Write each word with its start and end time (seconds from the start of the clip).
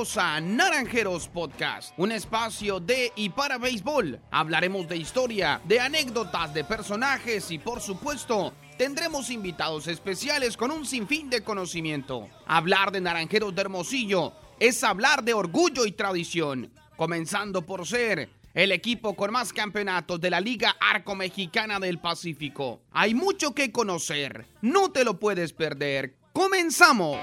a 0.00 0.40
Naranjeros 0.40 1.28
Podcast, 1.28 1.92
un 1.98 2.10
espacio 2.10 2.80
de 2.80 3.12
y 3.16 3.28
para 3.28 3.58
béisbol. 3.58 4.18
Hablaremos 4.30 4.88
de 4.88 4.96
historia, 4.96 5.60
de 5.64 5.78
anécdotas, 5.78 6.54
de 6.54 6.64
personajes 6.64 7.50
y 7.50 7.58
por 7.58 7.82
supuesto 7.82 8.54
tendremos 8.78 9.28
invitados 9.28 9.88
especiales 9.88 10.56
con 10.56 10.70
un 10.70 10.86
sinfín 10.86 11.28
de 11.28 11.44
conocimiento. 11.44 12.30
Hablar 12.46 12.92
de 12.92 13.02
Naranjeros 13.02 13.54
de 13.54 13.60
Hermosillo 13.60 14.32
es 14.58 14.82
hablar 14.84 15.22
de 15.22 15.34
orgullo 15.34 15.84
y 15.84 15.92
tradición, 15.92 16.72
comenzando 16.96 17.66
por 17.66 17.86
ser 17.86 18.30
el 18.54 18.72
equipo 18.72 19.14
con 19.14 19.32
más 19.32 19.52
campeonatos 19.52 20.18
de 20.18 20.30
la 20.30 20.40
Liga 20.40 20.76
Arco 20.80 21.14
Mexicana 21.14 21.78
del 21.78 21.98
Pacífico. 21.98 22.80
Hay 22.90 23.14
mucho 23.14 23.54
que 23.54 23.70
conocer, 23.70 24.46
no 24.62 24.90
te 24.92 25.04
lo 25.04 25.18
puedes 25.18 25.52
perder. 25.52 26.16
¡Comenzamos! 26.32 27.18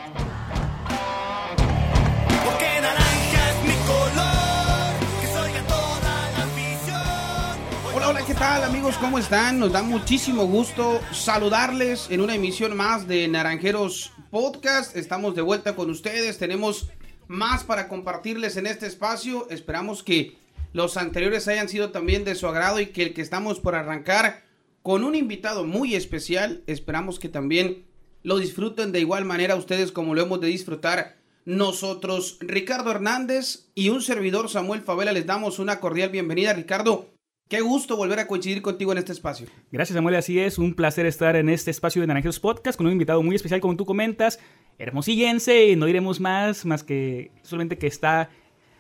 Hola, 8.10 8.26
¿qué 8.26 8.36
tal 8.36 8.64
amigos? 8.64 8.96
¿Cómo 9.02 9.20
están? 9.20 9.60
Nos 9.60 9.74
da 9.74 9.84
muchísimo 9.84 10.46
gusto 10.46 11.02
saludarles 11.12 12.08
en 12.10 12.22
una 12.22 12.36
emisión 12.36 12.78
más 12.78 13.06
de 13.06 13.28
Naranjeros 13.28 14.14
Podcast. 14.32 14.96
Estamos 14.96 15.36
de 15.36 15.42
vuelta 15.42 15.76
con 15.76 15.90
ustedes, 15.90 16.38
tenemos 16.38 16.88
más 17.28 17.66
para 17.66 17.90
compartirles 17.90 18.56
en 18.56 18.66
este 18.66 18.88
espacio. 18.88 19.50
Esperamos 19.50 20.04
que 20.04 20.38
los 20.72 20.96
anteriores 20.96 21.50
hayan 21.50 21.68
sido 21.68 21.92
también 21.92 22.24
de 22.24 22.36
su 22.36 22.48
agrado 22.48 22.80
y 22.80 22.88
que 22.88 23.04
el 23.04 23.14
que 23.14 23.22
estamos 23.22 23.60
por 23.60 23.76
arrancar 23.76 24.46
con 24.84 25.03
un 25.03 25.14
invitado 25.14 25.66
muy 25.66 25.94
especial, 25.94 26.64
esperamos 26.66 27.20
que 27.20 27.28
también 27.28 27.88
lo 28.24 28.38
disfruten 28.38 28.94
de 28.94 29.02
igual 29.02 29.26
manera 29.26 29.58
ustedes 29.58 29.92
como 29.92 30.16
lo 30.16 30.22
hemos 30.22 30.40
de 30.40 30.48
disfrutar 30.48 31.18
nosotros. 31.44 32.38
Ricardo 32.40 32.90
Hernández 32.90 33.68
y 33.76 33.90
un 33.90 34.02
servidor 34.02 34.48
Samuel 34.48 34.81
Favela 34.81 35.12
les 35.12 35.26
damos 35.26 35.59
una 35.59 35.81
cordial 35.81 36.09
bienvenida. 36.09 36.53
Ricardo, 36.53 37.17
qué 37.48 37.62
gusto 37.62 37.95
volver 37.95 38.20
a 38.20 38.28
coincidir 38.28 38.62
contigo 38.62 38.92
en 38.92 38.98
este 38.98 39.14
espacio. 39.14 39.48
Gracias 39.72 39.95
Samuel, 39.95 40.16
así 40.16 40.40
es, 40.40 40.58
un 40.58 40.73
placer 40.73 41.06
estar 41.06 41.36
en 41.36 41.50
este 41.50 41.72
espacio 41.72 42.02
de 42.02 42.08
Naranjeros 42.08 42.40
Podcast 42.40 42.78
con 42.78 42.88
un 42.88 42.94
invitado 42.94 43.22
muy 43.23 43.36
especial 43.36 43.62
como 43.62 43.76
tú 43.76 43.86
comentas, 43.86 44.40
hermosillense, 44.78 45.75
no 45.75 45.86
diremos 45.86 46.20
más, 46.20 46.66
más 46.66 46.84
que 46.84 47.31
solamente 47.44 47.78
que 47.78 47.88
está 47.88 48.30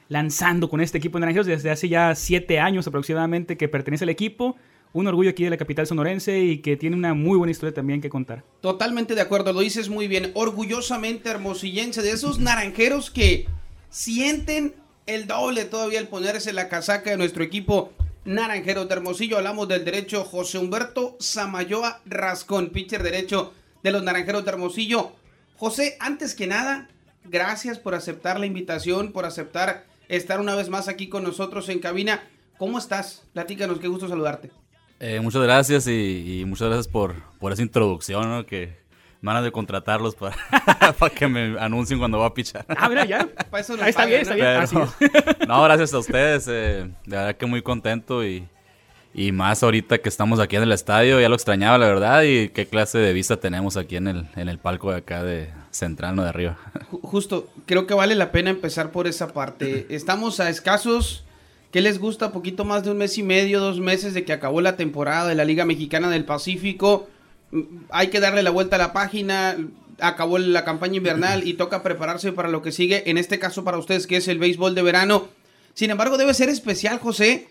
lanzando 0.09 0.69
con 0.69 0.81
este 0.81 0.97
equipo 0.97 1.17
de 1.17 1.21
Naranjeros 1.21 1.47
desde 1.47 1.69
hace 1.69 1.89
ya 1.89 2.13
siete 2.15 2.59
años 2.59 2.87
aproximadamente 2.87 3.57
que 3.57 3.67
pertenece 3.67 4.05
al 4.05 4.09
equipo. 4.09 4.55
Un 4.93 5.05
orgullo 5.05 5.29
aquí 5.29 5.43
de 5.43 5.49
la 5.49 5.57
capital 5.57 5.85
sonorense 5.85 6.39
y 6.39 6.59
que 6.59 6.77
tiene 6.77 6.95
una 6.95 7.13
muy 7.13 7.37
buena 7.37 7.51
historia 7.51 7.73
también 7.73 7.99
que 7.99 8.09
contar. 8.09 8.45
Totalmente 8.61 9.15
de 9.15 9.21
acuerdo, 9.21 9.51
lo 9.51 9.59
dices 9.59 9.89
muy 9.89 10.07
bien. 10.07 10.31
Orgullosamente 10.33 11.29
hermosillense, 11.29 12.01
de 12.01 12.11
esos 12.11 12.39
naranjeros 12.39 13.11
que 13.11 13.47
sienten 13.89 14.73
el 15.05 15.27
doble 15.27 15.65
todavía 15.65 15.99
el 15.99 16.07
ponerse 16.07 16.53
la 16.53 16.69
casaca 16.69 17.09
de 17.09 17.17
nuestro 17.17 17.43
equipo 17.43 17.91
naranjero 18.27 18.85
de 18.85 18.93
Hermosillo. 18.93 19.37
Hablamos 19.37 19.67
del 19.69 19.85
derecho 19.85 20.23
José 20.25 20.57
Humberto 20.59 21.15
Samayoa 21.19 22.01
Rascón, 22.05 22.69
pitcher 22.69 23.01
derecho 23.01 23.53
de 23.81 23.91
los 23.91 24.03
naranjeros 24.03 24.43
de 24.43 24.51
Hermosillo. 24.51 25.13
José, 25.55 25.97
antes 25.99 26.35
que 26.35 26.45
nada, 26.45 26.89
gracias 27.23 27.79
por 27.79 27.95
aceptar 27.95 28.39
la 28.39 28.45
invitación, 28.45 29.13
por 29.13 29.25
aceptar 29.25 29.85
estar 30.09 30.41
una 30.41 30.55
vez 30.55 30.69
más 30.69 30.89
aquí 30.89 31.07
con 31.07 31.23
nosotros 31.23 31.69
en 31.69 31.79
cabina. 31.79 32.21
¿Cómo 32.57 32.77
estás? 32.77 33.23
Platícanos, 33.33 33.79
qué 33.79 33.87
gusto 33.87 34.09
saludarte. 34.09 34.51
Eh, 34.99 35.21
muchas 35.21 35.43
gracias 35.43 35.87
y, 35.87 36.41
y 36.41 36.45
muchas 36.45 36.67
gracias 36.67 36.87
por, 36.89 37.15
por 37.39 37.53
esa 37.53 37.61
introducción, 37.61 38.29
¿no? 38.29 38.45
Que 38.45 38.75
me 39.21 39.27
van 39.27 39.37
a 39.37 39.41
de 39.41 39.51
contratarlos 39.51 40.15
para, 40.15 40.35
para 40.99 41.13
que 41.13 41.27
me 41.27 41.59
anuncien 41.59 41.99
cuando 41.99 42.19
va 42.19 42.27
a 42.27 42.33
pichar. 42.33 42.65
Ah, 42.69 42.87
mira, 42.89 43.05
ya. 43.05 43.27
Para 43.49 43.61
eso 43.61 43.73
Ahí 43.81 43.89
está 43.89 44.03
pagan, 44.03 44.09
bien, 44.09 44.21
está 44.21 44.33
¿no? 44.33 44.35
bien. 44.35 44.47
Pero- 44.69 44.83
Así 44.83 45.05
es. 45.39 45.47
no, 45.47 45.63
gracias 45.63 45.93
a 45.93 45.99
ustedes. 45.99 46.47
eh, 46.47 46.89
de 47.05 47.15
verdad 47.17 47.35
que 47.35 47.45
muy 47.45 47.61
contento 47.61 48.23
y, 48.25 48.47
y 49.13 49.31
más 49.31 49.63
ahorita 49.63 49.97
que 49.97 50.09
estamos 50.09 50.39
aquí 50.39 50.55
en 50.55 50.63
el 50.63 50.71
estadio. 50.71 51.19
Ya 51.19 51.29
lo 51.29 51.35
extrañaba, 51.35 51.77
la 51.77 51.87
verdad. 51.87 52.21
Y 52.23 52.49
qué 52.49 52.67
clase 52.67 52.99
de 52.99 53.11
vista 53.13 53.37
tenemos 53.37 53.75
aquí 53.77 53.95
en 53.95 54.07
el, 54.07 54.27
en 54.35 54.49
el 54.49 54.59
palco 54.59 54.91
de 54.91 54.97
acá 54.97 55.23
de 55.23 55.49
Central, 55.71 56.15
no 56.15 56.23
de 56.23 56.29
arriba. 56.29 56.57
Ju- 56.91 56.99
Justo, 57.01 57.47
creo 57.65 57.87
que 57.87 57.93
vale 57.93 58.13
la 58.15 58.31
pena 58.31 58.49
empezar 58.51 58.91
por 58.91 59.07
esa 59.07 59.33
parte. 59.33 59.87
Estamos 59.89 60.39
a 60.39 60.49
escasos, 60.49 61.23
¿qué 61.71 61.81
les 61.81 61.97
gusta? 61.99 62.31
Poquito 62.31 62.65
más 62.65 62.83
de 62.83 62.91
un 62.91 62.97
mes 62.97 63.17
y 63.17 63.23
medio, 63.23 63.59
dos 63.59 63.79
meses 63.79 64.13
de 64.13 64.23
que 64.25 64.33
acabó 64.33 64.61
la 64.61 64.75
temporada 64.75 65.27
de 65.27 65.35
la 65.35 65.43
Liga 65.45 65.65
Mexicana 65.65 66.09
del 66.09 66.23
Pacífico. 66.25 67.07
Hay 67.89 68.09
que 68.09 68.19
darle 68.19 68.43
la 68.43 68.49
vuelta 68.49 68.75
a 68.75 68.79
la 68.79 68.93
página. 68.93 69.57
Acabó 69.99 70.37
la 70.37 70.63
campaña 70.65 70.97
invernal 70.97 71.47
y 71.47 71.53
toca 71.53 71.81
prepararse 71.81 72.31
para 72.31 72.49
lo 72.49 72.61
que 72.61 72.71
sigue. 72.71 73.09
En 73.09 73.17
este 73.17 73.39
caso 73.39 73.63
para 73.63 73.77
ustedes, 73.77 74.07
que 74.07 74.17
es 74.17 74.27
el 74.27 74.39
béisbol 74.39 74.75
de 74.75 74.81
verano. 74.83 75.29
Sin 75.73 75.91
embargo, 75.91 76.17
debe 76.17 76.33
ser 76.33 76.49
especial, 76.49 76.99
José, 76.99 77.47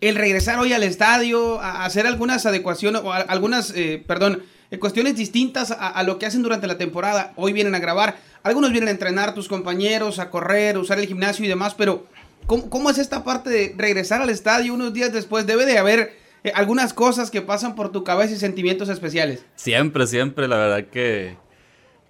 el 0.00 0.14
regresar 0.14 0.58
hoy 0.58 0.72
al 0.72 0.82
estadio, 0.82 1.60
a 1.60 1.84
hacer 1.84 2.06
algunas 2.06 2.46
adecuaciones, 2.46 3.02
o 3.02 3.12
algunas, 3.12 3.72
eh, 3.74 4.02
perdón, 4.06 4.42
eh, 4.70 4.78
cuestiones 4.78 5.16
distintas 5.16 5.70
a, 5.70 6.02
lo 6.02 6.18
que 6.18 6.26
hacen 6.26 6.42
durante 6.42 6.66
la 6.66 6.78
temporada. 6.78 7.32
Hoy 7.36 7.52
vienen 7.52 7.74
a 7.74 7.78
grabar, 7.78 8.18
algunos 8.42 8.70
vienen 8.70 8.88
a 8.88 8.92
entrenar, 8.92 9.34
tus 9.34 9.48
compañeros, 9.48 10.18
a 10.18 10.30
correr, 10.30 10.78
usar 10.78 10.98
el 10.98 11.06
gimnasio 11.06 11.44
y 11.44 11.48
demás, 11.48 11.74
pero 11.74 12.06
¿cómo, 12.46 12.70
cómo 12.70 12.90
es 12.90 12.98
esta 12.98 13.24
parte 13.24 13.50
de 13.50 13.74
regresar 13.76 14.22
al 14.22 14.30
estadio 14.30 14.74
unos 14.74 14.92
días 14.92 15.12
después? 15.12 15.46
Debe 15.46 15.66
de 15.66 15.78
haber 15.78 16.19
eh, 16.44 16.52
algunas 16.54 16.92
cosas 16.94 17.30
que 17.30 17.42
pasan 17.42 17.74
por 17.74 17.92
tu 17.92 18.04
cabeza 18.04 18.34
y 18.34 18.36
sentimientos 18.36 18.88
especiales. 18.88 19.44
Siempre, 19.54 20.06
siempre, 20.06 20.48
la 20.48 20.56
verdad 20.56 20.88
que, 20.90 21.36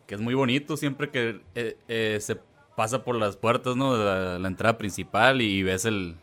que 0.07 0.15
es 0.15 0.21
muy 0.21 0.35
bonito 0.35 0.77
siempre 0.77 1.11
que 1.11 1.41
eh, 1.55 1.77
eh, 1.89 2.19
se 2.21 2.37
pasa 2.77 3.05
por 3.05 3.17
las 3.17 3.37
puertas, 3.37 3.77
¿no? 3.77 3.97
La, 3.97 4.39
la 4.39 4.49
entrada 4.49 4.79
principal 4.79 5.43
y 5.43 5.63
ves 5.63 5.85
el, 5.85 6.17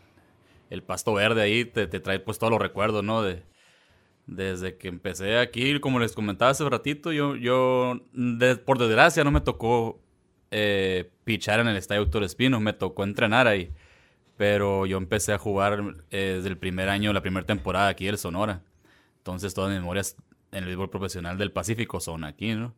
el 0.70 0.82
pasto 0.82 1.14
verde 1.14 1.42
ahí, 1.42 1.64
te, 1.64 1.86
te 1.86 2.00
trae 2.00 2.18
pues 2.18 2.38
todos 2.38 2.50
los 2.50 2.60
recuerdos, 2.60 3.04
¿no? 3.04 3.22
De, 3.22 3.42
desde 4.26 4.76
que 4.76 4.88
empecé 4.88 5.38
aquí, 5.38 5.80
como 5.80 6.00
les 6.00 6.12
comentaba 6.12 6.50
hace 6.50 6.68
ratito, 6.68 7.12
yo, 7.12 7.34
yo 7.36 8.00
de- 8.12 8.56
por 8.56 8.78
desgracia 8.78 9.24
no 9.24 9.30
me 9.30 9.40
tocó 9.40 10.00
eh, 10.50 11.10
pichar 11.24 11.60
en 11.60 11.68
el 11.68 11.76
Estadio 11.76 12.02
Doctor 12.02 12.24
Espino, 12.24 12.60
me 12.60 12.72
tocó 12.72 13.04
entrenar 13.04 13.46
ahí. 13.46 13.70
Pero 14.38 14.86
yo 14.86 14.96
empecé 14.96 15.34
a 15.34 15.38
jugar 15.38 15.96
eh, 16.10 16.34
desde 16.36 16.48
el 16.48 16.56
primer 16.56 16.88
año, 16.88 17.12
la 17.12 17.20
primera 17.20 17.44
temporada 17.44 17.88
aquí 17.88 18.06
del 18.06 18.16
Sonora. 18.16 18.62
Entonces 19.18 19.52
todas 19.52 19.70
mis 19.70 19.80
memorias 19.80 20.16
en 20.52 20.60
el 20.60 20.64
béisbol 20.66 20.88
profesional 20.88 21.36
del 21.36 21.52
Pacífico 21.52 22.00
son 22.00 22.24
aquí, 22.24 22.54
¿no? 22.54 22.74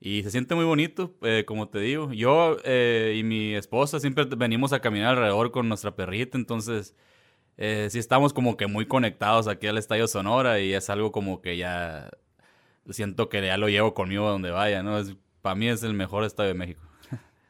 Y 0.00 0.22
se 0.22 0.30
siente 0.30 0.54
muy 0.54 0.64
bonito, 0.64 1.14
eh, 1.22 1.44
como 1.46 1.68
te 1.68 1.78
digo. 1.78 2.12
Yo 2.12 2.58
eh, 2.64 3.14
y 3.18 3.22
mi 3.22 3.54
esposa 3.54 4.00
siempre 4.00 4.24
venimos 4.36 4.72
a 4.72 4.80
caminar 4.80 5.10
alrededor 5.10 5.50
con 5.50 5.68
nuestra 5.68 5.96
perrita, 5.96 6.36
entonces 6.36 6.94
eh, 7.56 7.88
sí 7.90 7.98
estamos 7.98 8.32
como 8.32 8.56
que 8.56 8.66
muy 8.66 8.86
conectados 8.86 9.48
aquí 9.48 9.66
al 9.66 9.78
Estadio 9.78 10.08
Sonora 10.08 10.60
y 10.60 10.74
es 10.74 10.90
algo 10.90 11.12
como 11.12 11.40
que 11.40 11.56
ya 11.56 12.10
siento 12.90 13.28
que 13.28 13.44
ya 13.46 13.56
lo 13.56 13.68
llevo 13.68 13.94
conmigo 13.94 14.26
a 14.28 14.32
donde 14.32 14.50
vaya, 14.50 14.82
¿no? 14.82 14.98
Es, 14.98 15.16
para 15.42 15.54
mí 15.54 15.68
es 15.68 15.82
el 15.82 15.94
mejor 15.94 16.24
estadio 16.24 16.48
de 16.48 16.54
México. 16.54 16.82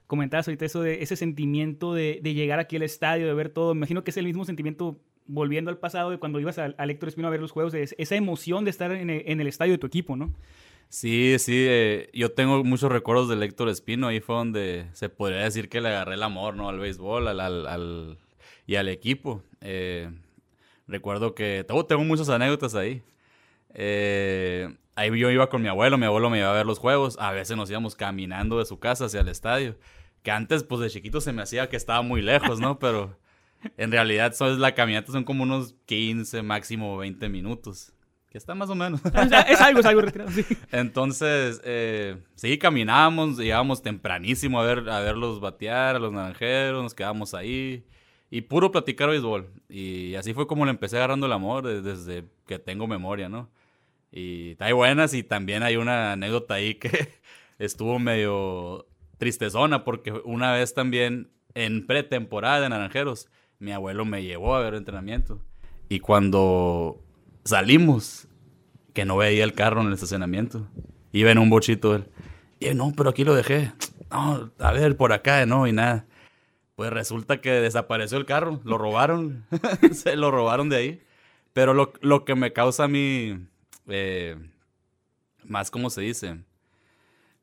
Comentabas 0.07 0.47
ahorita 0.49 0.65
eso 0.67 0.83
de 0.83 1.03
ese 1.03 1.17
sentimiento 1.17 1.95
de, 1.95 2.21
de 2.23 2.35
llegar 2.35 2.59
aquí 2.59 2.77
al 2.77 2.83
estadio, 2.83 3.27
de 3.27 3.35
ver 3.35 3.49
todo. 3.49 3.75
Me 3.75 3.79
imagino 3.79 4.05
que 4.05 4.11
es 4.11 4.17
el 4.17 4.27
mismo 4.27 4.45
sentimiento 4.45 4.99
volviendo 5.27 5.71
al 5.71 5.79
pasado 5.79 6.11
de 6.11 6.19
cuando 6.19 6.39
ibas 6.41 6.59
al, 6.59 6.75
Héctor 6.91 7.09
Espino 7.09 7.29
a 7.29 7.31
ver 7.31 7.41
los 7.41 7.51
juegos, 7.51 7.73
esa 7.75 8.15
emoción 8.15 8.65
de 8.65 8.71
estar 8.71 8.93
en 8.93 9.09
el, 9.09 9.23
en 9.27 9.41
el 9.41 9.47
estadio 9.47 9.73
de 9.73 9.79
tu 9.79 9.87
equipo, 9.87 10.17
¿no? 10.17 10.35
Sí, 10.91 11.37
sí, 11.39 11.55
eh, 11.67 12.11
yo 12.13 12.31
tengo 12.33 12.63
muchos 12.63 12.93
recuerdos 12.93 13.29
del 13.31 13.43
Héctor 13.43 13.71
Espino, 13.71 14.07
ahí 14.07 14.21
fue 14.21 14.37
donde 14.37 14.87
se 14.93 15.09
podría 15.09 15.39
decir 15.39 15.69
que 15.71 15.81
le 15.81 15.89
agarré 15.89 16.15
el 16.15 16.23
amor, 16.23 16.55
¿no? 16.55 16.69
Al 16.69 16.79
béisbol, 16.79 17.27
al, 17.27 17.41
al- 17.41 18.19
y 18.67 18.75
al 18.77 18.89
equipo. 18.89 19.43
Eh, 19.63 20.11
recuerdo 20.87 21.35
que 21.35 21.65
tengo, 21.67 21.87
tengo 21.87 22.05
muchas 22.05 22.29
anécdotas 22.29 22.75
ahí. 22.75 23.03
Eh, 23.73 24.69
ahí 24.97 25.17
yo 25.19 25.31
iba 25.31 25.49
con 25.49 25.63
mi 25.63 25.69
abuelo, 25.69 25.99
mi 25.99 26.07
abuelo 26.07 26.31
me 26.31 26.39
iba 26.39 26.51
a 26.51 26.55
ver 26.55 26.67
los 26.67 26.79
juegos, 26.79 27.17
a 27.19 27.33
veces 27.33 27.57
nos 27.57 27.71
íbamos 27.71 27.97
caminando 27.97 28.59
de 28.59 28.65
su 28.67 28.79
casa 28.79 29.07
hacia 29.07 29.21
el 29.21 29.29
estadio, 29.29 29.77
que 30.23 30.31
antes 30.31 30.63
pues 30.65 30.81
de 30.81 30.91
chiquito 30.91 31.21
se 31.21 31.33
me 31.33 31.43
hacía 31.43 31.69
que 31.69 31.77
estaba 31.77 32.03
muy 32.03 32.23
lejos, 32.23 32.61
¿no? 32.61 32.79
Pero 32.79 33.19
en 33.77 33.91
realidad 33.93 34.35
la 34.59 34.75
caminata 34.75 35.13
son 35.13 35.25
como 35.25 35.43
unos 35.43 35.75
15, 35.87 36.43
máximo 36.43 36.97
20 36.99 37.29
minutos, 37.29 37.93
que 38.31 38.39
está 38.39 38.55
más 38.55 38.69
o 38.71 38.75
menos. 38.75 39.01
Es 39.49 39.61
algo, 39.61 39.81
es 39.81 39.87
algo 39.87 40.01
retirado, 40.01 40.31
sí. 40.31 40.45
Entonces, 40.73 41.61
eh, 41.65 42.17
sí, 42.35 42.59
caminábamos, 42.59 43.39
llegábamos 43.39 43.83
tempranísimo 43.83 44.61
a 44.61 44.65
ver 44.65 44.89
a 44.91 45.01
verlos 45.01 45.41
batear, 45.41 45.97
a 45.97 45.99
los 45.99 46.13
naranjeros, 46.13 46.83
nos 46.83 46.95
quedábamos 46.95 47.33
ahí 47.35 47.85
y 48.31 48.41
puro 48.43 48.71
platicar 48.73 49.09
béisbol. 49.11 49.49
Y 49.69 50.15
así 50.17 50.35
fue 50.35 50.47
como 50.47 50.65
le 50.65 50.71
empecé 50.73 50.97
agarrando 50.97 51.27
el 51.27 51.33
amor 51.33 51.65
de- 51.65 51.81
desde 51.83 52.25
que 52.47 52.59
tengo 52.59 52.87
memoria, 52.87 53.29
¿no? 53.29 53.49
Y 54.17 54.57
hay 54.61 54.73
buenas 54.73 55.13
y 55.13 55.25
también 55.25 55.65
hay 55.65 55.77
una 55.77 56.13
anécdota 56.13 56.55
ahí 56.55 56.77
que 56.77 57.09
estuvo 57.59 57.99
medio 57.99 58.87
tristezona 59.19 59.83
porque 59.83 60.13
una 60.25 60.53
vez 60.53 60.73
también 60.73 61.33
en 61.55 61.85
pretemporada 61.85 62.61
de 62.61 62.69
Naranjeros, 62.69 63.29
mi 63.59 63.73
abuelo 63.73 64.05
me 64.05 64.23
llevó 64.23 64.55
a 64.55 64.61
ver 64.61 64.75
entrenamiento. 64.75 65.41
Y 65.89 65.99
cuando 65.99 67.03
salimos, 67.45 68.29
que 68.93 69.05
no 69.05 69.17
veía 69.17 69.43
el 69.43 69.53
carro 69.53 69.81
en 69.81 69.89
el 69.89 69.95
estacionamiento, 69.95 70.69
iba 71.11 71.33
en 71.33 71.39
un 71.39 71.51
bochito 71.51 71.97
él. 71.97 72.07
Y 72.61 72.73
no, 72.75 72.93
pero 72.97 73.11
aquí 73.11 73.25
lo 73.25 73.35
dejé. 73.35 73.73
No, 74.13 74.53
a 74.61 74.73
ver, 74.73 74.97
por 74.97 75.13
acá, 75.13 75.45
no, 75.45 75.67
y 75.67 75.73
nada. 75.73 76.07
Pues 76.77 76.93
resulta 76.93 77.41
que 77.41 77.51
desapareció 77.51 78.17
el 78.17 78.27
carro, 78.27 78.61
lo 78.65 78.79
robaron, 78.79 79.45
se 79.93 80.15
lo 80.15 80.31
robaron 80.31 80.69
de 80.69 80.77
ahí. 80.77 81.03
Pero 81.53 81.75
lo, 81.75 81.93
lo 82.01 82.25
que 82.25 82.37
me 82.37 82.53
causa 82.53 82.85
a 82.85 82.89
mí, 82.89 83.47
eh, 83.89 84.37
más 85.45 85.71
como 85.71 85.91
se 85.91 86.01
dice, 86.01 86.39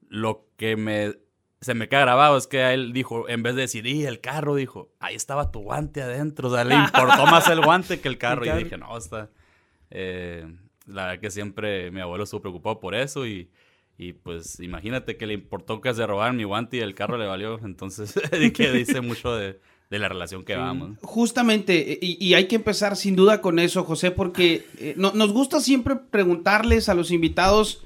lo 0.09 0.47
que 0.57 0.75
me, 0.75 1.13
se 1.61 1.73
me 1.73 1.87
queda 1.87 2.01
grabado 2.01 2.37
es 2.37 2.47
que 2.47 2.73
él 2.73 2.93
dijo, 2.93 3.29
en 3.29 3.43
vez 3.43 3.55
de 3.55 3.61
decir, 3.61 3.85
y 3.87 4.05
el 4.05 4.19
carro, 4.19 4.55
dijo, 4.55 4.91
ahí 4.99 5.15
estaba 5.15 5.51
tu 5.51 5.59
guante 5.61 6.01
adentro. 6.01 6.49
O 6.49 6.53
sea, 6.53 6.63
le 6.63 6.75
importó 6.75 7.25
más 7.27 7.47
el 7.49 7.61
guante 7.61 8.01
que 8.01 8.07
el 8.07 8.17
carro. 8.17 8.43
El 8.43 8.59
Y 8.59 8.63
dije, 8.65 8.77
no, 8.77 8.97
está... 8.97 9.29
eh, 9.89 10.45
la 10.87 11.05
verdad 11.05 11.21
que 11.21 11.31
siempre 11.31 11.91
mi 11.91 12.01
abuelo 12.01 12.23
estuvo 12.23 12.41
preocupado 12.41 12.79
por 12.79 12.95
eso 12.95 13.25
y, 13.27 13.49
y 13.97 14.13
pues 14.13 14.59
imagínate 14.59 15.15
que 15.15 15.27
le 15.27 15.33
importó 15.35 15.79
que 15.79 15.93
se 15.93 16.05
robaran 16.07 16.35
mi 16.35 16.43
guante 16.43 16.77
y 16.77 16.79
el 16.79 16.95
carro 16.95 17.17
le 17.17 17.27
valió. 17.27 17.59
Entonces, 17.63 18.13
que 18.55 18.71
dice 18.71 18.99
mucho 19.01 19.35
de, 19.35 19.61
de 19.91 19.99
la 19.99 20.09
relación 20.09 20.43
que 20.43 20.55
vamos. 20.55 20.97
Justamente, 21.03 21.99
y, 22.01 22.17
y 22.25 22.33
hay 22.33 22.45
que 22.47 22.55
empezar 22.55 22.95
sin 22.95 23.15
duda 23.15 23.41
con 23.41 23.59
eso, 23.59 23.83
José, 23.83 24.09
porque 24.09 24.65
eh, 24.79 24.95
no- 24.97 25.11
nos 25.13 25.31
gusta 25.33 25.59
siempre 25.59 25.95
preguntarles 25.97 26.89
a 26.89 26.95
los 26.95 27.11
invitados 27.11 27.83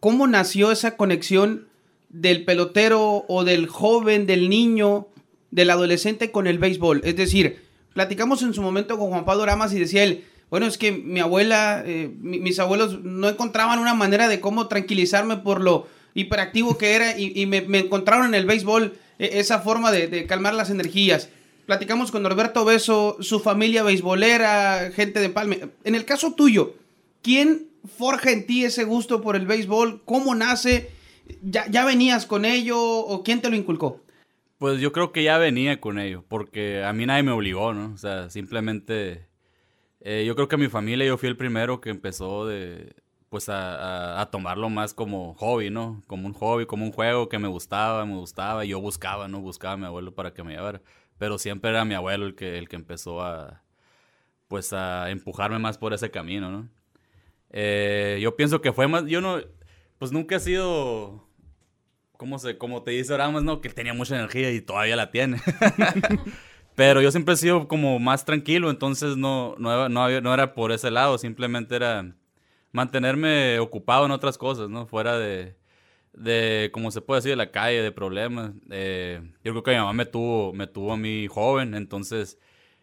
cómo 0.00 0.26
nació 0.26 0.70
esa 0.72 0.96
conexión 0.96 1.66
del 2.08 2.44
pelotero 2.44 3.24
o 3.28 3.44
del 3.44 3.66
joven, 3.66 4.26
del 4.26 4.48
niño, 4.48 5.08
del 5.50 5.70
adolescente 5.70 6.30
con 6.30 6.46
el 6.46 6.58
béisbol. 6.58 7.00
Es 7.04 7.16
decir, 7.16 7.60
platicamos 7.92 8.42
en 8.42 8.54
su 8.54 8.62
momento 8.62 8.96
con 8.96 9.10
Juan 9.10 9.24
Pablo 9.24 9.44
Ramas 9.44 9.72
y 9.74 9.78
decía 9.80 10.04
él, 10.04 10.24
bueno, 10.50 10.66
es 10.66 10.78
que 10.78 10.92
mi 10.92 11.18
abuela, 11.20 11.82
eh, 11.84 12.14
mi- 12.20 12.38
mis 12.38 12.60
abuelos 12.60 13.02
no 13.02 13.28
encontraban 13.28 13.80
una 13.80 13.94
manera 13.94 14.28
de 14.28 14.38
cómo 14.40 14.68
tranquilizarme 14.68 15.38
por 15.38 15.60
lo 15.60 15.88
hiperactivo 16.14 16.78
que 16.78 16.92
era 16.94 17.18
y, 17.18 17.32
y 17.34 17.46
me, 17.46 17.62
me 17.62 17.80
encontraron 17.80 18.26
en 18.26 18.34
el 18.34 18.46
béisbol 18.46 18.84
eh, 18.84 18.98
esa 19.18 19.60
forma 19.60 19.92
de, 19.92 20.08
de 20.08 20.26
calmar 20.26 20.54
las 20.54 20.70
energías. 20.70 21.28
Platicamos 21.66 22.10
con 22.10 22.22
Norberto 22.22 22.64
Beso, 22.64 23.16
su 23.20 23.40
familia 23.40 23.82
beisbolera, 23.82 24.90
gente 24.94 25.20
de 25.20 25.30
Palme. 25.30 25.68
En 25.84 25.94
el 25.94 26.04
caso 26.04 26.34
tuyo, 26.34 26.74
¿quién 27.22 27.68
forja 27.96 28.30
en 28.30 28.46
ti 28.46 28.64
ese 28.64 28.84
gusto 28.84 29.22
por 29.22 29.36
el 29.36 29.46
béisbol? 29.46 30.02
¿Cómo 30.04 30.34
nace? 30.34 30.90
¿Ya, 31.42 31.66
ya 31.70 31.84
venías 31.84 32.26
con 32.26 32.44
ello 32.44 32.78
o 32.80 33.22
quién 33.22 33.40
te 33.40 33.48
lo 33.48 33.56
inculcó? 33.56 34.00
Pues 34.58 34.80
yo 34.80 34.92
creo 34.92 35.12
que 35.12 35.22
ya 35.22 35.38
venía 35.38 35.80
con 35.80 35.98
ello, 35.98 36.24
porque 36.28 36.84
a 36.84 36.92
mí 36.92 37.06
nadie 37.06 37.22
me 37.22 37.32
obligó, 37.32 37.72
¿no? 37.74 37.92
O 37.94 37.98
sea, 37.98 38.30
simplemente 38.30 39.26
eh, 40.00 40.24
yo 40.26 40.34
creo 40.36 40.48
que 40.48 40.56
mi 40.58 40.68
familia 40.68 41.06
yo 41.06 41.16
fui 41.16 41.28
el 41.28 41.36
primero 41.36 41.80
que 41.80 41.90
empezó 41.90 42.46
de 42.46 42.94
pues 43.34 43.48
a, 43.48 44.28
tomarlo 44.30 44.70
más 44.70 44.94
como 44.94 45.34
hobby, 45.34 45.68
¿no? 45.68 46.04
Como 46.06 46.28
un 46.28 46.34
hobby, 46.34 46.66
como 46.66 46.84
un 46.84 46.92
juego 46.92 47.28
que 47.28 47.40
me 47.40 47.48
gustaba, 47.48 48.06
me 48.06 48.14
gustaba, 48.14 48.64
y 48.64 48.68
yo 48.68 48.80
buscaba, 48.80 49.26
¿no? 49.26 49.40
Buscaba 49.40 49.74
a 49.74 49.76
mi 49.76 49.86
abuelo 49.86 50.14
para 50.14 50.32
que 50.32 50.44
me 50.44 50.52
llevara. 50.52 50.82
Pero 51.18 51.36
siempre 51.38 51.70
era 51.70 51.84
mi 51.84 51.94
abuelo 51.94 52.26
el 52.26 52.36
que, 52.36 52.58
el 52.58 52.68
que 52.68 52.76
empezó 52.76 53.22
a 53.22 53.64
pues 54.46 54.72
a 54.72 55.10
empujarme 55.10 55.58
más 55.58 55.78
por 55.78 55.92
ese 55.92 56.12
camino, 56.12 56.48
¿no? 56.52 56.68
Eh, 57.50 58.20
yo 58.22 58.36
pienso 58.36 58.60
que 58.60 58.72
fue 58.72 58.86
más, 58.86 59.04
yo 59.06 59.20
no, 59.20 59.40
pues 59.98 60.12
nunca 60.12 60.36
he 60.36 60.40
sido 60.40 61.28
como 62.16 62.38
se, 62.38 62.56
como 62.56 62.84
te 62.84 62.92
dice 62.92 63.14
Oramas, 63.14 63.42
¿no? 63.42 63.60
Que 63.60 63.68
tenía 63.68 63.94
mucha 63.94 64.14
energía 64.14 64.52
y 64.52 64.60
todavía 64.60 64.94
la 64.94 65.10
tiene. 65.10 65.40
Pero 66.76 67.02
yo 67.02 67.10
siempre 67.10 67.34
he 67.34 67.36
sido 67.36 67.66
como 67.66 67.98
más 67.98 68.24
tranquilo, 68.24 68.70
entonces 68.70 69.16
no, 69.16 69.56
no, 69.58 69.88
no, 69.88 70.20
no 70.20 70.34
era 70.34 70.54
por 70.54 70.70
ese 70.70 70.92
lado, 70.92 71.18
simplemente 71.18 71.74
era 71.74 72.14
mantenerme 72.74 73.58
ocupado 73.60 74.06
en 74.06 74.12
otras 74.12 74.38
cosas, 74.38 74.68
¿no? 74.70 74.86
Fuera 74.86 75.18
de, 75.18 75.56
de 76.14 76.70
como 76.72 76.90
se 76.92 77.00
puede 77.02 77.18
decir, 77.20 77.32
de 77.32 77.36
la 77.36 77.50
calle, 77.52 77.82
de 77.82 77.92
problemas. 77.92 78.52
Eh, 78.70 79.22
yo 79.44 79.52
creo 79.52 79.62
que 79.64 79.70
mi 79.72 79.78
mamá 79.78 79.92
me 79.94 80.06
tuvo, 80.06 80.52
me 80.54 80.66
tuvo 80.68 80.92
a 80.94 80.96
mí 80.98 81.26
joven, 81.28 81.74
entonces 81.74 82.38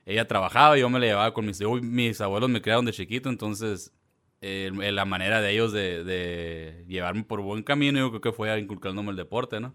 ella 0.05 0.27
trabajaba 0.27 0.77
yo 0.77 0.89
me 0.89 0.99
la 0.99 1.07
llevaba 1.07 1.33
con 1.33 1.45
mis... 1.45 1.59
yo- 1.59 1.75
mis 1.81 2.21
abuelos 2.21 2.49
me 2.49 2.61
criaron 2.61 2.85
de 2.85 2.93
chiquito, 2.93 3.29
entonces 3.29 3.93
la 4.41 5.05
manera 5.05 5.41
de 5.41 5.51
ellos 5.51 5.71
de, 5.73 6.03
de 6.03 6.85
llevarme 6.87 7.23
por 7.23 7.41
buen 7.41 7.63
camino, 7.63 7.99
yo 7.99 8.09
creo 8.09 8.21
que 8.21 8.31
fue 8.33 8.57
inculcándome 8.59 9.11
el 9.11 9.17
deporte, 9.17 9.59
¿no? 9.59 9.73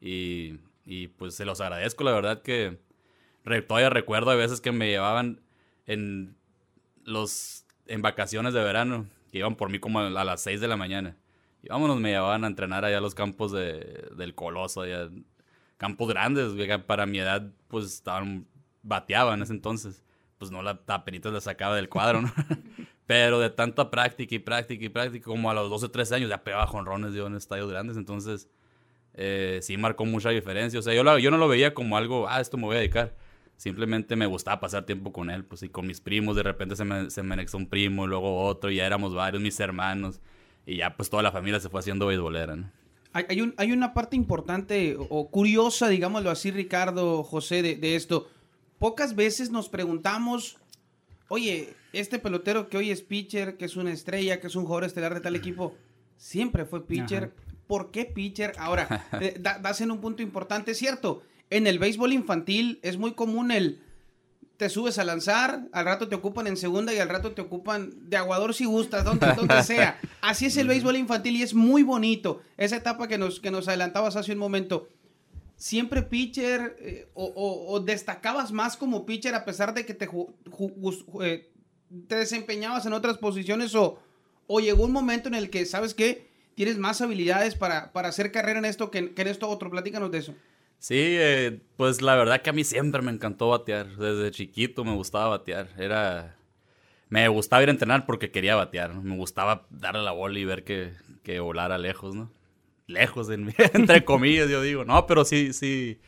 Y, 0.00 0.58
y, 0.84 1.08
pues 1.08 1.34
se 1.36 1.44
los 1.46 1.60
agradezco, 1.60 2.04
la 2.04 2.12
verdad 2.12 2.42
que 2.42 2.78
todavía 3.66 3.90
recuerdo 3.90 4.30
a 4.30 4.36
veces 4.36 4.60
que 4.60 4.72
me 4.72 4.88
llevaban 4.88 5.40
en 5.86 6.36
los 7.04 7.64
en 7.86 8.02
vacaciones 8.02 8.54
de 8.54 8.62
verano, 8.64 9.06
que 9.32 9.38
iban 9.38 9.56
por 9.56 9.70
mí 9.70 9.80
como 9.80 9.98
a 10.00 10.10
las 10.24 10.42
6 10.42 10.60
de 10.60 10.68
la 10.68 10.76
mañana. 10.76 11.16
Y 11.62 11.68
vámonos, 11.68 11.98
me 11.98 12.10
llevaban 12.10 12.44
a 12.44 12.48
entrenar 12.48 12.84
allá 12.84 12.98
a 12.98 13.00
los 13.00 13.14
campos 13.14 13.50
de, 13.50 14.10
del 14.16 14.34
Coloso, 14.34 14.82
allá, 14.82 15.08
campos 15.78 16.08
grandes, 16.08 16.52
para 16.86 17.06
mi 17.06 17.18
edad, 17.18 17.50
pues 17.68 17.86
estaban, 17.86 18.46
bateaban 18.82 19.38
en 19.38 19.42
ese 19.44 19.52
entonces. 19.54 20.04
Pues 20.38 20.50
no 20.50 20.60
la 20.62 20.76
tapenitas 20.84 21.32
la 21.32 21.40
sacaba 21.40 21.76
del 21.76 21.88
cuadro, 21.88 22.20
¿no? 22.22 22.32
Pero 23.06 23.38
de 23.38 23.48
tanta 23.48 23.90
práctica 23.90 24.34
y 24.34 24.38
práctica 24.40 24.84
y 24.84 24.88
práctica, 24.88 25.24
como 25.24 25.50
a 25.50 25.54
los 25.54 25.70
12 25.70 25.86
o 25.86 25.90
13 25.90 26.16
años 26.16 26.30
ya 26.30 26.42
pegaba 26.44 26.66
jonrones 26.66 27.14
yo 27.14 27.26
en 27.26 27.36
estadios 27.36 27.70
grandes, 27.70 27.96
entonces 27.96 28.48
eh, 29.14 29.60
sí 29.62 29.76
marcó 29.76 30.04
mucha 30.04 30.30
diferencia. 30.30 30.78
O 30.78 30.82
sea, 30.82 30.94
yo, 30.94 31.04
la- 31.04 31.18
yo 31.20 31.30
no 31.30 31.36
lo 31.38 31.46
veía 31.48 31.74
como 31.74 31.96
algo, 31.96 32.28
ah, 32.28 32.40
esto 32.40 32.56
me 32.56 32.64
voy 32.64 32.76
a 32.76 32.80
dedicar. 32.80 33.14
Simplemente 33.62 34.16
me 34.16 34.26
gustaba 34.26 34.58
pasar 34.58 34.84
tiempo 34.86 35.12
con 35.12 35.30
él, 35.30 35.44
pues 35.44 35.62
y 35.62 35.68
con 35.68 35.86
mis 35.86 36.00
primos, 36.00 36.34
de 36.34 36.42
repente 36.42 36.74
se 36.74 36.84
me, 36.84 37.10
se 37.10 37.22
me 37.22 37.34
anexó 37.34 37.56
un 37.58 37.68
primo, 37.68 38.08
luego 38.08 38.42
otro, 38.42 38.72
y 38.72 38.76
ya 38.76 38.86
éramos 38.86 39.14
varios, 39.14 39.40
mis 39.40 39.60
hermanos, 39.60 40.18
y 40.66 40.78
ya 40.78 40.96
pues 40.96 41.08
toda 41.08 41.22
la 41.22 41.30
familia 41.30 41.60
se 41.60 41.68
fue 41.68 41.78
haciendo 41.78 42.06
beisbolera, 42.06 42.56
¿no? 42.56 42.68
Hay, 43.12 43.24
hay 43.28 43.40
un- 43.40 43.54
hay 43.58 43.70
una 43.70 43.94
parte 43.94 44.16
importante 44.16 44.96
o- 44.98 45.30
curiosa, 45.30 45.86
digámoslo 45.86 46.28
así, 46.32 46.50
Ricardo, 46.50 47.22
José, 47.22 47.62
de, 47.62 47.76
de 47.76 47.94
esto. 47.94 48.28
Pocas 48.80 49.14
veces 49.14 49.50
nos 49.50 49.68
preguntamos, 49.68 50.56
oye, 51.28 51.74
este 51.92 52.18
pelotero 52.18 52.68
que 52.68 52.78
hoy 52.78 52.90
es 52.90 53.00
pitcher, 53.02 53.56
que 53.58 53.66
es 53.66 53.76
una 53.76 53.92
estrella, 53.92 54.40
que 54.40 54.48
es 54.48 54.56
un 54.56 54.64
jugador 54.64 54.82
estelar 54.84 55.14
de 55.14 55.20
tal 55.20 55.36
equipo, 55.36 55.76
siempre 56.16 56.64
fue 56.64 56.84
pitcher. 56.84 57.24
Ajá. 57.36 57.54
¿Por 57.68 57.92
qué 57.92 58.06
pitcher? 58.06 58.54
Ahora, 58.58 59.06
eh, 59.20 59.36
da- 59.38 59.60
das 59.60 59.80
en 59.82 59.92
un 59.92 60.00
punto 60.00 60.20
importante, 60.20 60.74
cierto. 60.74 61.22
En 61.52 61.66
el 61.66 61.78
béisbol 61.78 62.12
infantil 62.12 62.78
es 62.82 62.96
muy 62.96 63.12
común 63.12 63.50
el 63.50 63.80
te 64.56 64.68
subes 64.68 64.98
a 64.98 65.04
lanzar, 65.04 65.66
al 65.72 65.84
rato 65.84 66.08
te 66.08 66.14
ocupan 66.14 66.46
en 66.46 66.56
segunda 66.56 66.94
y 66.94 66.98
al 66.98 67.08
rato 67.08 67.32
te 67.32 67.40
ocupan 67.42 68.08
de 68.08 68.16
aguador 68.16 68.54
si 68.54 68.64
gustas, 68.64 69.04
donde, 69.04 69.26
donde 69.34 69.62
sea. 69.64 69.98
Así 70.20 70.46
es 70.46 70.56
el 70.56 70.68
béisbol 70.68 70.96
infantil 70.96 71.34
y 71.36 71.42
es 71.42 71.52
muy 71.52 71.82
bonito. 71.82 72.40
Esa 72.56 72.76
etapa 72.76 73.08
que 73.08 73.18
nos, 73.18 73.40
que 73.40 73.50
nos 73.50 73.66
adelantabas 73.66 74.14
hace 74.14 74.30
un 74.32 74.38
momento. 74.38 74.88
¿Siempre 75.56 76.02
pitcher 76.02 76.76
eh, 76.80 77.08
o, 77.14 77.24
o- 77.24 77.72
o 77.72 77.80
destacabas 77.80 78.52
más 78.52 78.76
como 78.76 79.04
pitcher 79.04 79.34
a 79.34 79.44
pesar 79.44 79.74
de 79.74 79.84
que 79.84 79.94
te, 79.94 80.08
ju- 80.08 80.32
ju- 80.50 80.74
gus- 80.76 81.04
eh, 81.24 81.50
te 82.08 82.16
desempeñabas 82.16 82.86
en 82.86 82.92
otras 82.92 83.18
posiciones 83.18 83.74
o, 83.74 83.98
o 84.46 84.60
llegó 84.60 84.84
un 84.84 84.92
momento 84.92 85.28
en 85.28 85.34
el 85.34 85.50
que, 85.50 85.66
¿sabes 85.66 85.92
qué? 85.94 86.28
Tienes 86.54 86.78
más 86.78 87.00
habilidades 87.00 87.54
para, 87.56 87.92
para 87.92 88.08
hacer 88.08 88.30
carrera 88.32 88.58
en 88.60 88.64
esto 88.64 88.90
que, 88.90 89.12
que 89.12 89.22
en 89.22 89.28
esto 89.28 89.48
otro. 89.48 89.70
Platícanos 89.70 90.10
de 90.10 90.18
eso. 90.18 90.34
Sí, 90.82 90.96
eh, 90.98 91.60
pues 91.76 92.02
la 92.02 92.16
verdad 92.16 92.42
que 92.42 92.50
a 92.50 92.52
mí 92.52 92.64
siempre 92.64 93.02
me 93.02 93.12
encantó 93.12 93.50
batear. 93.50 93.86
Desde 93.96 94.32
chiquito 94.32 94.84
me 94.84 94.94
gustaba 94.94 95.28
batear. 95.28 95.68
Era. 95.78 96.34
Me 97.08 97.28
gustaba 97.28 97.62
ir 97.62 97.68
a 97.70 97.72
entrenar 97.72 98.06
porque 98.06 98.30
quería 98.32 98.56
batear. 98.56 98.94
Me 98.94 99.16
gustaba 99.16 99.66
darle 99.70 100.02
la 100.02 100.12
bola 100.12 100.38
y 100.38 100.44
ver 100.44 100.64
que, 100.64 100.92
que 101.24 101.40
volara 101.40 101.78
lejos, 101.78 102.14
¿no? 102.16 102.32
Lejos, 102.88 103.30
en- 103.30 103.54
entre 103.74 104.04
comillas, 104.04 104.50
yo 104.50 104.62
digo. 104.62 104.84
No, 104.84 105.06
pero 105.06 105.24
sí, 105.24 105.52
sí. 105.52 106.00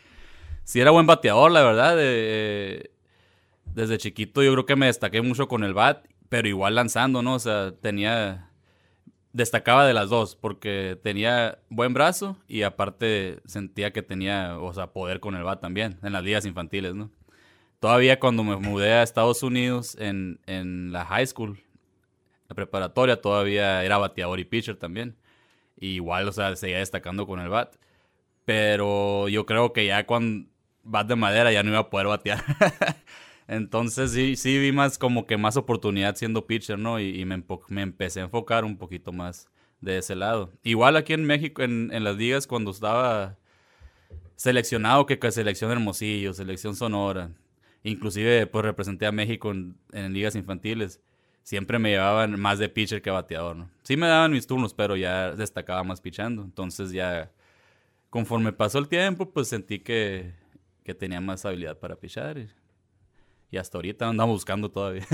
Sí 0.64 0.80
era 0.80 0.92
buen 0.92 1.06
bateador, 1.06 1.52
la 1.52 1.62
verdad. 1.62 1.96
eh, 2.00 2.90
desde 3.74 3.98
chiquito 3.98 4.42
yo 4.42 4.52
creo 4.52 4.66
que 4.66 4.76
me 4.76 4.86
destaqué 4.86 5.22
mucho 5.22 5.48
con 5.48 5.64
el 5.64 5.74
bat, 5.74 6.06
pero 6.28 6.48
igual 6.48 6.74
lanzando, 6.76 7.22
¿no? 7.22 7.34
O 7.34 7.38
sea, 7.40 7.72
tenía 7.80 8.50
destacaba 9.34 9.84
de 9.84 9.92
las 9.92 10.08
dos 10.08 10.36
porque 10.36 10.98
tenía 11.02 11.58
buen 11.68 11.92
brazo 11.92 12.38
y 12.48 12.62
aparte 12.62 13.40
sentía 13.44 13.92
que 13.92 14.00
tenía, 14.00 14.58
o 14.58 14.72
sea, 14.72 14.92
poder 14.92 15.20
con 15.20 15.34
el 15.34 15.42
bat 15.42 15.60
también 15.60 15.98
en 16.02 16.12
las 16.12 16.22
ligas 16.22 16.46
infantiles, 16.46 16.94
¿no? 16.94 17.10
Todavía 17.80 18.20
cuando 18.20 18.44
me 18.44 18.56
mudé 18.56 18.92
a 18.92 19.02
Estados 19.02 19.42
Unidos 19.42 19.96
en, 19.98 20.40
en 20.46 20.92
la 20.92 21.04
high 21.04 21.26
school, 21.26 21.58
la 22.48 22.54
preparatoria, 22.54 23.20
todavía 23.20 23.84
era 23.84 23.98
bateador 23.98 24.38
y 24.38 24.44
pitcher 24.44 24.76
también. 24.76 25.16
Y 25.76 25.88
igual, 25.96 26.28
o 26.28 26.32
sea, 26.32 26.54
seguía 26.56 26.78
destacando 26.78 27.26
con 27.26 27.40
el 27.40 27.48
bat. 27.48 27.74
Pero 28.44 29.28
yo 29.28 29.46
creo 29.46 29.72
que 29.72 29.86
ya 29.86 30.06
con 30.06 30.48
bat 30.84 31.08
de 31.08 31.16
madera 31.16 31.52
ya 31.52 31.62
no 31.62 31.70
iba 31.70 31.80
a 31.80 31.90
poder 31.90 32.06
batear. 32.06 32.42
Entonces 33.46 34.12
sí, 34.12 34.36
sí 34.36 34.58
vi 34.58 34.72
más 34.72 34.98
como 34.98 35.26
que 35.26 35.36
más 35.36 35.56
oportunidad 35.56 36.16
siendo 36.16 36.46
pitcher, 36.46 36.78
¿no? 36.78 36.98
Y, 37.00 37.24
me, 37.24 37.42
me 37.68 37.82
empecé 37.82 38.20
a 38.20 38.24
enfocar 38.24 38.64
un 38.64 38.78
poquito 38.78 39.12
más 39.12 39.48
de 39.80 39.98
ese 39.98 40.14
lado. 40.14 40.50
Igual 40.62 40.96
aquí 40.96 41.12
en 41.12 41.24
México, 41.24 41.62
en, 41.62 41.90
en 41.92 42.04
las 42.04 42.16
ligas, 42.16 42.46
cuando 42.46 42.70
estaba 42.70 43.36
seleccionado, 44.36 45.06
que, 45.06 45.18
selección 45.30 45.70
Hermosillo, 45.70 46.34
selección 46.34 46.74
Sonora, 46.74 47.30
inclusive 47.82 48.46
pues 48.46 48.64
representé 48.64 49.06
a 49.06 49.12
México 49.12 49.52
en, 49.52 49.76
ligas 50.12 50.34
infantiles, 50.34 51.00
siempre 51.42 51.78
me 51.78 51.90
llevaban 51.90 52.38
más 52.40 52.58
de 52.58 52.68
pitcher 52.68 53.02
que 53.02 53.10
bateador, 53.10 53.56
¿no? 53.56 53.70
Sí 53.82 53.96
me 53.96 54.06
daban 54.06 54.32
mis 54.32 54.46
turnos, 54.46 54.74
pero 54.74 54.96
ya 54.96 55.32
destacaba 55.32 55.84
más 55.84 56.00
pitchando. 56.00 56.42
Entonces 56.42 56.90
ya, 56.90 57.30
conforme 58.10 58.52
pasó 58.52 58.78
el 58.78 58.88
tiempo, 58.88 59.30
pues 59.30 59.48
sentí 59.48 59.80
que, 59.80 60.32
que 60.84 60.94
tenía 60.94 61.20
más 61.20 61.44
habilidad 61.44 61.78
para 61.78 61.96
pichar. 61.96 62.38
Y, 62.38 62.48
y 63.54 63.56
hasta 63.56 63.78
ahorita 63.78 64.08
andamos 64.08 64.34
buscando 64.34 64.68
todavía. 64.68 65.06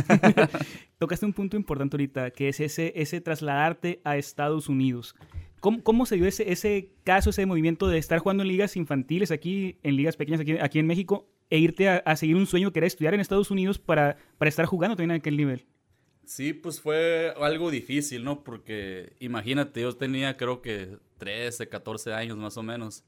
Tocaste 0.99 1.27
un 1.27 1.35
punto 1.35 1.59
importante 1.59 1.97
ahorita, 1.97 2.31
que 2.31 2.49
es 2.49 2.61
ese, 2.61 2.95
ese 2.97 3.21
trasladarte 3.21 4.01
a 4.03 4.17
Estados 4.17 4.71
Unidos. 4.71 5.15
¿Cómo, 5.61 5.83
cómo 5.83 6.07
se 6.07 6.17
dio 6.17 6.27
ese, 6.27 6.51
ese 6.51 6.95
caso, 7.05 7.31
ese 7.31 7.45
movimiento 7.45 7.87
de 7.87 7.99
estar 7.99 8.19
jugando 8.19 8.43
en 8.43 8.49
ligas 8.49 8.77
infantiles 8.77 9.31
aquí, 9.31 9.79
en 9.83 9.97
ligas 9.97 10.17
pequeñas 10.17 10.41
aquí, 10.41 10.57
aquí 10.59 10.79
en 10.79 10.87
México, 10.87 11.29
e 11.51 11.59
irte 11.59 11.91
a, 11.91 11.97
a 11.99 12.17
seguir 12.17 12.37
un 12.37 12.47
sueño 12.47 12.73
que 12.73 12.79
era 12.79 12.87
estudiar 12.87 13.13
en 13.13 13.21
Estados 13.21 13.51
Unidos 13.51 13.79
para, 13.79 14.17
para 14.39 14.49
estar 14.49 14.65
jugando 14.65 14.97
también 14.97 15.11
a 15.11 15.15
aquel 15.17 15.37
nivel? 15.37 15.67
Sí, 16.25 16.55
pues 16.55 16.81
fue 16.81 17.35
algo 17.37 17.71
difícil, 17.71 18.25
¿no? 18.25 18.43
Porque 18.43 19.17
imagínate, 19.21 19.83
yo 19.83 19.95
tenía 19.95 20.39
creo 20.39 20.63
que 20.63 20.97
13, 21.19 21.69
14 21.69 22.15
años 22.15 22.39
más 22.39 22.57
o 22.57 22.63
menos. 22.63 23.05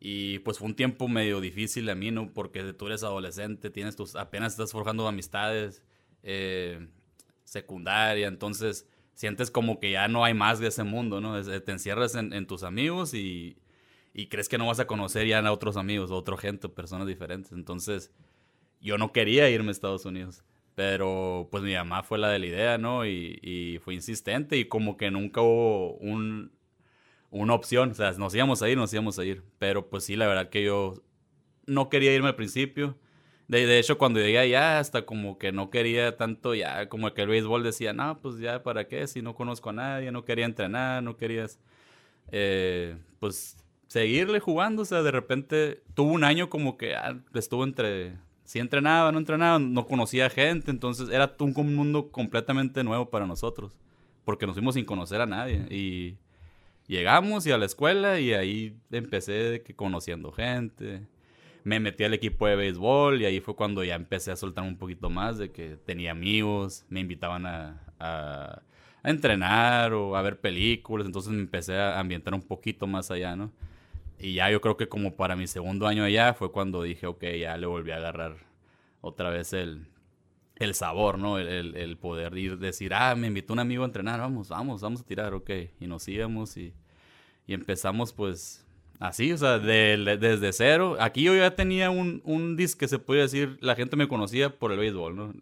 Y 0.00 0.38
pues 0.40 0.58
fue 0.58 0.68
un 0.68 0.74
tiempo 0.74 1.08
medio 1.08 1.40
difícil 1.40 1.88
a 1.90 1.94
mí, 1.94 2.10
¿no? 2.10 2.32
Porque 2.32 2.72
tú 2.72 2.86
eres 2.86 3.02
adolescente, 3.02 3.70
tienes 3.70 3.96
tus, 3.96 4.14
apenas 4.14 4.52
estás 4.52 4.70
forjando 4.72 5.08
amistades, 5.08 5.82
eh, 6.22 6.88
secundaria, 7.44 8.28
entonces 8.28 8.86
sientes 9.14 9.50
como 9.50 9.80
que 9.80 9.90
ya 9.90 10.06
no 10.06 10.24
hay 10.24 10.34
más 10.34 10.60
de 10.60 10.68
ese 10.68 10.84
mundo, 10.84 11.20
¿no? 11.20 11.38
Eh, 11.38 11.60
te 11.60 11.72
encierras 11.72 12.14
en, 12.14 12.46
tus 12.46 12.62
amigos 12.62 13.14
y, 13.14 13.56
y 14.14 14.26
crees 14.28 14.48
que 14.48 14.58
no 14.58 14.66
vas 14.66 14.78
a 14.78 14.86
conocer 14.86 15.26
ya 15.26 15.40
a 15.40 15.52
otros 15.52 15.76
amigos, 15.76 16.12
otra 16.12 16.36
gente, 16.36 16.68
personas 16.68 17.08
diferentes. 17.08 17.50
Entonces 17.52 18.12
yo 18.80 18.98
no 18.98 19.12
quería 19.12 19.50
irme 19.50 19.70
a 19.70 19.72
Estados 19.72 20.04
Unidos. 20.04 20.44
Pero 20.76 21.48
pues 21.50 21.64
mi 21.64 21.74
mamá 21.74 22.04
fue 22.04 22.18
la 22.18 22.28
de 22.28 22.38
la 22.38 22.46
idea, 22.46 22.78
¿no? 22.78 23.04
Y 23.04 23.80
fue 23.82 23.94
insistente 23.94 24.56
y 24.56 24.66
como 24.66 24.96
que 24.96 25.10
nunca 25.10 25.40
hubo 25.40 25.94
un, 25.94 26.52
una 27.30 27.54
opción. 27.54 27.90
O 27.90 27.94
sea, 27.94 28.12
nos 28.12 28.34
íbamos 28.34 28.62
a 28.62 28.68
ir, 28.68 28.76
nos 28.76 28.92
íbamos 28.92 29.18
a 29.18 29.24
ir. 29.24 29.42
Pero 29.58 29.88
pues 29.88 30.04
sí, 30.04 30.16
la 30.16 30.26
verdad 30.26 30.50
que 30.50 30.64
yo 30.64 30.94
no 31.66 31.88
quería 31.88 32.14
irme 32.14 32.28
al 32.28 32.36
principio. 32.36 32.96
De, 33.48 33.66
de 33.66 33.78
hecho, 33.78 33.96
cuando 33.98 34.20
llegué 34.20 34.38
allá, 34.38 34.78
hasta 34.78 35.06
como 35.06 35.38
que 35.38 35.52
no 35.52 35.70
quería 35.70 36.16
tanto 36.16 36.54
ya, 36.54 36.88
como 36.90 37.14
que 37.14 37.22
el 37.22 37.28
béisbol 37.28 37.62
decía, 37.62 37.94
no, 37.94 38.18
pues 38.20 38.38
ya, 38.38 38.62
¿para 38.62 38.88
qué? 38.88 39.06
Si 39.06 39.22
no 39.22 39.34
conozco 39.34 39.70
a 39.70 39.72
nadie, 39.72 40.12
no 40.12 40.24
quería 40.24 40.44
entrenar, 40.44 41.02
no 41.02 41.16
querías, 41.16 41.58
eh, 42.30 42.98
pues, 43.20 43.56
seguirle 43.86 44.40
jugando. 44.40 44.82
O 44.82 44.84
sea, 44.84 45.02
de 45.02 45.10
repente 45.10 45.82
tuvo 45.94 46.12
un 46.12 46.24
año 46.24 46.50
como 46.50 46.76
que 46.76 46.94
ah, 46.94 47.18
estuvo 47.34 47.64
entre, 47.64 48.18
sí 48.44 48.58
entrenaba, 48.58 49.12
no 49.12 49.18
entrenaba, 49.18 49.58
no 49.58 49.86
conocía 49.86 50.30
gente, 50.30 50.70
entonces 50.70 51.08
era 51.10 51.34
un 51.38 51.74
mundo 51.74 52.10
completamente 52.10 52.84
nuevo 52.84 53.10
para 53.10 53.26
nosotros, 53.26 53.76
porque 54.24 54.46
nos 54.46 54.56
fuimos 54.56 54.74
sin 54.74 54.84
conocer 54.84 55.20
a 55.20 55.26
nadie. 55.26 55.66
Y 55.70 56.16
llegamos 56.88 57.46
y 57.46 57.52
a 57.52 57.58
la 57.58 57.66
escuela 57.66 58.20
y 58.20 58.34
ahí 58.34 58.76
empecé 58.90 59.62
que 59.64 59.74
conociendo 59.76 60.32
gente. 60.32 61.02
Me 61.64 61.80
metí 61.80 62.04
al 62.04 62.14
equipo 62.14 62.46
de 62.46 62.56
béisbol 62.56 63.20
y 63.22 63.26
ahí 63.26 63.40
fue 63.40 63.54
cuando 63.56 63.84
ya 63.84 63.94
empecé 63.96 64.32
a 64.32 64.36
soltar 64.36 64.64
un 64.64 64.78
poquito 64.78 65.10
más 65.10 65.38
de 65.38 65.52
que 65.52 65.76
tenía 65.76 66.12
amigos, 66.12 66.84
me 66.88 67.00
invitaban 67.00 67.46
a, 67.46 67.82
a- 68.00 68.62
a 69.02 69.10
entrenar 69.10 69.92
o 69.94 70.16
a 70.16 70.22
ver 70.22 70.40
películas, 70.40 71.06
entonces 71.06 71.32
me 71.32 71.40
empecé 71.40 71.76
a 71.78 72.00
ambientar 72.00 72.34
un 72.34 72.42
poquito 72.42 72.86
más 72.88 73.10
allá, 73.12 73.36
¿no? 73.36 73.52
Y 74.18 74.34
ya 74.34 74.50
yo 74.50 74.60
creo 74.60 74.76
que 74.76 74.88
como 74.88 75.16
para 75.16 75.36
mi 75.36 75.46
segundo 75.46 75.86
año 75.86 76.04
allá 76.04 76.34
fue 76.34 76.52
cuando 76.52 76.82
dije, 76.82 77.06
ok, 77.06 77.24
ya 77.40 77.56
le 77.56 77.66
volví 77.66 77.92
a 77.92 77.96
agarrar 77.96 78.36
otra 79.00 79.30
vez 79.30 79.52
el, 79.52 79.86
el 80.58 80.74
sabor, 80.74 81.18
¿no? 81.18 81.38
El, 81.38 81.48
el- 81.48 81.76
el 81.76 81.96
poder 81.96 82.36
ir, 82.36 82.58
decir, 82.58 82.92
ah, 82.94 83.14
me 83.14 83.26
invitó 83.28 83.52
un 83.52 83.58
amigo 83.60 83.82
a 83.82 83.86
entrenar, 83.86 84.20
vamos, 84.20 84.48
vamos, 84.48 84.80
vamos 84.80 85.00
a 85.00 85.04
tirar, 85.04 85.34
ok. 85.34 85.50
Y 85.80 85.86
nos 85.86 86.06
íbamos 86.08 86.56
y, 86.56 86.74
y 87.46 87.54
empezamos 87.54 88.12
pues 88.12 88.64
así, 88.98 89.32
o 89.32 89.38
sea, 89.38 89.58
de- 89.58 90.16
desde 90.20 90.52
cero. 90.52 90.96
Aquí 91.00 91.22
yo 91.22 91.34
ya 91.36 91.54
tenía 91.54 91.90
un, 91.90 92.20
un 92.24 92.56
disc 92.56 92.78
que 92.78 92.88
se 92.88 92.98
puede 92.98 93.22
decir, 93.22 93.56
la 93.60 93.76
gente 93.76 93.96
me 93.96 94.08
conocía 94.08 94.58
por 94.58 94.72
el 94.72 94.78
béisbol, 94.78 95.14
¿no? 95.16 95.32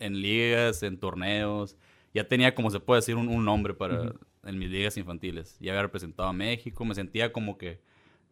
En 0.00 0.20
ligas, 0.20 0.82
en 0.82 0.98
torneos, 0.98 1.76
ya 2.12 2.26
tenía 2.26 2.54
como 2.54 2.70
se 2.70 2.80
puede 2.80 3.00
decir 3.00 3.14
un, 3.16 3.28
un 3.28 3.44
nombre 3.44 3.74
para, 3.74 4.12
en 4.44 4.58
mis 4.58 4.68
ligas 4.70 4.96
infantiles. 4.96 5.56
Ya 5.60 5.70
había 5.72 5.82
representado 5.82 6.28
a 6.28 6.32
México, 6.32 6.84
me 6.84 6.94
sentía 6.96 7.32
como 7.32 7.56
que 7.58 7.80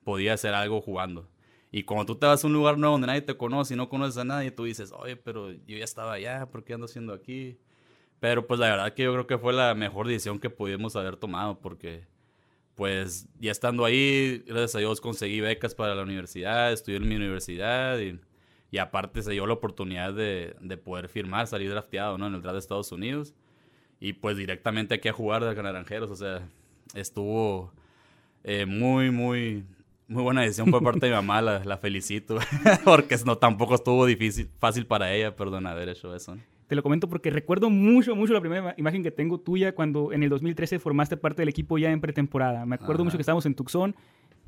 podía 0.04 0.34
hacer 0.34 0.54
algo 0.54 0.80
jugando. 0.80 1.28
Y 1.72 1.84
cuando 1.84 2.06
tú 2.06 2.16
te 2.16 2.26
vas 2.26 2.44
a 2.44 2.46
un 2.46 2.52
lugar 2.52 2.78
nuevo 2.78 2.92
donde 2.92 3.06
nadie 3.06 3.22
te 3.22 3.36
conoce 3.36 3.74
y 3.74 3.76
no 3.76 3.88
conoces 3.88 4.18
a 4.18 4.24
nadie, 4.24 4.50
tú 4.50 4.64
dices, 4.64 4.92
oye, 4.92 5.16
pero 5.16 5.50
yo 5.50 5.78
ya 5.78 5.84
estaba 5.84 6.12
allá, 6.12 6.46
¿por 6.50 6.62
qué 6.62 6.74
ando 6.74 6.84
haciendo 6.84 7.14
aquí? 7.14 7.58
Pero 8.20 8.46
pues 8.46 8.60
la 8.60 8.68
verdad 8.68 8.94
que 8.94 9.04
yo 9.04 9.12
creo 9.12 9.26
que 9.26 9.38
fue 9.38 9.54
la 9.54 9.74
mejor 9.74 10.06
decisión 10.06 10.38
que 10.38 10.50
pudimos 10.50 10.94
haber 10.96 11.16
tomado 11.16 11.58
porque 11.60 12.06
pues 12.74 13.26
ya 13.40 13.50
estando 13.50 13.84
ahí, 13.84 14.44
gracias 14.46 14.76
a 14.76 14.78
Dios 14.80 15.00
conseguí 15.00 15.40
becas 15.40 15.74
para 15.74 15.94
la 15.94 16.02
universidad, 16.02 16.72
estudié 16.72 16.98
en 16.98 17.08
mi 17.08 17.16
universidad 17.16 17.98
y, 17.98 18.20
aparte 18.78 19.22
se 19.22 19.32
dio 19.32 19.46
la 19.46 19.54
oportunidad 19.54 20.14
de, 20.14 20.56
de 20.60 20.76
poder 20.78 21.08
firmar, 21.08 21.46
salir 21.46 21.70
drafteado 21.70 22.16
¿no? 22.16 22.26
en 22.26 22.34
el 22.34 22.42
draft 22.42 22.54
de 22.54 22.58
Estados 22.60 22.92
Unidos 22.92 23.34
y 24.00 24.14
pues 24.14 24.36
directamente 24.36 24.94
aquí 24.96 25.08
a 25.08 25.12
jugar 25.12 25.44
de 25.44 25.62
Naranjeros, 25.62 26.10
o 26.10 26.16
sea, 26.16 26.48
estuvo 26.94 27.72
eh, 28.42 28.66
muy, 28.66 29.12
muy, 29.12 29.64
muy 30.12 30.22
buena 30.22 30.42
decisión 30.42 30.70
por 30.70 30.82
parte 30.82 31.06
de 31.06 31.10
mi 31.10 31.16
mamá, 31.16 31.40
la, 31.42 31.64
la 31.64 31.76
felicito, 31.78 32.38
porque 32.84 33.16
no, 33.24 33.36
tampoco 33.38 33.74
estuvo 33.74 34.06
difícil, 34.06 34.48
fácil 34.58 34.86
para 34.86 35.12
ella, 35.14 35.34
perdón, 35.34 35.66
haber 35.66 35.88
hecho 35.88 36.14
eso. 36.14 36.34
¿no? 36.36 36.42
Te 36.66 36.76
lo 36.76 36.82
comento 36.82 37.08
porque 37.08 37.30
recuerdo 37.30 37.68
mucho, 37.70 38.14
mucho 38.16 38.32
la 38.32 38.40
primera 38.40 38.62
ima- 38.62 38.74
imagen 38.78 39.02
que 39.02 39.10
tengo 39.10 39.38
tuya 39.40 39.74
cuando 39.74 40.12
en 40.12 40.22
el 40.22 40.30
2013 40.30 40.78
formaste 40.78 41.16
parte 41.16 41.42
del 41.42 41.48
equipo 41.48 41.76
ya 41.78 41.90
en 41.90 42.00
pretemporada. 42.00 42.64
Me 42.64 42.76
acuerdo 42.76 43.02
Ajá. 43.02 43.04
mucho 43.04 43.16
que 43.18 43.22
estábamos 43.22 43.44
en 43.46 43.54
Tucson 43.54 43.94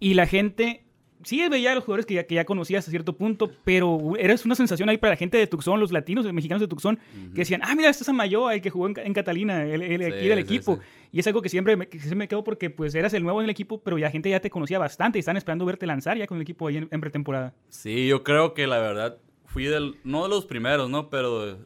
y 0.01 0.15
la 0.15 0.27
gente 0.27 0.84
sí 1.25 1.47
veía 1.49 1.73
a 1.73 1.75
los 1.75 1.85
jugadores 1.85 2.07
que 2.07 2.15
ya, 2.15 2.25
que 2.27 2.35
ya 2.37 2.45
conocías 2.45 2.87
a 2.87 2.91
cierto 2.91 3.17
punto, 3.17 3.51
pero 3.65 4.13
eres 4.19 4.45
una 4.45 4.55
sensación 4.55 4.89
ahí 4.89 4.99
para 4.99 5.13
la 5.13 5.17
gente 5.17 5.37
de 5.39 5.47
Tucson, 5.47 5.81
los 5.81 5.91
latinos, 5.93 6.25
los 6.25 6.33
mexicanos 6.35 6.61
de 6.61 6.69
Tucson, 6.69 6.99
que 7.35 7.41
decían, 7.41 7.61
ah, 7.65 7.75
mira, 7.75 7.89
este 7.91 8.03
es 8.05 8.09
Amayoa, 8.09 8.55
el 8.55 8.61
que 8.61 8.71
jugó 8.71 8.87
en, 8.87 8.95
Ca- 8.95 9.03
en 9.03 9.13
Catalina, 9.15 9.65
el, 9.65 9.83
el 9.83 10.01
Sí, 10.01 10.05
aquí 10.13 10.29
del 10.29 10.39
sí, 10.39 10.55
equipo. 10.55 10.77
sí. 10.77 10.81
Y 11.13 11.21
es 11.21 11.27
algo 11.27 11.43
que 11.43 11.49
siempre 11.49 11.77
me, 11.77 11.87
que 11.89 11.99
siempre 11.99 12.17
me 12.17 12.29
quedo 12.29 12.43
porque 12.45 12.71
pues 12.71 12.95
eras 12.95 13.15
el 13.15 13.23
nuevo 13.23 13.41
en 13.41 13.45
el 13.45 13.51
equipo, 13.51 13.81
pero 13.83 13.99
ya 13.99 14.11
gente 14.11 14.31
ya 14.31 14.41
te 14.41 14.51
conocía 14.51 14.79
bastante 14.79 15.19
y 15.19 15.21
están 15.21 15.37
esperando 15.37 15.65
verte 15.65 15.87
lanzar 15.87 16.17
ya 16.19 16.27
con 16.27 16.37
el 16.39 16.43
equipo 16.43 16.67
ahí 16.69 16.77
en, 16.79 16.89
en 16.91 17.01
pretemporada. 17.01 17.55
Sí, 17.69 18.07
yo 18.09 18.25
creo 18.25 18.53
que 18.55 18.67
la 18.67 18.79
verdad 18.79 19.19
fui 19.47 19.65
del, 19.65 19.97
no 20.05 20.25
de 20.25 20.29
los 20.31 20.45
primeros, 20.47 20.91
¿no? 20.91 21.11
Pero 21.11 21.59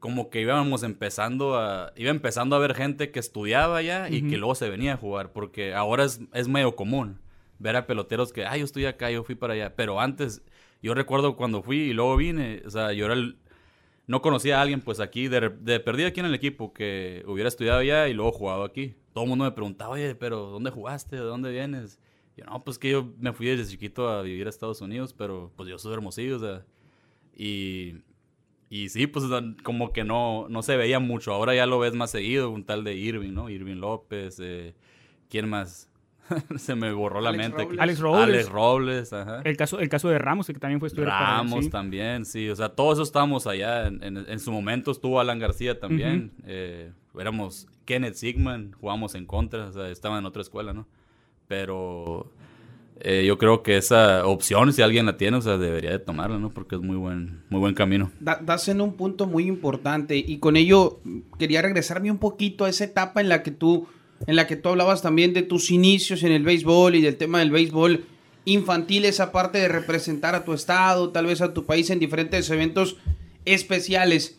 como 0.00 0.30
que 0.30 0.40
íbamos 0.40 0.82
empezando 0.82 1.56
a, 1.56 1.92
iba 1.96 2.10
empezando 2.10 2.54
a 2.56 2.58
ver 2.60 2.74
gente 2.74 3.10
que 3.10 3.18
estudiaba 3.20 3.82
ya 3.82 4.08
y 4.10 4.22
que 4.28 4.36
luego 4.36 4.54
se 4.54 4.68
venía 4.68 4.94
a 4.94 4.96
jugar, 4.96 5.32
porque 5.32 5.74
ahora 5.74 6.04
es, 6.04 6.20
es 6.32 6.46
medio 6.48 6.74
común 6.76 7.18
ver 7.58 7.76
a 7.76 7.86
peloteros 7.86 8.32
que, 8.32 8.44
ah, 8.44 8.56
yo 8.56 8.64
estoy 8.64 8.86
acá, 8.86 9.10
yo 9.10 9.24
fui 9.24 9.34
para 9.34 9.54
allá, 9.54 9.74
pero 9.76 10.00
antes, 10.00 10.42
yo 10.82 10.94
recuerdo 10.94 11.36
cuando 11.36 11.62
fui 11.62 11.78
y 11.78 11.92
luego 11.92 12.16
vine, 12.16 12.62
o 12.66 12.70
sea, 12.70 12.92
yo 12.92 13.06
era 13.06 13.16
no 14.08 14.22
conocía 14.22 14.58
a 14.58 14.62
alguien 14.62 14.80
pues 14.80 15.00
aquí, 15.00 15.28
de, 15.28 15.50
de 15.50 15.80
perdida 15.80 16.08
aquí 16.08 16.20
en 16.20 16.26
el 16.26 16.34
equipo, 16.34 16.72
que 16.72 17.22
hubiera 17.26 17.48
estudiado 17.48 17.78
allá 17.78 18.08
y 18.08 18.14
luego 18.14 18.32
jugado 18.32 18.64
aquí. 18.64 18.94
Todo 19.12 19.24
el 19.24 19.30
mundo 19.30 19.44
me 19.44 19.52
preguntaba, 19.52 19.90
oye, 19.90 20.14
pero 20.14 20.46
¿dónde 20.46 20.70
jugaste? 20.70 21.16
¿De 21.16 21.22
dónde 21.22 21.50
vienes? 21.50 22.00
Yo, 22.34 22.44
no, 22.46 22.64
pues 22.64 22.78
que 22.78 22.90
yo 22.90 23.12
me 23.18 23.34
fui 23.34 23.46
desde 23.48 23.70
chiquito 23.70 24.08
a 24.08 24.22
vivir 24.22 24.46
a 24.46 24.50
Estados 24.50 24.80
Unidos, 24.80 25.12
pero 25.12 25.52
pues 25.56 25.68
yo 25.68 25.78
soy 25.78 25.92
hermosillo, 25.92 26.36
o 26.36 26.38
sea, 26.38 26.64
y, 27.36 27.96
y 28.70 28.88
sí, 28.88 29.06
pues 29.06 29.24
como 29.62 29.92
que 29.92 30.04
no, 30.04 30.48
no 30.48 30.62
se 30.62 30.76
veía 30.78 31.00
mucho. 31.00 31.34
Ahora 31.34 31.54
ya 31.54 31.66
lo 31.66 31.78
ves 31.78 31.92
más 31.92 32.10
seguido, 32.10 32.48
un 32.50 32.64
tal 32.64 32.84
de 32.84 32.94
Irving, 32.94 33.32
¿no? 33.34 33.50
Irving 33.50 33.76
López, 33.76 34.40
eh, 34.40 34.74
¿quién 35.28 35.50
más? 35.50 35.90
se 36.56 36.74
me 36.74 36.92
borró 36.92 37.20
la 37.20 37.30
Alex 37.30 37.42
mente. 37.48 37.62
Robles. 37.64 37.80
Alex 37.80 37.98
Robles. 38.00 38.22
Alex 38.24 38.48
Robles, 38.50 39.12
ajá. 39.12 39.40
El 39.44 39.56
caso, 39.56 39.80
el 39.80 39.88
caso 39.88 40.08
de 40.08 40.18
Ramos, 40.18 40.46
que 40.46 40.54
también 40.54 40.80
fue 40.80 40.88
estudiar 40.88 41.10
para- 41.10 41.36
Ramos 41.38 41.64
sí. 41.66 41.70
también, 41.70 42.24
sí. 42.24 42.48
O 42.50 42.56
sea, 42.56 42.68
todos 42.70 42.94
esos 42.98 43.08
estábamos 43.08 43.46
allá. 43.46 43.86
En, 43.86 44.02
en- 44.02 44.24
en 44.28 44.38
su 44.40 44.52
momento 44.52 44.90
estuvo 44.90 45.20
Alan 45.20 45.38
García 45.38 45.78
también. 45.80 46.32
Eh, 46.46 46.90
éramos 47.18 47.66
Kenneth 47.84 48.14
Sigman, 48.14 48.72
jugamos 48.80 49.14
en 49.14 49.26
contra. 49.26 49.66
O 49.66 49.72
sea, 49.72 49.88
estaba 49.88 50.18
en 50.18 50.26
otra 50.26 50.42
escuela, 50.42 50.72
¿no? 50.72 50.86
Pero 51.46 52.30
eh, 53.00 53.24
yo 53.26 53.38
creo 53.38 53.62
que 53.62 53.76
esa 53.76 54.26
opción, 54.26 54.72
si 54.72 54.82
alguien 54.82 55.06
la 55.06 55.16
tiene, 55.16 55.36
o 55.36 55.40
sea, 55.40 55.56
debería 55.56 55.90
de 55.90 55.98
tomarla, 55.98 56.38
¿no? 56.38 56.50
Porque 56.50 56.74
es 56.76 56.82
muy 56.82 56.96
buen, 56.96 57.42
muy 57.48 57.60
buen 57.60 57.74
camino. 57.74 58.10
Da- 58.20 58.40
das 58.42 58.68
en 58.68 58.80
un 58.80 58.94
punto 58.94 59.26
muy 59.26 59.46
importante 59.46 60.16
y 60.16 60.38
con 60.38 60.56
ello 60.56 61.00
quería 61.38 61.62
regresarme 61.62 62.10
un 62.10 62.18
poquito 62.18 62.64
a 62.64 62.68
esa 62.68 62.84
etapa 62.84 63.20
en 63.20 63.28
la 63.28 63.42
que 63.42 63.50
tú 63.50 63.86
en 64.26 64.36
la 64.36 64.46
que 64.46 64.56
tú 64.56 64.68
hablabas 64.70 65.02
también 65.02 65.32
de 65.32 65.42
tus 65.42 65.70
inicios 65.70 66.22
en 66.22 66.32
el 66.32 66.42
béisbol 66.42 66.94
y 66.94 67.00
del 67.02 67.16
tema 67.16 67.38
del 67.38 67.50
béisbol 67.50 68.04
infantil, 68.44 69.04
esa 69.04 69.30
parte 69.32 69.58
de 69.58 69.68
representar 69.68 70.34
a 70.34 70.44
tu 70.44 70.52
estado, 70.54 71.10
tal 71.10 71.26
vez 71.26 71.40
a 71.40 71.52
tu 71.52 71.66
país 71.66 71.90
en 71.90 71.98
diferentes 71.98 72.48
eventos 72.50 72.96
especiales. 73.44 74.38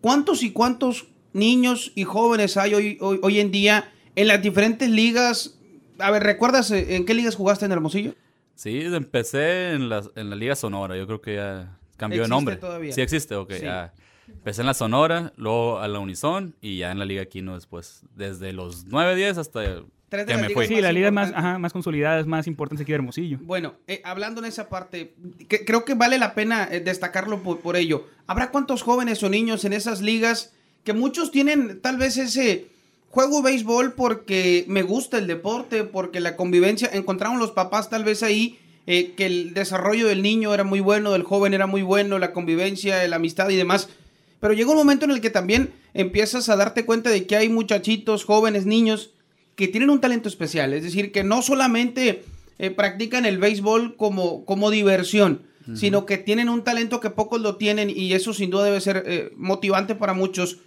¿Cuántos 0.00 0.42
y 0.42 0.50
cuántos 0.52 1.06
niños 1.32 1.92
y 1.94 2.04
jóvenes 2.04 2.56
hay 2.56 2.74
hoy, 2.74 2.98
hoy, 3.00 3.18
hoy 3.22 3.40
en 3.40 3.50
día 3.50 3.92
en 4.14 4.28
las 4.28 4.42
diferentes 4.42 4.88
ligas? 4.88 5.58
A 5.98 6.10
ver, 6.10 6.22
¿recuerdas 6.22 6.70
eh, 6.70 6.96
en 6.96 7.04
qué 7.06 7.14
ligas 7.14 7.34
jugaste 7.36 7.64
en 7.64 7.72
Hermosillo? 7.72 8.14
Sí, 8.54 8.80
empecé 8.80 9.72
en 9.72 9.88
la, 9.88 10.02
en 10.16 10.30
la 10.30 10.36
Liga 10.36 10.56
Sonora. 10.56 10.96
Yo 10.96 11.06
creo 11.06 11.20
que 11.20 11.34
ya 11.36 11.78
cambió 11.96 12.20
de 12.20 12.24
¿Existe 12.24 12.34
nombre. 12.34 12.56
todavía? 12.56 12.92
Sí 12.92 13.00
existe, 13.02 13.34
ok. 13.34 13.52
Sí. 13.52 13.62
ya. 13.64 13.92
Empecé 14.28 14.60
en 14.62 14.66
la 14.66 14.74
Sonora, 14.74 15.32
luego 15.36 15.78
a 15.78 15.88
la 15.88 15.98
Unison 15.98 16.54
y 16.60 16.78
ya 16.78 16.90
en 16.92 16.98
la 16.98 17.04
Liga 17.04 17.24
Quino 17.26 17.54
después. 17.54 18.02
Desde 18.14 18.52
los 18.52 18.84
9, 18.86 19.14
10 19.16 19.38
hasta 19.38 19.60
Tres 20.08 20.24
de 20.26 20.32
Que 20.32 20.32
las 20.34 20.42
me 20.42 20.48
ligas 20.48 20.66
fui. 20.66 20.76
Sí, 20.76 20.80
la 20.82 20.92
liga 20.92 21.10
más, 21.10 21.32
ajá, 21.34 21.58
más 21.58 21.72
consolidada, 21.72 22.20
es 22.20 22.26
más 22.26 22.46
importante 22.46 22.84
aquí 22.84 22.92
de 22.92 22.96
Hermosillo. 22.96 23.38
Bueno, 23.42 23.74
eh, 23.88 24.00
hablando 24.04 24.40
en 24.40 24.46
esa 24.46 24.68
parte, 24.68 25.14
que- 25.48 25.64
creo 25.64 25.84
que 25.84 25.94
vale 25.94 26.16
la 26.18 26.34
pena 26.34 26.68
eh, 26.70 26.78
destacarlo 26.80 27.42
por, 27.42 27.58
por 27.58 27.74
ello. 27.76 28.06
¿Habrá 28.28 28.50
cuántos 28.52 28.82
jóvenes 28.82 29.20
o 29.24 29.28
niños 29.28 29.64
en 29.64 29.72
esas 29.72 30.00
ligas 30.02 30.52
que 30.84 30.92
muchos 30.92 31.32
tienen 31.32 31.80
tal 31.80 31.96
vez 31.96 32.16
ese 32.18 32.68
juego 33.10 33.42
béisbol 33.42 33.94
porque 33.94 34.64
me 34.68 34.82
gusta 34.82 35.18
el 35.18 35.26
deporte, 35.26 35.82
porque 35.82 36.20
la 36.20 36.36
convivencia, 36.36 36.88
encontraron 36.92 37.40
los 37.40 37.50
papás 37.50 37.90
tal 37.90 38.04
vez 38.04 38.22
ahí 38.22 38.60
eh, 38.86 39.14
que 39.16 39.26
el 39.26 39.54
desarrollo 39.54 40.06
del 40.06 40.22
niño 40.22 40.54
era 40.54 40.62
muy 40.62 40.78
bueno, 40.78 41.10
del 41.12 41.24
joven 41.24 41.52
era 41.52 41.66
muy 41.66 41.82
bueno, 41.82 42.20
la 42.20 42.32
convivencia, 42.32 43.06
la 43.08 43.16
amistad 43.16 43.48
y 43.48 43.56
demás. 43.56 43.88
Pero 44.46 44.54
llega 44.54 44.70
un 44.70 44.76
momento 44.76 45.04
en 45.04 45.10
el 45.10 45.20
que 45.20 45.30
también 45.30 45.72
empiezas 45.92 46.48
a 46.48 46.54
darte 46.54 46.84
cuenta 46.84 47.10
de 47.10 47.26
que 47.26 47.34
hay 47.34 47.48
muchachitos, 47.48 48.24
jóvenes, 48.24 48.64
niños 48.64 49.10
que 49.56 49.66
tienen 49.66 49.90
un 49.90 50.00
talento 50.00 50.28
especial, 50.28 50.72
es 50.72 50.84
decir, 50.84 51.10
que 51.10 51.24
no 51.24 51.42
solamente 51.42 52.22
eh, 52.60 52.70
practican 52.70 53.26
el 53.26 53.38
béisbol 53.38 53.96
como, 53.96 54.44
como 54.44 54.70
diversión, 54.70 55.42
sino 55.74 56.06
que 56.06 56.16
tienen 56.16 56.48
un 56.48 56.62
talento 56.62 57.00
que 57.00 57.10
pocos 57.10 57.40
lo 57.40 57.56
tienen 57.56 57.90
y 57.90 58.12
eso 58.12 58.32
sin 58.32 58.50
duda 58.50 58.66
debe 58.66 58.80
ser 58.80 59.02
eh, 59.04 59.32
motivante 59.36 59.96
para 59.96 60.14
muchos. 60.14 60.58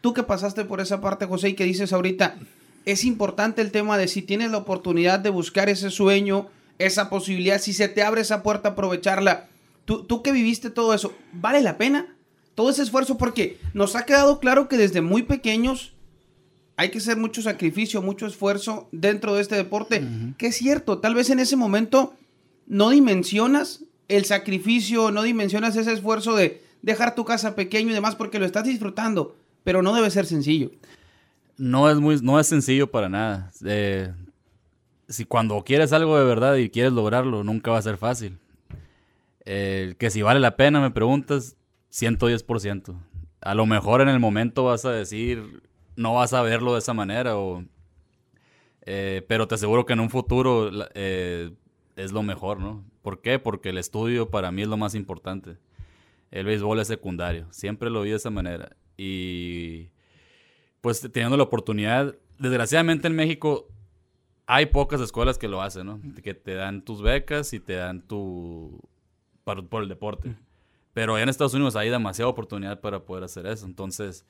Tú 0.00 0.14
que 0.14 0.22
pasaste 0.22 0.64
por 0.64 0.80
esa 0.80 1.02
parte, 1.02 1.26
José, 1.26 1.50
y 1.50 1.54
que 1.54 1.64
dices 1.64 1.92
ahorita, 1.92 2.38
es 2.86 3.04
importante 3.04 3.60
el 3.60 3.70
tema 3.70 3.98
de 3.98 4.08
si 4.08 4.22
tienes 4.22 4.50
la 4.50 4.56
oportunidad 4.56 5.18
de 5.18 5.28
buscar 5.28 5.68
ese 5.68 5.90
sueño, 5.90 6.48
esa 6.78 7.10
posibilidad, 7.10 7.60
si 7.60 7.74
se 7.74 7.90
te 7.90 8.02
abre 8.02 8.22
esa 8.22 8.42
puerta, 8.42 8.70
aprovecharla. 8.70 9.50
Tú, 9.84 10.04
tú 10.04 10.22
que 10.22 10.32
viviste 10.32 10.70
todo 10.70 10.94
eso, 10.94 11.12
¿vale 11.34 11.60
la 11.60 11.76
pena? 11.76 12.15
Todo 12.56 12.70
ese 12.70 12.82
esfuerzo, 12.82 13.16
porque 13.16 13.58
nos 13.74 13.94
ha 13.94 14.04
quedado 14.04 14.40
claro 14.40 14.66
que 14.66 14.78
desde 14.78 15.02
muy 15.02 15.22
pequeños 15.22 15.92
hay 16.76 16.90
que 16.90 16.98
hacer 16.98 17.16
mucho 17.16 17.42
sacrificio, 17.42 18.02
mucho 18.02 18.26
esfuerzo 18.26 18.88
dentro 18.92 19.34
de 19.34 19.42
este 19.42 19.54
deporte, 19.54 20.02
que 20.38 20.48
es 20.48 20.56
cierto, 20.56 20.98
tal 20.98 21.14
vez 21.14 21.30
en 21.30 21.38
ese 21.38 21.54
momento 21.54 22.14
no 22.66 22.90
dimensionas 22.90 23.84
el 24.08 24.24
sacrificio, 24.24 25.10
no 25.10 25.22
dimensionas 25.22 25.76
ese 25.76 25.92
esfuerzo 25.92 26.34
de 26.34 26.62
dejar 26.82 27.14
tu 27.14 27.24
casa 27.24 27.54
pequeño 27.54 27.90
y 27.90 27.94
demás 27.94 28.16
porque 28.16 28.38
lo 28.38 28.46
estás 28.46 28.64
disfrutando, 28.64 29.36
pero 29.62 29.82
no 29.82 29.94
debe 29.94 30.10
ser 30.10 30.26
sencillo. 30.26 30.70
No 31.58 31.90
es 31.90 31.98
muy, 31.98 32.20
no 32.22 32.40
es 32.40 32.46
sencillo 32.46 32.90
para 32.90 33.08
nada. 33.08 33.50
Eh, 33.64 34.12
si 35.08 35.24
cuando 35.26 35.62
quieres 35.62 35.92
algo 35.92 36.18
de 36.18 36.24
verdad 36.24 36.56
y 36.56 36.70
quieres 36.70 36.92
lograrlo, 36.92 37.44
nunca 37.44 37.70
va 37.70 37.78
a 37.78 37.82
ser 37.82 37.98
fácil. 37.98 38.38
Eh, 39.44 39.94
que 39.98 40.10
si 40.10 40.22
vale 40.22 40.40
la 40.40 40.56
pena, 40.56 40.80
me 40.80 40.90
preguntas, 40.90 41.56
110%. 41.90 42.96
A 43.40 43.54
lo 43.54 43.66
mejor 43.66 44.00
en 44.00 44.08
el 44.08 44.20
momento 44.20 44.64
vas 44.64 44.84
a 44.84 44.92
decir, 44.92 45.62
no 45.96 46.14
vas 46.14 46.32
a 46.32 46.42
verlo 46.42 46.72
de 46.72 46.80
esa 46.80 46.94
manera, 46.94 47.36
o, 47.36 47.64
eh, 48.86 49.24
pero 49.28 49.48
te 49.48 49.56
aseguro 49.56 49.84
que 49.84 49.92
en 49.94 50.00
un 50.00 50.10
futuro 50.10 50.70
eh, 50.94 51.50
es 51.96 52.12
lo 52.12 52.22
mejor, 52.22 52.60
¿no? 52.60 52.84
¿Por 53.02 53.20
qué? 53.20 53.38
Porque 53.38 53.70
el 53.70 53.78
estudio 53.78 54.30
para 54.30 54.52
mí 54.52 54.62
es 54.62 54.68
lo 54.68 54.76
más 54.76 54.94
importante. 54.94 55.58
El 56.30 56.46
béisbol 56.46 56.80
es 56.80 56.88
secundario. 56.88 57.46
Siempre 57.50 57.90
lo 57.90 58.02
vi 58.02 58.10
de 58.10 58.16
esa 58.16 58.30
manera. 58.30 58.76
Y 58.96 59.90
pues 60.80 61.00
teniendo 61.12 61.36
la 61.36 61.42
oportunidad, 61.42 62.14
desgraciadamente 62.38 63.08
en 63.08 63.16
México 63.16 63.68
hay 64.46 64.66
pocas 64.66 65.00
escuelas 65.00 65.38
que 65.38 65.48
lo 65.48 65.62
hacen, 65.62 65.86
¿no? 65.86 66.00
Que 66.22 66.34
te 66.34 66.54
dan 66.54 66.82
tus 66.82 67.02
becas 67.02 67.52
y 67.52 67.60
te 67.60 67.74
dan 67.74 68.02
tu... 68.02 68.80
por, 69.42 69.68
por 69.68 69.82
el 69.82 69.88
deporte. 69.88 70.36
Pero 70.96 71.14
allá 71.14 71.24
en 71.24 71.28
Estados 71.28 71.52
Unidos 71.52 71.76
hay 71.76 71.90
demasiada 71.90 72.30
oportunidad 72.30 72.80
para 72.80 73.04
poder 73.04 73.22
hacer 73.22 73.44
eso. 73.46 73.66
Entonces, 73.66 74.24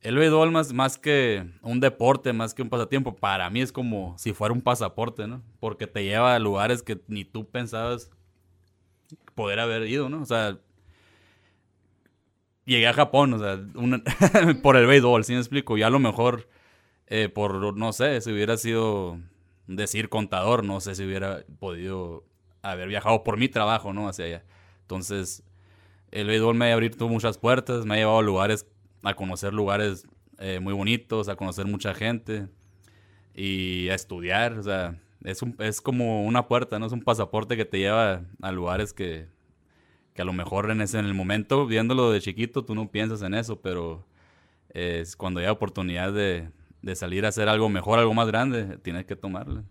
el 0.00 0.16
béisbol 0.16 0.50
más, 0.50 0.72
más 0.72 0.96
que 0.96 1.46
un 1.60 1.78
deporte, 1.78 2.32
más 2.32 2.54
que 2.54 2.62
un 2.62 2.70
pasatiempo, 2.70 3.14
para 3.14 3.50
mí 3.50 3.60
es 3.60 3.70
como 3.70 4.16
si 4.16 4.32
fuera 4.32 4.54
un 4.54 4.62
pasaporte, 4.62 5.26
¿no? 5.26 5.42
Porque 5.60 5.86
te 5.86 6.04
lleva 6.04 6.34
a 6.34 6.38
lugares 6.38 6.82
que 6.82 6.98
ni 7.08 7.26
tú 7.26 7.46
pensabas 7.46 8.10
poder 9.34 9.60
haber 9.60 9.86
ido, 9.86 10.08
¿no? 10.08 10.22
O 10.22 10.24
sea, 10.24 10.58
llegué 12.64 12.88
a 12.88 12.94
Japón, 12.94 13.34
o 13.34 13.38
sea, 13.38 13.60
por 14.62 14.78
el 14.78 14.86
béisbol, 14.86 15.22
¿sí 15.22 15.34
me 15.34 15.40
explico? 15.40 15.76
Y 15.76 15.82
a 15.82 15.90
lo 15.90 15.98
mejor, 15.98 16.48
eh, 17.08 17.28
por, 17.28 17.76
no 17.76 17.92
sé, 17.92 18.22
si 18.22 18.32
hubiera 18.32 18.56
sido 18.56 19.20
decir 19.66 20.08
contador, 20.08 20.64
no 20.64 20.80
sé 20.80 20.94
si 20.94 21.04
hubiera 21.04 21.44
podido 21.58 22.24
haber 22.62 22.88
viajado 22.88 23.22
por 23.22 23.36
mi 23.36 23.50
trabajo, 23.50 23.92
¿no? 23.92 24.08
Hacia 24.08 24.24
allá. 24.24 24.44
Entonces, 24.80 25.42
el 26.20 26.26
béisbol 26.28 26.54
me 26.54 26.70
ha 26.70 26.74
abierto 26.74 27.08
muchas 27.08 27.36
puertas, 27.38 27.84
me 27.84 27.94
ha 27.94 27.98
llevado 27.98 28.18
a 28.18 28.22
lugares, 28.22 28.66
a 29.02 29.14
conocer 29.14 29.52
lugares 29.52 30.06
eh, 30.38 30.60
muy 30.60 30.72
bonitos, 30.72 31.28
a 31.28 31.36
conocer 31.36 31.66
mucha 31.66 31.94
gente 31.94 32.48
y 33.34 33.88
a 33.90 33.94
estudiar, 33.94 34.54
o 34.58 34.62
sea, 34.62 34.98
es, 35.24 35.42
un, 35.42 35.54
es 35.58 35.80
como 35.80 36.24
una 36.24 36.48
puerta, 36.48 36.78
¿no? 36.78 36.86
Es 36.86 36.92
un 36.92 37.02
pasaporte 37.02 37.56
que 37.56 37.64
te 37.66 37.78
lleva 37.78 38.22
a 38.40 38.52
lugares 38.52 38.92
que, 38.94 39.26
que 40.14 40.22
a 40.22 40.24
lo 40.24 40.32
mejor 40.32 40.70
en, 40.70 40.80
ese, 40.80 40.98
en 40.98 41.04
el 41.04 41.14
momento, 41.14 41.66
viéndolo 41.66 42.10
de 42.10 42.20
chiquito, 42.20 42.64
tú 42.64 42.74
no 42.74 42.90
piensas 42.90 43.20
en 43.22 43.34
eso, 43.34 43.60
pero 43.60 44.06
es 44.70 45.16
cuando 45.16 45.40
hay 45.40 45.46
oportunidad 45.48 46.12
de, 46.14 46.48
de 46.80 46.96
salir 46.96 47.26
a 47.26 47.28
hacer 47.28 47.48
algo 47.48 47.68
mejor, 47.68 47.98
algo 47.98 48.14
más 48.14 48.26
grande, 48.28 48.78
tienes 48.78 49.04
que 49.04 49.16
tomarla. 49.16 49.64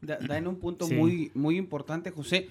Da, 0.00 0.18
da 0.18 0.36
en 0.36 0.46
un 0.46 0.56
punto 0.56 0.84
Sí. 0.86 0.94
muy, 0.94 1.30
muy 1.34 1.56
importante, 1.56 2.10
José. 2.10 2.50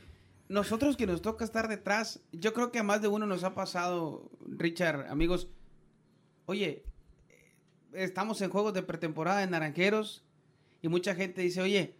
Nosotros 0.49 0.95
que 0.95 1.05
nos 1.07 1.21
toca 1.21 1.43
estar 1.43 1.67
detrás, 1.67 2.21
yo 2.31 2.53
creo 2.53 2.71
que 2.71 2.79
a 2.79 2.83
más 2.83 3.01
de 3.01 3.09
uno 3.09 3.25
nos 3.25 3.43
ha 3.43 3.53
pasado, 3.53 4.29
Richard, 4.47 5.07
amigos. 5.09 5.49
Oye, 6.45 6.83
estamos 7.93 8.41
en 8.41 8.49
juegos 8.49 8.73
de 8.73 8.83
pretemporada 8.83 9.39
de 9.39 9.47
Naranjeros 9.47 10.23
y 10.81 10.87
mucha 10.87 11.15
gente 11.15 11.41
dice, 11.41 11.61
oye, 11.61 11.95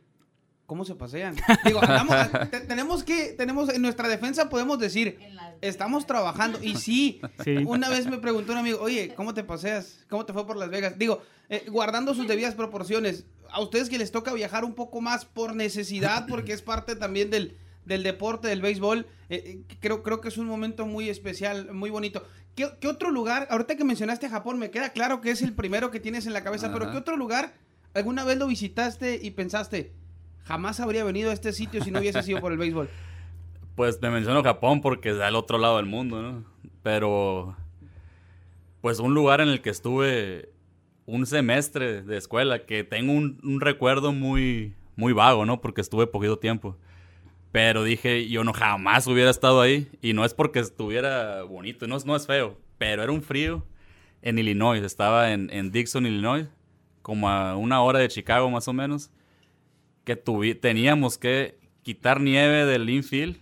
¿cómo 0.66 0.86
se 0.86 0.96
pasean? 0.96 1.36
Digo, 1.66 1.82
andamos- 1.82 2.50
te- 2.52 2.62
tenemos 2.62 3.04
que, 3.04 3.34
tenemos, 3.34 3.68
en 3.70 3.82
nuestra 3.82 4.08
defensa 4.08 4.48
podemos 4.50 4.80
decir, 4.80 5.20
estamos 5.60 6.06
trabajando. 6.06 6.64
Y 6.64 6.76
sí, 6.78 7.20
Sí. 7.44 7.58
una 7.66 7.90
vez 7.90 8.08
me 8.08 8.18
preguntó 8.18 8.54
un 8.54 8.60
amigo, 8.60 8.80
oye, 8.82 9.14
¿cómo 9.16 9.34
te 9.34 9.44
paseas? 9.44 10.06
¿Cómo 10.10 10.26
te 10.26 10.32
fue 10.32 10.48
por 10.48 10.56
Las 10.56 10.70
Vegas? 10.70 10.98
Digo, 10.98 11.22
eh, 11.50 11.66
guardando 11.70 12.14
sus 12.14 12.28
debidas 12.28 12.56
proporciones, 12.56 13.26
a 13.50 13.60
ustedes 13.62 13.90
que 13.90 13.98
les 13.98 14.12
toca 14.12 14.32
viajar 14.34 14.64
un 14.64 14.74
poco 14.74 15.02
más 15.02 15.26
por 15.26 15.54
necesidad, 15.56 16.28
porque 16.28 16.54
es 16.54 16.62
parte 16.62 16.96
también 16.96 17.30
del, 17.30 17.58
del 17.88 18.04
deporte, 18.04 18.50
del 18.50 18.62
béisbol, 18.62 19.08
eh, 19.30 19.64
eh, 19.70 19.78
creo, 19.80 20.04
creo 20.04 20.20
que 20.20 20.28
es 20.28 20.38
un 20.38 20.46
momento 20.46 20.86
muy 20.86 21.10
especial, 21.10 21.74
muy 21.74 21.90
bonito. 21.90 22.24
¿Qué, 22.56 22.68
qué 22.82 22.88
otro 22.88 23.12
lugar, 23.12 23.48
ahorita 23.50 23.78
que 23.78 23.86
mencionaste 23.86 24.30
Japón, 24.30 24.60
me 24.60 24.70
queda 24.70 24.90
claro 24.90 25.22
que 25.22 25.32
es 25.32 25.42
el 25.42 25.54
primero 25.54 25.90
que 25.90 26.00
tienes 26.00 26.28
en 26.28 26.34
la 26.34 26.44
cabeza, 26.44 26.72
pero. 26.74 26.92
¿qué 26.92 26.98
otro 26.98 27.16
lugar 27.16 27.54
alguna 27.94 28.26
vez 28.26 28.38
lo 28.38 28.48
visitaste 28.48 29.20
y 29.22 29.32
pensaste, 29.32 29.94
jamás 30.44 30.80
habría 30.80 31.04
venido 31.04 31.32
a 31.32 31.34
este 31.34 31.54
sitio 31.54 31.84
si 31.84 31.92
no 31.92 32.00
hubiese 32.00 32.22
sido 32.24 32.42
por 32.42 32.52
el 32.52 32.58
béisbol? 32.58 32.90
Pues 33.76 34.02
me 34.02 34.10
menciono 34.10 34.42
Japón 34.42 34.82
porque 34.82 35.12
es 35.12 35.20
al 35.20 35.36
otro 35.36 35.60
lado 35.60 35.78
del 35.78 35.86
mundo, 35.86 36.20
¿no? 36.20 36.44
Pero, 36.82 37.56
pues 38.82 38.98
un 38.98 39.14
lugar 39.14 39.40
en 39.40 39.50
el 39.50 39.62
que 39.62 39.70
estuve 39.70 40.50
un 41.06 41.28
semestre 41.28 42.02
de 42.02 42.18
escuela, 42.18 42.66
que 42.66 42.84
tengo 42.84 43.14
un, 43.14 43.40
un 43.44 43.62
recuerdo 43.62 44.14
muy, 44.14 44.74
muy 44.96 45.14
vago, 45.14 45.46
¿no? 45.46 45.62
Porque 45.62 45.82
estuve 45.82 46.08
poquito 46.08 46.40
tiempo. 46.40 46.76
Pero 47.52 47.84
dije, 47.84 48.28
yo 48.28 48.44
no 48.44 48.54
jamás 48.54 49.08
hubiera 49.08 49.30
estado 49.30 49.62
ahí. 49.62 49.88
Y 50.02 50.14
no 50.14 50.26
es 50.26 50.34
porque 50.34 50.60
estuviera 50.60 51.44
bonito, 51.44 51.88
no, 51.88 51.96
es- 51.98 52.06
no 52.06 52.16
es 52.16 52.28
feo, 52.28 52.58
pero 52.78 53.04
era 53.04 53.12
un 53.12 53.22
frío 53.22 53.66
en 54.22 54.38
Illinois. 54.40 54.84
Estaba 54.84 55.32
en, 55.32 55.50
en 55.52 55.72
Dixon, 55.72 56.06
Illinois, 56.06 56.48
como 57.02 57.30
a 57.30 57.56
una 57.56 57.82
hora 57.82 58.00
de 58.00 58.08
Chicago 58.10 58.50
más 58.52 58.68
o 58.68 58.74
menos. 58.74 59.10
Que 60.04 60.22
tuvi- 60.22 60.60
teníamos 60.60 61.18
que 61.18 61.58
quitar 61.84 62.20
nieve 62.22 62.66
del 62.66 62.90
infield 62.90 63.38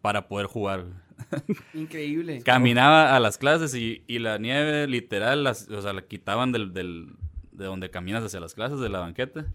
para 0.00 0.26
poder 0.28 0.46
jugar. 0.46 0.86
Increíble. 1.74 2.42
Caminaba 2.42 3.14
a 3.14 3.20
las 3.20 3.38
clases 3.38 3.74
y, 3.74 4.02
y 4.06 4.18
la 4.18 4.38
nieve 4.38 4.86
literal, 4.86 5.44
las- 5.44 5.68
o 5.68 5.82
sea, 5.82 5.92
la 5.92 6.02
quitaban 6.02 6.50
del, 6.52 6.72
del- 6.72 7.12
de 7.52 7.66
donde 7.66 7.90
caminas 7.90 8.24
hacia 8.24 8.40
las 8.40 8.54
clases, 8.54 8.80
de 8.80 8.88
la 8.88 9.00
banqueta, 9.00 9.46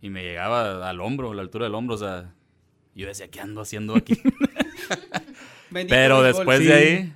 y 0.00 0.08
me 0.08 0.22
llegaba 0.22 0.88
al 0.88 1.00
hombro, 1.00 1.30
a 1.32 1.34
la 1.34 1.42
altura 1.42 1.66
del 1.66 1.74
hombro, 1.74 1.94
o 1.94 1.98
sea, 1.98 2.34
yo 3.00 3.08
decía, 3.08 3.28
¿qué 3.28 3.40
ando 3.40 3.60
haciendo 3.60 3.96
aquí? 3.96 4.18
Pero 5.72 6.22
después 6.22 6.58
sí. 6.60 6.64
de 6.66 6.74
ahí, 6.74 7.12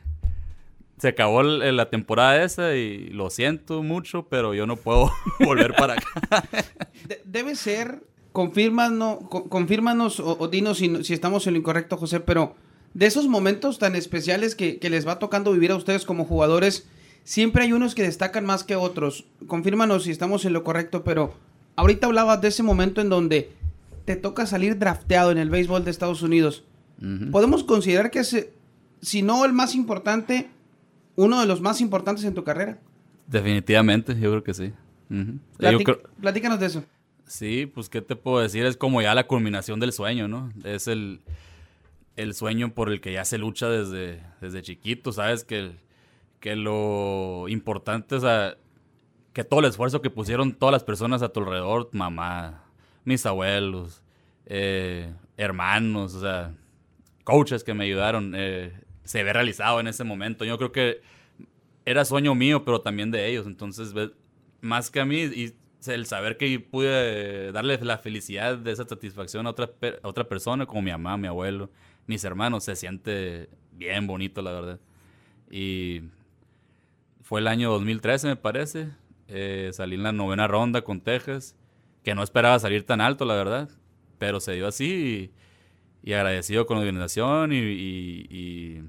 se 0.98 1.08
acabó 1.08 1.42
la 1.42 1.90
temporada 1.90 2.42
esa 2.44 2.74
y 2.76 3.08
lo 3.08 3.28
siento 3.30 3.82
mucho, 3.82 4.28
pero 4.28 4.54
yo 4.54 4.66
no 4.66 4.76
puedo 4.76 5.10
volver 5.40 5.74
para 5.74 5.94
acá. 5.94 6.48
De- 7.08 7.20
debe 7.24 7.56
ser, 7.56 8.02
confírmanos, 8.32 9.18
co- 9.28 9.48
confírmanos 9.48 10.20
o, 10.20 10.36
o 10.38 10.48
dinos 10.48 10.78
si, 10.78 11.04
si 11.04 11.12
estamos 11.12 11.46
en 11.46 11.54
lo 11.54 11.58
incorrecto, 11.58 11.96
José, 11.96 12.20
pero 12.20 12.54
de 12.94 13.06
esos 13.06 13.26
momentos 13.26 13.78
tan 13.78 13.96
especiales 13.96 14.54
que, 14.54 14.78
que 14.78 14.88
les 14.88 15.06
va 15.06 15.18
tocando 15.18 15.52
vivir 15.52 15.72
a 15.72 15.76
ustedes 15.76 16.04
como 16.04 16.24
jugadores, 16.24 16.86
siempre 17.24 17.64
hay 17.64 17.72
unos 17.72 17.94
que 17.96 18.02
destacan 18.04 18.46
más 18.46 18.62
que 18.62 18.76
otros. 18.76 19.24
Confírmanos 19.48 20.04
si 20.04 20.12
estamos 20.12 20.44
en 20.44 20.52
lo 20.52 20.62
correcto, 20.62 21.02
pero 21.02 21.34
ahorita 21.74 22.06
hablabas 22.06 22.40
de 22.40 22.48
ese 22.48 22.62
momento 22.62 23.00
en 23.00 23.08
donde 23.08 23.50
te 24.04 24.16
toca 24.16 24.46
salir 24.46 24.78
drafteado 24.78 25.30
en 25.30 25.38
el 25.38 25.50
béisbol 25.50 25.84
de 25.84 25.90
Estados 25.90 26.22
Unidos. 26.22 26.64
Podemos 27.32 27.64
considerar 27.64 28.10
que 28.10 28.20
es, 28.20 28.48
si 29.02 29.22
no 29.22 29.44
el 29.44 29.52
más 29.52 29.74
importante, 29.74 30.48
uno 31.16 31.40
de 31.40 31.46
los 31.46 31.60
más 31.60 31.80
importantes 31.80 32.24
en 32.24 32.34
tu 32.34 32.44
carrera. 32.44 32.78
Definitivamente, 33.26 34.14
yo 34.18 34.30
creo 34.30 34.44
que 34.44 34.54
sí. 34.54 34.72
Platic- 35.58 35.84
creo- 35.84 36.02
Platícanos 36.20 36.60
de 36.60 36.66
eso. 36.66 36.84
Sí, 37.26 37.66
pues 37.66 37.88
qué 37.88 38.00
te 38.02 38.16
puedo 38.16 38.40
decir, 38.40 38.64
es 38.66 38.76
como 38.76 39.00
ya 39.02 39.14
la 39.14 39.26
culminación 39.26 39.80
del 39.80 39.92
sueño, 39.92 40.28
¿no? 40.28 40.52
Es 40.62 40.88
el, 40.88 41.20
el 42.16 42.34
sueño 42.34 42.74
por 42.74 42.90
el 42.90 43.00
que 43.00 43.12
ya 43.12 43.24
se 43.24 43.38
lucha 43.38 43.68
desde, 43.68 44.20
desde 44.40 44.62
chiquito, 44.62 45.10
¿sabes? 45.12 45.44
Que, 45.44 45.72
que 46.40 46.54
lo 46.56 47.46
importante 47.48 48.16
es 48.16 48.24
a- 48.24 48.56
que 49.32 49.42
todo 49.44 49.60
el 49.60 49.66
esfuerzo 49.66 50.00
que 50.00 50.10
pusieron 50.10 50.52
todas 50.52 50.72
las 50.72 50.84
personas 50.84 51.22
a 51.22 51.30
tu 51.30 51.40
alrededor, 51.40 51.88
mamá, 51.92 52.63
mis 53.04 53.24
abuelos, 53.26 54.02
eh, 54.46 55.12
hermanos, 55.36 56.14
o 56.14 56.20
sea, 56.20 56.54
coaches 57.24 57.64
que 57.64 57.74
me 57.74 57.84
ayudaron, 57.84 58.32
eh, 58.36 58.72
se 59.04 59.22
ve 59.22 59.32
realizado 59.32 59.80
en 59.80 59.86
ese 59.86 60.04
momento. 60.04 60.44
Yo 60.44 60.56
creo 60.58 60.72
que 60.72 61.00
era 61.84 62.04
sueño 62.04 62.34
mío, 62.34 62.64
pero 62.64 62.80
también 62.80 63.10
de 63.10 63.28
ellos. 63.28 63.46
Entonces, 63.46 63.94
más 64.60 64.90
que 64.90 65.00
a 65.00 65.04
mí, 65.04 65.22
y 65.22 65.54
el 65.86 66.06
saber 66.06 66.36
que 66.36 66.58
pude 66.60 67.52
darle 67.52 67.78
la 67.78 67.98
felicidad 67.98 68.56
de 68.56 68.72
esa 68.72 68.86
satisfacción 68.88 69.46
a 69.46 69.50
otra, 69.50 69.70
otra 70.02 70.24
persona, 70.24 70.66
como 70.66 70.82
mi 70.82 70.90
mamá, 70.90 71.16
mi 71.16 71.28
abuelo, 71.28 71.70
mis 72.06 72.24
hermanos, 72.24 72.64
se 72.64 72.76
siente 72.76 73.50
bien 73.72 74.06
bonito, 74.06 74.40
la 74.42 74.52
verdad. 74.52 74.80
Y 75.50 76.02
fue 77.22 77.40
el 77.40 77.48
año 77.48 77.70
2013, 77.70 78.28
me 78.28 78.36
parece. 78.36 78.88
Eh, 79.28 79.70
salí 79.72 79.94
en 79.96 80.02
la 80.02 80.12
novena 80.12 80.46
ronda 80.46 80.82
con 80.82 81.00
Texas, 81.00 81.56
que 82.04 82.14
no 82.14 82.22
esperaba 82.22 82.58
salir 82.60 82.84
tan 82.84 83.00
alto, 83.00 83.24
la 83.24 83.34
verdad. 83.34 83.68
Pero 84.18 84.38
se 84.40 84.52
dio 84.52 84.68
así 84.68 85.30
y, 86.04 86.08
y 86.10 86.12
agradecido 86.12 86.66
con 86.66 86.76
la 86.76 86.82
organización 86.82 87.52
y, 87.52 87.56
y- 87.58 88.26
y 88.30 88.82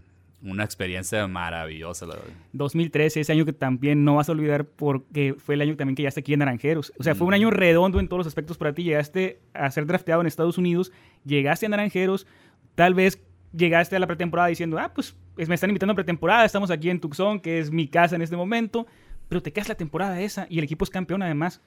una 0.43 0.63
experiencia 0.63 1.25
maravillosa, 1.28 2.06
la 2.06 2.13
verdad. 2.15 2.30
2013, 2.54 3.21
ese 3.21 3.32
año 3.32 3.45
que 3.45 3.54
también 3.54 4.04
no 4.04 4.15
vas 4.17 4.30
a 4.30 4.34
olvidar 4.34 4.65
porque 4.65 5.34
fue 5.39 5.56
el 5.56 5.62
año 5.62 5.75
también 5.75 5.95
que 5.95 6.04
llegaste 6.04 6.19
aquí 6.19 6.34
en 6.34 6.39
Naranjeros. 6.39 6.93
O 6.99 7.04
sea, 7.04 7.15
fue 7.15 7.25
un 7.25 7.34
año 7.34 7.49
redondo 7.49 7.99
en 7.99 8.08
todos 8.08 8.19
los 8.19 8.28
aspectos 8.28 8.58
para 8.58 8.71
ti. 8.73 8.84
Llegaste 8.84 9.39
a 9.56 9.71
ser 9.71 9.88
drafteado 9.88 10.21
en 10.21 10.28
Estados 10.28 10.60
Unidos, 10.60 10.91
llegaste 11.25 11.65
a 11.65 11.69
Naranjeros, 11.69 12.28
tal 12.75 12.93
vez 12.93 13.19
llegaste 13.58 13.95
a 13.95 13.99
la 13.99 14.06
pretemporada 14.06 14.49
diciendo, 14.49 14.78
ah, 14.78 14.91
pues 14.93 15.15
es- 15.38 15.49
me 15.49 15.56
están 15.56 15.71
invitando 15.71 15.93
a 15.93 15.95
pretemporada, 15.95 16.45
estamos 16.45 16.69
aquí 16.69 16.91
en 16.91 16.99
Tucson, 16.99 17.39
que 17.39 17.58
es 17.58 17.71
mi 17.71 17.88
casa 17.88 18.15
en 18.15 18.21
este 18.21 18.36
momento, 18.38 18.86
pero 19.30 19.41
te 19.41 19.51
quedas 19.51 19.69
la 19.69 19.75
temporada 19.75 20.21
esa 20.21 20.45
y 20.49 20.60
el 20.60 20.65
equipo 20.65 20.84
es 20.84 20.91
campeón 20.91 21.23
además. 21.23 21.60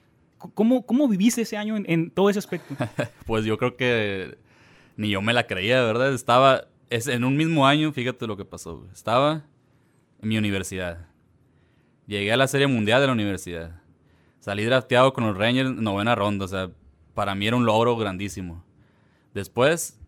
¿Cómo, 0.53 0.85
cómo 0.85 1.07
viviste 1.07 1.41
ese 1.41 1.57
año 1.57 1.77
en, 1.77 1.85
en 1.87 2.09
todo 2.11 2.29
ese 2.29 2.39
aspecto? 2.39 2.75
Pues 3.25 3.45
yo 3.45 3.57
creo 3.57 3.75
que 3.77 4.37
ni 4.97 5.09
yo 5.09 5.21
me 5.21 5.33
la 5.33 5.45
creía, 5.47 5.83
¿verdad? 5.83 6.13
Estaba 6.13 6.65
es, 6.89 7.07
en 7.07 7.23
un 7.23 7.37
mismo 7.37 7.67
año, 7.67 7.91
fíjate 7.91 8.25
lo 8.25 8.35
que 8.37 8.45
pasó. 8.45 8.87
Estaba 8.93 9.45
en 10.21 10.29
mi 10.29 10.37
universidad. 10.37 11.07
Llegué 12.07 12.31
a 12.33 12.37
la 12.37 12.47
Serie 12.47 12.67
Mundial 12.67 13.01
de 13.01 13.07
la 13.07 13.13
universidad. 13.13 13.81
Salí 14.39 14.63
drafteado 14.63 15.13
con 15.13 15.25
los 15.27 15.37
Rangers 15.37 15.69
en 15.69 15.83
novena 15.83 16.15
ronda. 16.15 16.45
O 16.45 16.47
sea, 16.47 16.71
para 17.13 17.35
mí 17.35 17.45
era 17.47 17.55
un 17.55 17.65
logro 17.65 17.95
grandísimo. 17.97 18.63
Después 19.33 19.99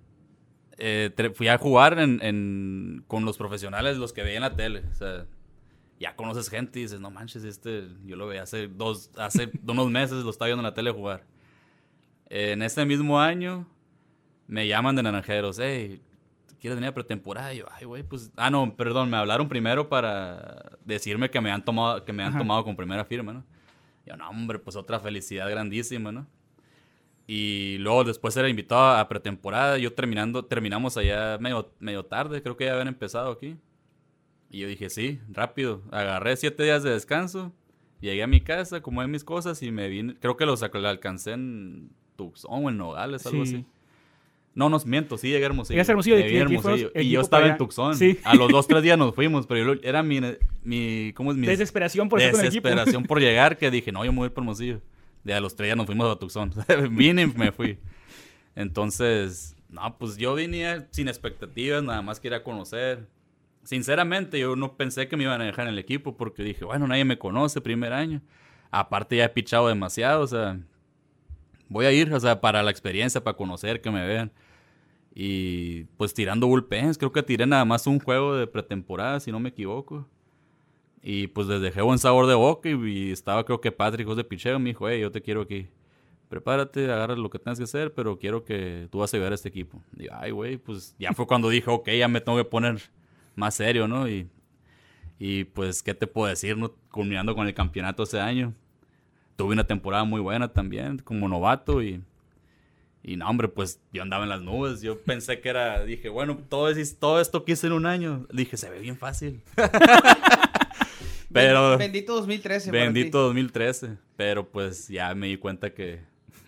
eh, 0.78 1.12
fui 1.36 1.48
a 1.48 1.58
jugar 1.60 2.00
en- 2.00 3.04
con 3.08 3.24
los 3.26 3.38
profesionales, 3.38 3.98
los 3.98 4.14
que 4.14 4.24
veía 4.24 4.38
en 4.38 4.42
la 4.42 4.56
tele. 4.56 4.84
O 4.92 4.96
sea, 4.96 5.26
ya 6.02 6.16
conoces 6.16 6.50
gente 6.50 6.80
y 6.80 6.84
dices, 6.84 7.00
no 7.00 7.12
manches, 7.12 7.44
este, 7.44 7.88
yo 8.06 8.16
lo 8.16 8.26
veía 8.26 8.42
hace 8.42 8.68
dos, 8.68 9.12
hace 9.18 9.52
unos 9.68 9.90
meses, 9.92 10.24
lo 10.24 10.32
estaba 10.32 10.48
viendo 10.48 10.62
en 10.62 10.66
la 10.66 10.74
tele 10.74 10.92
jugar. 10.92 11.24
En 12.28 12.64
este 12.64 12.84
mismo 12.86 13.22
año 13.22 13.68
me 14.48 14.68
llaman 14.68 14.96
de 14.96 15.04
Naranjeros, 15.04 15.60
hey, 15.60 16.02
¿quieres 16.60 16.76
venir 16.76 16.90
a 16.90 16.94
pretemporada? 16.94 17.54
Y 17.54 17.60
yo, 17.60 17.66
ay, 17.72 17.86
güey, 17.86 18.02
pues, 18.02 18.32
ah, 18.36 18.50
no, 18.50 18.76
perdón, 18.76 19.12
me 19.12 19.18
hablaron 19.18 19.48
primero 19.48 19.90
para 19.90 20.78
decirme 20.84 21.30
que 21.30 21.40
me 21.40 21.52
han 21.52 21.64
tomado, 21.64 22.04
que 22.04 22.12
me 22.14 22.24
han 22.24 22.30
Ajá. 22.30 22.40
tomado 22.40 22.64
con 22.64 22.76
primera 22.76 23.06
firma, 23.06 23.34
¿no? 23.34 23.46
Y 24.04 24.10
yo, 24.10 24.18
no, 24.18 24.28
hombre, 24.28 24.58
pues 24.58 24.76
otra 24.76 25.00
felicidad 25.00 25.50
grandísima, 25.52 26.12
¿no? 26.12 26.26
Y 27.28 27.78
luego 27.78 28.04
después 28.04 28.36
era 28.36 28.50
invitado 28.50 28.98
a 28.98 29.08
pretemporada, 29.08 29.78
yo 29.78 29.94
terminando, 29.94 30.44
terminamos 30.44 30.98
allá 30.98 31.38
medio, 31.38 31.72
medio 31.80 32.04
tarde, 32.04 32.42
creo 32.42 32.58
que 32.58 32.66
ya 32.66 32.72
habían 32.72 32.88
empezado 32.88 33.32
aquí. 33.32 33.56
Y 34.54 34.60
yo 34.60 34.68
dije, 34.68 34.90
sí, 34.90 35.20
rápido. 35.32 35.82
Agarré 35.92 36.36
siete 36.36 36.64
días 36.64 36.84
de 36.84 36.92
descanso, 36.92 37.54
llegué 38.02 38.22
a 38.22 38.28
mi 38.28 38.42
casa, 38.42 38.78
acomodé 38.78 39.08
mis 39.08 39.24
cosas 39.24 39.64
y 39.64 39.72
me 39.72 39.88
vine. 39.88 40.16
Creo 40.20 40.36
que 40.36 40.46
los 40.46 40.62
al- 40.62 40.86
alcancé 40.86 41.32
en 41.32 41.90
Tucson 42.18 42.50
o 42.66 42.70
en 42.70 42.78
Nogales, 42.78 43.26
algo 43.26 43.46
Sí. 43.46 43.56
así. 43.56 43.66
No, 44.54 44.70
no, 44.70 44.78
miento, 44.86 45.18
sí 45.18 45.30
llegué 45.30 45.46
a 45.46 45.48
Hermosillo. 45.48 45.76
Llegaste 45.76 45.92
a 45.92 45.94
Hermosillo, 45.94 46.18
Llegué 46.18 46.34
y 46.34 46.38
a 46.38 46.42
Hermosillo. 46.42 46.76
Y 46.94 47.00
equipo 47.00 47.14
yo 47.14 47.22
estaba 47.22 47.48
en. 47.48 47.56
Tucson. 47.58 47.96
Sí. 47.96 48.20
A 48.26 48.36
los 48.36 48.52
dos, 48.52 48.68
tres 48.68 48.84
días 48.84 48.98
nos 48.98 49.16
fuimos, 49.16 49.48
pero 49.48 49.74
yo 49.76 49.80
era 49.82 50.04
mi, 50.04 50.20
mi, 50.66 51.14
¿cómo 51.16 51.32
es? 51.32 51.38
Mi 51.38 51.48
Desesperación 51.48 52.10
por 52.10 52.20
desesperación 52.20 53.04
por 53.06 53.20
llegar 53.22 53.58
que 53.58 53.72
dije, 53.72 53.94
no, 53.94 54.04
yo 54.04 54.12
me 54.12 54.18
voy 54.18 54.26
a 54.26 54.28
ir 54.28 54.34
por 54.34 54.44
Hermosillo. 54.44 54.82
De 55.24 55.34
a 55.34 55.40
los 55.40 55.56
tres 55.56 55.68
días 55.68 55.78
nos 55.78 55.86
fuimos 55.86 56.14
a 56.14 56.20
Tucson. 56.20 56.52
Vine 56.92 57.22
y 57.22 57.28
me 57.28 57.54
fui. 57.54 57.78
Entonces, 58.56 59.56
no, 59.70 59.98
pues 59.98 60.18
yo 60.18 60.36
vine 60.36 60.86
sin 60.92 61.08
expectativas, 61.08 61.82
nada 61.84 62.02
más 62.02 62.20
quería 62.20 62.44
conocer. 62.44 63.08
Sinceramente, 63.64 64.40
yo 64.40 64.56
no 64.56 64.76
pensé 64.76 65.08
que 65.08 65.18
me 65.18 65.24
iban 65.24 65.42
a 65.42 65.46
dejar 65.46 65.68
en 65.68 65.74
el 65.74 65.80
equipo 65.80 66.18
porque 66.18 66.44
dije, 66.44 66.66
bueno, 66.66 66.88
nadie 66.88 67.06
me 67.06 67.20
conoce, 67.20 67.62
primer 67.62 67.94
año. 67.94 68.22
Aparte 68.72 69.18
ya 69.18 69.26
he 69.26 69.30
pichado 69.30 69.68
demasiado, 69.68 70.24
o 70.24 70.28
sea, 70.28 70.60
voy 71.70 71.86
a 71.86 71.92
ir, 71.92 72.14
o 72.14 72.20
sea, 72.20 72.42
para 72.42 72.64
la 72.64 72.72
experiencia, 72.72 73.24
para 73.24 73.38
conocer, 73.38 73.82
que 73.82 73.92
me 73.92 74.06
vean. 74.06 74.32
Y 75.14 75.84
pues 75.98 76.14
tirando 76.14 76.48
bullpens, 76.48 76.98
creo 76.98 77.12
que 77.12 77.24
tiré 77.24 77.46
nada 77.46 77.66
más 77.66 77.86
un 77.88 78.00
juego 78.00 78.36
de 78.36 78.48
pretemporada, 78.48 79.20
si 79.20 79.32
no 79.32 79.40
me 79.40 79.50
equivoco. 79.50 80.08
Y 81.04 81.28
pues 81.28 81.48
les 81.48 81.62
dejé 81.62 81.82
buen 81.82 82.00
sabor 82.00 82.28
de 82.28 82.36
boca 82.36 82.70
y, 82.70 82.74
y 82.74 83.12
estaba 83.12 83.44
creo 83.44 83.60
que 83.60 83.72
Patrick 83.72 84.08
José 84.08 84.24
picheo 84.24 84.60
me 84.60 84.70
dijo, 84.70 84.88
hey, 84.88 85.02
yo 85.02 85.12
te 85.12 85.22
quiero 85.22 85.42
aquí. 85.42 85.68
Prepárate, 86.30 86.86
agarra 86.86 87.16
lo 87.16 87.30
que 87.30 87.40
tengas 87.40 87.58
que 87.58 87.66
hacer, 87.66 87.94
pero 87.94 88.18
quiero 88.18 88.46
que 88.46 88.88
tú 88.90 89.00
vas 89.00 89.14
a 89.14 89.18
ayudar 89.18 89.34
a 89.34 89.36
este 89.36 89.50
equipo. 89.50 89.82
Y 89.98 90.08
ay, 90.12 90.32
güey, 90.32 90.58
pues 90.58 90.96
ya 90.98 91.14
fue 91.14 91.28
cuando 91.28 91.50
dije, 91.50 91.70
ok, 91.70 91.90
ya 91.90 92.08
me 92.08 92.22
tengo 92.22 92.38
que 92.38 92.46
poner 92.46 92.82
más 93.36 93.56
serio, 93.56 93.88
¿no? 93.88 94.08
Y, 94.08 94.28
y 95.20 95.44
pues, 95.46 95.82
¿qué 95.84 95.94
te 95.94 96.08
puedo 96.08 96.28
decir, 96.28 96.58
no? 96.58 96.72
Culminando 96.92 97.36
con 97.36 97.48
el 97.48 97.54
campeonato 97.54 98.04
ese 98.04 98.20
año. 98.20 98.54
Tuve 99.36 99.54
una 99.54 99.66
temporada 99.66 100.04
muy 100.04 100.20
buena 100.22 100.52
también, 100.54 100.98
como 101.00 101.28
novato 101.28 101.82
y... 101.82 102.02
Y 103.04 103.16
no, 103.18 103.28
hombre, 103.28 103.48
pues 103.48 103.82
yo 103.92 104.04
andaba 104.04 104.24
en 104.26 104.30
las 104.30 104.42
nubes. 104.44 104.84
Yo 104.84 105.00
pensé 105.00 105.40
que 105.42 105.50
era, 105.50 105.84
dije, 105.86 106.08
bueno, 106.10 106.38
todo, 106.50 106.70
es- 106.70 107.00
todo 107.00 107.20
esto 107.20 107.44
que 107.46 107.54
hice 107.54 107.66
en 107.66 107.74
un 107.74 107.88
año. 107.88 108.28
Dije, 108.32 108.58
se 108.58 108.70
ve 108.70 108.80
bien 108.80 108.96
fácil. 108.96 109.42
Pero 111.34 111.78
Bendito 111.78 112.14
2013. 112.16 112.70
para 112.72 112.80
ti. 112.80 112.86
bendito 112.86 113.20
2013. 113.22 113.98
Pero 114.18 114.48
pues 114.50 114.88
ya 114.88 115.16
me 115.16 115.28
di 115.28 115.38
cuenta 115.38 115.74
que 115.74 116.02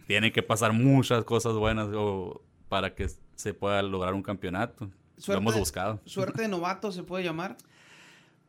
tiene 0.08 0.32
que 0.32 0.44
pasar 0.44 0.74
muchas 0.74 1.24
cosas 1.24 1.54
buenas 1.54 1.88
o- 1.94 2.42
para 2.70 2.94
que 2.94 3.08
se 3.36 3.54
pueda 3.54 3.82
lograr 3.82 4.14
un 4.14 4.22
campeonato. 4.22 4.90
Lo 5.28 5.34
hemos 5.36 5.56
buscado. 5.56 6.00
Suerte 6.06 6.42
de 6.44 6.48
novato 6.48 6.92
se 6.92 7.04
puede 7.04 7.24
llamar. 7.24 7.58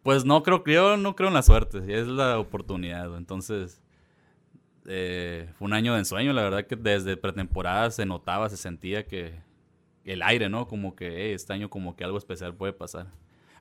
Pues 0.03 0.24
no 0.24 0.42
creo, 0.42 0.62
yo 0.66 0.96
no 0.96 1.16
creo 1.16 1.29
en 1.29 1.35
la 1.35 1.42
suerte, 1.42 1.79
es 1.98 2.07
la 2.07 2.38
oportunidad. 2.38 3.16
Entonces, 3.16 3.81
eh, 4.87 5.48
fue 5.59 5.66
un 5.66 5.72
año 5.72 5.94
de 5.94 6.00
ensueño, 6.00 6.33
la 6.35 6.42
verdad 6.42 6.66
que 6.66 6.77
desde 6.77 7.16
pretemporada 7.16 7.90
se 7.90 8.05
notaba, 8.05 8.50
se 8.50 8.57
sentía 8.59 9.07
que 9.07 9.35
el 10.05 10.20
aire, 10.22 10.50
¿no? 10.50 10.68
Como 10.68 10.94
que 10.94 11.07
"Hey, 11.07 11.33
este 11.33 11.55
año 11.55 11.70
como 11.70 11.96
que 11.96 12.05
algo 12.05 12.18
especial 12.18 12.55
puede 12.55 12.74
pasar. 12.74 13.07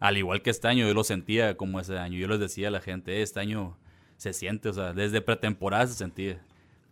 Al 0.02 0.18
igual 0.18 0.42
que 0.42 0.50
este 0.50 0.68
año, 0.68 0.86
yo 0.86 0.94
lo 0.94 1.06
sentía 1.06 1.56
como 1.56 1.80
ese 1.80 1.98
año. 1.98 2.18
Yo 2.18 2.28
les 2.28 2.40
decía 2.42 2.68
a 2.68 2.72
la 2.72 2.82
gente, 2.82 3.20
"Eh, 3.20 3.22
este 3.22 3.40
año 3.40 3.78
se 4.18 4.34
siente, 4.34 4.68
o 4.68 4.74
sea, 4.74 4.92
desde 4.94 5.22
pretemporada 5.22 5.88
se 5.88 5.94
sentía 5.94 6.42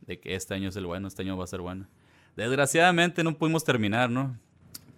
de 0.08 0.20
que 0.20 0.36
este 0.36 0.54
año 0.54 0.70
es 0.70 0.76
el 0.78 0.86
bueno, 0.86 1.10
este 1.10 1.24
año 1.24 1.36
va 1.36 1.44
a 1.44 1.48
ser 1.48 1.60
bueno. 1.60 1.88
Desgraciadamente 2.38 3.24
no 3.26 3.38
pudimos 3.38 3.66
terminar, 3.66 4.10
¿no? 4.10 4.38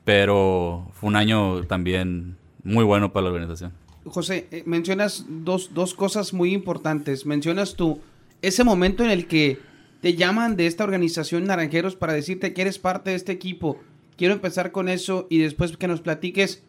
Pero 0.05 0.89
fue 0.93 1.07
un 1.09 1.15
año 1.15 1.63
también 1.65 2.37
muy 2.63 2.83
bueno 2.83 3.13
para 3.13 3.25
la 3.25 3.29
organización. 3.31 3.71
José, 4.05 4.47
eh, 4.51 4.63
mencionas 4.65 5.25
dos, 5.29 5.73
dos 5.73 5.93
cosas 5.93 6.33
muy 6.33 6.53
importantes. 6.53 7.25
Mencionas 7.25 7.75
tú 7.75 8.01
ese 8.41 8.63
momento 8.65 9.03
en 9.03 9.11
el 9.11 9.27
que 9.27 9.59
te 10.01 10.15
llaman 10.15 10.57
de 10.57 10.67
esta 10.67 10.83
organización 10.83 11.45
Naranjeros 11.45 11.95
para 11.95 12.11
decirte 12.11 12.53
que 12.53 12.61
eres 12.63 12.79
parte 12.79 13.11
de 13.11 13.15
este 13.15 13.31
equipo. 13.31 13.79
Quiero 14.17 14.33
empezar 14.33 14.71
con 14.73 14.89
eso 14.89 15.25
y 15.29 15.37
después 15.37 15.77
que 15.77 15.87
nos 15.87 16.01
platiques 16.01 16.63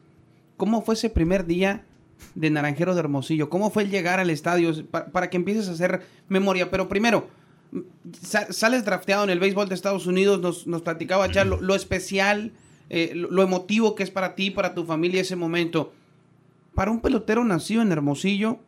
cómo 0.57 0.83
fue 0.83 0.95
ese 0.95 1.11
primer 1.11 1.45
día 1.45 1.85
de 2.37 2.51
Naranjeros 2.51 2.95
de 2.95 3.01
Hermosillo. 3.01 3.51
¿Cómo 3.51 3.71
fue 3.71 3.83
el 3.83 3.91
llegar 3.91 4.21
al 4.21 4.31
estadio? 4.31 4.73
Pa- 4.87 5.07
para 5.07 5.29
que 5.29 5.37
empieces 5.37 5.69
a 5.69 5.73
hacer 5.73 6.03
memoria. 6.29 6.71
Pero 6.71 6.89
primero, 6.89 7.27
sa- 8.23 8.53
sales 8.53 8.85
drafteado 8.85 9.25
en 9.25 9.31
el 9.31 9.41
béisbol 9.41 9.69
de 9.69 9.75
Estados 9.75 10.07
Unidos, 10.07 10.41
nos, 10.41 10.69
nos 10.69 10.83
platicaba 10.83 11.27
ya 11.31 11.45
lo, 11.45 11.61
lo 11.61 11.75
especial, 11.75 12.53
eh, 12.91 13.13
lo, 13.15 13.43
emotivo 13.43 13.95
que 13.95 14.03
es 14.03 14.11
para 14.11 14.35
ti, 14.35 14.51
para 14.51 14.75
tu 14.75 14.85
familia 14.85 15.21
ese 15.21 15.37
momento. 15.37 15.93
Para 16.75 16.91
un 16.91 17.01
pelotero 17.01 17.45
nacido 17.45 17.83
en 17.83 17.93
Hermosillo, 17.93 18.59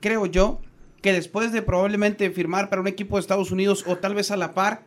creo 0.00 0.26
yo 0.26 0.60
que 1.02 1.12
después 1.12 1.52
de 1.52 1.62
probablemente 1.62 2.30
firmar 2.30 2.68
para 2.68 2.82
un 2.82 2.88
equipo 2.88 3.16
de 3.16 3.20
Estados 3.20 3.50
Unidos 3.50 3.84
o 3.86 3.96
tal 3.96 4.14
vez 4.14 4.30
a 4.30 4.36
la 4.36 4.52
par, 4.52 4.84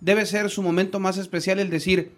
debe 0.00 0.24
ser 0.24 0.48
su 0.48 0.62
momento 0.62 0.98
más 0.98 1.18
especial 1.18 1.58
el 1.58 1.68
decir, 1.68 2.12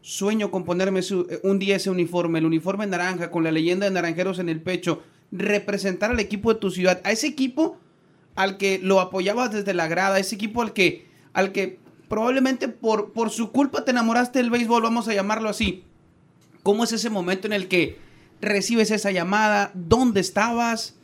sueño 0.00 0.50
con 0.50 0.64
ponerme 0.64 1.00
eh, 1.00 1.40
un 1.42 1.58
día 1.58 1.76
ese 1.76 1.90
uniforme, 1.90 2.38
el 2.38 2.46
uniforme 2.46 2.86
naranja 2.86 3.30
con 3.30 3.44
la 3.44 3.50
leyenda 3.50 3.86
de 3.86 3.92
Naranjeros 3.92 4.38
en 4.38 4.48
el 4.48 4.62
pecho, 4.62 5.02
representar 5.32 6.10
al 6.12 6.20
equipo 6.20 6.54
de 6.54 6.60
tu 6.60 6.70
ciudad, 6.70 7.00
a 7.04 7.10
ese 7.10 7.26
equipo 7.26 7.78
al 8.36 8.56
que 8.56 8.78
lo 8.82 9.00
apoyabas 9.00 9.52
desde 9.52 9.74
la 9.74 9.88
grada, 9.88 10.18
ese 10.18 10.36
equipo 10.36 10.62
al 10.62 10.72
que, 10.72 11.06
al 11.32 11.52
que 11.52 11.78
probablemente 12.08 12.68
por, 12.68 13.12
por 13.12 13.30
su 13.30 13.52
culpa 13.52 13.84
te 13.84 13.90
enamoraste 13.90 14.38
del 14.38 14.50
béisbol, 14.50 14.82
vamos 14.82 15.08
a 15.08 15.14
llamarlo 15.14 15.48
así. 15.48 15.84
¿Cómo 16.62 16.84
es 16.84 16.92
ese 16.92 17.10
momento 17.10 17.46
en 17.46 17.52
el 17.52 17.68
que 17.68 17.98
recibes 18.40 18.90
esa 18.90 19.10
llamada? 19.10 19.70
¿Dónde 19.74 20.20
estabas? 20.20 20.98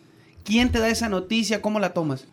¿Quién 0.45 0.73
te 0.73 0.81
da 0.81 0.89
esa 0.89 1.09
noticia? 1.09 1.63
¿Cómo 1.63 1.79
la 1.79 1.95
tomas? 1.95 2.27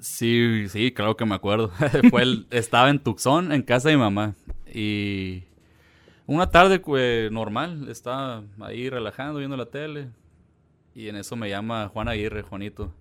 Sí, 0.00 0.68
sí, 0.68 0.92
claro 0.92 1.16
que 1.16 1.24
me 1.24 1.34
acuerdo. 1.34 1.70
Fue 2.10 2.24
estaba 2.50 2.90
en 2.90 2.98
Tucson, 2.98 3.52
en 3.52 3.62
casa 3.62 3.88
de 3.88 3.96
mi 3.96 4.00
mamá. 4.00 4.34
Y 4.72 5.44
una 6.26 6.50
tarde 6.50 6.80
pues, 6.80 7.30
normal, 7.30 7.88
estaba 7.88 8.42
ahí 8.60 8.88
relajando, 8.88 9.38
viendo 9.38 9.56
la 9.56 9.66
tele. 9.66 10.08
Y 10.94 11.08
en 11.08 11.16
eso 11.16 11.36
me 11.36 11.48
llama 11.48 11.88
Juan 11.88 12.08
Aguirre, 12.08 12.42
Juanito. 12.42 12.92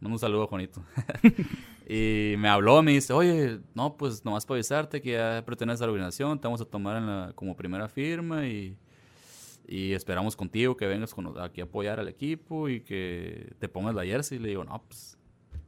Mando 0.00 0.16
un 0.16 0.18
saludo 0.18 0.44
a 0.44 0.46
Juanito. 0.48 0.82
y 1.94 2.36
me 2.38 2.48
habló, 2.48 2.82
me 2.82 2.92
dice, 2.92 3.12
oye, 3.12 3.58
no, 3.74 3.96
pues 3.96 4.24
nomás 4.24 4.46
para 4.46 4.56
avisarte 4.56 5.02
que 5.02 5.12
ya 5.12 5.42
perteneces 5.44 5.82
a 5.82 5.86
la 5.86 5.92
organización, 5.92 6.40
te 6.40 6.46
vamos 6.46 6.60
a 6.60 6.64
tomar 6.64 6.96
en 6.96 7.06
la- 7.06 7.32
como 7.34 7.54
primera 7.56 7.88
firma 7.88 8.46
y, 8.46 8.76
y 9.68 9.92
esperamos 9.92 10.34
contigo 10.36 10.76
que 10.76 10.86
vengas 10.86 11.12
con- 11.14 11.38
aquí 11.40 11.60
a 11.60 11.64
apoyar 11.64 12.00
al 12.00 12.08
equipo 12.08 12.68
y 12.68 12.80
que 12.80 13.52
te 13.58 13.68
pongas 13.68 13.94
la 13.94 14.04
jersey. 14.04 14.38
Y 14.38 14.40
le 14.40 14.48
digo, 14.50 14.64
no, 14.64 14.82
pues 14.88 15.18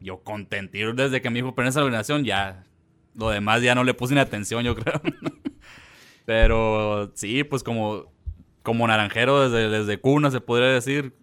yo 0.00 0.18
contentillo 0.22 0.94
desde 0.94 1.20
que 1.20 1.28
me 1.30 1.36
dijo 1.36 1.54
pertenece 1.54 1.78
a 1.78 1.82
la 1.82 1.86
organización, 1.86 2.24
ya. 2.24 2.64
Lo 3.14 3.28
demás 3.30 3.62
ya 3.62 3.74
no 3.74 3.84
le 3.84 3.94
puse 3.94 4.14
ni 4.14 4.20
atención, 4.20 4.64
yo 4.64 4.74
creo. 4.74 5.00
Pero 6.24 7.10
sí, 7.14 7.44
pues 7.44 7.62
como, 7.62 8.12
como 8.62 8.86
naranjero 8.86 9.48
desde, 9.48 9.68
desde 9.68 10.00
cuna, 10.00 10.30
se 10.30 10.40
podría 10.40 10.68
decir, 10.68 11.14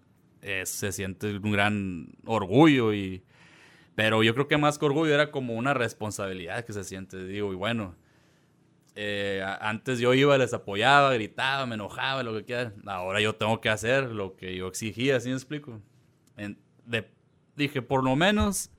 eh, 0.42 0.62
se 0.64 0.92
siente 0.92 1.36
un 1.36 1.52
gran 1.52 2.08
orgullo. 2.24 2.92
y 2.94 3.22
Pero 3.94 4.22
yo 4.22 4.34
creo 4.34 4.48
que 4.48 4.56
más 4.56 4.78
que 4.78 4.86
orgullo 4.86 5.12
era 5.14 5.30
como 5.30 5.54
una 5.54 5.74
responsabilidad 5.74 6.64
que 6.64 6.72
se 6.72 6.84
siente. 6.84 7.24
Digo, 7.24 7.52
y 7.52 7.56
bueno, 7.56 7.94
eh, 8.94 9.44
antes 9.60 9.98
yo 9.98 10.14
iba, 10.14 10.36
les 10.38 10.54
apoyaba, 10.54 11.12
gritaba, 11.14 11.66
me 11.66 11.74
enojaba, 11.74 12.22
lo 12.22 12.34
que 12.34 12.44
quiera. 12.44 12.72
Ahora 12.86 13.20
yo 13.20 13.34
tengo 13.34 13.60
que 13.60 13.68
hacer 13.68 14.10
lo 14.10 14.36
que 14.36 14.56
yo 14.56 14.66
exigía, 14.66 15.20
¿sí 15.20 15.28
me 15.28 15.34
explico? 15.34 15.80
Dije, 17.56 17.82
por 17.82 18.02
lo 18.02 18.16
menos, 18.16 18.70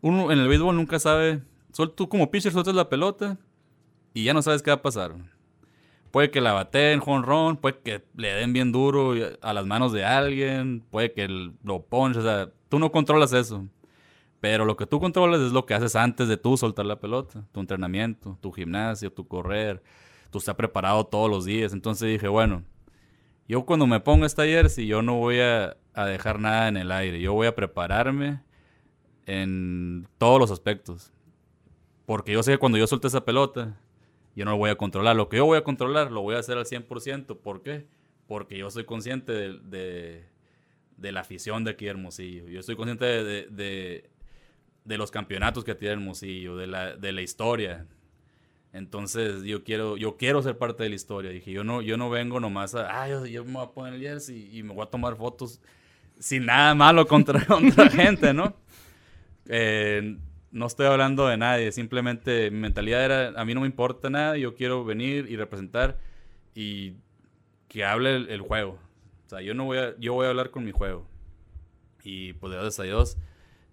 uno 0.00 0.32
en 0.32 0.38
el 0.38 0.48
béisbol 0.48 0.74
nunca 0.74 0.98
sabe. 0.98 1.42
Sol, 1.72 1.94
tú 1.94 2.08
como 2.08 2.30
pitcher 2.30 2.52
sueltas 2.52 2.74
la 2.74 2.88
pelota 2.88 3.38
y 4.14 4.24
ya 4.24 4.34
no 4.34 4.42
sabes 4.42 4.62
qué 4.62 4.70
va 4.70 4.76
a 4.76 4.82
pasar. 4.82 5.14
Puede 6.10 6.30
que 6.30 6.40
la 6.42 6.52
bateen 6.52 7.00
jonrón, 7.00 7.56
puede 7.56 7.78
que 7.78 8.04
le 8.14 8.34
den 8.34 8.52
bien 8.52 8.72
duro 8.72 9.14
a 9.40 9.52
las 9.54 9.64
manos 9.64 9.92
de 9.92 10.04
alguien, 10.04 10.84
puede 10.90 11.12
que 11.12 11.28
lo 11.28 11.82
ponches, 11.84 12.22
o 12.22 12.26
sea, 12.26 12.50
tú 12.68 12.78
no 12.78 12.92
controlas 12.92 13.32
eso. 13.32 13.66
Pero 14.42 14.64
lo 14.64 14.76
que 14.76 14.86
tú 14.86 14.98
controlas 14.98 15.40
es 15.40 15.52
lo 15.52 15.66
que 15.66 15.74
haces 15.74 15.94
antes 15.94 16.26
de 16.26 16.36
tú 16.36 16.56
soltar 16.56 16.84
la 16.84 16.98
pelota, 16.98 17.44
tu 17.52 17.60
entrenamiento, 17.60 18.36
tu 18.40 18.50
gimnasio, 18.50 19.12
tu 19.12 19.28
correr, 19.28 19.84
tú 20.32 20.38
estás 20.38 20.56
preparado 20.56 21.06
todos 21.06 21.30
los 21.30 21.44
días. 21.44 21.72
Entonces 21.72 22.08
dije, 22.08 22.26
bueno, 22.26 22.64
yo 23.46 23.64
cuando 23.64 23.86
me 23.86 24.00
pongo 24.00 24.26
esta 24.26 24.42
jersey, 24.42 24.88
yo 24.88 25.00
no 25.00 25.14
voy 25.14 25.38
a, 25.38 25.76
dejar 25.94 26.40
nada 26.40 26.66
en 26.66 26.76
el 26.76 26.90
aire, 26.90 27.20
yo 27.20 27.34
voy 27.34 27.46
a 27.46 27.54
prepararme 27.54 28.42
en 29.26 30.08
todos 30.18 30.40
los 30.40 30.50
aspectos. 30.50 31.12
Porque 32.04 32.32
yo 32.32 32.42
sé 32.42 32.50
que 32.50 32.58
cuando 32.58 32.78
yo 32.78 32.88
suelte 32.88 33.06
esa 33.06 33.24
pelota, 33.24 33.78
yo 34.34 34.44
no 34.44 34.50
lo 34.50 34.56
voy 34.56 34.70
a 34.70 34.76
controlar. 34.76 35.14
Lo 35.14 35.28
que 35.28 35.36
yo 35.36 35.44
voy 35.44 35.58
a 35.58 35.62
controlar, 35.62 36.10
lo 36.10 36.20
voy 36.20 36.34
a 36.34 36.40
hacer 36.40 36.58
al 36.58 36.66
100%. 36.66 37.38
¿Por 37.38 37.62
qué? 37.62 37.86
Porque 38.26 38.58
yo 38.58 38.72
soy 38.72 38.86
consciente 38.86 39.32
de, 39.32 40.24
la 40.98 41.20
afición 41.20 41.62
de 41.62 41.70
aquí 41.70 41.86
Hermosillo. 41.86 42.48
Yo 42.48 42.58
estoy 42.58 42.74
consciente 42.74 43.04
de- 43.04 44.10
de- 44.84 44.98
los 44.98 45.10
campeonatos 45.10 45.64
que 45.64 45.74
tiene 45.74 45.94
Hermosillo, 45.94 46.56
de 46.56 46.66
la, 46.66 46.96
de 46.96 47.12
la 47.12 47.22
historia. 47.22 47.86
Entonces 48.72 49.42
yo 49.44 49.64
quiero, 49.64 49.96
yo 49.96 50.16
quiero 50.16 50.42
ser 50.42 50.56
parte 50.56 50.82
de 50.82 50.88
la 50.88 50.94
historia. 50.94 51.30
Dije, 51.30 51.52
yo 51.52 51.62
no, 51.64 51.82
yo 51.82 51.96
no 51.96 52.08
vengo 52.08 52.40
nomás 52.40 52.74
a, 52.74 53.02
ah, 53.02 53.08
yo, 53.08 53.26
yo 53.26 53.44
me 53.44 53.52
voy 53.52 53.64
a 53.64 53.70
poner 53.70 53.94
el 53.94 54.00
jersey 54.00 54.48
y 54.56 54.62
me 54.62 54.72
voy 54.72 54.82
a 54.84 54.90
tomar 54.90 55.16
fotos 55.16 55.60
sin 56.18 56.46
nada 56.46 56.74
malo 56.74 57.06
contra, 57.06 57.44
contra 57.46 57.90
gente, 57.90 58.32
¿no? 58.32 58.56
Eh, 59.48 60.16
no 60.50 60.66
estoy 60.66 60.86
hablando 60.86 61.26
de 61.26 61.36
nadie, 61.36 61.72
simplemente 61.72 62.50
mi 62.50 62.58
mentalidad 62.60 63.04
era, 63.04 63.40
a 63.40 63.44
mí 63.44 63.54
no 63.54 63.60
me 63.62 63.66
importa 63.66 64.08
nada, 64.10 64.36
yo 64.36 64.54
quiero 64.54 64.84
venir 64.84 65.26
y 65.30 65.36
representar 65.36 65.98
y 66.54 66.94
que 67.68 67.84
hable 67.84 68.16
el, 68.16 68.28
el 68.30 68.40
juego. 68.42 68.78
O 69.26 69.28
sea, 69.28 69.40
yo 69.40 69.54
no 69.54 69.64
voy 69.64 69.78
a, 69.78 69.94
yo 69.98 70.12
voy 70.14 70.26
a 70.26 70.30
hablar 70.30 70.50
con 70.50 70.64
mi 70.64 70.72
juego. 70.72 71.06
Y 72.04 72.34
pues 72.34 72.52
gracias 72.52 72.80
a 72.80 72.82
Dios, 72.84 73.16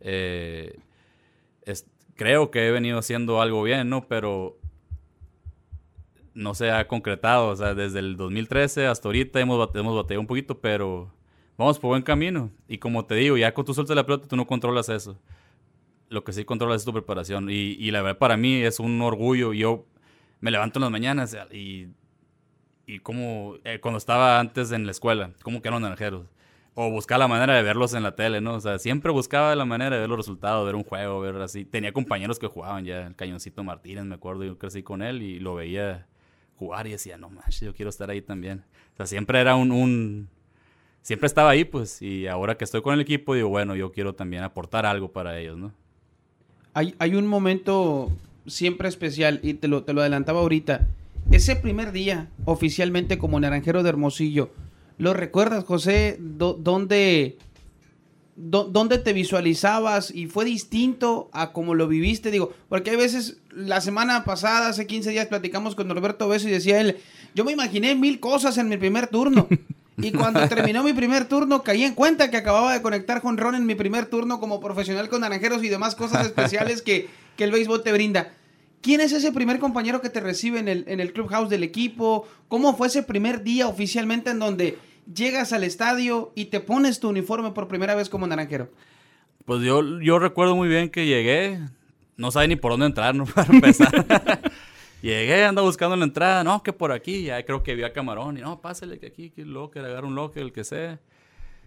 eh, 0.01 0.77
creo 2.19 2.51
que 2.51 2.67
he 2.67 2.71
venido 2.71 2.99
haciendo 2.99 3.41
algo 3.41 3.63
bien, 3.63 3.89
¿no? 3.89 4.05
Pero 4.05 4.58
no 6.34 6.53
se 6.53 6.71
ha 6.71 6.88
concretado. 6.88 7.47
O 7.49 7.55
sea, 7.55 7.73
desde 7.73 7.99
el 7.99 8.17
2013 8.17 8.88
hasta 8.88 9.08
ahorita 9.08 9.39
hemos, 9.39 9.58
bate- 9.58 9.79
hemos 9.79 9.95
batallado 9.95 10.21
un 10.21 10.27
poquito, 10.27 10.60
pero 10.60 11.12
vamos 11.58 11.79
por 11.79 11.89
buen 11.89 12.01
camino. 12.03 12.51
Y 12.67 12.77
como 12.77 13.05
te 13.05 13.15
digo, 13.15 13.38
ya 13.38 13.53
con 13.53 13.65
tú 13.65 13.73
sueltas 13.73 13.95
la 13.95 14.05
pelota, 14.05 14.27
tú 14.27 14.36
no 14.36 14.45
controlas 14.47 14.89
eso. 14.89 15.17
Lo 16.10 16.23
que 16.23 16.34
sí 16.34 16.43
controlas 16.45 16.82
es 16.82 16.86
tu 16.86 16.93
preparación. 16.93 17.49
Y, 17.49 17.53
y 17.79 17.91
la 17.91 18.01
verdad, 18.01 18.19
para 18.19 18.38
mí 18.38 18.55
es 18.55 18.79
un 18.79 19.01
orgullo. 19.01 19.53
Yo 19.53 19.86
me 20.41 20.51
levanto 20.51 20.79
en 20.79 20.82
las 20.82 20.91
mañanas 20.91 21.38
y, 21.51 21.88
y 22.86 22.99
como 22.99 23.55
eh, 23.63 23.79
cuando 23.79 23.97
estaba 23.97 24.39
antes 24.39 24.71
en 24.71 24.86
la 24.86 24.91
escuela, 24.91 25.32
como 25.43 25.62
que 25.62 25.67
eran 25.69 25.82
naranjeros. 25.82 26.25
O 26.81 26.89
buscaba 26.89 27.19
la 27.19 27.27
manera 27.27 27.55
de 27.55 27.61
verlos 27.61 27.93
en 27.93 28.03
la 28.03 28.15
tele, 28.15 28.39
¿no? 28.39 28.53
O 28.53 28.59
sea, 28.61 28.79
siempre 28.79 29.11
buscaba 29.11 29.53
la 29.53 29.65
manera 29.65 29.95
de 29.95 29.99
ver 29.99 30.07
los 30.09 30.17
resultados, 30.17 30.65
ver 30.65 30.75
un 30.75 30.83
juego, 30.85 31.19
ver 31.19 31.35
así. 31.41 31.65
Tenía 31.65 31.91
compañeros 31.91 32.39
que 32.39 32.47
jugaban 32.47 32.85
ya, 32.85 33.07
el 33.07 33.15
Cañoncito 33.15 33.65
Martínez, 33.65 34.05
me 34.05 34.15
acuerdo, 34.15 34.45
yo 34.45 34.57
crecí 34.57 34.81
con 34.81 35.01
él 35.01 35.21
y 35.21 35.39
lo 35.39 35.55
veía 35.55 36.07
jugar 36.55 36.87
y 36.87 36.91
decía, 36.91 37.17
no 37.17 37.29
manches, 37.29 37.59
yo 37.61 37.73
quiero 37.73 37.89
estar 37.89 38.09
ahí 38.09 38.21
también. 38.21 38.63
O 38.93 38.97
sea, 38.97 39.07
siempre 39.07 39.41
era 39.41 39.55
un, 39.55 39.71
un- 39.73 40.29
Siempre 41.01 41.27
estaba 41.27 41.49
ahí, 41.49 41.65
pues, 41.65 42.01
y 42.01 42.27
ahora 42.27 42.55
que 42.57 42.63
estoy 42.65 42.81
con 42.81 42.93
el 42.93 42.99
equipo, 43.01 43.33
digo, 43.33 43.49
bueno, 43.49 43.75
yo 43.75 43.91
quiero 43.91 44.13
también 44.15 44.43
aportar 44.43 44.85
algo 44.85 45.11
para 45.11 45.37
ellos, 45.39 45.57
¿no? 45.57 45.73
Hay, 46.73 46.93
hay 46.99 47.15
un 47.15 47.25
momento 47.27 48.09
siempre 48.47 48.87
especial 48.87 49.39
y 49.43 49.55
te 49.55 49.67
lo, 49.67 49.83
te 49.83 49.93
lo 49.93 50.01
adelantaba 50.01 50.39
ahorita. 50.41 50.87
Ese 51.31 51.55
primer 51.57 51.91
día, 51.91 52.27
oficialmente 52.45 53.17
como 53.17 53.39
Naranjero 53.39 53.81
de 53.83 53.89
Hermosillo, 53.89 54.49
¿lo 54.99 55.13
recuerdas, 55.15 55.63
José? 55.65 56.17
¿Dónde, 56.19 57.39
¿Dónde 58.35 58.99
te 58.99 59.13
visualizabas 59.13 60.12
y 60.12 60.27
fue 60.27 60.45
distinto 60.45 61.29
a 61.33 61.51
como 61.51 61.73
lo 61.73 61.88
viviste? 61.88 62.29
Digo, 62.29 62.53
porque 62.69 62.91
hay 62.91 62.97
veces, 62.97 63.38
la 63.51 63.81
semana 63.81 64.23
pasada, 64.23 64.69
hace 64.69 64.85
15 64.85 65.09
días, 65.09 65.25
platicamos 65.25 65.73
con 65.73 65.88
Norberto 65.88 66.27
Beso 66.27 66.47
y 66.47 66.51
decía 66.51 66.79
él, 66.79 66.97
yo 67.33 67.43
me 67.43 67.53
imaginé 67.53 67.95
mil 67.95 68.19
cosas 68.19 68.59
en 68.59 68.69
mi 68.69 68.77
primer 68.77 69.07
turno. 69.07 69.47
Y 70.01 70.13
cuando 70.13 70.47
terminó 70.47 70.81
mi 70.81 70.93
primer 70.93 71.25
turno, 71.25 71.62
caí 71.62 71.83
en 71.83 71.93
cuenta 71.93 72.31
que 72.31 72.38
acababa 72.38 72.71
de 72.71 72.81
conectar 72.81 73.21
con 73.21 73.38
Ron 73.38 73.55
en 73.55 73.65
mi 73.65 73.75
primer 73.75 74.05
turno 74.05 74.39
como 74.39 74.62
profesional 74.62 75.09
con 75.09 75.19
naranjeros 75.19 75.62
y 75.62 75.67
demás 75.67 75.95
cosas 75.95 76.25
especiales 76.25 76.81
que, 76.81 77.09
que 77.35 77.43
el 77.43 77.51
béisbol 77.51 77.83
te 77.83 77.91
brinda. 77.91 78.31
¿Quién 78.81 79.01
es 79.01 79.12
ese 79.12 79.33
primer 79.33 79.59
compañero 79.59 80.01
que 80.01 80.09
te 80.09 80.21
recibe 80.21 80.59
en 80.59 80.69
el, 80.69 80.85
en 80.88 81.01
el 81.01 81.12
clubhouse 81.12 81.49
del 81.49 81.63
equipo? 81.63 82.25
¿Cómo 82.47 82.77
fue 82.77 82.88
ese 82.88 83.03
primer 83.03 83.43
día 83.43 83.67
oficialmente 83.67 84.29
en 84.29 84.39
donde 84.39 84.77
llegas 85.13 85.53
al 85.53 85.63
estadio 85.63 86.31
y 86.35 86.45
te 86.45 86.59
pones 86.59 86.99
tu 86.99 87.09
uniforme 87.09 87.51
por 87.51 87.67
primera 87.67 87.95
vez 87.95 88.09
como 88.09 88.27
naranjero? 88.27 88.69
Pues 89.45 89.61
yo, 89.61 89.99
yo 90.01 90.19
recuerdo 90.19 90.55
muy 90.55 90.67
bien 90.67 90.89
que 90.89 91.05
llegué, 91.05 91.59
no 92.17 92.31
sabía 92.31 92.49
ni 92.49 92.55
por 92.55 92.71
dónde 92.71 92.87
entrar, 92.87 93.15
¿no? 93.15 93.25
Para 93.35 93.53
empezar. 93.53 94.41
llegué, 95.01 95.45
ando 95.45 95.63
buscando 95.63 95.95
la 95.95 96.05
entrada, 96.05 96.43
no, 96.43 96.61
que 96.61 96.73
por 96.73 96.91
aquí, 96.91 97.23
ya 97.23 97.43
creo 97.43 97.63
que 97.63 97.75
vi 97.75 97.83
a 97.83 97.93
Camarón, 97.93 98.37
y 98.37 98.41
no, 98.41 98.61
pásale 98.61 98.99
que 98.99 99.07
aquí, 99.07 99.29
que 99.31 99.45
locker, 99.45 99.83
agarra 99.83 100.07
un 100.07 100.15
locker, 100.15 100.43
el 100.43 100.51
que 100.51 100.63
sea. 100.63 100.99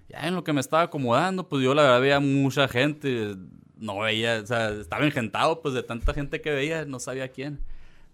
Ya 0.09 0.28
en 0.28 0.35
lo 0.35 0.44
que 0.44 0.52
me 0.52 0.61
estaba 0.61 0.83
acomodando, 0.83 1.48
pues 1.48 1.62
yo 1.64 1.74
la 1.74 1.83
verdad 1.83 2.00
veía 2.00 2.20
mucha 2.20 2.68
gente, 2.68 3.37
no 3.76 4.00
veía, 4.00 4.40
o 4.42 4.46
sea, 4.46 4.70
estaba 4.70 5.05
engentado 5.05 5.61
pues 5.61 5.74
de 5.74 5.83
tanta 5.83 6.12
gente 6.12 6.40
que 6.40 6.50
veía, 6.50 6.85
no 6.85 7.00
sabía 7.00 7.28
quién. 7.28 7.61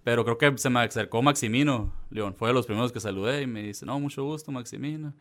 Pero 0.09 0.25
creo 0.25 0.39
que 0.39 0.57
se 0.57 0.71
me 0.71 0.81
acercó 0.81 1.21
Maximino, 1.21 1.93
León, 2.09 2.35
fue 2.35 2.49
de 2.49 2.55
los 2.55 2.65
primeros 2.65 2.91
que 2.91 2.99
saludé 2.99 3.43
y 3.43 3.47
me 3.47 3.63
dice, 3.63 3.85
no, 3.85 4.01
mucho 4.01 4.25
gusto, 4.25 4.51
Maximino. 4.51 5.13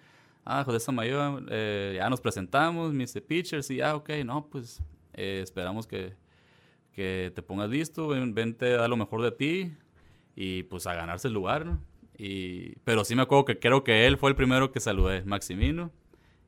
Ah, 0.46 0.64
José 0.64 0.80
Samayoa, 0.80 1.42
eh, 1.50 1.96
ya 1.98 2.10
nos 2.10 2.22
presentamos, 2.22 2.94
me 2.94 3.04
dice 3.04 3.20
pitchers, 3.20 3.70
y 3.70 3.76
ya, 3.76 3.98
ok, 3.98 4.12
no, 4.24 4.48
pues 4.48 4.82
eh, 5.14 5.42
esperamos 5.44 5.88
que, 5.88 6.14
que 6.94 7.34
te 7.36 7.42
pongas 7.42 7.70
listo, 7.70 8.08
ven, 8.08 8.34
vente 8.34 8.76
a 8.76 8.88
lo 8.88 8.96
mejor 8.96 9.24
de 9.24 9.32
ti 9.32 9.74
y 10.38 10.64
pues 10.64 10.88
a 10.88 10.94
ganarse 10.94 11.28
el 11.28 11.34
lugar, 11.34 11.66
¿no? 11.66 11.82
Y, 12.18 12.78
pero 12.86 13.04
sí 13.04 13.14
me 13.14 13.24
acuerdo 13.24 13.44
que 13.44 13.60
creo 13.60 13.84
que 13.84 14.08
él 14.08 14.16
fue 14.18 14.30
el 14.30 14.38
primero 14.38 14.72
que 14.72 14.80
saludé, 14.80 15.22
Maximino. 15.26 15.92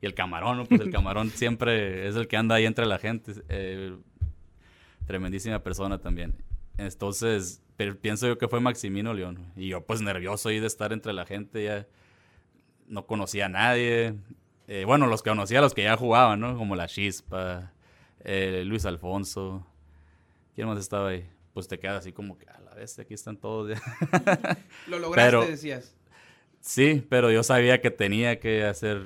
Y 0.00 0.06
el 0.06 0.14
camarón, 0.14 0.56
¿no? 0.56 0.64
Pues 0.64 0.80
el 0.80 0.90
camarón 0.90 1.28
siempre 1.34 2.08
es 2.08 2.16
el 2.16 2.26
que 2.26 2.38
anda 2.38 2.54
ahí 2.54 2.64
entre 2.64 2.86
la 2.86 2.98
gente. 2.98 3.32
eh, 3.50 3.98
tremendísima 5.06 5.62
persona 5.62 5.98
también. 5.98 6.42
Entonces, 6.78 7.62
pero 7.80 7.96
pienso 7.98 8.26
yo 8.28 8.36
que 8.36 8.46
fue 8.46 8.60
Maximino 8.60 9.14
León. 9.14 9.38
Y 9.56 9.68
yo 9.68 9.86
pues 9.86 10.02
nervioso 10.02 10.50
ahí 10.50 10.60
de 10.60 10.66
estar 10.66 10.92
entre 10.92 11.14
la 11.14 11.24
gente, 11.24 11.64
ya 11.64 11.86
no 12.86 13.06
conocía 13.06 13.46
a 13.46 13.48
nadie. 13.48 14.16
Eh, 14.68 14.84
bueno, 14.84 15.06
los 15.06 15.22
que 15.22 15.30
conocía, 15.30 15.62
los 15.62 15.72
que 15.72 15.84
ya 15.84 15.96
jugaban, 15.96 16.40
¿no? 16.40 16.58
Como 16.58 16.76
La 16.76 16.86
Chispa, 16.88 17.72
eh, 18.22 18.64
Luis 18.66 18.84
Alfonso. 18.84 19.66
¿Quién 20.54 20.66
más 20.68 20.78
estaba 20.78 21.08
ahí? 21.08 21.26
pues 21.54 21.68
te 21.68 21.78
quedas 21.78 22.00
así 22.00 22.12
como 22.12 22.36
que 22.36 22.46
a 22.50 22.60
la 22.60 22.74
vez 22.74 22.98
aquí 22.98 23.14
están 23.14 23.38
todos. 23.38 23.70
ya". 23.70 23.80
Lo 24.86 24.98
lograste, 24.98 25.30
Pero- 25.30 25.46
decías. 25.46 25.96
sí, 26.60 27.02
pero 27.08 27.30
yo 27.30 27.42
sabía 27.42 27.80
que 27.80 27.90
tenía 27.90 28.40
que 28.40 28.64
hacer, 28.64 29.00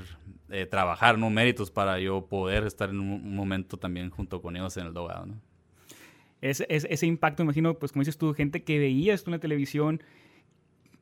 eh, 0.51 0.67
trabajar, 0.67 1.17
¿no? 1.17 1.31
Méritos 1.31 1.71
para 1.71 2.01
yo 2.01 2.27
poder 2.27 2.65
estar 2.65 2.91
en 2.91 2.99
un, 2.99 3.13
un 3.25 3.37
momento 3.37 3.77
también 3.77 4.11
junto 4.11 4.43
con 4.43 4.57
ellos 4.57 4.77
en 4.79 4.89
el 4.89 4.93
dogado, 4.93 5.27
¿no? 5.27 5.41
Ese, 6.45 6.67
ese, 6.69 6.93
ese 6.93 7.07
impacto, 7.07 7.43
me 7.43 7.47
imagino, 7.47 7.79
pues 7.79 7.93
como 7.93 8.03
dices 8.03 8.19
tú, 8.19 8.35
gente 8.35 8.63
que 8.65 8.79
veías 8.79 9.25
tú 9.25 9.31
en 9.31 9.37
la 9.37 9.39
televisión. 9.39 10.03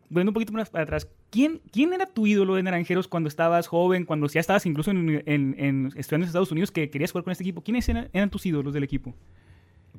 Volviendo 0.08 0.30
un 0.30 0.34
poquito 0.34 0.52
más 0.52 0.70
para 0.70 0.84
atrás, 0.84 1.08
¿quién, 1.30 1.60
¿quién 1.72 1.92
era 1.92 2.06
tu 2.06 2.28
ídolo 2.28 2.54
de 2.54 2.62
Naranjeros 2.62 3.08
cuando 3.08 3.28
estabas 3.28 3.66
joven, 3.66 4.04
cuando 4.04 4.28
ya 4.28 4.38
estabas 4.38 4.66
incluso 4.66 4.92
en, 4.92 5.20
en, 5.26 5.56
en 5.58 5.86
estudiando 5.96 6.26
en 6.26 6.28
Estados 6.28 6.52
Unidos 6.52 6.70
que 6.70 6.90
querías 6.90 7.10
jugar 7.10 7.24
con 7.24 7.32
este 7.32 7.42
equipo? 7.42 7.60
¿Quiénes 7.60 7.88
eran, 7.88 8.08
eran 8.12 8.30
tus 8.30 8.46
ídolos 8.46 8.72
del 8.72 8.84
equipo? 8.84 9.16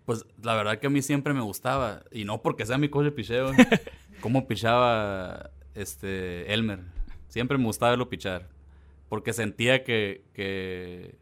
Pues 0.05 0.25
la 0.41 0.55
verdad 0.55 0.79
que 0.79 0.87
a 0.87 0.89
mí 0.89 1.01
siempre 1.01 1.33
me 1.33 1.41
gustaba, 1.41 2.03
y 2.09 2.23
no 2.23 2.41
porque 2.41 2.65
sea 2.65 2.77
mi 2.77 2.87
coach 2.87 3.03
de 3.03 3.11
picheo, 3.11 3.51
cómo 4.21 4.47
pichaba 4.47 5.51
este 5.75 6.53
Elmer. 6.53 6.79
Siempre 7.27 7.57
me 7.57 7.65
gustaba 7.65 7.89
verlo 7.91 8.07
pichar, 8.07 8.47
porque 9.09 9.33
sentía 9.33 9.83
que, 9.83 10.23
que, 10.33 11.15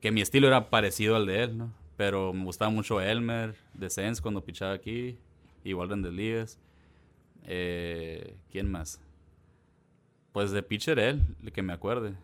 que 0.00 0.10
mi 0.10 0.20
estilo 0.20 0.48
era 0.48 0.68
parecido 0.68 1.16
al 1.16 1.24
de 1.24 1.44
él, 1.44 1.56
¿no? 1.56 1.72
Pero 1.98 2.32
me 2.32 2.44
gustaba 2.44 2.70
mucho 2.70 3.00
Elmer, 3.00 3.56
de 3.74 3.90
Sense 3.90 4.22
cuando 4.22 4.40
pichaba 4.44 4.72
aquí, 4.72 5.18
igual 5.64 5.88
Grandes 5.88 6.12
Ligas. 6.12 6.58
Eh, 7.44 8.36
¿Quién 8.52 8.70
más? 8.70 9.00
Pues 10.30 10.52
de 10.52 10.62
pitcher 10.62 11.00
él, 11.00 11.20
el 11.42 11.50
que 11.50 11.60
me 11.60 11.72
acuerde. 11.72 12.14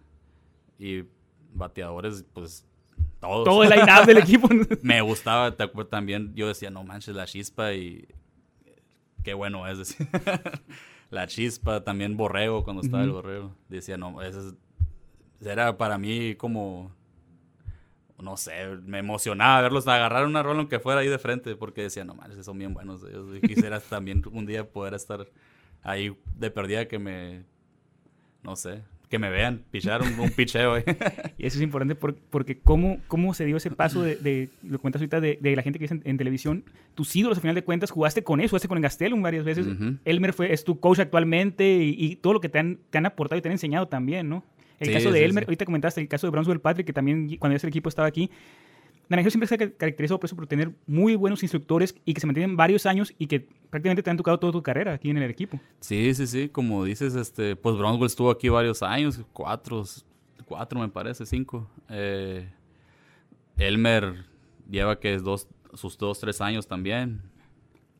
Y 0.79 1.03
bateadores, 1.53 2.25
pues 2.33 2.65
todos. 3.19 3.45
Todo 3.45 3.65
el 3.65 3.71
line-up 3.71 4.07
del 4.07 4.19
equipo. 4.19 4.49
Me 4.83 5.01
gustaba 5.01 5.57
también, 5.57 6.33
yo 6.37 6.47
decía, 6.47 6.71
no 6.71 6.85
manches, 6.85 7.17
la 7.17 7.27
chispa 7.27 7.73
y 7.75 8.07
qué 9.25 9.35
bueno 9.35 9.67
es 9.67 9.79
decir. 9.79 10.07
la 11.11 11.27
chispa, 11.27 11.83
también 11.83 12.17
Borrego, 12.17 12.63
cuando 12.63 12.81
estaba 12.83 13.03
el. 13.03 13.11
Borrego. 13.11 13.57
Decía, 13.69 13.97
no, 13.97 14.23
ese 14.23 14.39
es- 14.39 14.55
era 15.45 15.77
para 15.77 15.99
mí 15.99 16.37
como, 16.37 16.93
no 18.23 18.37
sé, 18.37 18.53
me 18.87 18.99
emocionaba 18.99 19.61
verlos 19.61 19.87
agarrar 19.89 20.25
una 20.27 20.43
rola 20.43 20.61
aunque 20.61 20.79
fuera 20.79 21.01
ahí 21.01 21.09
de 21.09 21.19
frente, 21.19 21.57
porque 21.57 21.83
decía, 21.83 22.05
no 22.05 22.15
manches, 22.15 22.45
son 22.45 22.59
bien 22.59 22.73
buenos 22.75 23.03
ellos. 23.05 23.27
Y 23.37 23.47
quisiera 23.47 23.81
también 23.81 24.23
un 24.33 24.47
día 24.47 24.69
poder 24.69 24.95
estar 24.95 25.27
ahí 25.83 26.17
de 26.39 26.51
perdida 26.51 26.87
que 26.89 26.99
me, 26.99 27.43
no 28.43 28.57
sé, 28.57 28.83
que 29.11 29.19
me 29.19 29.31
vean 29.31 29.63
pichar 29.71 30.03
un, 30.03 30.19
un 30.19 30.31
picheo. 30.31 30.75
ahí. 30.75 30.83
Y 31.39 31.47
eso 31.47 31.59
es 31.59 31.63
importante 31.63 31.95
por- 31.95 32.15
porque 32.17 32.59
cómo, 32.59 32.99
cómo 33.09 33.35
se 33.35 33.45
dio 33.45 33.57
ese 33.59 33.71
paso 33.71 34.03
de, 34.03 34.17
de- 34.17 34.49
lo 34.63 34.79
cuentas 34.79 35.03
ahorita, 35.03 35.21
de, 35.21 35.39
de 35.41 35.55
la 35.57 35.63
gente 35.63 35.79
que 35.79 35.85
ves 35.85 35.93
en, 35.93 36.03
en 36.05 36.17
televisión. 36.17 36.65
Tus 36.95 37.15
ídolos, 37.15 37.39
al 37.39 37.43
final 37.43 37.55
de 37.55 37.65
cuentas, 37.65 37.91
jugaste 37.91 38.23
con 38.25 38.41
eso, 38.41 38.51
jugaste 38.51 38.69
con 38.69 38.79
el 38.79 38.83
Gastelum 38.83 39.21
varias 39.23 39.45
veces. 39.45 39.67
Ujú. 39.67 39.99
Elmer 40.05 40.33
fue, 40.33 40.53
es 40.53 40.65
tu 40.65 40.81
coach 40.81 41.01
actualmente 41.01 41.65
y, 41.77 41.95
y 41.99 42.17
todo 42.17 42.33
lo 42.33 42.41
que 42.41 42.49
te 42.49 42.59
han, 42.59 42.79
te 42.91 42.99
han 42.99 43.07
aportado 43.07 43.39
y 43.39 43.43
te 43.43 43.49
han 43.49 43.53
enseñado 43.53 43.87
también, 43.89 44.29
¿no? 44.29 44.43
El 44.81 44.89
Sí, 44.89 44.93
caso 44.93 45.11
de 45.13 45.25
Elmer, 45.25 45.45
ahorita 45.45 45.65
comentaste 45.65 46.01
el 46.01 46.09
caso 46.09 46.27
de 46.27 46.31
Brownsville 46.33 46.61
Patrick, 46.61 46.87
que 46.87 46.93
también 46.93 47.37
cuando 47.39 47.57
ese 47.57 47.67
equipo 47.69 47.89
estaba 47.89 48.09
aquí. 48.09 48.31
Naranjero 49.09 49.31
siempre 49.31 49.47
se 49.47 49.55
ha 49.55 49.59
ca- 49.59 49.71
caracterizado 49.71 50.19
por 50.19 50.27
eso, 50.29 50.35
por 50.37 50.47
tener 50.47 50.71
muy 50.87 51.15
buenos 51.15 51.43
instructores 51.43 51.95
y 52.07 52.15
que 52.15 52.21
se 52.21 52.27
mantienen 52.27 52.57
varios 52.57 52.87
años 52.87 53.15
y 53.19 53.27
que 53.27 53.47
prácticamente 53.69 54.03
te 54.03 54.09
han 54.11 54.17
tocado 54.17 54.39
toda 54.39 54.53
tu 54.53 54.63
carrera 54.63 54.95
aquí 54.95 55.11
en 55.11 55.19
el 55.19 55.31
equipo. 55.31 55.61
Sí, 55.81 56.15
sí, 56.15 56.27
sí, 56.27 56.49
como 56.49 56.85
dices, 56.85 57.15
este, 57.15 57.55
pues 57.55 57.77
Brownsville 57.77 58.07
estuvo 58.07 58.31
aquí 58.31 58.49
varios 58.49 58.83
años, 58.83 59.21
cuatro, 59.35 59.85
cuatro 60.47 60.81
me 60.81 60.89
parece, 60.89 61.27
cinco. 61.27 61.69
Eh, 61.91 62.49
Elmer 63.59 64.25
lleva 64.71 64.99
que 64.99 65.15
es 65.15 65.23
dos, 65.23 65.49
sus 65.75 65.97
dos, 65.99 66.19
tres 66.19 66.41
años 66.41 66.67
también. 66.67 67.21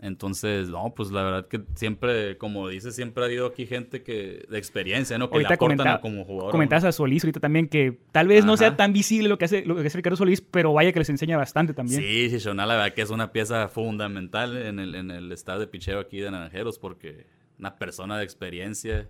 Entonces, 0.07 0.69
no, 0.69 0.93
pues 0.95 1.11
la 1.11 1.23
verdad 1.23 1.49
que 1.49 1.63
siempre, 1.77 2.37
como 2.37 2.69
dices, 2.69 2.95
siempre 2.95 3.23
ha 3.23 3.27
habido 3.27 3.47
aquí 3.47 3.65
gente 3.65 4.03
que 4.03 4.45
de 4.51 4.59
experiencia, 4.59 5.17
¿no? 5.17 5.31
Que 5.31 5.39
le 5.39 5.45
Ahorita 5.47 5.55
aportan 5.55 5.79
comenta- 5.79 6.01
como 6.03 6.25
jugador. 6.27 6.51
Comentabas 6.53 6.85
a 6.85 6.93
Solís 6.93 7.25
ahorita 7.25 7.41
también 7.41 7.69
que 7.69 7.99
tal 8.13 8.29
vez 8.29 8.45
no 8.45 8.59
sea 8.59 8.77
tan 8.77 8.93
visible 8.93 9.31
lo 9.31 9.39
que 9.39 9.47
hace 9.47 9.65
lo 9.65 9.75
que 9.77 9.87
hace 9.87 9.97
Ricardo 9.97 10.17
Solís, 10.17 10.43
pero 10.43 10.75
vaya 10.75 10.93
que 10.93 10.99
les 10.99 11.09
enseña 11.09 11.39
bastante 11.39 11.73
también. 11.73 12.03
Sí, 12.03 12.29
Shishona, 12.29 12.67
la 12.67 12.75
verdad 12.77 12.93
que 12.95 13.01
es 13.01 13.09
una 13.09 13.33
pieza 13.33 13.67
fundamental 13.69 14.59
en 14.59 14.79
el, 14.79 14.95
en 14.95 15.11
el 15.11 15.33
staff 15.33 15.59
de 15.59 15.67
picheo 15.69 15.99
aquí 16.01 16.21
de 16.21 16.31
Naranjeros, 16.31 16.79
porque 16.79 17.25
una 17.59 17.77
persona 17.77 18.19
de 18.19 18.25
experiencia 18.25 19.09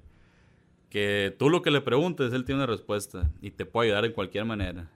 que 0.90 1.34
tú 1.36 1.50
lo 1.50 1.60
que 1.62 1.72
le 1.72 1.80
preguntes, 1.80 2.32
él 2.32 2.44
tiene 2.44 2.60
una 2.62 2.66
respuesta 2.70 3.30
y 3.42 3.50
te 3.50 3.66
puede 3.66 3.88
ayudar 3.88 4.04
en 4.04 4.12
cualquier 4.12 4.44
manera. 4.44 4.88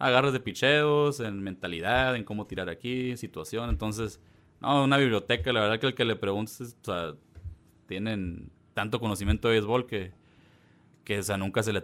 Agarras 0.00 0.32
de 0.32 0.40
picheos, 0.40 1.20
en 1.20 1.40
mentalidad, 1.42 2.16
en 2.16 2.24
cómo 2.24 2.46
tirar 2.46 2.68
aquí, 2.68 3.16
situación. 3.16 3.70
Entonces, 3.70 4.20
no, 4.60 4.84
una 4.84 4.96
biblioteca, 4.96 5.52
la 5.52 5.60
verdad 5.60 5.80
que 5.80 5.86
el 5.86 5.94
que 5.94 6.04
le 6.04 6.16
preguntes, 6.16 6.60
o 6.60 6.84
sea, 6.84 7.14
tienen 7.86 8.50
tanto 8.74 9.00
conocimiento 9.00 9.48
de 9.48 9.54
béisbol 9.54 9.86
que, 9.86 10.12
que 11.04 11.20
o 11.20 11.22
sea, 11.22 11.36
nunca 11.36 11.62
se 11.62 11.72
le 11.72 11.82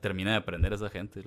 termina 0.00 0.30
de 0.32 0.36
aprender 0.36 0.72
a 0.72 0.76
esa 0.76 0.90
gente. 0.90 1.22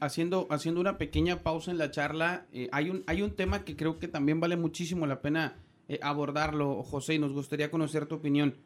haciendo, 0.00 0.46
haciendo 0.50 0.80
una 0.80 0.98
pequeña 0.98 1.42
pausa 1.42 1.70
en 1.70 1.78
la 1.78 1.90
charla, 1.90 2.46
eh, 2.52 2.68
hay, 2.72 2.90
un, 2.90 3.04
hay 3.06 3.22
un 3.22 3.32
tema 3.32 3.64
que 3.64 3.76
creo 3.76 3.98
que 3.98 4.08
también 4.08 4.40
vale 4.40 4.56
muchísimo 4.56 5.06
la 5.06 5.20
pena 5.20 5.58
eh, 5.88 5.98
abordarlo, 6.02 6.82
José, 6.82 7.14
y 7.14 7.18
nos 7.18 7.32
gustaría 7.32 7.70
conocer 7.70 8.06
tu 8.06 8.16
opinión. 8.16 8.56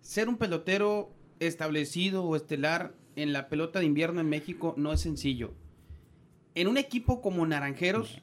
Ser 0.00 0.28
un 0.28 0.36
pelotero 0.36 1.12
establecido 1.40 2.24
o 2.24 2.36
estelar 2.36 2.94
en 3.16 3.32
la 3.32 3.48
pelota 3.48 3.78
de 3.78 3.86
invierno 3.86 4.20
en 4.20 4.28
México 4.28 4.74
no 4.76 4.92
es 4.92 5.00
sencillo. 5.00 5.54
En 6.54 6.68
un 6.68 6.76
equipo 6.76 7.20
como 7.20 7.46
Naranjeros, 7.46 8.22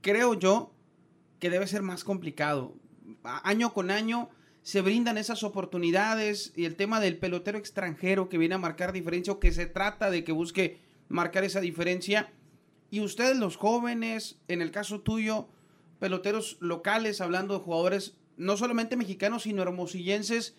creo 0.00 0.34
yo 0.34 0.72
que 1.40 1.50
debe 1.50 1.66
ser 1.66 1.82
más 1.82 2.04
complicado. 2.04 2.74
Año 3.24 3.72
con 3.72 3.90
año 3.90 4.28
se 4.62 4.82
brindan 4.82 5.18
esas 5.18 5.42
oportunidades 5.42 6.52
y 6.54 6.66
el 6.66 6.76
tema 6.76 7.00
del 7.00 7.16
pelotero 7.16 7.58
extranjero 7.58 8.28
que 8.28 8.38
viene 8.38 8.54
a 8.54 8.58
marcar 8.58 8.92
diferencia 8.92 9.32
o 9.32 9.40
que 9.40 9.52
se 9.52 9.66
trata 9.66 10.10
de 10.10 10.22
que 10.22 10.32
busque 10.32 10.78
marcar 11.08 11.44
esa 11.44 11.60
diferencia. 11.60 12.30
Y 12.90 13.00
ustedes 13.00 13.36
los 13.38 13.56
jóvenes, 13.56 14.38
en 14.48 14.62
el 14.62 14.70
caso 14.70 15.00
tuyo, 15.00 15.48
peloteros 15.98 16.58
locales, 16.60 17.20
hablando 17.20 17.54
de 17.54 17.64
jugadores 17.64 18.16
no 18.36 18.56
solamente 18.56 18.96
mexicanos, 18.96 19.42
sino 19.44 19.62
hermosillenses, 19.62 20.56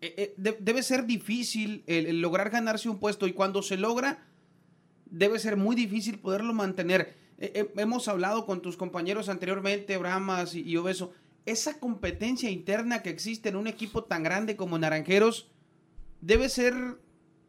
eh, 0.00 0.14
eh, 0.16 0.34
de- 0.36 0.56
debe 0.60 0.82
ser 0.82 1.04
difícil 1.06 1.84
lograr 1.86 2.50
ganarse 2.50 2.88
un 2.88 2.98
puesto 2.98 3.26
y 3.26 3.32
cuando 3.32 3.62
se 3.62 3.76
logra, 3.76 4.26
debe 5.06 5.38
ser 5.38 5.56
muy 5.56 5.76
difícil 5.76 6.18
poderlo 6.18 6.52
mantener. 6.54 7.16
Eh, 7.38 7.52
eh, 7.54 7.72
hemos 7.76 8.08
hablado 8.08 8.46
con 8.46 8.62
tus 8.62 8.76
compañeros 8.76 9.28
anteriormente, 9.28 9.96
Bramas 9.96 10.54
y, 10.54 10.62
y 10.62 10.76
Obeso, 10.76 11.12
esa 11.46 11.78
competencia 11.78 12.50
interna 12.50 13.02
que 13.02 13.10
existe 13.10 13.48
en 13.48 13.56
un 13.56 13.66
equipo 13.66 14.04
tan 14.04 14.22
grande 14.22 14.56
como 14.56 14.78
Naranjeros 14.78 15.50
debe 16.20 16.48
ser 16.48 16.74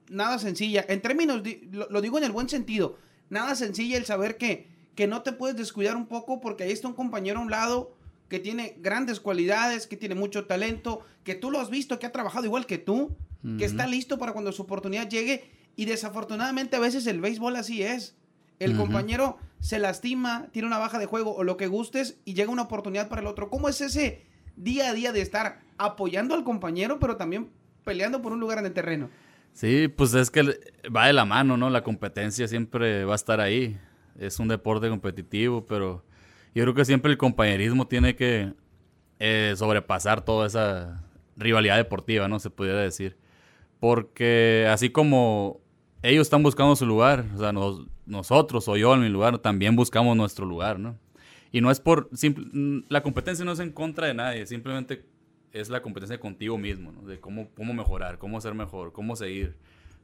nada 0.10 0.38
sencilla. 0.40 0.86
En 0.88 1.02
términos, 1.02 1.42
lo, 1.72 1.90
lo 1.90 2.02
digo 2.02 2.18
en 2.18 2.26
el 2.26 2.32
buen 2.32 2.50
sentido, 2.50 2.98
nada 3.30 3.56
sencilla 3.56 3.98
el 3.98 4.06
saber 4.06 4.38
que, 4.38 4.68
que 4.96 5.08
no 5.08 5.22
te 5.22 5.32
puedes 5.32 5.56
descuidar 5.56 5.96
un 5.96 6.08
poco 6.08 6.42
porque 6.42 6.64
ahí 6.64 6.72
está 6.72 6.88
un 6.88 6.94
compañero 6.94 7.40
a 7.40 7.44
un 7.44 7.52
lado 7.52 7.96
que 8.28 8.40
tiene 8.40 8.76
grandes 8.80 9.20
cualidades, 9.20 9.88
que 9.88 9.98
tiene 9.98 10.16
mucho 10.16 10.46
talento, 10.46 11.02
que 11.24 11.36
tú 11.36 11.52
lo 11.52 11.60
has 11.60 11.70
visto, 11.70 12.00
que 12.00 12.08
ha 12.08 12.12
trabajado 12.12 12.46
igual 12.46 12.66
que 12.66 12.78
tú, 12.78 13.16
que 13.60 13.66
está 13.66 13.86
listo 13.86 14.18
para 14.18 14.34
cuando 14.34 14.52
su 14.52 14.64
oportunidad 14.64 15.08
llegue 15.08 15.52
y 15.76 15.86
desafortunadamente 15.86 16.78
a 16.78 16.80
veces 16.80 17.06
el 17.06 17.22
béisbol 17.22 17.56
así 17.56 17.84
es. 17.84 18.16
El 18.60 18.78
compañero 18.78 19.38
se 19.60 19.80
lastima, 19.80 20.48
tiene 20.52 20.68
una 20.68 20.78
baja 20.78 21.00
de 21.00 21.06
juego 21.06 21.36
o 21.36 21.44
lo 21.44 21.58
que 21.58 21.68
gustes 21.68 22.20
y 22.24 22.34
llega 22.34 22.52
una 22.52 22.64
oportunidad 22.64 23.10
para 23.10 23.22
el 23.22 23.28
otro. 23.28 23.50
¿Cómo 23.50 23.68
es 23.68 23.82
ese 23.82 24.26
día 24.56 24.90
a 24.90 24.94
día 24.94 25.12
de 25.12 25.22
estar 25.22 25.62
apoyando 25.78 26.36
al 26.36 26.44
compañero 26.44 27.00
pero 27.00 27.18
también 27.18 27.50
peleando 27.84 28.22
por 28.22 28.32
un 28.32 28.40
lugar 28.40 28.60
en 28.60 28.66
el 28.66 28.74
terreno? 28.74 29.10
Sí, 29.54 29.88
pues 29.88 30.14
es 30.14 30.32
que 30.32 30.44
va 30.94 31.08
de 31.08 31.14
la 31.14 31.26
mano, 31.26 31.56
¿no? 31.58 31.70
La 31.70 31.84
competencia 31.84 32.48
siempre 32.48 33.06
va 33.06 33.14
a 33.14 33.16
estar 33.16 33.40
ahí. 33.40 33.78
Es 34.20 34.40
un 34.40 34.50
deporte 34.50 34.90
competitivo, 34.90 35.66
pero 35.66 36.04
yo 36.54 36.64
creo 36.64 36.74
que 36.74 36.86
siempre 36.86 37.12
el 37.12 37.18
compañerismo 37.18 37.88
tiene 37.88 38.16
que 38.16 38.54
eh, 39.20 39.54
sobrepasar 39.56 40.24
toda 40.24 40.48
esa 40.48 41.04
rivalidad 41.38 41.78
deportiva, 41.78 42.28
¿no? 42.28 42.40
Se 42.40 42.50
pudiera 42.50 42.80
decir. 42.80 43.18
Porque 43.80 44.68
así 44.70 44.90
como 44.90 45.62
ellos 46.10 46.28
están 46.28 46.44
buscando 46.44 46.76
su 46.76 46.86
lugar, 46.86 47.26
o 47.36 47.38
sea, 47.38 47.52
nos- 47.52 47.86
nosotros 48.06 48.68
o 48.68 48.78
yo 48.78 48.94
en 48.94 49.02
mi 49.02 49.10
lugar 49.10 49.40
también 49.40 49.76
buscamos 49.76 50.16
nuestro 50.16 50.46
lugar, 50.46 50.80
¿no? 50.80 50.98
Y 51.52 51.62
no 51.62 51.72
es 51.72 51.80
por... 51.80 52.10
simple- 52.14 52.46
mm, 52.52 52.86
la 52.90 53.02
competencia 53.02 53.44
no 53.46 53.52
es 53.54 53.60
en 53.60 53.72
contra 53.72 54.08
de 54.08 54.14
nadie, 54.14 54.46
simplemente 54.46 55.06
es 55.54 55.70
la 55.70 55.82
competencia 55.82 56.20
contigo 56.20 56.58
mismo, 56.58 56.92
¿no? 56.92 57.02
De 57.04 57.20
cómo, 57.20 57.50
cómo 57.56 57.74
mejorar, 57.74 58.18
cómo 58.18 58.42
ser 58.42 58.54
mejor, 58.54 58.92
cómo 58.92 59.16
seguir. 59.16 59.56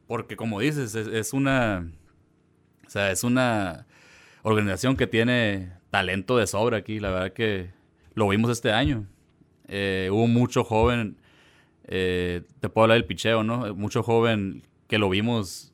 Porque 0.08 0.36
como 0.36 0.60
dices, 0.60 0.95
es, 0.95 1.08
es 1.08 1.34
una... 1.34 1.89
O 2.88 2.89
sea, 2.89 3.12
es 3.12 3.24
una 3.24 3.86
organización 4.43 4.95
que 4.97 5.08
tiene 5.08 5.72
talento 5.89 6.38
de 6.38 6.47
sobra 6.47 6.78
aquí. 6.78 6.99
La 6.99 7.12
verdad 7.12 7.34
que 7.34 7.72
lo 8.16 8.28
vimos 8.30 8.49
este 8.52 8.72
año. 8.72 9.08
Eh, 9.68 10.10
hubo 10.12 10.28
mucho 10.28 10.64
joven, 10.64 11.18
eh, 11.86 12.41
te 12.60 12.68
puedo 12.70 12.84
hablar 12.84 12.97
del 12.97 13.06
picheo, 13.06 13.43
¿no? 13.43 13.74
Mucho 13.76 14.04
joven 14.04 14.64
que 14.88 14.97
lo 14.97 15.10
vimos 15.10 15.70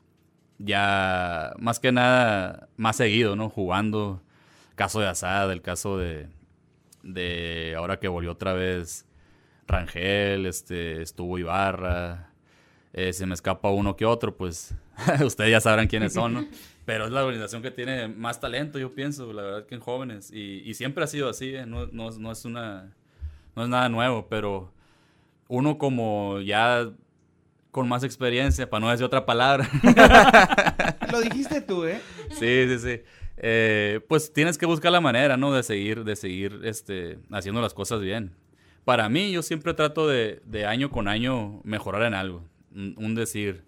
ya 0.58 1.54
más 1.58 1.80
que 1.80 1.92
nada 1.92 2.68
más 2.76 2.96
seguido, 2.96 3.36
¿no? 3.36 3.48
Jugando. 3.48 4.22
Caso 4.74 5.00
de 5.00 5.08
Asad, 5.08 5.50
el 5.50 5.60
caso 5.60 5.98
de, 5.98 6.28
de 7.02 7.74
ahora 7.76 7.98
que 7.98 8.06
volvió 8.06 8.32
otra 8.32 8.52
vez 8.52 9.06
Rangel, 9.66 10.46
este, 10.46 11.02
estuvo 11.02 11.36
Ibarra, 11.38 12.32
eh, 12.92 13.12
se 13.12 13.26
me 13.26 13.34
escapa 13.34 13.70
uno 13.70 13.96
que 13.96 14.06
otro, 14.06 14.36
pues 14.36 14.74
ustedes 15.24 15.50
ya 15.50 15.60
sabrán 15.60 15.88
quiénes 15.88 16.12
son, 16.12 16.34
¿no? 16.34 16.46
Pero 16.84 17.04
es 17.04 17.12
la 17.12 17.22
organización 17.22 17.60
que 17.60 17.70
tiene 17.70 18.08
más 18.08 18.40
talento, 18.40 18.78
yo 18.78 18.94
pienso, 18.94 19.32
la 19.32 19.42
verdad 19.42 19.66
que 19.66 19.74
en 19.74 19.80
jóvenes. 19.80 20.30
Y, 20.32 20.62
y 20.64 20.74
siempre 20.74 21.04
ha 21.04 21.06
sido 21.06 21.28
así, 21.28 21.54
¿eh? 21.54 21.66
no, 21.66 21.86
no, 21.88 22.10
no 22.10 22.32
es 22.32 22.44
una, 22.44 22.94
no 23.54 23.64
es 23.64 23.68
nada 23.68 23.88
nuevo, 23.88 24.26
pero 24.28 24.72
uno 25.48 25.76
como 25.76 26.40
ya 26.40 26.90
con 27.78 27.88
más 27.88 28.02
experiencia, 28.02 28.68
para 28.68 28.80
no 28.80 28.90
decir 28.90 29.06
otra 29.06 29.24
palabra, 29.24 29.70
Lo 31.12 31.20
dijiste 31.20 31.60
tú, 31.60 31.84
¿eh? 31.84 32.00
Sí, 32.30 32.66
sí, 32.66 32.78
sí. 32.80 33.02
Eh, 33.36 34.00
pues 34.08 34.32
tienes 34.32 34.58
que 34.58 34.66
buscar 34.66 34.90
la 34.90 35.00
manera, 35.00 35.36
¿no? 35.36 35.52
De 35.52 35.62
seguir, 35.62 36.02
de 36.02 36.16
seguir 36.16 36.58
este, 36.64 37.20
haciendo 37.30 37.62
las 37.62 37.74
cosas 37.74 38.00
bien. 38.00 38.34
Para 38.84 39.08
mí, 39.08 39.30
yo 39.30 39.42
siempre 39.42 39.74
trato 39.74 40.08
de, 40.08 40.42
de 40.44 40.66
año 40.66 40.90
con 40.90 41.06
año 41.06 41.60
mejorar 41.62 42.02
en 42.02 42.14
algo. 42.14 42.42
Un, 42.74 42.96
un 42.98 43.14
decir, 43.14 43.62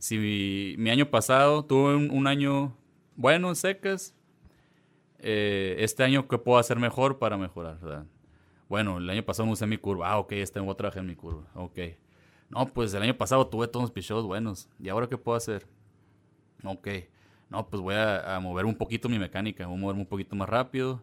si 0.00 0.18
mi, 0.18 0.74
mi 0.76 0.90
año 0.90 1.08
pasado 1.08 1.64
tuve 1.64 1.94
un, 1.94 2.10
un 2.10 2.26
año 2.26 2.76
bueno 3.14 3.48
en 3.48 3.54
secas, 3.54 4.12
eh, 5.20 5.76
este 5.78 6.02
año, 6.02 6.26
¿qué 6.26 6.36
puedo 6.36 6.58
hacer 6.58 6.80
mejor 6.80 7.20
para 7.20 7.38
mejorar? 7.38 7.78
¿verdad? 7.78 8.06
Bueno, 8.68 8.98
el 8.98 9.08
año 9.08 9.22
pasado 9.22 9.46
no 9.46 9.52
usé 9.52 9.68
mi 9.68 9.78
curva. 9.78 10.10
Ah, 10.10 10.18
ok, 10.18 10.32
este 10.32 10.58
año 10.58 10.66
voy 10.66 10.72
a 10.72 10.76
trabajar 10.76 11.02
en 11.02 11.06
mi 11.06 11.14
curva. 11.14 11.44
Ok. 11.54 11.78
No, 12.52 12.66
pues 12.66 12.92
el 12.92 13.02
año 13.02 13.16
pasado 13.16 13.46
tuve 13.46 13.66
todos 13.66 13.84
los 13.84 13.90
pichots 13.90 14.26
buenos. 14.26 14.68
¿Y 14.78 14.90
ahora 14.90 15.08
qué 15.08 15.16
puedo 15.16 15.36
hacer? 15.36 15.66
Ok. 16.62 16.86
No, 17.48 17.66
pues 17.68 17.82
voy 17.82 17.94
a, 17.94 18.38
mover 18.42 18.66
un 18.66 18.74
poquito 18.74 19.08
mi 19.08 19.18
mecánica. 19.18 19.66
Voy 19.66 19.76
a 19.76 19.80
moverme 19.80 20.02
un 20.02 20.06
poquito 20.06 20.36
más 20.36 20.48
rápido. 20.48 21.02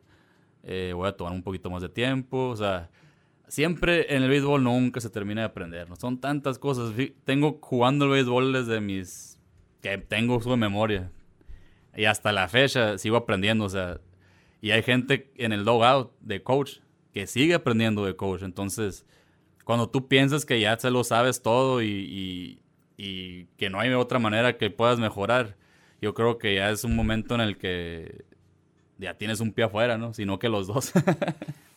eh, 0.64 0.94
voy 0.96 1.08
a 1.08 1.12
tomar 1.14 1.34
un 1.34 1.42
poquito 1.42 1.72
más 1.72 1.82
de 1.82 1.90
tiempo. 1.90 2.50
O 2.50 2.56
sea, 2.56 2.92
siempre 3.48 4.16
en 4.16 4.22
el 4.22 4.30
béisbol 4.30 4.64
nunca 4.64 5.02
se 5.02 5.10
termina 5.10 5.42
de 5.42 5.48
aprender. 5.48 5.88
Son 5.98 6.20
tantas 6.20 6.60
cosas. 6.60 6.94
Tengo 7.26 7.58
jugando 7.62 8.06
el 8.06 8.12
béisbol 8.12 8.54
desde 8.54 8.80
mis... 8.80 9.40
que 9.82 9.98
tengo 9.98 10.40
su 10.42 10.56
memoria. 10.56 11.12
Y 11.96 12.06
hasta 12.06 12.32
la 12.32 12.48
fecha 12.48 13.00
sigo 13.00 13.18
aprendiendo. 13.18 13.66
O 13.66 13.70
sea, 13.70 14.00
y 14.62 14.70
hay 14.70 14.84
gente 14.84 15.32
en 15.36 15.52
el 15.52 15.66
dogout 15.66 16.12
de 16.22 16.44
coach 16.44 16.78
que 17.12 17.26
sigue 17.26 17.56
aprendiendo 17.56 18.06
de 18.06 18.16
coach. 18.16 18.44
Entonces, 18.44 19.04
cuando 19.70 19.88
tú 19.88 20.08
piensas 20.08 20.48
que 20.48 20.60
ya 20.60 20.80
se 20.80 20.90
lo 20.90 21.04
sabes 21.04 21.44
todo 21.44 21.84
y, 21.84 21.86
y- 21.88 22.60
y 22.98 23.46
que 23.56 23.70
no 23.70 23.80
hay 23.80 23.92
otra 23.92 24.18
manera 24.18 24.58
que 24.58 24.72
puedas 24.72 24.98
mejorar, 24.98 25.58
yo 26.02 26.16
creo 26.16 26.40
que 26.40 26.56
ya 26.56 26.72
es 26.72 26.84
un 26.84 26.96
momento 26.96 27.36
en 27.36 27.42
el 27.42 27.56
que 27.60 28.26
ya 28.98 29.14
tienes 29.16 29.42
un 29.42 29.54
pie 29.54 29.66
afuera, 29.66 29.96
¿no? 30.00 30.12
Sino 30.16 30.40
que 30.40 30.50
los 30.50 30.66
dos. 30.66 30.92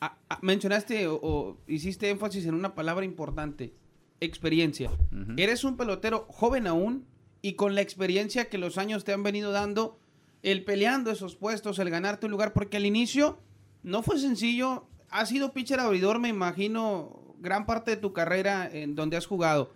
Ah, 0.01 0.17
ah, 0.31 0.39
mencionaste 0.41 1.07
o, 1.07 1.21
o 1.23 1.59
hiciste 1.69 2.09
énfasis 2.09 2.47
en 2.47 2.55
una 2.55 2.75
palabra 2.75 3.05
importante, 3.05 3.75
experiencia. 4.21 4.91
Eres 5.37 5.63
un 5.63 5.77
pelotero 5.77 6.25
joven 6.31 6.67
aún 6.67 7.05
y 7.43 7.53
con 7.53 7.75
la 7.75 7.83
experiencia 7.83 8.49
que 8.49 8.57
los 8.59 8.79
años 8.79 9.05
te 9.05 9.13
han 9.13 9.23
venido 9.23 9.53
dando, 9.53 9.99
el 10.43 10.65
peleando 10.65 11.11
esos 11.11 11.37
puestos, 11.37 11.79
el 11.79 11.91
ganarte 11.91 12.25
un 12.27 12.33
lugar, 12.33 12.53
porque 12.55 12.79
al 12.79 12.87
inicio 12.87 13.39
no 13.83 14.03
fue 14.03 14.19
sencillo. 14.19 14.87
Has 15.11 15.29
sido 15.29 15.53
pitcher 15.53 15.79
abridor, 15.79 16.19
me 16.19 16.31
imagino, 16.31 17.22
gran 17.43 17.67
parte 17.67 17.93
de 17.93 17.97
tu 17.99 18.13
carrera 18.13 18.69
en 18.73 18.95
donde 18.95 19.17
has 19.17 19.27
jugado. 19.27 19.73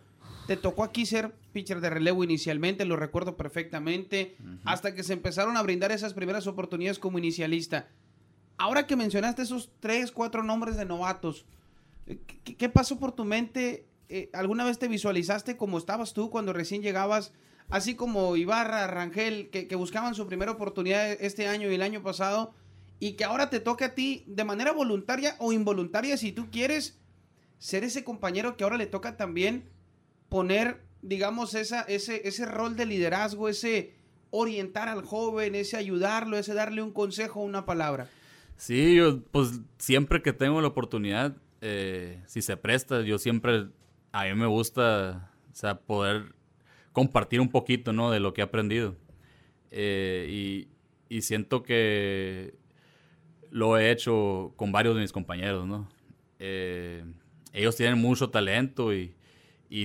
Te 0.47 0.57
tocó 0.57 0.85
aquí 0.85 1.07
ser 1.07 1.35
pitcher 1.53 1.81
de 1.81 1.91
relevo 1.91 2.23
inicialmente, 2.23 2.85
lo 2.85 2.97
recuerdo 2.97 3.37
perfectamente, 3.37 4.37
hasta 4.65 4.95
que 4.95 5.03
se 5.03 5.13
empezaron 5.13 5.57
a 5.57 5.63
brindar 5.63 5.91
esas 5.91 6.15
primeras 6.15 6.47
oportunidades 6.47 7.01
como 7.01 7.19
inicialista. 7.19 7.89
Ahora 8.57 8.87
que 8.87 8.97
mencionaste 8.97 9.43
esos 9.43 9.71
tres, 9.81 10.13
cuatro 10.13 10.43
nombres 10.43 10.77
de 10.77 10.85
novatos, 10.85 11.45
eh, 12.07 12.21
¿qué, 12.45 12.57
qué 12.57 12.69
pasó 12.69 12.99
por 12.99 13.13
tu 13.13 13.25
mente? 13.25 13.87
Eh, 14.09 14.31
¿Alguna 14.33 14.65
vez 14.65 14.79
te 14.79 14.89
visualizaste 14.89 15.57
como 15.57 15.79
estabas 15.79 16.15
tú 16.15 16.31
cuando 16.31 16.53
recién 16.53 16.81
llegabas? 16.81 17.33
Así 17.69 17.97
como 17.97 18.37
Ibarra, 18.37 18.87
Rangel, 18.87 19.51
que, 19.51 19.67
que 19.67 19.75
buscaban 19.75 20.15
su 20.15 20.27
primera 20.27 20.53
oportunidad 20.53 21.11
este 21.13 21.49
año 21.49 21.69
y 21.71 21.75
el 21.75 21.83
año 21.83 22.03
pasado, 22.03 22.55
y 23.01 23.13
que 23.13 23.25
ahora 23.25 23.51
te 23.51 23.61
toca 23.61 23.87
a 23.87 23.95
ti 23.95 24.25
de 24.27 24.45
manera 24.45 24.73
voluntaria 24.73 25.35
o 25.39 25.53
involuntaria, 25.53 26.17
si 26.17 26.33
tú 26.33 26.49
quieres, 26.51 26.99
ser 27.59 27.85
ese 27.85 28.05
compañero 28.05 28.57
que 28.57 28.65
ahora 28.65 28.77
le 28.77 28.87
toca 28.87 29.17
también 29.17 29.65
poner, 30.29 30.83
digamos, 31.03 31.55
esa, 31.55 31.83
ese, 31.83 32.27
ese 32.27 32.47
rol 32.47 32.77
de 32.77 32.87
liderazgo, 32.87 33.49
ese 33.49 33.95
orientar 34.31 34.89
al 34.89 35.03
joven, 35.03 35.55
ese 35.55 35.77
ayudarlo, 35.77 36.37
ese 36.37 36.55
darle 36.55 36.83
un 36.83 36.93
consejo, 36.93 37.41
una 37.41 37.65
palabra. 37.65 38.09
Sí, 38.57 38.95
yo, 38.95 39.23
pues 39.31 39.61
siempre 39.79 40.23
que 40.23 40.33
tengo 40.33 40.61
la 40.61 40.69
oportunidad, 40.69 41.37
eh, 41.61 42.23
si 42.27 42.43
se 42.43 42.57
presta, 42.57 43.03
yo 43.03 43.19
siempre, 43.19 43.69
a 44.13 44.25
mí 44.25 44.35
me 44.35 44.47
gusta, 44.47 45.31
o 45.53 45.55
sea, 45.55 45.81
poder 45.81 46.35
compartir 46.93 47.41
un 47.41 47.49
poquito, 47.49 47.93
¿no? 47.93 48.11
De 48.11 48.21
lo 48.21 48.33
que 48.33 48.41
he 48.41 48.45
aprendido. 48.45 48.97
Eh, 49.71 50.67
y, 51.11 51.21
siento 51.21 51.63
que 51.63 52.55
lo 53.51 53.79
he 53.79 53.91
hecho 53.91 54.53
con 54.57 54.73
varios 54.73 54.95
de 54.95 55.03
mis 55.03 55.13
compañeros, 55.13 55.67
¿no? 55.67 55.89
Eh, 56.39 57.05
ellos 57.57 57.75
tienen 57.75 57.99
mucho 57.99 58.29
talento 58.29 58.93
y, 58.93 59.15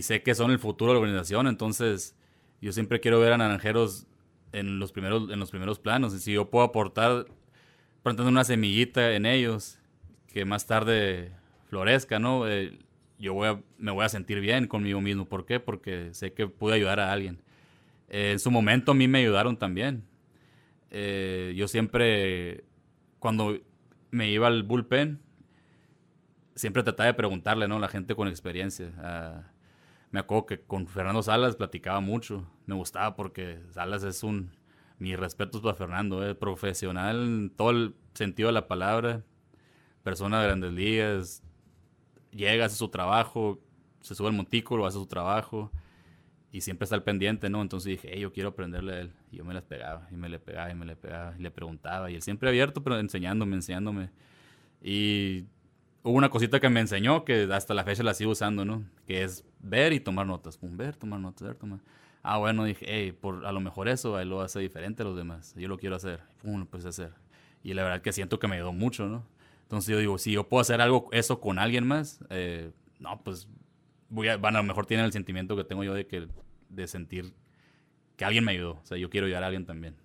sé 0.02 0.22
que 0.22 0.36
son 0.36 0.52
el 0.52 0.60
futuro 0.60 0.92
de 0.92 0.96
la 0.96 1.02
organización, 1.02 1.48
entonces 1.48 2.16
yo 2.62 2.72
siempre 2.74 3.00
quiero 3.00 3.20
ver 3.20 3.32
a 3.34 3.38
Naranjeros 3.38 4.06
en 4.52 4.78
los 4.78 4.92
primeros, 4.92 5.32
en 5.32 5.40
los 5.40 5.50
primeros 5.50 5.80
planos. 5.80 6.14
Y 6.14 6.20
si 6.20 6.34
yo 6.34 6.50
puedo 6.50 6.66
aportar 6.66 7.26
plantando 8.04 8.30
una 8.30 8.44
semillita 8.44 9.14
en 9.14 9.26
ellos 9.26 9.80
que 10.28 10.46
más 10.46 10.68
tarde 10.68 11.32
florezca, 11.70 12.20
¿no? 12.20 12.48
Eh, 12.48 12.78
yo 13.18 13.36
me 13.78 13.92
voy 13.92 14.06
a 14.06 14.10
sentir 14.10 14.42
bien 14.42 14.68
conmigo 14.68 15.00
mismo. 15.00 15.26
¿Por 15.26 15.46
qué? 15.46 15.60
Porque 15.60 16.10
sé 16.14 16.34
que 16.34 16.48
pude 16.48 16.76
ayudar 16.76 17.00
a 17.00 17.12
alguien. 17.12 17.42
Eh, 18.10 18.32
en 18.34 18.40
su 18.40 18.52
momento 18.52 18.92
a 18.92 18.96
mí 18.96 19.08
me 19.08 19.20
ayudaron 19.20 19.58
también. 19.58 20.04
Eh, 20.90 21.54
yo 21.56 21.68
siempre, 21.68 22.66
cuando 23.20 23.58
me 24.10 24.30
iba 24.30 24.48
al 24.48 24.64
bullpen, 24.64 25.20
siempre 26.56 26.84
trataba 26.84 27.08
de 27.08 27.14
preguntarle, 27.14 27.68
¿no? 27.68 27.80
La 27.80 27.88
gente 27.88 28.16
con 28.16 28.28
experiencia. 28.28 28.91
Ah, 28.97 29.43
me 30.12 30.20
acuerdo 30.20 30.45
que 30.45 30.62
con 30.62 30.88
Fernando 30.88 31.24
Salas 31.24 31.56
platicaba 31.56 31.99
mucho. 32.02 32.45
Me 32.66 32.76
gustaba 32.76 33.16
porque 33.16 33.60
Salas 33.72 34.04
es 34.04 34.24
un... 34.24 34.52
Mis 34.99 35.18
respetos 35.18 35.62
para 35.62 35.74
Fernando, 35.74 36.24
es 36.24 36.36
profesional 36.36 37.24
en 37.24 37.49
todo 37.49 37.72
el 37.72 37.95
sentido 38.14 38.49
de 38.49 38.54
la 38.54 38.68
palabra. 38.68 39.24
Persona 40.04 40.39
de 40.39 40.47
grandes 40.47 40.74
ligas. 40.74 41.43
Llega, 42.32 42.66
hace 42.66 42.76
su 42.76 42.89
trabajo, 42.89 43.60
se 44.02 44.14
sube 44.14 44.28
al 44.28 44.36
montículo, 44.36 44.86
hace 44.86 44.99
su 44.99 45.08
trabajo. 45.08 45.72
Y 46.52 46.62
siempre 46.62 46.84
está 46.84 46.95
al 46.95 47.04
pendiente, 47.04 47.49
¿no? 47.49 47.64
Entonces 47.64 47.89
dije, 47.89 48.10
"Hey, 48.14 48.22
yo 48.22 48.32
quiero 48.32 48.49
aprenderle 48.49 48.93
a 48.93 48.99
él. 48.99 49.14
Y 49.32 49.38
yo 49.38 49.45
me 49.45 49.56
las 49.56 49.64
pegaba, 49.64 50.08
y 50.12 50.16
me 50.16 50.30
le 50.30 50.38
pegaba, 50.38 50.70
y 50.70 50.76
me 50.76 50.86
le 50.86 50.95
pegaba, 50.95 51.34
y 51.36 51.41
le 51.41 51.49
preguntaba. 51.49 52.12
Y 52.12 52.16
él 52.16 52.22
siempre 52.22 52.49
abierto, 52.49 52.84
pero 52.84 52.99
enseñándome, 52.99 53.56
enseñándome. 53.56 54.12
Y 54.84 55.45
hubo 56.04 56.18
una 56.18 56.30
cosita 56.30 56.60
que 56.60 56.70
me 56.70 56.80
enseñó 56.80 57.26
que 57.26 57.47
hasta 57.52 57.74
la 57.74 57.84
fecha 57.84 58.04
la 58.04 58.14
sigo 58.14 58.32
usando, 58.32 58.66
¿no? 58.66 58.84
Que 59.08 59.24
es 59.24 59.45
ver 59.60 59.93
y 59.93 59.99
tomar 59.99 60.26
notas. 60.26 60.58
Pum, 60.58 60.76
ver, 60.78 60.95
tomar 60.95 61.20
notas, 61.20 61.47
ver, 61.47 61.56
tomar. 61.56 61.80
Ah, 62.24 62.38
bueno, 62.38 62.66
dije, 62.66 62.86
hey, 62.88 63.12
por, 63.12 63.45
a 63.45 63.52
lo 63.52 63.60
mejor 63.60 63.89
eso 63.89 64.20
él 64.20 64.30
lo 64.30 64.41
hace 64.41 64.60
diferente 64.60 65.02
a 65.04 65.06
los 65.06 65.16
demás. 65.16 65.54
Yo 65.58 65.68
lo 65.68 65.78
quiero 65.78 65.95
hacer. 65.95 66.22
Pum, 66.41 66.56
lo 66.56 66.62
empecé 66.62 66.88
a 66.88 66.89
hacer. 66.89 67.14
Y 67.64 67.74
la 67.74 67.84
verdad 67.84 68.02
que 68.02 68.12
siento 68.12 68.39
que 68.39 68.47
me 68.47 68.56
ayudó 68.56 68.74
mucho, 68.74 69.08
¿no? 69.08 69.26
Entonces 69.64 69.91
yo 69.91 69.99
digo, 69.99 70.18
si 70.18 70.32
yo 70.34 70.47
puedo 70.49 70.62
hacer 70.62 70.82
algo, 70.82 71.08
eso 71.12 71.39
con 71.39 71.58
alguien 71.58 71.88
más, 71.88 72.20
eh, 72.30 72.72
no, 72.99 73.22
pues 73.24 73.47
voy 74.10 74.28
a, 74.28 74.34
a 74.34 74.52
lo 74.52 74.64
mejor 74.64 74.86
tienen 74.86 75.06
el 75.06 75.14
sentimiento 75.14 75.56
que 75.56 75.64
tengo 75.64 75.84
yo 75.84 75.93
de 75.93 76.06
que 76.08 76.28
de 76.70 76.88
sentir 76.88 77.34
que 78.18 78.26
alguien 78.26 78.43
me 78.43 78.52
ayudó. 78.52 78.74
O 78.74 78.86
sea, 78.86 78.97
yo 78.97 79.10
quiero 79.10 79.28
ayudar 79.28 79.43
a 79.43 79.47
alguien 79.47 79.66
también. 79.66 79.95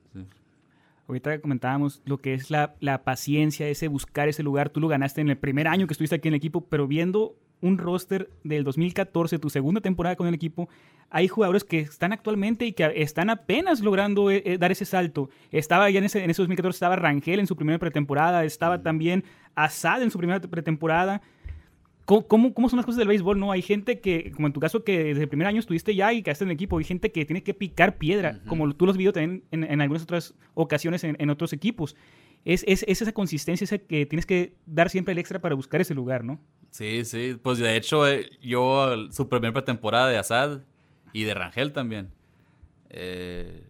Ahorita 1.09 1.40
comentábamos 1.40 2.02
lo 2.04 2.18
que 2.18 2.34
es 2.34 2.50
la, 2.50 2.74
la 2.80 3.04
paciencia, 3.04 3.68
ese 3.68 3.88
buscar 3.88 4.28
ese 4.28 4.42
lugar. 4.42 4.70
Tú 4.70 4.80
lo 4.80 4.88
ganaste 4.88 5.20
en 5.20 5.28
el 5.28 5.38
primer 5.38 5.68
año 5.68 5.86
que 5.86 5.92
estuviste 5.92 6.16
aquí 6.16 6.28
en 6.28 6.34
el 6.34 6.38
equipo, 6.38 6.62
pero 6.62 6.88
viendo 6.88 7.36
un 7.61 7.78
roster 7.78 8.30
del 8.44 8.64
2014, 8.64 9.38
tu 9.38 9.50
segunda 9.50 9.80
temporada 9.80 10.16
con 10.16 10.26
el 10.26 10.34
equipo, 10.34 10.68
hay 11.11 11.28
jugadores 11.28 11.64
que 11.64 11.80
están 11.80 12.12
actualmente 12.12 12.66
y 12.66 12.72
que 12.72 12.92
están 12.96 13.30
apenas 13.30 13.80
logrando 13.80 14.30
eh, 14.30 14.42
eh, 14.44 14.59
dar 14.59 14.72
ese 14.72 14.84
salto. 14.84 15.30
Estaba 15.50 15.88
ya 15.90 15.98
en 15.98 16.04
ese, 16.04 16.22
en 16.22 16.30
ese 16.30 16.42
2014, 16.42 16.76
estaba 16.76 16.96
Rangel 16.96 17.40
en 17.40 17.46
su 17.46 17.57
primera 17.57 17.78
pretemporada, 17.78 18.44
estaba 18.44 18.82
también 18.82 19.24
Asad 19.54 20.02
en 20.02 20.11
su 20.11 20.18
primera 20.18 20.40
pretemporada. 20.40 21.22
¿Cómo, 22.07 22.26
cómo, 22.26 22.54
cómo 22.54 22.68
son 22.70 22.78
las 22.78 22.86
cosas 22.86 22.98
del 22.98 23.09
béisbol? 23.09 23.38
No, 23.38 23.52
hay 23.52 23.61
gente 23.62 24.00
que, 24.00 24.30
como 24.32 24.46
en 24.46 24.52
tu 24.54 24.61
caso, 24.61 24.84
que 24.84 25.04
desde 25.04 25.22
el 25.22 25.28
primer 25.28 25.46
año 25.48 25.59
estuviste 25.61 25.94
ya 25.94 26.12
y 26.12 26.22
quedaste 26.22 26.44
en 26.44 26.50
el 26.50 26.54
equipo. 26.54 26.78
Hay 26.78 26.84
gente 26.84 27.12
que 27.12 27.24
tiene 27.26 27.42
que 27.42 27.52
picar 27.52 27.98
piedra, 27.98 28.40
como 28.46 28.72
tú 28.74 28.86
lo 28.86 28.92
has 28.92 28.96
visto 28.96 29.12
también 29.12 29.42
en, 29.50 29.64
en 29.64 29.80
algunas 29.80 30.04
otras 30.04 30.32
ocasiones 30.54 31.04
en, 31.04 31.16
en 31.18 31.28
otros 31.30 31.52
equipos. 31.52 31.96
Es, 32.44 32.64
es, 32.68 32.84
es 32.86 33.02
esa 33.02 33.12
consistencia 33.12 33.64
esa 33.64 33.78
que 33.78 34.07
tienes 34.07 34.24
que 34.24 34.54
dar 34.66 34.88
siempre 34.88 35.12
el 35.12 35.18
extra 35.18 35.40
para 35.40 35.57
buscar 35.57 35.80
ese 35.80 35.94
lugar, 35.94 36.22
¿no? 36.22 36.40
Sí, 36.70 37.04
sí. 37.04 37.36
Pues 37.42 37.59
de 37.59 37.76
hecho, 37.76 38.07
eh, 38.09 38.30
yo 38.40 39.11
su 39.11 39.28
primera 39.28 39.52
pretemporada 39.52 40.09
de 40.09 40.16
Assad 40.16 40.61
y 41.12 41.24
de 41.24 41.34
Rangel 41.34 41.72
también. 41.72 42.12
eh, 42.90 43.64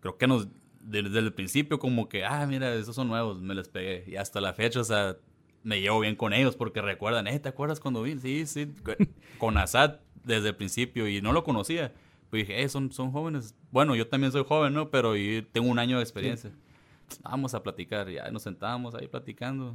creo 0.00 0.18
que 0.18 0.26
nos, 0.26 0.48
desde 0.82 1.18
el 1.20 1.32
principio 1.32 1.78
como 1.78 2.08
que, 2.08 2.24
ah, 2.24 2.46
mira, 2.46 2.74
esos 2.74 2.94
son 2.94 3.08
nuevos, 3.08 3.40
me 3.40 3.54
les 3.54 3.68
pegué. 3.68 4.04
Y 4.06 4.16
hasta 4.16 4.40
la 4.42 4.52
fecha, 4.52 4.80
o 4.80 4.84
sea, 4.84 5.16
me 5.62 5.80
llevo 5.80 6.00
bien 6.00 6.16
con 6.16 6.32
ellos 6.32 6.56
porque 6.56 6.80
recuerdan, 6.82 7.26
eh, 7.26 7.38
¿te 7.38 7.48
acuerdas 7.48 7.80
cuando 7.80 8.02
vine? 8.02 8.20
Sí, 8.20 8.46
sí, 8.46 8.72
con 9.38 9.56
Asad 9.58 9.96
desde 10.24 10.48
el 10.48 10.56
principio 10.56 11.08
y 11.08 11.20
no 11.22 11.32
lo 11.32 11.44
conocía. 11.44 11.92
Pues 12.30 12.46
dije, 12.46 12.62
eh, 12.62 12.68
son, 12.68 12.92
son 12.92 13.10
jóvenes. 13.12 13.54
Bueno, 13.70 13.94
yo 13.96 14.06
también 14.06 14.32
soy 14.32 14.44
joven, 14.44 14.74
¿no? 14.74 14.90
Pero 14.90 15.16
yo 15.16 15.46
tengo 15.46 15.68
un 15.68 15.78
año 15.78 15.96
de 15.96 16.02
experiencia. 16.02 16.50
Vamos 17.22 17.54
a 17.54 17.62
platicar, 17.62 18.08
ya 18.10 18.30
nos 18.30 18.42
sentábamos 18.42 18.94
ahí 18.94 19.08
platicando. 19.08 19.74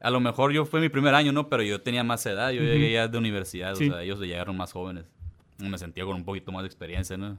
A 0.00 0.10
lo 0.10 0.18
mejor 0.20 0.52
yo 0.52 0.64
fue 0.64 0.80
mi 0.80 0.88
primer 0.88 1.14
año, 1.14 1.30
¿no? 1.32 1.48
Pero 1.48 1.62
yo 1.62 1.80
tenía 1.80 2.02
más 2.02 2.24
edad, 2.26 2.50
yo 2.50 2.62
llegué 2.62 2.92
ya 2.92 3.06
de 3.06 3.16
universidad, 3.18 3.74
Sí. 3.76 3.88
o 3.88 3.92
sea, 3.92 4.02
ellos 4.02 4.18
llegaron 4.20 4.56
más 4.56 4.72
jóvenes. 4.72 5.04
Me 5.58 5.78
sentía 5.78 6.04
con 6.04 6.16
un 6.16 6.24
poquito 6.24 6.50
más 6.52 6.62
de 6.62 6.66
experiencia, 6.66 7.16
¿no? 7.16 7.36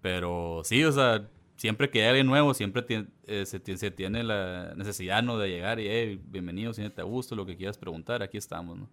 Pero 0.00 0.62
sí, 0.64 0.84
o 0.84 0.92
sea, 0.92 1.26
siempre 1.56 1.90
que 1.90 2.02
hay 2.02 2.08
alguien 2.08 2.26
nuevo, 2.26 2.54
siempre 2.54 2.82
tien- 2.86 3.08
eh, 3.26 3.44
se, 3.46 3.60
ti- 3.60 3.76
se 3.76 3.90
tiene 3.90 4.22
la 4.22 4.74
necesidad, 4.76 5.22
¿no? 5.22 5.38
De 5.38 5.48
llegar 5.48 5.80
y, 5.80 5.88
hey, 5.88 6.20
bienvenido, 6.30 6.72
siéntete 6.72 7.00
a 7.00 7.04
gusto, 7.04 7.34
lo 7.36 7.46
que 7.46 7.56
quieras 7.56 7.78
preguntar, 7.78 8.22
aquí 8.22 8.36
estamos, 8.38 8.76
¿no? 8.78 8.88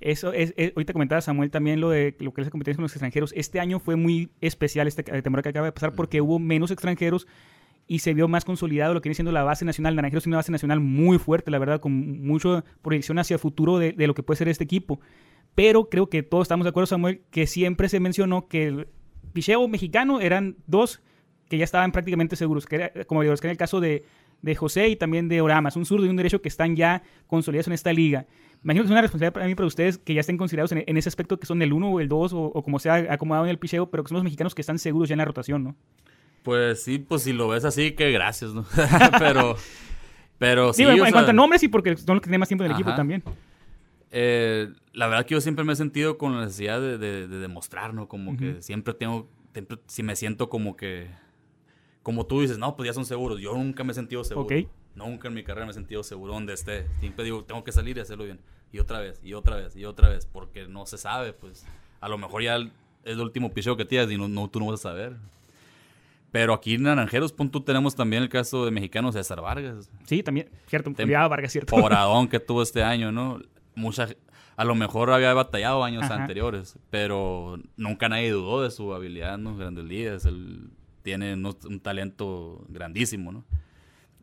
Eso 0.00 0.32
es, 0.32 0.54
es- 0.56 0.72
ahorita 0.74 0.92
comentaba 0.94 1.20
Samuel 1.20 1.50
también 1.50 1.80
lo 1.80 1.90
de 1.90 2.16
lo 2.20 2.32
que 2.32 2.40
es 2.40 2.46
la 2.46 2.50
competencia 2.50 2.76
con 2.76 2.84
los 2.84 2.92
extranjeros. 2.92 3.32
Este 3.36 3.60
año 3.60 3.78
fue 3.80 3.96
muy 3.96 4.30
especial, 4.40 4.88
esta 4.88 5.02
temporada 5.02 5.42
que 5.42 5.48
acaba 5.50 5.66
de 5.66 5.72
pasar, 5.72 5.92
porque 5.92 6.20
hubo 6.22 6.38
menos 6.38 6.70
extranjeros 6.70 7.26
y 7.86 7.98
se 7.98 8.14
vio 8.14 8.26
más 8.28 8.44
consolidado 8.44 8.94
lo 8.94 9.00
que 9.02 9.08
viene 9.08 9.16
siendo 9.16 9.32
la 9.32 9.42
base 9.42 9.64
nacional. 9.66 9.94
Naranjeros 9.96 10.22
tiene 10.24 10.34
una 10.34 10.38
base 10.38 10.52
nacional 10.52 10.80
muy 10.80 11.18
fuerte, 11.18 11.50
la 11.50 11.58
verdad, 11.58 11.80
con 11.80 11.92
mucha 12.24 12.64
proyección 12.80 13.18
hacia 13.18 13.34
el 13.34 13.40
futuro 13.40 13.78
de, 13.78 13.92
de 13.92 14.06
lo 14.06 14.14
que 14.14 14.22
puede 14.22 14.38
ser 14.38 14.48
este 14.48 14.64
equipo. 14.64 15.00
Pero 15.54 15.90
creo 15.90 16.08
que 16.08 16.22
todos 16.22 16.42
estamos 16.44 16.64
de 16.64 16.70
acuerdo, 16.70 16.86
Samuel, 16.86 17.20
que 17.30 17.46
siempre 17.46 17.88
se 17.90 18.00
mencionó 18.00 18.48
que 18.48 18.68
el 18.68 18.88
picheo 19.34 19.66
mexicano 19.68 20.20
eran 20.20 20.56
dos 20.66 21.02
que 21.50 21.58
ya 21.58 21.64
estaban 21.64 21.92
prácticamente 21.92 22.34
seguros, 22.36 22.64
que 22.64 22.76
era, 22.76 23.04
como 23.04 23.20
digo, 23.20 23.34
que 23.36 23.46
en 23.46 23.50
el 23.50 23.56
caso 23.58 23.80
de, 23.80 24.04
de 24.40 24.54
José 24.54 24.88
y 24.88 24.96
también 24.96 25.28
de 25.28 25.42
Oramas, 25.42 25.76
un 25.76 25.84
zurdo 25.84 26.06
y 26.06 26.08
un 26.08 26.16
derecho 26.16 26.40
que 26.40 26.48
están 26.48 26.76
ya 26.76 27.02
consolidados 27.26 27.66
en 27.66 27.74
esta 27.74 27.92
liga. 27.92 28.24
Imagino 28.64 28.82
que 28.82 28.86
es 28.86 28.90
una 28.92 29.00
responsabilidad 29.02 29.32
para 29.34 29.46
mí, 29.46 29.54
para 29.54 29.66
ustedes, 29.66 29.98
que 29.98 30.14
ya 30.14 30.20
estén 30.20 30.36
considerados 30.38 30.72
en, 30.72 30.84
en 30.86 30.96
ese 30.96 31.08
aspecto, 31.10 31.38
que 31.38 31.46
son 31.46 31.60
el 31.60 31.72
1 31.74 31.90
o 31.90 32.00
el 32.00 32.08
2 32.08 32.32
o, 32.32 32.40
o 32.44 32.62
como 32.62 32.78
sea 32.78 32.94
acomodado 33.12 33.44
en 33.46 33.50
el 33.50 33.58
picheo, 33.58 33.90
pero 33.90 34.02
que 34.04 34.08
son 34.08 34.14
los 34.16 34.24
mexicanos 34.24 34.54
que 34.54 34.62
están 34.62 34.78
seguros 34.78 35.08
ya 35.08 35.14
en 35.14 35.18
la 35.18 35.24
rotación, 35.26 35.64
¿no? 35.64 35.76
Pues 36.42 36.82
sí, 36.82 36.98
pues 36.98 37.22
si 37.24 37.32
lo 37.34 37.48
ves 37.48 37.64
así, 37.66 37.92
que 37.92 38.10
gracias, 38.12 38.54
¿no? 38.54 38.64
pero, 39.18 39.56
pero 40.38 40.72
sí, 40.72 40.82
en, 40.84 40.88
o 40.88 40.92
en 40.92 40.98
sea, 41.02 41.12
cuanto 41.12 41.30
a 41.30 41.34
nombres 41.34 41.62
y 41.62 41.68
porque 41.68 41.96
son 41.96 42.14
los 42.16 42.20
que 42.22 42.26
tienen 42.26 42.40
más 42.40 42.48
tiempo 42.48 42.64
en 42.64 42.70
el 42.70 42.76
equipo 42.76 42.94
también. 42.94 43.22
eh, 44.10 44.68
la 44.92 45.06
verdad 45.06 45.24
que 45.26 45.34
yo 45.34 45.40
siempre 45.40 45.64
me 45.64 45.72
he 45.72 45.76
sentido 45.76 46.18
con 46.18 46.34
la 46.34 46.42
necesidad 46.44 46.80
de, 46.80 46.98
de- 46.98 47.28
de 47.28 47.38
demostrar, 47.38 47.94
¿no? 47.94 48.08
Como 48.08 48.36
que 48.36 48.60
siempre 48.62 48.94
tengo, 48.94 49.28
siempre- 49.52 49.78
si 49.86 50.02
me 50.02 50.16
siento 50.16 50.48
como 50.48 50.76
que, 50.76 51.08
como 52.02 52.26
tú 52.26 52.40
dices, 52.40 52.58
no, 52.58 52.76
pues 52.76 52.86
ya 52.88 52.92
son 52.94 53.04
seguros. 53.04 53.40
Yo 53.40 53.54
nunca 53.54 53.84
me 53.84 53.92
he 53.92 53.94
sentido 53.94 54.24
seguro. 54.24 54.46
Ok. 54.46 54.66
Nunca 54.94 55.28
en 55.28 55.34
mi 55.34 55.42
carrera 55.44 55.66
me 55.66 55.70
he 55.70 55.74
sentido 55.74 56.02
seguro 56.02 56.32
donde 56.32 56.52
esté. 56.54 56.86
Siempre 57.00 57.24
digo, 57.24 57.44
tengo 57.44 57.62
que 57.62 57.72
salir 57.72 57.96
y 57.96 58.00
hacerlo 58.00 58.24
bien. 58.24 58.40
Y 58.72 58.78
otra 58.78 59.00
vez, 59.00 59.20
y 59.22 59.34
otra 59.34 59.56
vez, 59.56 59.74
y 59.76 59.84
otra 59.84 60.08
vez, 60.08 60.26
porque 60.26 60.66
no 60.66 60.86
se 60.86 60.98
sabe, 60.98 61.32
pues. 61.32 61.66
A 62.00 62.08
lo 62.08 62.18
mejor 62.18 62.42
ya 62.42 62.56
es 62.56 62.68
el 63.04 63.20
último 63.20 63.50
picheo 63.52 63.76
que 63.76 63.84
tienes 63.84 64.10
y 64.10 64.16
no, 64.16 64.28
no, 64.28 64.48
tú 64.48 64.58
no 64.60 64.66
vas 64.66 64.80
a 64.80 64.90
saber. 64.90 65.16
Pero 66.32 66.54
aquí 66.54 66.74
en 66.74 66.84
Naranjeros, 66.84 67.32
pon 67.32 67.50
tú, 67.50 67.60
tenemos 67.60 67.94
también 67.96 68.22
el 68.22 68.28
caso 68.28 68.64
de 68.64 68.70
mexicano 68.70 69.10
César 69.10 69.40
Vargas. 69.40 69.90
Sí, 70.04 70.22
también, 70.22 70.48
cierto. 70.66 70.90
Tem- 70.90 71.04
Olvidaba 71.04 71.28
Vargas, 71.28 71.52
cierto. 71.52 71.74
Pobradón 71.74 72.28
que 72.28 72.38
tuvo 72.40 72.62
este 72.62 72.82
año, 72.84 73.10
¿no? 73.10 73.40
Mucha, 73.74 74.08
a 74.56 74.64
lo 74.64 74.74
mejor 74.76 75.10
había 75.10 75.34
batallado 75.34 75.82
años 75.82 76.04
Ajá. 76.04 76.14
anteriores, 76.14 76.78
pero 76.90 77.58
nunca 77.76 78.08
nadie 78.08 78.30
dudó 78.30 78.62
de 78.62 78.70
su 78.70 78.94
habilidad, 78.94 79.38
¿no? 79.38 79.56
Grandes 79.56 79.84
ligas, 79.84 80.24
él 80.24 80.70
tiene 81.02 81.34
un 81.34 81.80
talento 81.80 82.64
grandísimo, 82.68 83.32
¿no? 83.32 83.44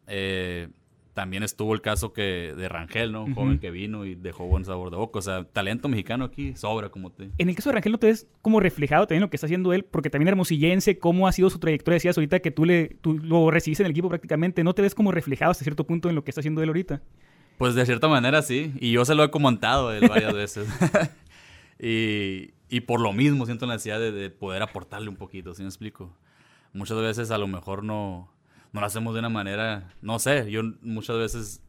Eh, 0.08 0.70
también 1.18 1.42
estuvo 1.42 1.74
el 1.74 1.82
caso 1.82 2.14
que 2.14 2.54
de 2.56 2.70
Rangel, 2.70 3.12
¿no? 3.12 3.24
Un 3.24 3.34
joven 3.34 3.58
que 3.58 3.72
vino 3.72 4.06
y 4.06 4.14
dejó 4.14 4.46
buen 4.46 4.64
sabor 4.66 4.92
de 4.92 4.98
boca. 4.98 5.18
O 5.18 5.22
sea, 5.24 5.46
talento 5.46 5.90
mexicano 5.90 6.26
aquí 6.26 6.56
sobra, 6.56 6.90
como 6.90 7.12
te... 7.12 7.32
En 7.40 7.50
el 7.50 7.56
caso 7.56 7.70
de 7.70 7.74
Rangel, 7.74 7.94
¿no 7.94 7.98
te 7.98 8.06
ves 8.06 8.28
como 8.44 8.60
reflejado 8.60 9.08
también 9.08 9.22
lo 9.22 9.30
que 9.32 9.36
está 9.36 9.48
haciendo 9.48 9.74
él? 9.74 9.84
Porque 9.84 10.12
también 10.12 10.28
hermosillense, 10.28 11.00
cómo 11.00 11.28
ha 11.28 11.32
sido 11.32 11.50
su 11.50 11.58
trayectoria. 11.58 11.96
Decías 11.96 12.20
ahorita 12.20 12.40
que 12.40 12.52
tú, 12.52 12.66
le, 12.66 12.90
tú 13.02 13.18
lo 13.18 13.50
recibiste 13.50 13.82
en 13.82 13.86
el 13.88 13.94
equipo 13.94 14.10
prácticamente. 14.10 14.64
¿No 14.64 14.76
te 14.76 14.84
ves 14.84 14.94
como 14.94 15.12
reflejado 15.12 15.50
hasta 15.50 15.64
cierto 15.64 15.88
punto 15.88 16.08
en 16.08 16.14
lo 16.14 16.24
que 16.24 16.30
está 16.30 16.42
haciendo 16.42 16.62
él 16.62 16.70
ahorita? 16.70 17.02
Pues 17.58 17.74
de 17.74 17.84
cierta 17.88 18.08
manera 18.08 18.44
sí, 18.44 18.74
y 18.80 18.92
yo 18.92 19.04
se 19.04 19.16
lo 19.16 19.24
he 19.24 19.32
comentado 19.32 19.90
a 19.90 19.98
él 19.98 20.08
varias 20.08 20.34
veces. 20.36 20.70
y, 21.80 22.52
y 22.70 22.82
por 22.82 23.02
lo 23.02 23.12
mismo 23.12 23.48
siento 23.48 23.66
la 23.66 23.74
necesidad 23.74 24.00
de, 24.00 24.12
de 24.12 24.30
poder 24.30 24.62
aportarle 24.62 25.10
un 25.10 25.16
poquito, 25.16 25.56
¿sí 25.56 25.64
me 25.64 25.70
explico? 25.70 26.16
Muchas 26.74 26.97
veces 26.97 27.32
a 27.32 27.38
lo 27.38 27.47
mejor 27.47 27.84
no, 27.84 28.32
no 28.72 28.82
lo 28.82 28.86
hacemos 28.86 29.13
de 29.13 29.20
una 29.20 29.30
manera, 29.30 29.93
no 30.01 30.20
sé, 30.20 30.49
yo 30.51 30.61
muchas 30.82 31.18
veces 31.18 31.63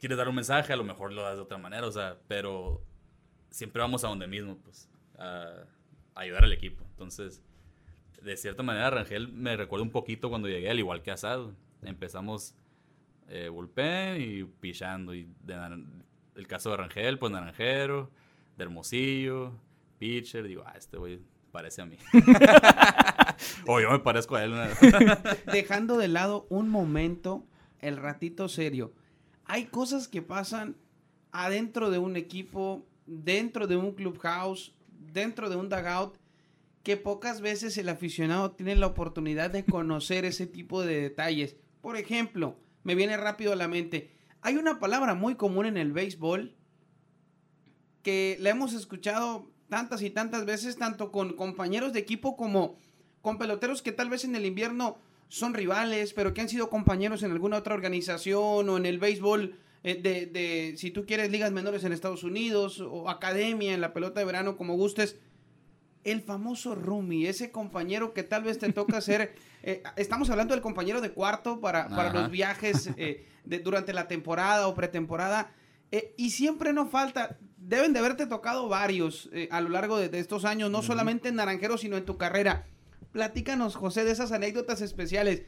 quieres 0.00 0.18
dar 0.18 0.28
un 0.28 0.34
mensaje, 0.34 0.72
a 0.72 0.76
lo 0.76 0.84
mejor 0.84 1.12
lo 1.12 1.22
das 1.22 1.36
de 1.36 1.42
otra 1.42 1.58
manera, 1.58 1.86
o 1.86 1.92
sea, 1.92 2.16
pero 2.26 2.82
siempre 3.50 3.80
vamos 3.80 4.02
a 4.02 4.08
donde 4.08 4.26
mismo, 4.26 4.56
pues, 4.56 4.88
a, 5.18 5.64
ayudar 6.14 6.44
al 6.44 6.52
equipo. 6.52 6.84
Entonces, 6.90 7.42
de 8.22 8.36
cierta 8.36 8.62
manera, 8.62 8.90
Rangel 8.90 9.28
me 9.28 9.56
recuerda 9.56 9.84
un 9.84 9.90
poquito 9.90 10.28
cuando 10.28 10.48
llegué, 10.48 10.70
al 10.70 10.78
igual 10.78 11.02
que 11.02 11.10
Asado. 11.10 11.54
Empezamos 11.82 12.54
eh, 13.28 13.48
bullpen 13.48 14.20
y 14.20 14.44
pichando. 14.44 15.14
Y 15.14 15.28
de 15.42 15.56
el 16.36 16.46
caso 16.46 16.70
de 16.70 16.76
Rangel, 16.78 17.18
pues 17.18 17.32
naranjero, 17.32 18.10
de 18.56 18.64
Hermosillo, 18.64 19.52
pitcher. 19.98 20.46
Digo, 20.46 20.62
ah, 20.66 20.74
este 20.76 20.96
güey 20.96 21.20
parece 21.50 21.82
a 21.82 21.86
mí. 21.86 21.96
o 23.66 23.80
yo 23.80 23.90
me 23.90 23.98
parezco 23.98 24.36
a 24.36 24.44
él. 24.44 24.54
Dejando 25.52 25.96
de 25.98 26.08
lado 26.08 26.46
un 26.48 26.68
momento 26.68 27.46
el 27.80 27.96
ratito 27.96 28.48
serio. 28.48 28.92
Hay 29.44 29.66
cosas 29.66 30.08
que 30.08 30.22
pasan 30.22 30.76
adentro 31.32 31.90
de 31.90 31.98
un 31.98 32.16
equipo, 32.16 32.86
dentro 33.06 33.66
de 33.66 33.76
un 33.76 33.92
clubhouse, 33.92 34.74
dentro 35.12 35.50
de 35.50 35.56
un 35.56 35.68
dugout, 35.68 36.16
que 36.82 36.96
pocas 36.96 37.40
veces 37.40 37.76
el 37.78 37.88
aficionado 37.88 38.52
tiene 38.52 38.76
la 38.76 38.86
oportunidad 38.86 39.50
de 39.50 39.64
conocer 39.64 40.24
ese 40.24 40.46
tipo 40.46 40.82
de 40.82 41.00
detalles. 41.00 41.56
Por 41.80 41.96
ejemplo, 41.96 42.56
me 42.82 42.94
viene 42.94 43.16
rápido 43.16 43.52
a 43.52 43.56
la 43.56 43.68
mente, 43.68 44.10
hay 44.42 44.56
una 44.56 44.80
palabra 44.80 45.14
muy 45.14 45.36
común 45.36 45.66
en 45.66 45.76
el 45.76 45.92
béisbol 45.92 46.56
que 48.02 48.36
la 48.40 48.50
hemos 48.50 48.74
escuchado 48.74 49.48
tantas 49.68 50.02
y 50.02 50.10
tantas 50.10 50.44
veces, 50.44 50.76
tanto 50.76 51.12
con 51.12 51.34
compañeros 51.34 51.92
de 51.92 52.00
equipo 52.00 52.36
como 52.36 52.76
con 53.22 53.38
peloteros 53.38 53.80
que 53.82 53.92
tal 53.92 54.10
vez 54.10 54.24
en 54.24 54.36
el 54.36 54.44
invierno 54.44 54.98
son 55.28 55.54
rivales, 55.54 56.12
pero 56.12 56.34
que 56.34 56.42
han 56.42 56.48
sido 56.50 56.68
compañeros 56.68 57.22
en 57.22 57.30
alguna 57.32 57.56
otra 57.56 57.72
organización 57.74 58.68
o 58.68 58.76
en 58.76 58.84
el 58.84 58.98
béisbol 58.98 59.56
eh, 59.84 59.94
de, 60.00 60.26
de, 60.26 60.74
si 60.76 60.90
tú 60.90 61.06
quieres, 61.06 61.30
ligas 61.30 61.50
menores 61.52 61.82
en 61.84 61.92
Estados 61.92 62.22
Unidos 62.24 62.80
o 62.80 63.08
academia 63.08 63.72
en 63.72 63.80
la 63.80 63.92
pelota 63.94 64.20
de 64.20 64.26
verano, 64.26 64.56
como 64.58 64.74
gustes. 64.74 65.16
El 66.04 66.20
famoso 66.20 66.74
roomie, 66.74 67.28
ese 67.28 67.52
compañero 67.52 68.12
que 68.12 68.24
tal 68.24 68.42
vez 68.42 68.58
te 68.58 68.72
toca 68.72 69.00
ser, 69.00 69.34
eh, 69.62 69.82
estamos 69.96 70.28
hablando 70.30 70.52
del 70.54 70.60
compañero 70.62 71.00
de 71.00 71.12
cuarto 71.12 71.60
para, 71.60 71.88
para 71.88 72.12
los 72.12 72.30
viajes 72.30 72.90
eh, 72.96 73.24
de- 73.44 73.60
durante 73.60 73.92
la 73.92 74.08
temporada 74.08 74.66
o 74.68 74.74
pretemporada. 74.74 75.52
Eh, 75.92 76.14
y 76.16 76.30
siempre 76.30 76.72
no 76.72 76.86
falta, 76.88 77.38
deben 77.56 77.92
de 77.92 78.00
haberte 78.00 78.26
tocado 78.26 78.68
varios 78.68 79.30
eh, 79.32 79.48
a 79.52 79.60
lo 79.60 79.68
largo 79.68 79.96
de, 79.96 80.08
de 80.08 80.18
estos 80.18 80.44
años, 80.44 80.70
no 80.70 80.82
solamente 80.82 81.28
en 81.28 81.36
Naranjero, 81.36 81.78
sino 81.78 81.96
en 81.96 82.04
tu 82.04 82.16
carrera. 82.16 82.66
Platícanos, 83.12 83.76
José, 83.76 84.04
de 84.04 84.12
esas 84.12 84.32
anécdotas 84.32 84.80
especiales. 84.80 85.42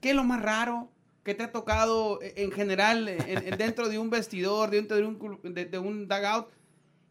¿Qué 0.00 0.10
es 0.10 0.16
lo 0.16 0.24
más 0.24 0.42
raro 0.42 0.90
que 1.24 1.34
te 1.34 1.42
ha 1.44 1.52
tocado 1.52 2.20
eh, 2.22 2.34
en 2.36 2.50
general 2.52 3.08
en- 3.08 3.46
en- 3.48 3.58
dentro 3.58 3.88
de 3.88 3.98
un 3.98 4.10
vestidor, 4.10 4.70
dentro 4.70 4.96
de 4.96 5.04
un, 5.04 5.40
de, 5.42 5.64
de 5.64 5.78
un 5.78 6.08
dugout? 6.08 6.48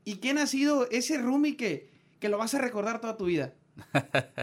¿Y 0.03 0.17
quién 0.17 0.37
ha 0.37 0.47
sido 0.47 0.87
ese 0.89 1.17
roomie 1.17 1.57
que, 1.57 1.89
que 2.19 2.29
lo 2.29 2.37
vas 2.37 2.53
a 2.53 2.59
recordar 2.59 2.99
toda 3.01 3.17
tu 3.17 3.25
vida? 3.25 3.53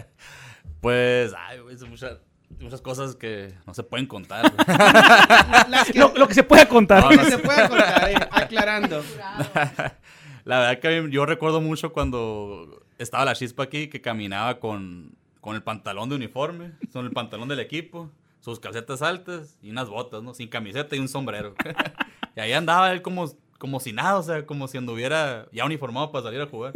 Pues, 0.81 1.33
ay, 1.35 1.59
güey, 1.61 1.77
son 1.79 1.89
muchas, 1.89 2.19
muchas 2.59 2.79
cosas 2.81 3.15
que 3.15 3.53
no 3.65 3.73
se 3.73 3.81
pueden 3.83 4.05
contar. 4.05 4.53
Que, 5.91 5.97
Lo, 5.99 6.13
lo 6.15 6.27
que 6.27 6.33
se 6.35 6.43
pueda 6.43 6.67
contar. 6.67 7.03
No, 7.03 7.09
que 7.09 7.17
no 7.17 7.23
se 7.25 7.37
pueda 7.39 7.67
contar, 7.69 8.11
eh, 8.11 8.15
aclarando. 8.31 9.03
La 10.45 10.59
verdad 10.59 10.79
que 10.79 11.07
yo 11.09 11.25
recuerdo 11.25 11.59
mucho 11.59 11.91
cuando 11.91 12.85
estaba 12.99 13.25
la 13.25 13.33
chispa 13.33 13.63
aquí 13.63 13.87
que 13.87 13.99
caminaba 14.01 14.59
con, 14.59 15.15
con 15.45 15.55
el 15.55 15.61
pantalón 15.61 16.09
de 16.09 16.15
uniforme, 16.15 16.71
con 16.91 17.05
el 17.05 17.11
pantalón 17.11 17.47
del 17.47 17.59
equipo, 17.59 18.09
sus 18.39 18.59
calcetas 18.59 19.03
altas 19.03 19.59
y 19.61 19.69
unas 19.69 19.89
botas, 19.89 20.23
¿no? 20.23 20.33
Sin 20.33 20.47
camiseta 20.47 20.95
y 20.95 20.99
un 20.99 21.07
sombrero. 21.07 21.53
y 22.35 22.39
ahí 22.39 22.51
andaba 22.51 22.91
él 22.91 23.03
como, 23.03 23.31
como 23.59 23.79
si 23.79 23.93
nada, 23.93 24.17
o 24.17 24.23
sea, 24.23 24.47
como 24.47 24.67
si 24.67 24.79
anduviera 24.79 25.47
ya 25.51 25.63
uniformado 25.63 26.11
para 26.11 26.23
salir 26.23 26.41
a 26.41 26.47
jugar. 26.47 26.73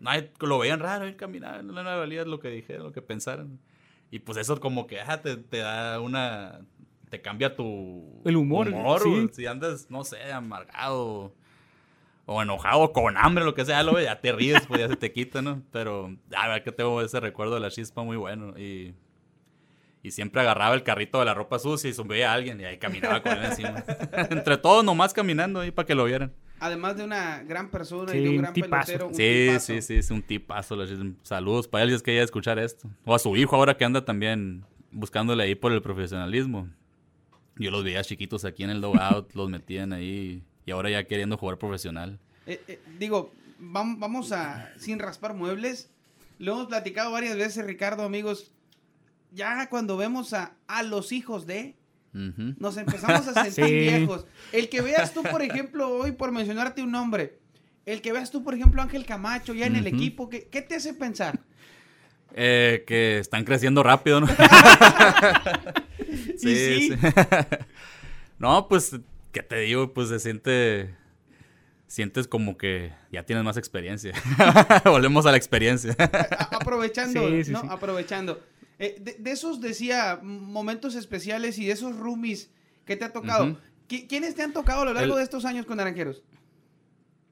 Nadie 0.00 0.32
lo 0.40 0.58
veían 0.58 0.80
raro, 0.80 1.04
él 1.04 1.14
caminaba, 1.14 1.62
no 1.62 1.80
le 1.80 1.84
valía 1.84 2.24
lo 2.24 2.40
que 2.40 2.48
dijeran, 2.48 2.82
lo 2.82 2.90
que 2.90 3.02
pensaran. 3.02 3.60
Y 4.10 4.18
pues 4.18 4.36
eso 4.36 4.58
como 4.58 4.88
que 4.88 5.00
ah, 5.00 5.22
te, 5.22 5.36
te 5.36 5.58
da 5.58 6.00
una... 6.00 6.62
Te 7.08 7.22
cambia 7.22 7.54
tu... 7.54 8.20
El 8.24 8.34
humor, 8.34 8.66
sí. 9.00 9.08
güey. 9.08 9.28
Si 9.32 9.46
andas, 9.46 9.92
no 9.92 10.02
sé, 10.02 10.32
amargado 10.32 11.36
o 12.26 12.42
enojado, 12.42 12.92
con 12.92 13.16
hambre, 13.16 13.44
lo 13.44 13.54
que 13.54 13.64
sea, 13.64 13.82
lo 13.84 14.00
ya 14.00 14.20
te 14.20 14.32
ríes, 14.32 14.66
pues 14.66 14.80
ya 14.80 14.88
se 14.88 14.96
te 14.96 15.12
quita, 15.12 15.42
¿no? 15.42 15.62
Pero 15.72 16.14
a 16.36 16.48
ver 16.48 16.62
que 16.64 16.72
tengo 16.72 17.00
ese 17.00 17.20
recuerdo 17.20 17.54
de 17.54 17.60
la 17.60 17.70
chispa 17.70 18.02
muy 18.02 18.16
bueno 18.16 18.58
y, 18.58 18.94
Y 20.02 20.10
siempre 20.12 20.40
agarraba 20.40 20.74
el 20.74 20.82
carrito 20.84 21.18
de 21.20 21.24
la 21.24 21.34
ropa 21.34 21.58
sucia 21.58 21.88
y 21.90 21.92
subía 21.94 22.30
a 22.30 22.34
alguien 22.34 22.60
y 22.60 22.64
ahí 22.64 22.78
caminaba 22.78 23.22
con 23.22 23.32
él 23.32 23.44
encima. 23.44 23.82
Entre 24.30 24.56
todos 24.56 24.84
nomás 24.84 25.12
caminando 25.12 25.60
ahí 25.60 25.70
para 25.72 25.86
que 25.86 25.94
lo 25.94 26.04
vieran. 26.04 26.32
Además 26.60 26.96
de 26.96 27.04
una 27.04 27.42
gran 27.42 27.70
persona 27.70 28.10
Sí, 28.12 28.18
y 28.18 28.22
de 28.22 28.28
un 28.30 28.36
gran 28.38 28.52
tipazo. 28.54 28.86
pelotero. 28.86 29.08
un 29.08 29.14
Sí, 29.14 29.46
tipazo. 29.48 29.66
sí, 29.66 29.82
sí, 29.82 29.94
es 29.96 30.10
un 30.10 30.22
tipazo. 30.22 30.76
Saludos 31.22 31.66
para 31.68 31.84
él 31.84 31.90
si 31.90 31.96
es 31.96 32.02
que 32.02 32.12
ella 32.12 32.22
escuchar 32.22 32.58
esto. 32.58 32.88
O 33.04 33.14
a 33.14 33.18
su 33.18 33.36
hijo 33.36 33.56
ahora 33.56 33.76
que 33.76 33.84
anda 33.84 34.04
también 34.04 34.64
buscándole 34.90 35.42
ahí 35.42 35.54
por 35.54 35.72
el 35.72 35.82
profesionalismo. 35.82 36.68
Yo 37.56 37.70
los 37.70 37.84
veía 37.84 38.02
chiquitos 38.04 38.44
aquí 38.44 38.62
en 38.64 38.70
el 38.70 38.80
dogout, 38.80 39.32
los 39.34 39.48
metían 39.50 39.92
ahí 39.92 40.42
y 40.66 40.72
ahora 40.72 40.90
ya 40.90 41.04
queriendo 41.04 41.38
jugar 41.38 41.56
profesional. 41.56 42.18
Eh, 42.46 42.60
eh, 42.68 42.80
digo, 42.98 43.32
vam- 43.60 43.98
vamos 43.98 44.32
a, 44.32 44.70
sin 44.78 44.98
raspar 44.98 45.32
muebles, 45.34 45.88
lo 46.38 46.52
hemos 46.52 46.66
platicado 46.66 47.10
varias 47.12 47.36
veces, 47.36 47.64
Ricardo, 47.64 48.02
amigos, 48.02 48.52
ya 49.32 49.68
cuando 49.70 49.96
vemos 49.96 50.32
a, 50.34 50.52
a 50.66 50.82
los 50.82 51.12
hijos 51.12 51.46
de, 51.46 51.74
nos 52.12 52.76
empezamos 52.78 53.26
a 53.28 53.44
sentir 53.50 53.64
Sí. 53.66 53.72
viejos. 53.72 54.26
El 54.52 54.68
que 54.68 54.80
veas 54.80 55.12
tú, 55.12 55.22
por 55.22 55.42
ejemplo, 55.42 55.88
hoy 55.90 56.12
por 56.12 56.32
mencionarte 56.32 56.82
un 56.82 56.90
nombre, 56.92 57.38
el 57.84 58.00
que 58.02 58.12
veas 58.12 58.30
tú, 58.30 58.42
por 58.42 58.54
ejemplo, 58.54 58.80
Ángel 58.82 59.04
Camacho 59.06 59.54
ya 59.54 59.66
en 59.66 59.76
el 59.76 59.86
equipo, 59.86 60.28
¿qué, 60.28 60.48
qué 60.50 60.62
te 60.62 60.74
hace 60.76 60.94
pensar? 60.94 61.38
Eh, 62.34 62.84
que 62.86 63.18
están 63.18 63.44
creciendo 63.44 63.82
rápido, 63.82 64.20
¿no? 64.20 64.26
Y 65.98 66.36
sí. 66.38 66.92
no, 68.38 68.68
pues, 68.68 68.94
¿qué 69.36 69.42
te 69.42 69.56
digo? 69.60 69.92
Pues 69.92 70.08
se 70.08 70.18
siente. 70.18 70.94
Sientes 71.86 72.26
como 72.26 72.56
que 72.56 72.92
ya 73.12 73.22
tienes 73.24 73.44
más 73.44 73.58
experiencia. 73.58 74.12
Volvemos 74.86 75.26
a 75.26 75.30
la 75.30 75.36
experiencia. 75.36 75.94
A- 75.98 76.56
aprovechando, 76.56 77.28
Sí, 77.28 77.44
sí, 77.44 77.52
¿no? 77.52 77.60
sí. 77.60 77.66
Aprovechando. 77.70 78.42
Eh, 78.78 78.96
de, 78.98 79.14
de 79.18 79.30
esos, 79.30 79.60
decía, 79.60 80.18
momentos 80.22 80.94
especiales 80.94 81.58
y 81.58 81.66
de 81.66 81.72
esos 81.72 81.96
roomies 81.96 82.50
que 82.86 82.96
te 82.96 83.04
ha 83.04 83.12
tocado. 83.12 83.44
Ujú. 83.44 83.58
¿Qui- 83.88 84.08
¿Quiénes 84.08 84.34
te 84.34 84.42
han 84.42 84.52
tocado 84.54 84.82
a 84.82 84.84
lo 84.86 84.94
largo 84.94 85.12
El- 85.12 85.18
de 85.18 85.24
estos 85.24 85.44
años 85.44 85.64
con 85.66 85.76
Naranjeros? 85.76 86.22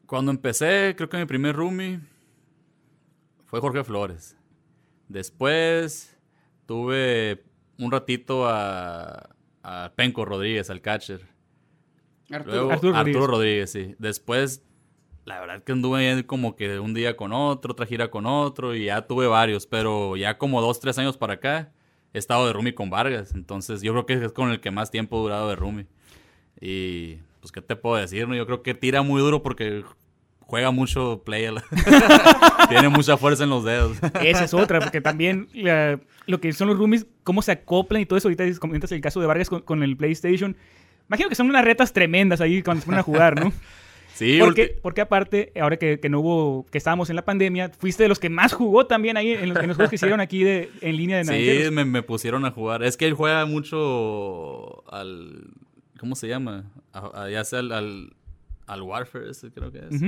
Cuando 0.06 0.30
empecé, 0.30 0.94
creo 0.96 1.08
que 1.08 1.16
mi 1.16 1.24
primer 1.24 1.56
roomie 1.56 1.98
fue 3.46 3.60
Jorge 3.60 3.82
Flores. 3.82 4.36
Después 5.08 6.16
tuve 6.66 7.42
un 7.78 7.90
ratito 7.90 8.46
a, 8.46 9.30
a 9.62 9.92
Penco 9.96 10.24
Rodríguez, 10.24 10.68
al 10.70 10.80
catcher. 10.80 11.33
Arturo. 12.30 12.54
Luego 12.54 12.70
Arturo 12.72 12.96
Arturo, 12.96 13.26
Rodríguez. 13.26 13.72
Rodríguez, 13.72 13.72
sí. 13.72 13.94
Después, 13.98 14.62
la 15.24 15.40
verdad 15.40 15.62
que 15.62 15.72
anduve 15.72 16.24
como 16.26 16.56
que 16.56 16.78
un 16.78 16.94
día 16.94 17.16
con 17.16 17.32
otro, 17.32 17.72
otra 17.72 17.86
gira 17.86 18.10
con 18.10 18.26
otro, 18.26 18.74
y 18.74 18.86
ya 18.86 19.06
tuve 19.06 19.26
varios, 19.26 19.66
pero 19.66 20.16
ya 20.16 20.38
como 20.38 20.60
dos, 20.60 20.80
tres 20.80 20.98
años 20.98 21.16
para 21.16 21.34
acá, 21.34 21.72
he 22.12 22.18
estado 22.18 22.46
de 22.46 22.52
roomie 22.52 22.74
con 22.74 22.90
Vargas. 22.90 23.32
Entonces, 23.34 23.82
yo 23.82 23.92
creo 23.92 24.06
que 24.06 24.24
es 24.26 24.32
con 24.32 24.50
el 24.50 24.60
que 24.60 24.70
más 24.70 24.90
tiempo 24.90 25.18
he 25.18 25.22
durado 25.22 25.48
de 25.48 25.56
roomie. 25.56 25.86
Y, 26.60 27.16
pues, 27.40 27.52
¿qué 27.52 27.60
te 27.60 27.76
puedo 27.76 27.96
decir? 27.96 28.26
no? 28.28 28.34
Yo 28.34 28.46
creo 28.46 28.62
que 28.62 28.74
tira 28.74 29.02
muy 29.02 29.20
duro 29.20 29.42
porque 29.42 29.84
juega 30.40 30.70
mucho 30.70 31.22
play. 31.24 31.46
a 31.46 31.52
la- 31.52 31.64
Tiene 32.68 32.88
mucha 32.88 33.16
fuerza 33.16 33.44
en 33.44 33.50
los 33.50 33.64
dedos. 33.64 33.96
Esa 34.22 34.44
es 34.44 34.54
otra, 34.54 34.80
porque 34.80 35.00
también 35.00 35.48
la- 35.52 36.00
lo 36.26 36.40
que 36.40 36.52
son 36.52 36.68
los 36.68 36.78
roomies, 36.78 37.06
cómo 37.22 37.42
se 37.42 37.52
acoplan 37.52 38.00
y 38.02 38.06
todo 38.06 38.16
eso. 38.16 38.28
Ahorita 38.28 38.44
comentas 38.58 38.92
el 38.92 39.00
caso 39.00 39.20
de 39.20 39.26
Vargas 39.26 39.50
con, 39.50 39.60
con 39.62 39.82
el 39.82 39.96
PlayStation. 39.96 40.56
Imagino 41.08 41.28
que 41.28 41.34
son 41.34 41.48
unas 41.48 41.64
retas 41.64 41.92
tremendas 41.92 42.40
ahí 42.40 42.62
cuando 42.62 42.80
se 42.80 42.86
ponen 42.86 43.00
a 43.00 43.02
jugar, 43.02 43.38
¿no? 43.42 43.52
Sí, 44.14 44.36
Porque, 44.38 44.78
porque 44.80 45.00
aparte, 45.00 45.50
ahora 45.60 45.76
que, 45.76 45.98
que 45.98 46.08
no 46.08 46.20
hubo, 46.20 46.66
que 46.70 46.78
estábamos 46.78 47.10
en 47.10 47.16
la 47.16 47.24
pandemia, 47.24 47.70
fuiste 47.76 48.04
de 48.04 48.08
los 48.08 48.20
que 48.20 48.30
más 48.30 48.52
jugó 48.52 48.86
también 48.86 49.16
ahí 49.16 49.32
en 49.32 49.48
los, 49.48 49.58
en 49.58 49.66
los 49.66 49.74
juegos 49.76 49.90
que 49.90 49.96
hicieron 49.96 50.20
aquí 50.20 50.44
de, 50.44 50.70
en 50.82 50.96
línea 50.96 51.16
de 51.16 51.24
Sí, 51.24 51.30
Naranjeros. 51.32 51.72
me, 51.72 51.84
me 51.84 52.02
pusieron 52.04 52.44
a 52.44 52.52
jugar. 52.52 52.84
Es 52.84 52.96
que 52.96 53.06
él 53.06 53.14
juega 53.14 53.44
mucho 53.44 54.84
al. 54.92 55.48
¿Cómo 55.98 56.14
se 56.14 56.28
llama? 56.28 56.70
A- 56.92 57.24
a- 57.24 57.28
ya 57.28 57.42
sea 57.44 57.58
al, 57.58 57.72
al, 57.72 58.12
al 58.68 58.82
Warfare, 58.82 59.30
ese 59.30 59.50
creo 59.50 59.72
que 59.72 59.78
es. 59.78 60.00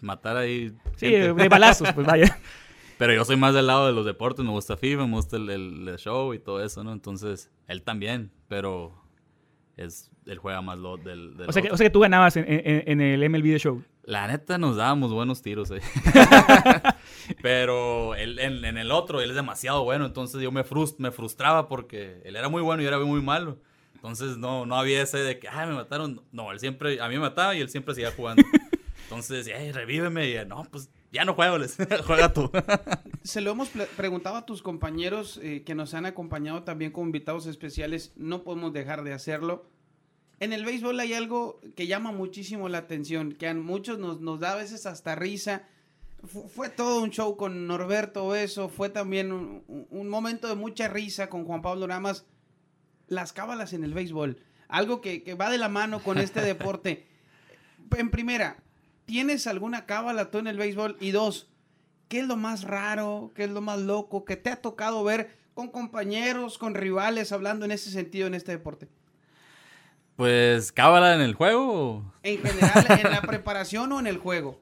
Matar 0.00 0.36
ahí. 0.36 0.72
Sí, 0.96 1.06
gente. 1.06 1.18
de, 1.28 1.32
de 1.34 1.48
balazos, 1.48 1.92
pues 1.92 2.06
vaya. 2.06 2.36
Pero 2.98 3.14
yo 3.14 3.24
soy 3.24 3.36
más 3.36 3.54
del 3.54 3.68
lado 3.68 3.86
de 3.86 3.92
los 3.92 4.04
deportes. 4.04 4.44
Me 4.44 4.50
gusta 4.50 4.76
FIFA, 4.76 5.06
me 5.06 5.12
gusta 5.14 5.36
el, 5.36 5.48
el- 5.50 5.86
el 5.88 5.96
show 5.98 6.34
y 6.34 6.40
todo 6.40 6.60
eso, 6.64 6.82
¿no? 6.82 6.92
Entonces, 6.92 7.50
él 7.68 7.82
también. 7.82 8.32
Pero 8.48 8.92
es 9.76 10.10
él 10.26 10.38
juega 10.38 10.60
más 10.62 10.78
lo 10.78 10.96
del. 10.96 11.36
del 11.36 11.48
O 11.48 11.52
sea, 11.52 11.62
que, 11.62 11.70
o 11.70 11.76
sea 11.76 11.86
que 11.86 11.90
tú 11.90 12.00
ganabas 12.00 12.36
en, 12.36 12.44
en- 12.48 12.82
en 12.86 13.00
el 13.00 13.28
MLB 13.30 13.44
The 13.44 13.58
Show. 13.58 13.82
La 14.04 14.26
neta 14.28 14.56
nos 14.58 14.76
dábamos 14.76 15.12
buenos 15.12 15.42
tiros 15.42 15.70
ahí. 15.70 15.80
Pero 17.42 18.14
él, 18.14 18.38
en, 18.38 18.64
en 18.64 18.78
el 18.78 18.90
otro, 18.90 19.20
él 19.20 19.30
es 19.30 19.36
demasiado 19.36 19.84
bueno. 19.84 20.06
Entonces 20.06 20.40
yo 20.40 20.50
me, 20.52 20.64
frus- 20.64 20.96
me 20.98 21.10
frustraba 21.10 21.68
porque 21.68 22.20
él 22.24 22.36
era 22.36 22.48
muy 22.48 22.62
bueno 22.62 22.82
y 22.82 22.84
yo 22.84 22.88
era 22.88 22.98
muy 23.00 23.20
malo. 23.22 23.58
Entonces 23.94 24.36
no, 24.36 24.66
no 24.66 24.76
había 24.76 25.02
ese 25.02 25.18
de 25.18 25.38
que, 25.38 25.48
ah, 25.48 25.66
me 25.66 25.74
mataron. 25.74 26.22
No, 26.32 26.52
él 26.52 26.60
siempre, 26.60 27.00
a 27.00 27.08
mí 27.08 27.14
me 27.14 27.20
mataba 27.20 27.54
y 27.54 27.60
él 27.60 27.68
siempre 27.68 27.94
seguía 27.94 28.12
jugando. 28.12 28.42
Entonces, 29.04 29.50
hey, 29.52 29.72
revíveme. 29.72 30.30
Y 30.30 30.44
no, 30.46 30.64
pues 30.70 30.88
ya 31.16 31.24
no 31.24 31.34
juego, 31.34 31.58
les 31.58 31.76
juega 32.06 32.32
tú. 32.32 32.50
Se 33.22 33.40
lo 33.40 33.50
hemos 33.50 33.68
preguntado 33.96 34.36
a 34.36 34.46
tus 34.46 34.62
compañeros 34.62 35.40
eh, 35.42 35.62
que 35.64 35.74
nos 35.74 35.92
han 35.94 36.06
acompañado 36.06 36.62
también 36.62 36.92
como 36.92 37.06
invitados 37.06 37.46
especiales. 37.46 38.12
No 38.16 38.44
podemos 38.44 38.72
dejar 38.72 39.02
de 39.02 39.12
hacerlo. 39.12 39.68
En 40.38 40.52
el 40.52 40.64
béisbol 40.64 41.00
hay 41.00 41.14
algo 41.14 41.60
que 41.74 41.86
llama 41.86 42.12
muchísimo 42.12 42.68
la 42.68 42.78
atención, 42.78 43.32
que 43.32 43.48
a 43.48 43.54
muchos 43.54 43.98
nos, 43.98 44.20
nos 44.20 44.38
da 44.40 44.52
a 44.52 44.56
veces 44.56 44.86
hasta 44.86 45.14
risa. 45.14 45.66
Fu- 46.24 46.48
fue 46.48 46.68
todo 46.68 47.02
un 47.02 47.10
show 47.10 47.36
con 47.36 47.66
Norberto 47.66 48.34
eso, 48.34 48.68
fue 48.68 48.88
también 48.90 49.32
un, 49.32 49.64
un- 49.66 49.86
un 49.90 50.08
momento 50.08 50.46
de 50.48 50.54
mucha 50.54 50.88
risa 50.88 51.28
con 51.28 51.44
Juan 51.44 51.62
Pablo 51.62 51.86
Ramas. 51.86 52.26
Las 53.08 53.32
cábalas 53.32 53.72
en 53.72 53.82
el 53.84 53.94
béisbol, 53.94 54.38
algo 54.68 55.00
que, 55.00 55.22
que 55.22 55.34
va 55.34 55.48
de 55.50 55.58
la 55.58 55.68
mano 55.68 56.02
con 56.02 56.18
este 56.18 56.40
deporte. 56.42 57.06
En 57.96 58.10
primera, 58.10 58.56
¿tienes 59.06 59.46
alguna 59.46 59.86
cábala 59.86 60.30
tú 60.30 60.38
en 60.38 60.46
el 60.46 60.58
béisbol? 60.58 60.96
Y 61.00 61.10
dos, 61.12 61.48
¿qué 62.08 62.20
es 62.20 62.26
lo 62.26 62.36
más 62.36 62.62
raro, 62.64 63.32
qué 63.34 63.44
es 63.44 63.50
lo 63.50 63.60
más 63.62 63.78
loco 63.80 64.24
que 64.24 64.36
te 64.36 64.50
ha 64.50 64.56
tocado 64.60 65.02
ver 65.04 65.30
con 65.54 65.68
compañeros, 65.68 66.58
con 66.58 66.74
rivales, 66.74 67.32
hablando 67.32 67.64
en 67.64 67.70
ese 67.70 67.90
sentido 67.90 68.26
en 68.26 68.34
este 68.34 68.52
deporte? 68.52 68.88
Pues, 70.16 70.72
cábala 70.72 71.14
en 71.14 71.20
el 71.20 71.34
juego. 71.34 72.12
En 72.22 72.38
general, 72.42 72.86
en 73.04 73.10
la 73.10 73.20
preparación 73.26 73.92
o 73.92 74.00
en 74.00 74.06
el 74.06 74.18
juego. 74.18 74.60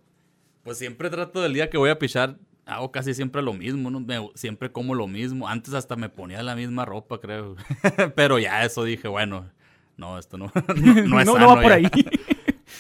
Pues 0.64 0.78
siempre 0.78 1.10
trato 1.10 1.42
del 1.42 1.52
día 1.54 1.70
que 1.70 1.76
voy 1.78 1.90
a 1.90 1.98
pichar, 1.98 2.38
hago 2.66 2.90
casi 2.90 3.14
siempre 3.14 3.42
lo 3.42 3.52
mismo, 3.52 3.90
¿no? 3.90 4.00
Me- 4.00 4.30
siempre 4.34 4.72
como 4.72 4.94
lo 4.94 5.06
mismo. 5.06 5.46
Antes 5.48 5.74
hasta 5.74 5.94
me 5.94 6.08
ponía 6.08 6.42
la 6.42 6.56
misma 6.56 6.84
ropa, 6.84 7.20
creo. 7.20 7.54
Pero 8.16 8.38
ya 8.38 8.64
eso 8.64 8.82
dije, 8.82 9.06
bueno, 9.06 9.48
no, 9.96 10.18
esto 10.18 10.38
no, 10.38 10.50
no, 10.76 10.94
no 11.06 11.20
es 11.20 11.26
no, 11.26 11.34
sano 11.34 11.38
no 11.38 11.48
va 11.56 11.62
por 11.62 11.70
ya. 11.70 11.74
ahí. 11.74 11.88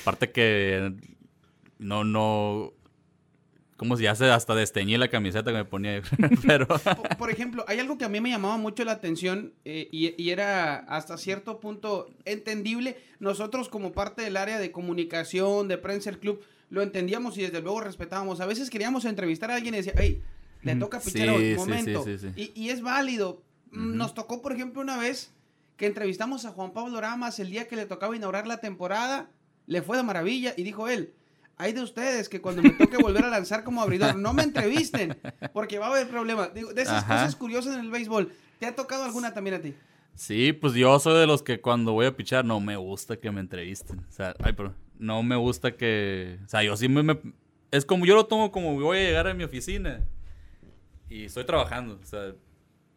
Aparte 0.02 0.32
que 0.32 0.94
no, 1.78 2.04
no, 2.04 2.72
como 3.76 3.96
si 3.96 4.06
hace 4.06 4.30
hasta 4.30 4.54
desteñí 4.54 4.96
la 4.96 5.08
camiseta 5.08 5.50
que 5.50 5.58
me 5.58 5.64
ponía. 5.64 6.00
Pero 6.46 6.66
Por, 6.68 7.16
por 7.16 7.30
ejemplo, 7.30 7.64
hay 7.66 7.80
algo 7.80 7.98
que 7.98 8.04
a 8.04 8.08
mí 8.08 8.20
me 8.20 8.30
llamaba 8.30 8.56
mucho 8.56 8.84
la 8.84 8.92
atención 8.92 9.52
eh, 9.64 9.88
y, 9.90 10.20
y 10.22 10.30
era 10.30 10.76
hasta 10.76 11.18
cierto 11.18 11.60
punto 11.60 12.10
entendible. 12.24 12.96
Nosotros 13.18 13.68
como 13.68 13.92
parte 13.92 14.22
del 14.22 14.36
área 14.36 14.58
de 14.58 14.70
comunicación, 14.70 15.68
de 15.68 15.78
prensa, 15.78 16.10
el 16.10 16.18
club, 16.18 16.40
lo 16.70 16.82
entendíamos 16.82 17.36
y 17.36 17.42
desde 17.42 17.60
luego 17.60 17.80
respetábamos. 17.80 18.40
A 18.40 18.46
veces 18.46 18.70
queríamos 18.70 19.04
entrevistar 19.04 19.50
a 19.50 19.56
alguien 19.56 19.74
y 19.74 19.78
decía, 19.78 19.94
hey, 19.96 20.22
le 20.62 20.76
toca 20.76 21.00
pichar 21.00 21.28
hoy, 21.30 21.52
sí, 21.52 21.56
momento. 21.56 22.04
sí, 22.04 22.18
sí, 22.18 22.30
sí. 22.34 22.52
Y, 22.54 22.62
y 22.64 22.70
es 22.70 22.80
válido. 22.80 23.42
Mm. 23.72 23.96
Nos 23.96 24.14
tocó, 24.14 24.40
por 24.40 24.52
ejemplo, 24.52 24.80
una 24.80 24.96
vez 24.96 25.32
que 25.76 25.86
entrevistamos 25.86 26.44
a 26.44 26.50
Juan 26.50 26.72
Pablo 26.72 27.00
Ramas 27.00 27.38
el 27.40 27.50
día 27.50 27.66
que 27.66 27.76
le 27.76 27.86
tocaba 27.86 28.16
inaugurar 28.16 28.46
la 28.46 28.58
temporada. 28.58 29.30
Le 29.66 29.82
fue 29.82 29.96
de 29.96 30.02
maravilla 30.02 30.54
y 30.56 30.62
dijo 30.62 30.88
él, 30.88 31.14
hay 31.56 31.72
de 31.72 31.82
ustedes 31.82 32.28
que 32.28 32.40
cuando 32.40 32.62
me 32.62 32.72
toque 32.72 32.96
volver 32.96 33.24
a 33.24 33.28
lanzar 33.30 33.64
como 33.64 33.80
abridor, 33.82 34.16
no 34.16 34.32
me 34.32 34.42
entrevisten, 34.42 35.16
porque 35.52 35.78
va 35.78 35.86
a 35.86 35.90
haber 35.90 36.08
problemas. 36.08 36.52
Digo, 36.54 36.72
de 36.72 36.82
esas 36.82 37.02
Ajá. 37.04 37.14
cosas 37.14 37.36
curiosas 37.36 37.74
en 37.74 37.80
el 37.80 37.90
béisbol, 37.90 38.32
¿te 38.58 38.66
ha 38.66 38.74
tocado 38.74 39.04
alguna 39.04 39.32
también 39.34 39.54
a 39.56 39.60
ti? 39.60 39.74
sí, 40.16 40.52
pues 40.52 40.74
yo 40.74 40.96
soy 41.00 41.18
de 41.18 41.26
los 41.26 41.42
que 41.42 41.60
cuando 41.60 41.92
voy 41.92 42.06
a 42.06 42.16
pichar 42.16 42.44
no 42.44 42.60
me 42.60 42.76
gusta 42.76 43.16
que 43.16 43.30
me 43.32 43.40
entrevisten. 43.40 43.98
O 44.08 44.12
sea, 44.12 44.34
ay, 44.42 44.52
pero 44.52 44.72
no 44.98 45.22
me 45.24 45.34
gusta 45.36 45.76
que, 45.76 46.38
o 46.44 46.48
sea, 46.48 46.62
yo 46.62 46.76
sí 46.76 46.88
me, 46.88 47.02
me- 47.02 47.18
es 47.72 47.84
como 47.84 48.06
yo 48.06 48.14
lo 48.14 48.26
tomo 48.26 48.52
como 48.52 48.78
voy 48.80 48.98
a 48.98 49.00
llegar 49.00 49.26
a 49.26 49.34
mi 49.34 49.42
oficina 49.42 50.04
y 51.08 51.24
estoy 51.24 51.44
trabajando, 51.44 51.98
o 52.00 52.06
sea, 52.06 52.32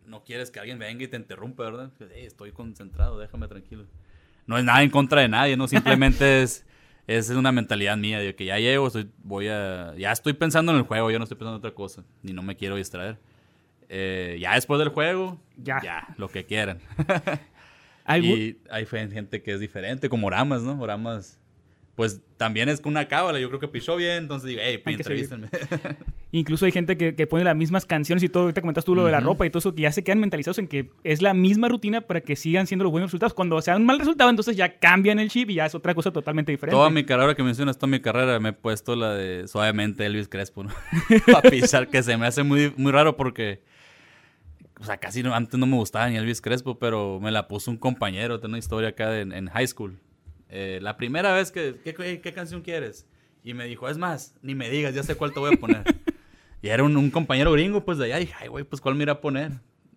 no 0.06 0.24
quieres 0.24 0.52
que 0.52 0.60
alguien 0.60 0.80
venga 0.80 1.04
y 1.04 1.08
te 1.08 1.18
interrumpa, 1.18 1.64
¿verdad? 1.64 1.92
Estoy 2.16 2.52
concentrado, 2.52 3.18
déjame 3.20 3.48
tranquilo. 3.48 3.86
No 4.46 4.58
es 4.58 4.64
nada 4.64 4.82
en 4.84 4.90
contra 4.90 5.22
de 5.22 5.28
nadie, 5.28 5.58
¿no? 5.58 5.68
Simplemente 5.68 6.42
es, 6.44 6.66
es 7.08 7.30
una 7.30 7.52
mentalidad 7.52 7.98
mía 7.98 8.20
de 8.20 8.36
que 8.36 8.46
ya 8.46 8.60
llego, 8.60 8.90
soy- 8.90 9.10
voy 9.24 9.48
a, 9.48 9.94
ya 9.98 10.12
estoy 10.12 10.34
pensando 10.34 10.72
en 10.74 10.78
el 10.80 10.84
juego, 10.84 11.10
yo 11.10 11.18
no 11.20 11.24
estoy 11.24 11.38
pensando 11.38 11.56
en 11.56 11.60
otra 11.60 11.74
cosa, 11.74 12.04
ni 12.22 12.34
no 12.34 12.42
me 12.44 12.56
quiero 12.56 12.76
distraer. 12.76 13.18
Eh, 13.90 14.38
ya 14.42 14.54
después 14.56 14.80
del 14.80 14.90
juego, 14.90 15.40
Ya. 15.58 15.82
ya, 15.82 16.08
lo 16.18 16.28
que 16.30 16.46
quieran. 16.46 16.80
¿Algún- 18.06 18.38
Y 18.38 18.58
hay 18.70 18.86
gente 18.86 19.42
que 19.42 19.54
es 19.54 19.60
diferente, 19.60 20.10
como 20.10 20.28
Oramas, 20.28 20.62
¿no? 20.64 20.80
Oramas, 20.82 21.40
pues 21.96 22.22
también 22.38 22.70
es 22.70 22.80
con 22.82 22.92
una 22.94 23.08
cábala. 23.08 23.40
Yo 23.40 23.48
creo 23.50 23.60
que 23.60 23.68
pichó 23.68 23.96
bien, 23.96 24.18
entonces 24.24 24.50
digo, 24.50 24.62
hey, 24.64 24.82
entrevístenme. 24.86 25.48
Incluso 26.38 26.66
hay 26.66 26.72
gente 26.72 26.98
que, 26.98 27.16
que 27.16 27.26
pone 27.28 27.44
las 27.44 27.56
mismas 27.56 27.86
canciones 27.86 28.24
y 28.24 28.30
todo. 28.30 28.44
Ahorita 28.44 28.62
comentas 28.62 28.86
tú 28.86 28.94
lo 28.96 29.04
de 29.06 29.12
la 29.12 29.20
ropa 29.20 29.46
y 29.46 29.50
todo 29.50 29.60
eso, 29.60 29.74
que 29.74 29.82
ya 29.82 29.92
se 29.92 30.04
quedan 30.04 30.20
mentalizados 30.20 30.60
en 30.60 30.68
que 30.68 30.90
es 31.04 31.22
la 31.22 31.34
misma 31.34 31.68
rutina 31.68 32.02
para 32.02 32.22
que 32.22 32.36
sigan 32.36 32.68
siendo 32.68 32.84
los 32.84 32.92
buenos 32.92 33.10
resultados. 33.10 33.34
Cuando 33.34 33.62
sea 33.62 33.76
un 33.76 33.86
mal 33.86 33.98
resultado, 34.00 34.30
entonces 34.30 34.56
ya 34.56 34.78
cambian 34.80 35.20
el 35.20 35.30
chip 35.30 35.50
y 35.50 35.56
ya 35.56 35.66
es 35.66 35.76
otra 35.76 35.96
cosa 35.96 36.12
totalmente 36.12 36.52
diferente. 36.52 36.76
Toda 36.76 36.90
mi 36.90 37.04
carrera, 37.04 37.24
ahora 37.24 37.36
que 37.36 37.44
mencionas, 37.44 37.78
toda 37.78 37.90
mi 37.90 38.00
carrera 38.00 38.40
me 38.40 38.50
he 38.50 38.54
puesto 38.54 38.96
la 38.96 39.14
de 39.16 39.48
suavemente 39.48 40.06
Elvis 40.06 40.28
Crespo, 40.28 40.64
¿no? 40.64 40.72
Para 41.32 41.50
pisar, 41.50 41.88
que 41.90 42.04
se 42.04 42.16
me 42.18 42.28
hace 42.28 42.44
muy, 42.44 42.74
muy 42.78 42.92
raro 42.92 43.18
porque, 43.18 43.62
o 44.80 44.84
sea, 44.84 44.98
casi 44.98 45.24
no- 45.24 45.34
antes 45.34 45.60
no 45.60 45.66
me 45.66 45.76
gustaba 45.76 46.10
ni 46.10 46.18
Elvis 46.18 46.42
Crespo, 46.42 46.78
pero 46.78 47.20
me 47.20 47.32
la 47.32 47.48
puso 47.48 47.72
un 47.72 47.78
compañero, 47.78 48.40
tengo 48.40 48.50
una 48.52 48.60
historia 48.60 48.90
acá 48.90 49.20
en, 49.20 49.32
en 49.34 49.48
high 49.50 49.68
school. 49.68 49.98
Eh, 50.50 50.80
la 50.82 50.98
primera 50.98 51.34
vez 51.34 51.52
que, 51.52 51.76
¿qué, 51.84 51.94
qué, 51.94 52.22
qué 52.22 52.34
canción 52.34 52.62
quieres? 52.62 53.08
Y 53.44 53.54
me 53.54 53.66
dijo, 53.66 53.88
es 53.88 53.98
más, 53.98 54.36
ni 54.42 54.56
me 54.56 54.70
digas, 54.70 54.94
ya 54.94 55.04
sé 55.04 55.16
cuál 55.16 55.34
te 55.34 55.40
voy 55.40 55.54
a 55.54 55.58
poner. 55.58 55.84
y 56.68 56.70
era 56.70 56.84
un, 56.84 56.96
un 56.98 57.10
compañero 57.10 57.52
gringo, 57.54 57.84
pues 57.86 57.98
de 57.98 58.06
allá, 58.06 58.18
y 58.18 58.26
dije, 58.26 58.36
ay, 58.40 58.48
güey, 58.50 58.64
pues 58.66 58.82
cuál 58.82 58.96
me 58.96 59.04
irá 59.04 59.14
a 59.14 59.22
poner. 59.22 59.52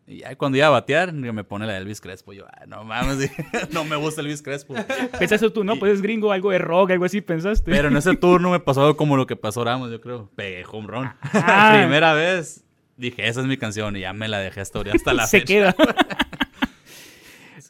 Y 0.07 0.19
ya 0.19 0.35
cuando 0.37 0.59
iba 0.59 0.67
a 0.67 0.71
batear, 0.71 1.13
me 1.13 1.45
pone 1.45 1.67
la 1.67 1.73
de 1.75 1.79
Elvis 1.79 2.01
Crespo. 2.01 2.33
Yo, 2.33 2.45
"Ay, 2.53 2.67
no 2.67 2.83
mames, 2.85 3.31
no 3.73 3.85
me 3.85 3.95
gusta 3.97 4.21
Elvis 4.23 4.43
Crespo. 4.43 4.75
Pensaste 5.19 5.51
tú, 5.51 5.63
no, 5.63 5.77
pues 5.77 5.93
es 5.95 6.03
gringo, 6.03 6.33
algo 6.33 6.51
de 6.51 6.59
rock, 6.59 6.91
algo 6.93 7.05
así, 7.05 7.21
pensaste. 7.21 7.71
Pero 7.71 7.89
en 7.89 7.97
ese 7.97 8.17
turno 8.17 8.51
me 8.51 8.59
pasó 8.61 8.97
como 8.97 9.17
lo 9.17 9.27
que 9.27 9.37
pasó 9.37 9.65
Ramos, 9.65 9.91
yo 9.91 10.01
creo. 10.01 10.29
Pegué 10.35 10.65
home 10.71 10.89
run. 10.89 11.11
Ah. 11.33 11.77
Primera 11.79 12.13
vez 12.15 12.65
dije, 12.97 13.27
esa 13.29 13.41
es 13.41 13.47
mi 13.47 13.57
canción 13.57 13.97
y 13.97 14.01
ya 14.01 14.13
me 14.13 14.29
la 14.29 14.39
dejé 14.39 14.61
hasta, 14.61 14.81
hasta 14.81 15.15
la 15.15 15.27
se 15.27 15.41
fecha. 15.41 15.73
queda. 15.73 15.77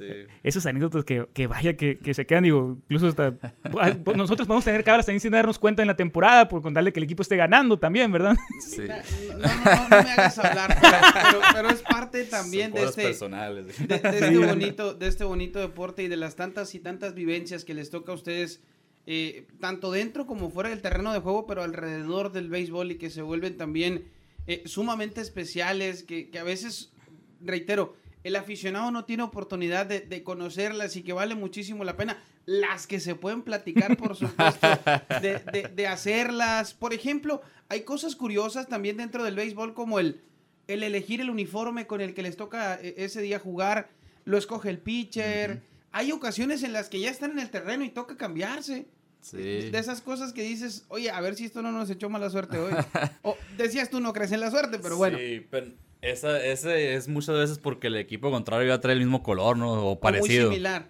Sí. 0.00 0.32
Esos 0.42 0.66
anécdotas 0.66 1.04
que, 1.04 1.26
que 1.32 1.46
vaya, 1.46 1.76
que, 1.76 1.98
que 1.98 2.14
se 2.14 2.26
quedan, 2.26 2.44
digo, 2.44 2.78
incluso 2.88 3.08
hasta... 3.08 3.32
pues 4.04 4.16
Nosotros 4.16 4.48
podemos 4.48 4.64
tener 4.64 4.82
cabras 4.82 5.06
también 5.06 5.20
sin 5.20 5.30
darnos 5.32 5.58
cuenta 5.58 5.82
en 5.82 5.88
la 5.88 5.96
temporada 5.96 6.48
por 6.48 6.62
contarle 6.62 6.92
que 6.92 7.00
el 7.00 7.04
equipo 7.04 7.22
esté 7.22 7.36
ganando 7.36 7.78
también, 7.78 8.10
¿verdad? 8.10 8.36
Sí. 8.60 8.82
No, 8.88 9.36
no, 9.36 9.42
no, 9.64 9.88
no 9.88 10.02
me 10.02 10.10
hagas 10.10 10.38
hablar, 10.38 10.76
pero, 10.80 10.96
pero- 11.22 11.40
pero 11.54 11.68
es 11.70 11.82
parte 11.82 12.24
también 12.24 12.72
de 12.72 12.84
este, 12.84 13.02
personales. 13.02 13.78
de, 13.78 13.86
de 13.86 13.94
este 13.96 14.38
bonito, 14.38 14.94
de 14.94 15.06
este 15.06 15.24
bonito 15.24 15.58
deporte 15.60 16.02
y 16.02 16.08
de 16.08 16.16
las 16.16 16.34
tantas 16.36 16.74
y 16.74 16.80
tantas 16.80 17.14
vivencias 17.14 17.64
que 17.64 17.74
les 17.74 17.90
toca 17.90 18.12
a 18.12 18.14
ustedes, 18.14 18.62
eh, 19.06 19.46
tanto 19.60 19.90
dentro 19.92 20.26
como 20.26 20.50
fuera 20.50 20.70
del 20.70 20.80
terreno 20.80 21.12
de 21.12 21.20
juego, 21.20 21.46
pero 21.46 21.62
alrededor 21.62 22.32
del 22.32 22.48
béisbol 22.48 22.92
y 22.92 22.96
que 22.98 23.10
se 23.10 23.22
vuelven 23.22 23.56
también 23.56 24.04
eh, 24.46 24.62
sumamente 24.66 25.20
especiales, 25.20 26.02
que, 26.02 26.30
que 26.30 26.38
a 26.38 26.44
veces, 26.44 26.92
reitero, 27.40 27.94
el 28.24 28.36
aficionado 28.36 28.90
no 28.90 29.04
tiene 29.04 29.22
oportunidad 29.22 29.86
de, 29.86 30.00
de 30.00 30.22
conocerlas 30.22 30.96
y 30.96 31.02
que 31.02 31.12
vale 31.12 31.34
muchísimo 31.34 31.84
la 31.84 31.96
pena. 31.96 32.18
Las 32.46 32.86
que 32.86 33.00
se 33.00 33.14
pueden 33.14 33.42
platicar, 33.42 33.96
por 33.96 34.16
supuesto, 34.16 34.66
de, 35.22 35.38
de- 35.52 35.70
de 35.74 35.86
hacerlas. 35.86 36.74
Por 36.74 36.92
ejemplo, 36.94 37.42
hay 37.68 37.82
cosas 37.82 38.16
curiosas 38.16 38.66
también 38.68 38.96
dentro 38.96 39.22
del 39.24 39.36
béisbol 39.36 39.74
como 39.74 39.98
el, 40.00 40.20
el 40.66 40.82
elegir 40.82 41.20
el 41.20 41.30
uniforme 41.30 41.86
con 41.86 42.00
el 42.00 42.14
que 42.14 42.22
les 42.22 42.36
toca 42.36 42.74
eh, 42.80 42.94
ese 42.98 43.20
día 43.22 43.38
jugar, 43.38 43.88
lo 44.24 44.36
escoge 44.38 44.70
el 44.70 44.78
pitcher. 44.78 45.62
Hay 45.92 46.12
ocasiones 46.12 46.62
en 46.62 46.72
las 46.72 46.88
que 46.88 47.00
ya 47.00 47.10
están 47.10 47.32
en 47.32 47.38
el 47.40 47.50
terreno 47.50 47.84
y 47.84 47.90
toca 47.90 48.16
cambiarse. 48.16 48.86
Sí. 49.20 49.36
De 49.36 49.78
esas 49.78 50.00
cosas 50.00 50.32
que 50.32 50.42
dices, 50.42 50.84
oye, 50.88 51.10
a 51.10 51.20
ver 51.20 51.34
si 51.34 51.44
esto 51.44 51.60
no 51.62 51.72
nos 51.72 51.90
echó 51.90 52.08
mala 52.08 52.30
suerte 52.30 52.58
hoy. 52.58 52.72
o 53.22 53.36
decías 53.58 53.90
tú, 53.90 54.00
no 54.00 54.12
crees 54.12 54.32
en 54.32 54.40
la 54.40 54.50
suerte, 54.50 54.78
pero 54.78 54.96
bueno. 54.96 55.18
Sí, 55.18 55.46
pero 55.50 55.66
esa, 56.02 56.42
ese 56.42 56.94
es 56.94 57.08
muchas 57.08 57.36
veces 57.36 57.58
porque 57.58 57.88
el 57.88 57.96
equipo 57.96 58.30
contrario 58.30 58.68
ya 58.68 58.80
trae 58.80 58.94
el 58.94 59.00
mismo 59.00 59.22
color, 59.22 59.56
¿no? 59.56 59.72
O 59.72 59.90
o 59.92 60.00
parecido. 60.00 60.46
Muy 60.46 60.56
similar. 60.56 60.88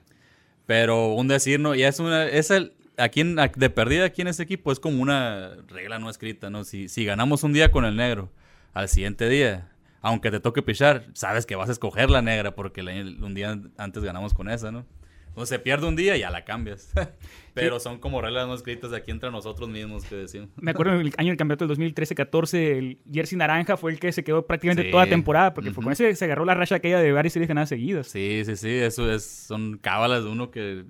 Pero 0.66 1.14
un 1.14 1.28
decir, 1.28 1.58
¿no? 1.58 1.74
Y 1.74 1.82
es 1.82 1.98
una, 1.98 2.26
es 2.26 2.50
el, 2.50 2.72
aquí 2.96 3.20
en, 3.20 3.36
de 3.36 3.70
perdida 3.70 4.04
aquí 4.04 4.22
en 4.22 4.28
ese 4.28 4.42
equipo 4.42 4.70
es 4.70 4.78
como 4.78 5.02
una 5.02 5.56
regla 5.68 5.98
no 5.98 6.10
escrita, 6.10 6.50
¿no? 6.50 6.64
Si, 6.64 6.88
si 6.88 7.04
ganamos 7.04 7.42
un 7.42 7.52
día 7.52 7.70
con 7.70 7.84
el 7.84 7.96
negro, 7.96 8.30
al 8.72 8.88
siguiente 8.88 9.28
día, 9.28 9.72
aunque 10.00 10.30
te 10.30 10.40
toque 10.40 10.62
pichar, 10.62 11.06
sabes 11.14 11.44
que 11.44 11.56
vas 11.56 11.68
a 11.68 11.72
escoger 11.72 12.08
la 12.10 12.22
negra 12.22 12.54
porque 12.54 12.82
un 12.82 13.34
día 13.34 13.58
antes 13.78 14.02
ganamos 14.04 14.32
con 14.32 14.48
esa, 14.48 14.70
¿no? 14.70 14.86
Entonces 15.30 15.48
se 15.48 15.58
pierde 15.58 15.86
un 15.86 15.96
día 15.96 16.16
y 16.16 16.20
ya 16.20 16.30
la 16.30 16.44
cambias. 16.44 16.92
Pero 17.54 17.80
son 17.80 17.98
como 17.98 18.20
reglas 18.20 18.46
no 18.46 18.54
escritas 18.54 18.92
aquí 18.92 19.10
entre 19.10 19.30
nosotros 19.30 19.68
mismos 19.68 20.04
que 20.04 20.14
decimos. 20.16 20.50
Me 20.56 20.70
acuerdo 20.72 20.94
el 21.00 21.12
año 21.16 21.28
del 21.30 21.36
campeonato 21.36 21.66
del 21.66 21.76
2013-14, 21.94 22.54
el 22.76 22.98
jersey 23.12 23.36
naranja 23.38 23.76
fue 23.76 23.92
el 23.92 23.98
que 24.00 24.12
se 24.12 24.22
quedó 24.22 24.46
prácticamente 24.46 24.84
Sí. 24.84 24.90
toda 24.90 25.06
temporada, 25.06 25.52
porque 25.54 25.70
fue 25.70 25.80
Ujú. 25.80 25.84
con 25.86 25.92
ese 25.92 26.14
se 26.14 26.24
agarró 26.24 26.44
la 26.44 26.54
racha 26.54 26.76
aquella 26.76 26.98
de 27.00 27.12
varias 27.12 27.32
series 27.32 27.48
ganadas 27.48 27.68
seguidas. 27.70 28.06
Sí, 28.08 28.42
sí, 28.44 28.56
sí, 28.56 28.68
eso 28.70 29.10
es, 29.12 29.24
son 29.24 29.78
cábalas 29.78 30.24
de 30.24 30.30
uno 30.30 30.50
que 30.50 30.84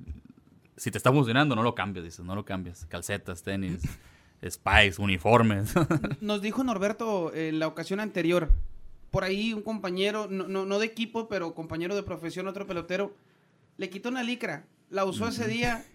si 0.77 0.91
te 0.91 0.99
está 0.99 1.13
funcionando 1.13 1.55
no 1.57 1.63
lo 1.63 1.75
cambias, 1.75 2.05
dices, 2.05 2.25
no 2.25 2.35
lo 2.35 2.45
cambias. 2.45 2.87
Calcetas, 2.87 3.43
tenis, 3.43 3.83
spikes, 4.49 4.99
uniformes. 4.99 5.75
Nos 6.21 6.41
dijo 6.43 6.63
Norberto 6.65 7.35
en 7.35 7.59
la 7.59 7.67
ocasión 7.67 8.01
anterior, 8.01 8.51
por 9.11 9.25
ahí 9.25 9.53
un 9.53 9.63
compañero, 9.63 10.27
no, 10.31 10.47
no, 10.49 10.65
no 10.67 10.79
de 10.79 10.87
equipo, 10.87 11.29
pero 11.29 11.55
compañero 11.55 11.95
de 11.95 12.03
profesión, 12.03 12.47
otro 12.49 12.67
pelotero, 12.67 13.15
le 13.81 13.89
quitó 13.89 14.11
una 14.11 14.23
licra, 14.23 14.67
la 14.91 15.07
usó 15.07 15.29
ese 15.29 15.49
día, 15.49 15.87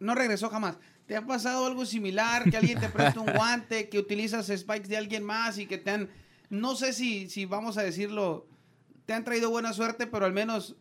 no 0.00 0.16
regresó 0.16 0.50
jamás. 0.50 0.80
¿Te 1.06 1.14
ha 1.14 1.24
pasado 1.24 1.64
algo 1.64 1.86
similar? 1.86 2.50
Que 2.50 2.56
alguien 2.56 2.80
te 2.80 2.88
presta 2.88 3.20
un 3.20 3.32
guante, 3.32 3.88
que 3.88 4.00
utilizas 4.00 4.48
spikes 4.48 4.88
de 4.88 4.96
alguien 4.96 5.22
más 5.22 5.56
y 5.56 5.66
que 5.66 5.78
te 5.78 5.92
han, 5.92 6.08
no 6.48 6.74
sé 6.74 6.92
si, 6.92 7.30
si 7.30 7.44
vamos 7.44 7.78
a 7.78 7.84
decirlo, 7.84 8.48
te 9.06 9.12
han 9.12 9.22
traído 9.22 9.48
buena 9.48 9.72
suerte, 9.72 10.08
pero 10.08 10.26
al 10.26 10.32
menos 10.32 10.74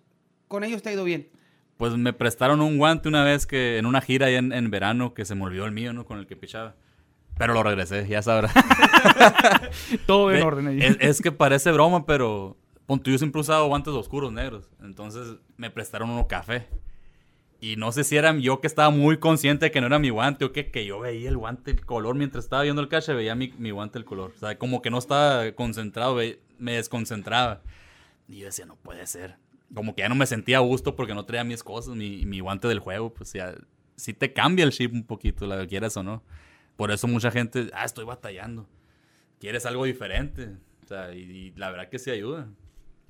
con 0.48 0.64
ellos 0.64 0.82
te 0.82 0.90
ha 0.90 0.94
ido 0.94 1.04
bien. 1.04 1.30
Pues 1.78 1.96
me 1.96 2.14
prestaron 2.14 2.62
un 2.62 2.80
guante 2.80 3.10
una 3.10 3.24
vez 3.24 3.46
que 3.46 3.78
en 3.78 3.86
una 3.86 4.02
gira 4.02 4.32
en, 4.32 4.52
en 4.52 4.72
verano 4.72 5.14
que 5.14 5.26
se 5.26 5.36
me 5.36 5.44
olvidó 5.44 5.66
el 5.66 5.72
mío, 5.72 5.94
¿no? 5.94 6.04
Con 6.04 6.18
el 6.18 6.26
que 6.26 6.36
pichaba. 6.36 6.76
Pero 7.38 7.54
lo 7.54 7.62
regresé, 7.62 8.08
ya 8.08 8.24
sabrás. 8.24 8.54
Todo 10.08 10.32
en 10.32 10.42
orden 10.42 10.68
ahí. 10.68 10.82
Es, 10.82 10.98
es 11.00 11.22
que 11.22 11.32
parece 11.32 11.72
broma, 11.72 12.08
pero 12.08 12.58
pon 12.90 13.00
tú, 13.04 13.12
yo 13.12 13.20
siempre 13.20 13.40
usado 13.40 13.68
guantes 13.68 13.94
oscuros 13.94 14.34
negros. 14.34 14.68
Entonces 14.82 15.38
me 15.58 15.70
prestaron 15.70 16.10
uno 16.10 16.28
café. 16.28 16.68
Y 17.62 17.76
no 17.76 17.92
sé 17.92 18.04
si 18.04 18.18
era 18.18 18.36
yo 18.36 18.62
que 18.62 18.66
estaba 18.66 18.90
muy 18.90 19.20
consciente 19.20 19.66
de 19.66 19.72
que 19.72 19.80
no 19.80 19.86
era 19.86 20.00
mi 20.00 20.10
guante 20.10 20.44
o 20.44 20.52
que, 20.52 20.72
que 20.72 20.88
yo 20.88 21.00
veía 21.00 21.30
el 21.30 21.38
guante, 21.38 21.70
el 21.70 21.86
color, 21.86 22.16
mientras 22.16 22.46
estaba 22.46 22.64
viendo 22.64 22.82
el 22.82 22.88
cache, 22.88 23.14
veía 23.14 23.36
mi, 23.36 23.54
mi 23.60 23.70
guante, 23.70 24.00
el 24.00 24.06
color. 24.06 24.34
O 24.36 24.40
sea, 24.40 24.58
como 24.58 24.82
que 24.82 24.90
no 24.90 24.98
estaba 24.98 25.52
concentrado, 25.52 26.18
me 26.58 26.74
desconcentraba. 26.74 27.62
Y 28.28 28.40
yo 28.40 28.46
decía, 28.48 28.66
no 28.66 28.76
puede 28.76 29.06
ser. 29.06 29.38
Como 29.72 29.94
que 29.94 30.02
ya 30.02 30.10
no 30.10 30.16
me 30.16 30.26
sentía 30.26 30.58
a 30.58 30.62
gusto 30.62 30.96
porque 30.96 31.14
no 31.14 31.26
traía 31.26 31.44
mis 31.44 31.62
cosas, 31.62 31.96
mi, 31.96 32.26
mi 32.26 32.40
guante 32.40 32.68
del 32.68 32.80
juego. 32.80 33.14
Pues 33.14 33.34
ya, 33.34 33.54
sí 33.98 34.16
te 34.16 34.34
cambia 34.34 34.66
el 34.66 34.72
chip 34.72 34.92
un 34.94 35.04
poquito, 35.04 35.46
la 35.46 35.68
quieras 35.68 35.96
o 35.96 36.02
no. 36.02 36.24
Por 36.76 36.90
eso 36.90 37.08
mucha 37.08 37.30
gente, 37.30 37.70
ah, 37.74 37.86
estoy 37.86 38.06
batallando. 38.06 38.68
Quieres 39.40 39.68
algo 39.68 39.86
diferente. 39.86 40.56
O 40.84 40.88
sea, 40.88 41.14
y 41.14 41.54
la 41.56 41.70
verdad 41.70 41.90
que 41.90 42.00
sí 42.00 42.10
ayuda. 42.10 42.48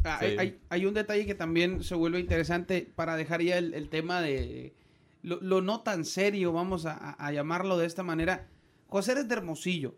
Ah. 0.03 0.17
Hay, 0.21 0.37
hay- 0.37 0.59
hay 0.69 0.85
un 0.85 0.93
detalle 0.93 1.25
que 1.25 1.35
también 1.35 1.83
se 1.83 1.95
vuelve 1.95 2.19
interesante 2.19 2.89
para 2.95 3.15
dejar 3.15 3.41
ya 3.41 3.57
el, 3.57 3.73
el 3.73 3.89
tema 3.89 4.21
de 4.21 4.73
lo, 5.21 5.41
lo 5.41 5.61
no 5.61 5.81
tan 5.81 6.05
serio, 6.05 6.53
vamos 6.53 6.85
a, 6.85 7.31
llamarlo 7.31 7.77
de 7.77 7.85
esta 7.85 8.03
manera. 8.03 8.47
José 8.87 9.11
eres 9.11 9.27
de 9.27 9.35
Hermosillo, 9.35 9.95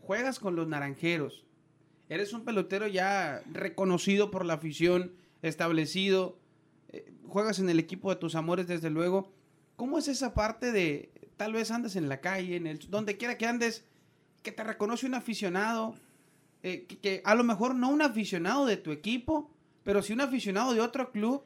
juegas 0.00 0.40
con 0.40 0.56
los 0.56 0.66
naranjeros, 0.68 1.44
eres 2.08 2.32
un 2.32 2.44
pelotero 2.44 2.86
ya 2.88 3.42
reconocido 3.52 4.30
por 4.30 4.44
la 4.44 4.54
afición, 4.54 5.12
establecido, 5.42 6.38
eh, 6.88 7.12
juegas 7.28 7.58
en 7.60 7.70
el 7.70 7.78
equipo 7.78 8.10
de 8.10 8.16
tus 8.16 8.34
amores 8.34 8.66
desde 8.66 8.90
luego. 8.90 9.32
¿Cómo 9.76 9.98
es 9.98 10.08
esa 10.08 10.34
parte 10.34 10.72
de 10.72 11.10
tal 11.36 11.52
vez 11.52 11.70
andes 11.70 11.94
en 11.96 12.08
la 12.08 12.20
calle, 12.20 12.56
en 12.56 12.66
el 12.66 12.78
donde 12.90 13.16
quiera 13.16 13.38
que 13.38 13.46
andes, 13.46 13.84
que 14.42 14.52
te 14.52 14.64
reconoce 14.64 15.06
un 15.06 15.14
aficionado, 15.14 15.94
eh, 16.62 16.84
que, 16.86 16.98
que 16.98 17.22
a 17.24 17.34
lo 17.34 17.44
mejor 17.44 17.74
no 17.74 17.88
un 17.88 18.02
aficionado 18.02 18.66
de 18.66 18.76
tu 18.76 18.92
equipo, 18.92 19.50
pero 19.84 20.02
sí 20.02 20.12
un 20.12 20.20
aficionado 20.20 20.72
de 20.74 20.80
otro 20.80 21.10
club, 21.10 21.42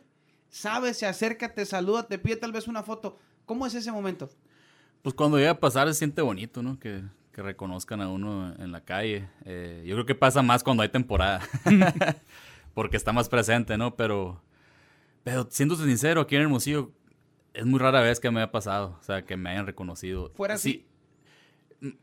sabe, 0.48 0.94
se 0.94 1.06
acerca, 1.06 1.52
te 1.52 1.66
saluda, 1.66 2.06
te 2.06 2.18
pide 2.18 2.36
tal 2.36 2.52
vez 2.52 2.68
una 2.68 2.82
foto. 2.82 3.18
¿Cómo 3.44 3.66
es 3.66 3.74
ese 3.74 3.92
momento? 3.92 4.30
Pues 5.02 5.14
cuando 5.14 5.36
llega 5.38 5.50
a 5.50 5.60
pasar 5.60 5.88
se 5.88 5.94
siente 5.94 6.22
bonito, 6.22 6.62
¿no? 6.62 6.78
Que, 6.78 7.02
que 7.32 7.42
reconozcan 7.42 8.00
a 8.00 8.08
uno 8.08 8.54
en 8.58 8.72
la 8.72 8.82
calle. 8.82 9.28
Eh, 9.44 9.82
yo 9.84 9.94
creo 9.96 10.06
que 10.06 10.14
pasa 10.14 10.42
más 10.42 10.62
cuando 10.62 10.82
hay 10.82 10.88
temporada. 10.88 11.40
Porque 12.74 12.96
está 12.96 13.12
más 13.12 13.28
presente, 13.28 13.76
¿no? 13.76 13.96
Pero, 13.96 14.40
pero 15.22 15.46
siendo 15.50 15.76
sincero, 15.76 16.22
aquí 16.22 16.36
en 16.36 16.42
Hermosillo 16.42 16.92
es 17.52 17.66
muy 17.66 17.78
rara 17.78 18.00
vez 18.00 18.18
que 18.18 18.30
me 18.30 18.40
ha 18.40 18.50
pasado. 18.50 18.96
O 19.00 19.02
sea, 19.02 19.24
que 19.24 19.36
me 19.36 19.50
hayan 19.50 19.66
reconocido. 19.66 20.30
Fuera 20.34 20.56
sí. 20.56 20.86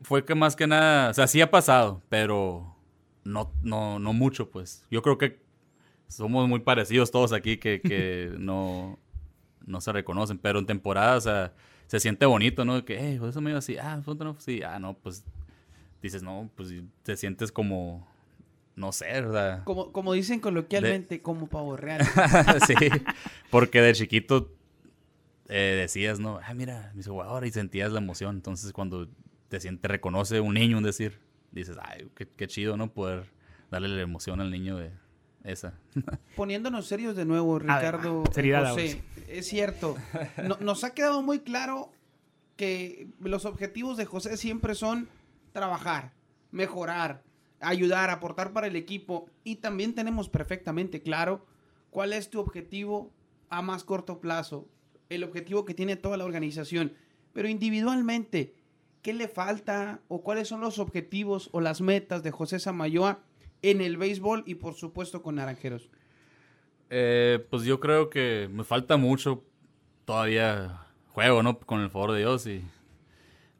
Fue 0.02 0.24
que 0.24 0.34
más 0.34 0.54
que 0.54 0.66
nada, 0.66 1.10
o 1.10 1.14
sea, 1.14 1.26
sí 1.26 1.40
ha 1.40 1.50
pasado, 1.50 2.02
pero 2.08 2.71
no, 3.24 3.52
no, 3.62 3.98
no 3.98 4.12
mucho, 4.12 4.50
pues. 4.50 4.84
Yo 4.90 5.02
creo 5.02 5.18
que 5.18 5.40
somos 6.08 6.48
muy 6.48 6.60
parecidos 6.60 7.10
todos 7.10 7.32
aquí 7.32 7.56
que, 7.56 7.80
que 7.80 8.32
no, 8.38 8.98
no 9.66 9.80
se 9.80 9.92
reconocen, 9.92 10.38
pero 10.38 10.58
en 10.58 10.66
temporada, 10.66 11.16
o 11.16 11.20
sea, 11.20 11.52
se 11.86 12.00
siente 12.00 12.26
bonito, 12.26 12.64
¿no? 12.64 12.84
Que, 12.84 12.98
hey, 12.98 13.20
eso 13.28 13.40
me 13.40 13.50
iba 13.50 13.58
así, 13.58 13.76
ah, 13.78 14.00
¿cuánto 14.04 14.24
no? 14.24 14.36
Sí, 14.38 14.62
ah, 14.62 14.78
no, 14.78 14.94
pues 14.94 15.24
dices, 16.00 16.22
no, 16.22 16.50
pues 16.56 16.74
te 17.02 17.16
sientes 17.16 17.52
como, 17.52 18.06
no 18.74 18.92
sé, 18.92 19.06
¿verdad? 19.06 19.64
Como, 19.64 19.92
como 19.92 20.12
dicen 20.12 20.40
coloquialmente, 20.40 21.22
como 21.22 21.46
pavo 21.46 21.76
real. 21.76 22.04
sí, 22.66 22.74
porque 23.50 23.80
de 23.80 23.92
chiquito 23.92 24.52
eh, 25.48 25.76
decías, 25.80 26.18
¿no? 26.18 26.40
Ah, 26.42 26.54
mira, 26.54 26.92
mi 26.94 27.02
jugador, 27.02 27.46
y 27.46 27.52
sentías 27.52 27.92
la 27.92 28.00
emoción. 28.00 28.36
Entonces, 28.36 28.72
cuando 28.72 29.08
te 29.48 29.60
siente, 29.60 29.86
reconoce 29.86 30.40
un 30.40 30.54
niño, 30.54 30.78
un 30.78 30.84
decir, 30.84 31.20
dices, 31.52 31.76
ay, 31.82 32.08
qué, 32.16 32.26
qué 32.28 32.46
chido, 32.46 32.76
¿no? 32.76 32.92
Poder 32.92 33.26
darle 33.70 33.88
la 33.88 34.02
emoción 34.02 34.40
al 34.40 34.50
niño 34.50 34.76
de 34.76 34.90
esa. 35.44 35.74
Poniéndonos 36.36 36.86
serios 36.86 37.16
de 37.16 37.24
nuevo, 37.24 37.58
Ricardo. 37.58 38.24
Ah, 38.26 38.32
seriedad, 38.32 38.70
José, 38.70 39.02
es 39.28 39.46
cierto. 39.46 39.96
No- 40.46 40.56
nos 40.60 40.84
ha 40.84 40.94
quedado 40.94 41.22
muy 41.22 41.40
claro 41.40 41.92
que 42.56 43.08
los 43.20 43.44
objetivos 43.44 43.96
de 43.96 44.04
José 44.04 44.36
siempre 44.36 44.74
son 44.74 45.08
trabajar, 45.52 46.12
mejorar, 46.50 47.22
ayudar, 47.60 48.10
aportar 48.10 48.52
para 48.52 48.66
el 48.66 48.76
equipo. 48.76 49.26
Y 49.44 49.56
también 49.56 49.94
tenemos 49.94 50.28
perfectamente 50.28 51.02
claro 51.02 51.44
cuál 51.90 52.12
es 52.12 52.30
tu 52.30 52.40
objetivo 52.40 53.10
a 53.48 53.62
más 53.62 53.84
corto 53.84 54.20
plazo, 54.20 54.68
el 55.08 55.24
objetivo 55.24 55.64
que 55.64 55.74
tiene 55.74 55.96
toda 55.96 56.16
la 56.16 56.24
organización. 56.24 56.92
Pero 57.32 57.48
individualmente, 57.48 58.54
¿qué 59.02 59.12
le 59.12 59.28
falta 59.28 60.00
o 60.08 60.22
cuáles 60.22 60.48
son 60.48 60.60
los 60.60 60.78
objetivos 60.78 61.50
o 61.52 61.60
las 61.60 61.80
metas 61.80 62.22
de 62.22 62.30
José 62.30 62.58
Samayoa 62.58 63.20
en 63.60 63.80
el 63.80 63.96
béisbol 63.96 64.44
y 64.46 64.54
por 64.54 64.74
supuesto 64.74 65.22
con 65.22 65.34
Naranjeros? 65.34 65.90
Eh, 66.88 67.44
pues 67.50 67.64
yo 67.64 67.80
creo 67.80 68.10
que 68.10 68.48
me 68.50 68.64
falta 68.64 68.96
mucho 68.96 69.44
todavía 70.04 70.86
juego, 71.08 71.42
¿no? 71.42 71.58
Con 71.58 71.80
el 71.80 71.90
favor 71.90 72.12
de 72.12 72.18
Dios 72.20 72.46
y, 72.46 72.64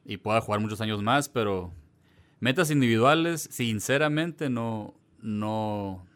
y 0.04 0.16
pueda 0.18 0.40
jugar 0.40 0.60
muchos 0.60 0.80
años 0.80 1.02
más, 1.02 1.28
pero 1.28 1.72
metas 2.40 2.70
individuales, 2.70 3.48
sinceramente 3.50 4.48
no, 4.48 4.94
no, 5.20 6.06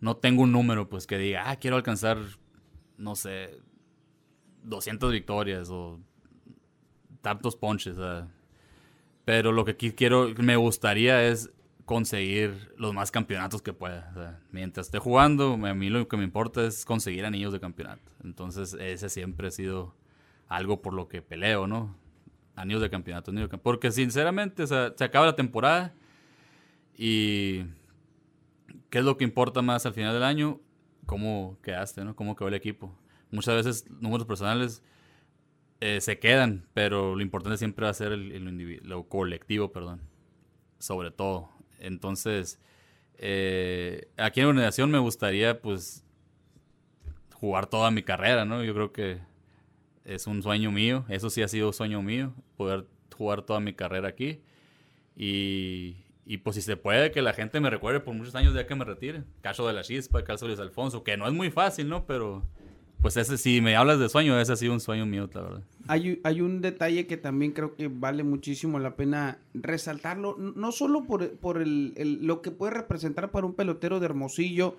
no 0.00 0.16
tengo 0.16 0.42
un 0.42 0.52
número 0.52 0.88
pues 0.88 1.06
que 1.06 1.18
diga, 1.18 1.50
ah, 1.50 1.56
quiero 1.56 1.76
alcanzar, 1.76 2.18
no 2.96 3.14
sé, 3.14 3.58
200 4.64 5.12
victorias 5.12 5.70
o 5.70 6.00
tantos 7.22 7.56
ponches. 7.56 7.96
Pero 9.24 9.52
lo 9.52 9.64
que 9.64 9.76
qui- 9.76 9.94
quiero, 9.94 10.28
me 10.38 10.56
gustaría 10.56 11.22
es 11.24 11.50
conseguir 11.84 12.72
los 12.76 12.94
más 12.94 13.10
campeonatos 13.10 13.62
que 13.62 13.72
pueda. 13.72 14.10
o 14.12 14.14
sea, 14.14 14.40
mientras 14.52 14.86
esté 14.86 14.98
jugando, 14.98 15.54
a 15.54 15.74
mí 15.74 15.90
lo 15.90 16.06
que 16.08 16.16
me 16.16 16.24
importa 16.24 16.64
es 16.64 16.84
conseguir 16.84 17.24
anillos 17.24 17.52
de 17.52 17.60
campeonato. 17.60 18.12
Entonces, 18.22 18.74
ese 18.74 19.08
siempre 19.08 19.48
ha 19.48 19.50
sido 19.50 19.94
algo 20.48 20.82
por 20.82 20.94
lo 20.94 21.08
que 21.08 21.20
peleo, 21.22 21.66
¿no? 21.66 21.96
Anillos 22.56 22.80
de 22.82 22.90
campeonato, 22.90 23.30
anillos 23.30 23.48
de 23.48 23.50
campeonato. 23.50 23.62
Porque 23.64 23.90
sinceramente, 23.90 24.62
o 24.62 24.66
sea, 24.66 24.92
se 24.96 25.04
acaba 25.04 25.26
la 25.26 25.36
temporada 25.36 25.94
y 26.96 27.62
¿qué 28.90 28.98
es 28.98 29.04
lo 29.04 29.16
que 29.16 29.24
importa 29.24 29.62
más 29.62 29.86
al 29.86 29.92
final 29.94 30.12
del 30.12 30.22
año? 30.24 30.60
¿Cómo 31.06 31.58
quedaste, 31.62 32.04
no? 32.04 32.14
¿Cómo 32.14 32.36
quedó 32.36 32.48
el 32.48 32.54
equipo? 32.54 32.94
Muchas 33.30 33.54
veces 33.54 33.90
números 33.90 34.26
personales 34.26 34.82
eh, 35.80 36.00
se 36.00 36.18
quedan, 36.18 36.66
pero 36.74 37.14
lo 37.14 37.22
importante 37.22 37.58
siempre 37.58 37.84
va 37.84 37.90
a 37.90 37.94
ser 37.94 38.12
el, 38.12 38.80
lo 38.82 39.08
colectivo, 39.08 39.72
perdón. 39.72 40.02
Sobre 40.78 41.10
todo. 41.10 41.50
Entonces, 41.78 42.60
eh, 43.18 44.08
aquí 44.16 44.40
en 44.40 44.46
la 44.46 44.50
organización 44.50 44.90
me 44.90 44.98
gustaría, 44.98 45.60
pues, 45.60 46.04
jugar 47.34 47.66
toda 47.66 47.90
mi 47.90 48.02
carrera, 48.02 48.44
¿no? 48.44 48.62
Yo 48.62 48.74
creo 48.74 48.92
que 48.92 49.20
es 50.04 50.26
un 50.26 50.42
sueño 50.42 50.70
mío. 50.70 51.04
Eso 51.08 51.30
sí 51.30 51.42
ha 51.42 51.48
sido 51.48 51.68
un 51.68 51.72
sueño 51.72 52.02
mío, 52.02 52.34
poder 52.56 52.86
jugar 53.16 53.42
toda 53.42 53.60
mi 53.60 53.72
carrera 53.74 54.08
aquí. 54.08 54.42
Y, 55.16 55.96
pues 56.44 56.56
si 56.56 56.62
se 56.62 56.76
puede, 56.76 57.10
que 57.10 57.22
la 57.22 57.32
gente 57.32 57.60
me 57.60 57.70
recuerde 57.70 58.00
por 58.00 58.14
muchos 58.14 58.34
años 58.34 58.54
ya 58.54 58.66
que 58.66 58.74
me 58.74 58.84
retire. 58.84 59.24
Caso 59.42 59.66
de 59.66 59.72
la 59.72 59.82
Chispa, 59.82 60.22
de 60.22 60.46
Luis 60.46 60.60
Alfonso, 60.60 61.02
que 61.02 61.16
no 61.16 61.26
es 61.26 61.32
muy 61.32 61.50
fácil, 61.50 61.88
¿no? 61.88 62.06
Pero, 62.06 62.44
pues 63.00 63.16
ese, 63.16 63.38
si 63.38 63.60
me 63.60 63.76
hablas 63.76 63.98
de 63.98 64.08
sueño, 64.08 64.38
ese 64.38 64.52
ha 64.52 64.56
sido 64.56 64.72
un 64.72 64.80
sueño 64.80 65.06
mío, 65.06 65.28
la 65.32 65.40
verdad. 65.40 65.62
Hay, 65.88 66.20
hay 66.22 66.40
un 66.40 66.60
detalle 66.60 67.06
que 67.06 67.16
también 67.16 67.52
creo 67.52 67.74
que 67.74 67.88
vale 67.88 68.24
muchísimo 68.24 68.78
la 68.78 68.96
pena 68.96 69.38
resaltarlo, 69.54 70.36
no 70.38 70.72
solo 70.72 71.04
por, 71.04 71.30
por 71.38 71.62
el, 71.62 71.94
lo 72.22 72.42
que 72.42 72.50
puede 72.50 72.72
representar 72.72 73.30
para 73.30 73.46
un 73.46 73.54
pelotero 73.54 74.00
de 74.00 74.06
Hermosillo 74.06 74.76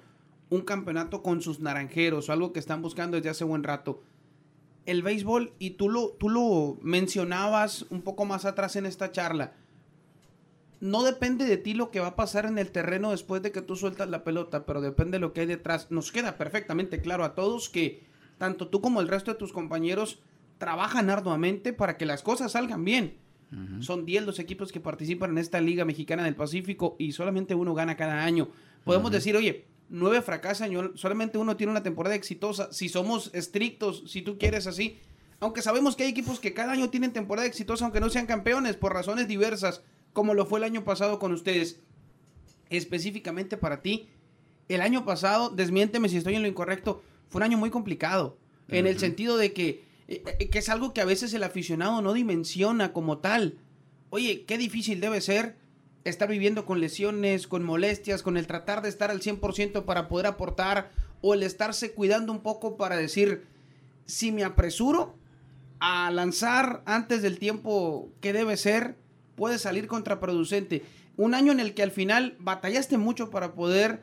un 0.49 0.61
campeonato 0.61 1.23
con 1.23 1.41
sus 1.41 1.61
naranjeros 1.61 2.29
algo 2.29 2.51
que 2.51 2.59
están 2.59 2.81
buscando 2.81 3.15
desde 3.17 3.29
hace 3.29 3.45
buen 3.45 3.63
rato. 3.63 4.03
El 4.85 5.01
béisbol, 5.01 5.53
y 5.59 5.71
tú 5.71 5.89
lo, 5.89 6.09
tú 6.09 6.29
lo 6.29 6.77
mencionabas 6.81 7.85
un 7.89 8.01
poco 8.01 8.25
más 8.25 8.45
atrás 8.45 8.75
en 8.75 8.85
esta 8.85 9.11
charla, 9.11 9.53
no 10.81 11.03
depende 11.03 11.45
de 11.45 11.57
ti 11.57 11.73
lo 11.73 11.91
que 11.91 11.99
va 11.99 12.07
a 12.07 12.15
pasar 12.15 12.45
en 12.45 12.57
el 12.57 12.71
terreno 12.71 13.11
después 13.11 13.41
de 13.41 13.51
que 13.51 13.61
tú 13.61 13.75
sueltas 13.75 14.09
la 14.09 14.23
pelota, 14.23 14.65
pero 14.65 14.81
depende 14.81 15.17
de 15.17 15.19
lo 15.19 15.31
que 15.31 15.41
hay 15.41 15.47
detrás. 15.47 15.91
Nos 15.91 16.11
queda 16.11 16.37
perfectamente 16.37 17.01
claro 17.01 17.23
a 17.23 17.35
todos 17.35 17.69
que 17.69 18.10
tanto 18.41 18.69
tú 18.69 18.81
como 18.81 19.01
el 19.01 19.07
resto 19.07 19.29
de 19.29 19.37
tus 19.37 19.53
compañeros 19.53 20.17
trabajan 20.57 21.11
arduamente 21.11 21.73
para 21.73 21.95
que 21.95 22.07
las 22.07 22.23
cosas 22.23 22.53
salgan 22.53 22.83
bien. 22.83 23.19
Son 23.81 24.03
10 24.03 24.25
los 24.25 24.39
equipos 24.39 24.71
que 24.71 24.79
participan 24.79 25.29
en 25.29 25.37
esta 25.37 25.61
Liga 25.61 25.85
Mexicana 25.85 26.23
del 26.23 26.33
Pacífico 26.33 26.95
y 26.97 27.11
solamente 27.11 27.53
uno 27.53 27.75
gana 27.75 27.95
cada 27.95 28.23
año. 28.23 28.49
Podemos 28.83 29.11
decir, 29.11 29.35
oye, 29.35 29.67
nueve 29.89 30.23
fracasan, 30.23 30.71
solamente 30.95 31.37
uno 31.37 31.55
tiene 31.55 31.69
una 31.69 31.83
temporada 31.83 32.15
exitosa. 32.15 32.73
Si 32.73 32.89
somos 32.89 33.29
estrictos, 33.35 34.05
si 34.07 34.23
tú 34.23 34.39
quieres 34.39 34.65
así. 34.65 34.97
Aunque 35.39 35.61
sabemos 35.61 35.95
que 35.95 36.05
hay 36.05 36.09
equipos 36.09 36.39
que 36.39 36.55
cada 36.55 36.71
año 36.71 36.89
tienen 36.89 37.13
temporada 37.13 37.45
exitosa, 37.45 37.85
aunque 37.85 37.99
no 37.99 38.09
sean 38.09 38.25
campeones, 38.25 38.75
por 38.75 38.91
razones 38.91 39.27
diversas, 39.27 39.83
como 40.13 40.33
lo 40.33 40.47
fue 40.47 40.57
el 40.57 40.63
año 40.63 40.83
pasado 40.83 41.19
con 41.19 41.31
ustedes. 41.31 41.79
Específicamente 42.71 43.55
para 43.55 43.83
ti, 43.83 44.09
el 44.67 44.81
año 44.81 45.05
pasado, 45.05 45.51
desmiénteme 45.51 46.09
si 46.09 46.17
estoy 46.17 46.33
en 46.33 46.41
lo 46.41 46.47
incorrecto, 46.47 47.03
fue 47.31 47.39
un 47.39 47.43
año 47.43 47.57
muy 47.57 47.69
complicado. 47.69 48.37
En 48.67 48.87
el 48.87 48.99
sentido 48.99 49.37
de 49.37 49.51
que, 49.51 49.83
eh, 50.07 50.23
eh, 50.39 50.49
que 50.49 50.59
es 50.59 50.69
algo 50.69 50.93
que 50.93 51.01
a 51.01 51.05
veces 51.05 51.33
el 51.33 51.43
aficionado 51.43 52.01
no 52.01 52.13
dimensiona 52.13 52.93
como 52.93 53.17
tal. 53.17 53.57
Oye, 54.09 54.45
qué 54.45 54.57
difícil 54.57 55.01
debe 55.01 55.19
ser 55.19 55.57
estar 56.03 56.29
viviendo 56.29 56.65
con 56.65 56.79
lesiones, 56.79 57.47
con 57.47 57.63
molestias, 57.63 58.23
con 58.23 58.37
el 58.37 58.47
tratar 58.47 58.81
de 58.81 58.89
estar 58.89 59.11
al 59.11 59.21
100% 59.21 59.85
para 59.85 60.07
poder 60.07 60.25
aportar 60.25 60.91
o 61.21 61.33
el 61.33 61.43
estarse 61.43 61.93
cuidando 61.93 62.31
un 62.31 62.41
poco 62.41 62.77
para 62.77 62.97
decir, 62.97 63.45
si 64.05 64.31
me 64.31 64.43
apresuro 64.43 65.15
a 65.79 66.11
lanzar 66.11 66.81
antes 66.85 67.21
del 67.21 67.39
tiempo 67.39 68.09
que 68.19 68.33
debe 68.33 68.57
ser, 68.57 68.97
puede 69.35 69.57
salir 69.57 69.87
contraproducente. 69.87 70.83
Un 71.17 71.33
año 71.33 71.51
en 71.51 71.59
el 71.59 71.73
que 71.73 71.83
al 71.83 71.91
final 71.91 72.35
batallaste 72.39 72.97
mucho 72.97 73.29
para 73.29 73.53
poder, 73.53 74.01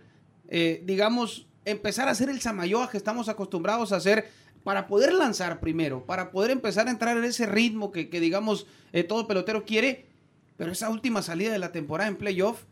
eh, 0.49 0.83
digamos, 0.85 1.48
empezar 1.71 2.09
a 2.09 2.13
hacer 2.13 2.29
el 2.29 2.41
Samayoa 2.41 2.91
que 2.91 2.97
estamos 2.97 3.29
acostumbrados 3.29 3.93
a 3.93 3.97
hacer, 3.97 4.31
para 4.65 4.87
poder 4.87 5.13
lanzar 5.13 5.61
primero, 5.61 6.05
para 6.05 6.31
poder 6.31 6.51
empezar 6.51 6.89
a 6.89 6.91
entrar 6.91 7.17
en 7.17 7.25
ese 7.25 7.47
ritmo 7.47 7.91
que, 7.91 8.09
que, 8.09 8.21
digamos, 8.21 8.67
eh, 8.93 9.05
todo 9.05 9.27
pelotero 9.27 9.65
quiere. 9.65 10.07
Pero 10.57 10.73
esa 10.73 10.91
última 10.91 11.23
salida 11.23 11.53
de 11.53 11.59
la 11.59 11.73
temporada 11.73 12.09
en 12.09 12.17
playoff 12.17 12.65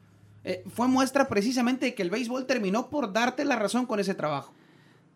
eh, 0.44 0.62
fue 0.68 0.88
muestra 0.88 1.28
precisamente 1.28 1.86
de 1.86 1.94
que 1.94 2.02
el 2.02 2.10
béisbol 2.10 2.46
terminó 2.46 2.90
por 2.90 3.12
darte 3.12 3.44
la 3.44 3.56
razón 3.56 3.86
con 3.86 4.00
ese 4.00 4.14
trabajo. 4.14 4.52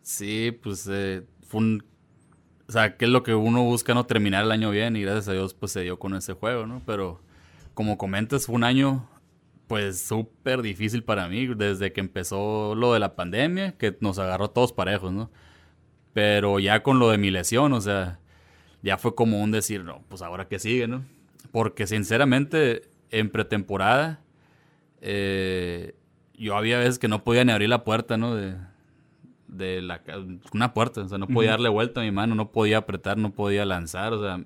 Sí, 0.02 0.56
pues 0.62 0.88
eh, 0.90 1.24
fue 1.46 1.60
un... 1.60 1.84
O 2.68 2.72
sea, 2.72 2.96
¿qué 2.96 3.06
es 3.06 3.10
lo 3.10 3.24
que 3.24 3.34
uno 3.34 3.64
busca, 3.64 3.92
no? 3.92 4.06
Terminar 4.06 4.44
el 4.44 4.52
año 4.52 4.70
bien 4.70 4.96
y 4.96 5.02
gracias 5.02 5.28
a 5.28 5.32
Dios 5.32 5.54
pues 5.54 5.72
se 5.72 5.80
dio 5.80 5.98
con 5.98 6.14
ese 6.14 6.34
juego, 6.34 6.66
¿no? 6.66 6.80
Pero 6.86 7.20
como 7.74 7.98
comentas, 7.98 8.46
fue 8.46 8.54
un 8.54 8.64
año 8.64 9.08
pues 9.70 10.02
súper 10.02 10.62
difícil 10.62 11.04
para 11.04 11.28
mí 11.28 11.46
desde 11.46 11.92
que 11.92 12.00
empezó 12.00 12.74
lo 12.74 12.92
de 12.92 12.98
la 12.98 13.14
pandemia, 13.14 13.78
que 13.78 13.96
nos 14.00 14.18
agarró 14.18 14.50
todos 14.50 14.72
parejos, 14.72 15.12
¿no? 15.12 15.30
Pero 16.12 16.58
ya 16.58 16.82
con 16.82 16.98
lo 16.98 17.08
de 17.08 17.18
mi 17.18 17.30
lesión, 17.30 17.72
o 17.72 17.80
sea, 17.80 18.18
ya 18.82 18.98
fue 18.98 19.14
como 19.14 19.40
un 19.40 19.52
decir, 19.52 19.84
no, 19.84 20.02
pues 20.08 20.22
ahora 20.22 20.48
que 20.48 20.58
sigue, 20.58 20.88
¿no? 20.88 21.04
Porque 21.52 21.86
sinceramente, 21.86 22.82
en 23.12 23.30
pretemporada, 23.30 24.24
eh, 25.02 25.94
yo 26.34 26.56
había 26.56 26.80
veces 26.80 26.98
que 26.98 27.06
no 27.06 27.22
podía 27.22 27.44
ni 27.44 27.52
abrir 27.52 27.68
la 27.68 27.84
puerta, 27.84 28.16
¿no? 28.16 28.34
De, 28.34 28.56
de 29.46 29.82
la, 29.82 30.02
una 30.52 30.74
puerta, 30.74 31.02
o 31.02 31.08
sea, 31.08 31.18
no 31.18 31.28
podía 31.28 31.50
darle 31.50 31.68
vuelta 31.68 32.00
a 32.00 32.02
mi 32.02 32.10
mano, 32.10 32.34
no 32.34 32.50
podía 32.50 32.78
apretar, 32.78 33.18
no 33.18 33.34
podía 33.34 33.64
lanzar, 33.64 34.14
o 34.14 34.20
sea, 34.20 34.44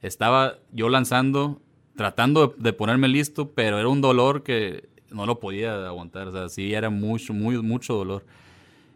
estaba 0.00 0.58
yo 0.70 0.90
lanzando, 0.90 1.60
tratando 1.96 2.54
de, 2.56 2.72
ponerme 2.72 3.08
listo, 3.08 3.50
pero 3.50 3.78
era 3.78 3.88
un 3.88 4.00
dolor 4.00 4.42
que 4.42 4.88
no 5.10 5.26
lo 5.26 5.38
podía 5.38 5.86
aguantar, 5.86 6.28
o 6.28 6.32
sea, 6.32 6.48
sí 6.48 6.74
era 6.74 6.90
mucho, 6.90 7.32
muy, 7.32 7.60
mucho 7.62 7.94
dolor. 7.94 8.24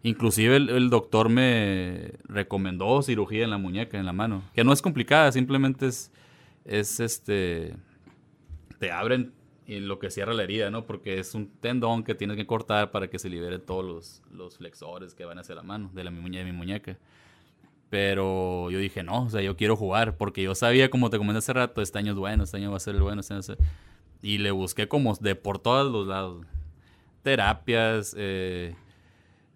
Inclusive 0.03 0.57
el, 0.57 0.91
doctor 0.91 1.29
me 1.29 2.13
recomendó 2.25 3.03
cirugía 3.03 3.45
en 3.45 3.51
la 3.51 3.59
muñeca, 3.59 3.99
en 3.99 4.07
la 4.07 4.13
mano, 4.13 4.43
que 4.55 4.65
no 4.65 4.73
es 4.73 4.83
complicada, 4.83 5.31
simplemente 5.33 5.87
es, 5.87 6.11
es 6.65 7.01
este, 7.01 7.75
te 8.79 8.93
abren 8.93 9.33
y 9.67 9.81
lo 9.81 9.99
que 9.99 10.11
cierra 10.11 10.33
la 10.33 10.45
herida, 10.45 10.71
¿no? 10.71 10.87
Porque 10.87 11.19
es 11.19 11.35
un 11.35 11.51
tendón 11.61 12.03
que 12.03 12.15
tienes 12.15 12.39
que 12.39 12.47
cortar 12.47 12.91
para 12.91 13.11
que 13.11 13.19
se 13.19 13.29
liberen 13.29 13.61
todos 13.61 13.85
los, 13.85 14.23
los 14.33 14.57
flexores 14.57 15.15
que 15.15 15.27
van 15.27 15.39
hacia 15.39 15.55
la 15.55 15.63
mano 15.63 15.91
de, 15.93 16.05
la, 16.05 16.11
de 16.11 16.45
mi 16.45 16.53
muñeca. 16.53 16.97
Pero 17.91 18.71
yo 18.71 18.79
dije, 18.79 19.03
no, 19.03 19.25
o 19.25 19.31
sea, 19.31 19.41
yo 19.41 19.57
quiero 19.57 19.75
jugar, 19.77 20.17
porque 20.19 20.43
yo 20.43 20.55
sabía, 20.55 20.91
como 20.91 21.09
te 21.11 21.17
comenté 21.19 21.39
hace 21.39 21.53
rato, 21.55 21.81
este 21.81 21.99
año 21.99 22.13
es 22.13 22.19
bueno, 22.19 22.45
este 22.45 22.59
año 22.59 22.71
va 22.71 22.77
a 22.77 22.81
ser 22.81 22.95
el 22.97 23.03
bueno, 23.03 23.21
este 23.21 23.33
año 23.35 23.39
va 23.39 23.55
a 23.55 23.57
ser... 23.57 23.59
Y 24.21 24.39
le 24.39 24.51
busqué 24.51 24.89
como 24.89 25.15
de 25.15 25.35
por 25.37 25.59
todos 25.59 25.91
los 25.91 26.07
lados. 26.07 26.45
Terapias, 27.23 28.15
eh, 28.19 28.75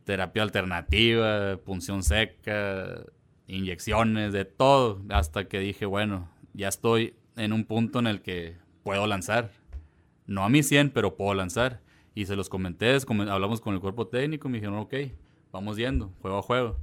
terapia 0.04 0.42
alternativa, 0.42 1.56
punción 1.64 2.02
seca, 2.02 3.02
inyecciones, 3.46 4.32
de 4.32 4.44
todo. 4.44 5.00
Hasta 5.10 5.44
que 5.48 5.58
dije, 5.58 5.84
bueno, 5.86 6.28
ya 6.54 6.68
estoy 6.68 7.14
en 7.36 7.52
un 7.52 7.64
punto 7.64 7.98
en 7.98 8.06
el 8.06 8.22
que 8.22 8.56
puedo 8.82 9.06
lanzar. 9.06 9.50
no 10.26 10.44
a 10.44 10.48
mi 10.48 10.62
100, 10.62 10.90
pero 10.90 11.16
puedo 11.16 11.34
lanzar. 11.34 11.80
Y 12.14 12.26
se 12.26 12.36
los 12.36 12.48
comenté, 12.48 12.96
comen- 13.00 13.28
hablamos 13.28 13.60
con 13.60 13.74
el 13.74 13.80
cuerpo 13.80 14.06
técnico, 14.06 14.48
me 14.48 14.58
dijeron, 14.58 14.78
ok, 14.78 14.94
vamos 15.50 15.76
yendo, 15.76 16.12
juego 16.22 16.38
a 16.38 16.42
juego. 16.42 16.78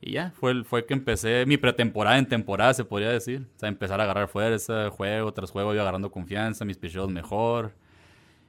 Y 0.00 0.12
ya, 0.12 0.30
fue, 0.32 0.64
fue 0.64 0.86
que 0.86 0.94
empecé 0.94 1.44
mi 1.46 1.58
pretemporada 1.58 2.18
en 2.18 2.26
temporada, 2.26 2.72
se 2.72 2.84
podría 2.84 3.10
decir. 3.10 3.46
O 3.54 3.58
sea, 3.58 3.68
empezar 3.68 4.00
a 4.00 4.04
agarrar 4.04 4.28
fuerza, 4.28 4.88
juego 4.90 5.32
tras 5.32 5.50
juego, 5.50 5.74
iba 5.74 5.82
agarrando 5.82 6.10
confianza, 6.10 6.64
mis 6.64 6.78
picheos 6.78 7.10
mejor. 7.10 7.74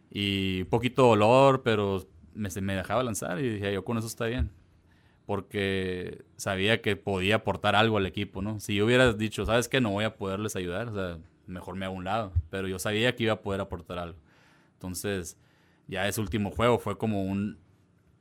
Y 0.09 0.63
poquito 0.65 1.03
dolor, 1.07 1.61
pero 1.63 2.05
me, 2.33 2.49
me 2.61 2.75
dejaba 2.75 3.03
lanzar 3.03 3.39
y 3.39 3.49
dije, 3.55 3.73
yo 3.73 3.83
con 3.83 3.97
eso 3.97 4.07
está 4.07 4.27
bien. 4.27 4.51
Porque 5.25 6.23
sabía 6.37 6.81
que 6.81 6.95
podía 6.95 7.35
aportar 7.37 7.75
algo 7.75 7.97
al 7.97 8.05
equipo, 8.05 8.41
¿no? 8.41 8.59
Si 8.59 8.75
yo 8.75 8.85
hubiera 8.85 9.13
dicho, 9.13 9.45
¿sabes 9.45 9.67
qué? 9.69 9.81
No 9.81 9.91
voy 9.91 10.05
a 10.05 10.15
poderles 10.15 10.55
ayudar, 10.55 10.89
o 10.89 10.93
sea, 10.93 11.17
mejor 11.47 11.75
me 11.75 11.85
hago 11.85 11.95
a 11.95 11.97
un 11.97 12.05
lado. 12.05 12.33
Pero 12.49 12.67
yo 12.67 12.79
sabía 12.79 13.15
que 13.15 13.23
iba 13.23 13.33
a 13.33 13.41
poder 13.41 13.61
aportar 13.61 13.99
algo. 13.99 14.17
Entonces, 14.73 15.37
ya 15.87 16.07
ese 16.07 16.21
último 16.21 16.51
juego 16.51 16.79
fue 16.79 16.97
como 16.97 17.23
un, 17.23 17.59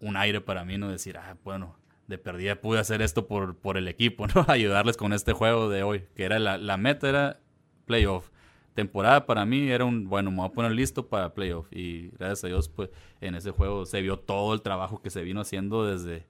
un 0.01 0.16
aire 0.16 0.41
para 0.41 0.64
mí, 0.64 0.78
¿no? 0.78 0.89
Decir, 0.91 1.16
ah, 1.16 1.37
bueno, 1.45 1.80
de 2.11 2.19
perdida 2.19 2.61
pude 2.61 2.81
hacer 2.81 3.01
esto 3.03 3.27
por, 3.27 3.57
por 3.57 3.79
el 3.79 3.89
equipo, 3.89 4.27
¿no? 4.35 4.45
Ayudarles 4.49 4.97
con 4.97 5.15
este 5.15 5.33
juego 5.33 5.71
de 5.71 5.83
hoy, 5.83 6.05
que 6.15 6.25
era 6.25 6.39
la, 6.39 6.59
la 6.59 6.77
meta 6.77 7.09
era 7.09 7.41
playoff. 7.87 8.31
Temporada 8.75 9.27
para 9.27 9.45
mí 9.47 9.69
era 9.71 9.85
un, 9.85 10.09
bueno, 10.09 10.31
me 10.31 10.39
voy 10.39 10.47
a 10.47 10.53
poner 10.53 10.73
listo 10.73 11.09
para 11.09 11.35
playoff. 11.35 11.67
Y 11.71 12.09
gracias 12.19 12.45
a 12.45 12.49
Dios, 12.49 12.69
pues, 12.69 12.91
en 13.21 13.35
ese 13.35 13.53
juego 13.53 13.87
se 13.87 14.01
vio 14.03 14.19
todo 14.19 14.55
el 14.55 14.63
trabajo 14.63 15.01
que 15.01 15.11
se 15.11 15.23
vino 15.23 15.41
haciendo 15.41 15.87
desde, 15.87 16.27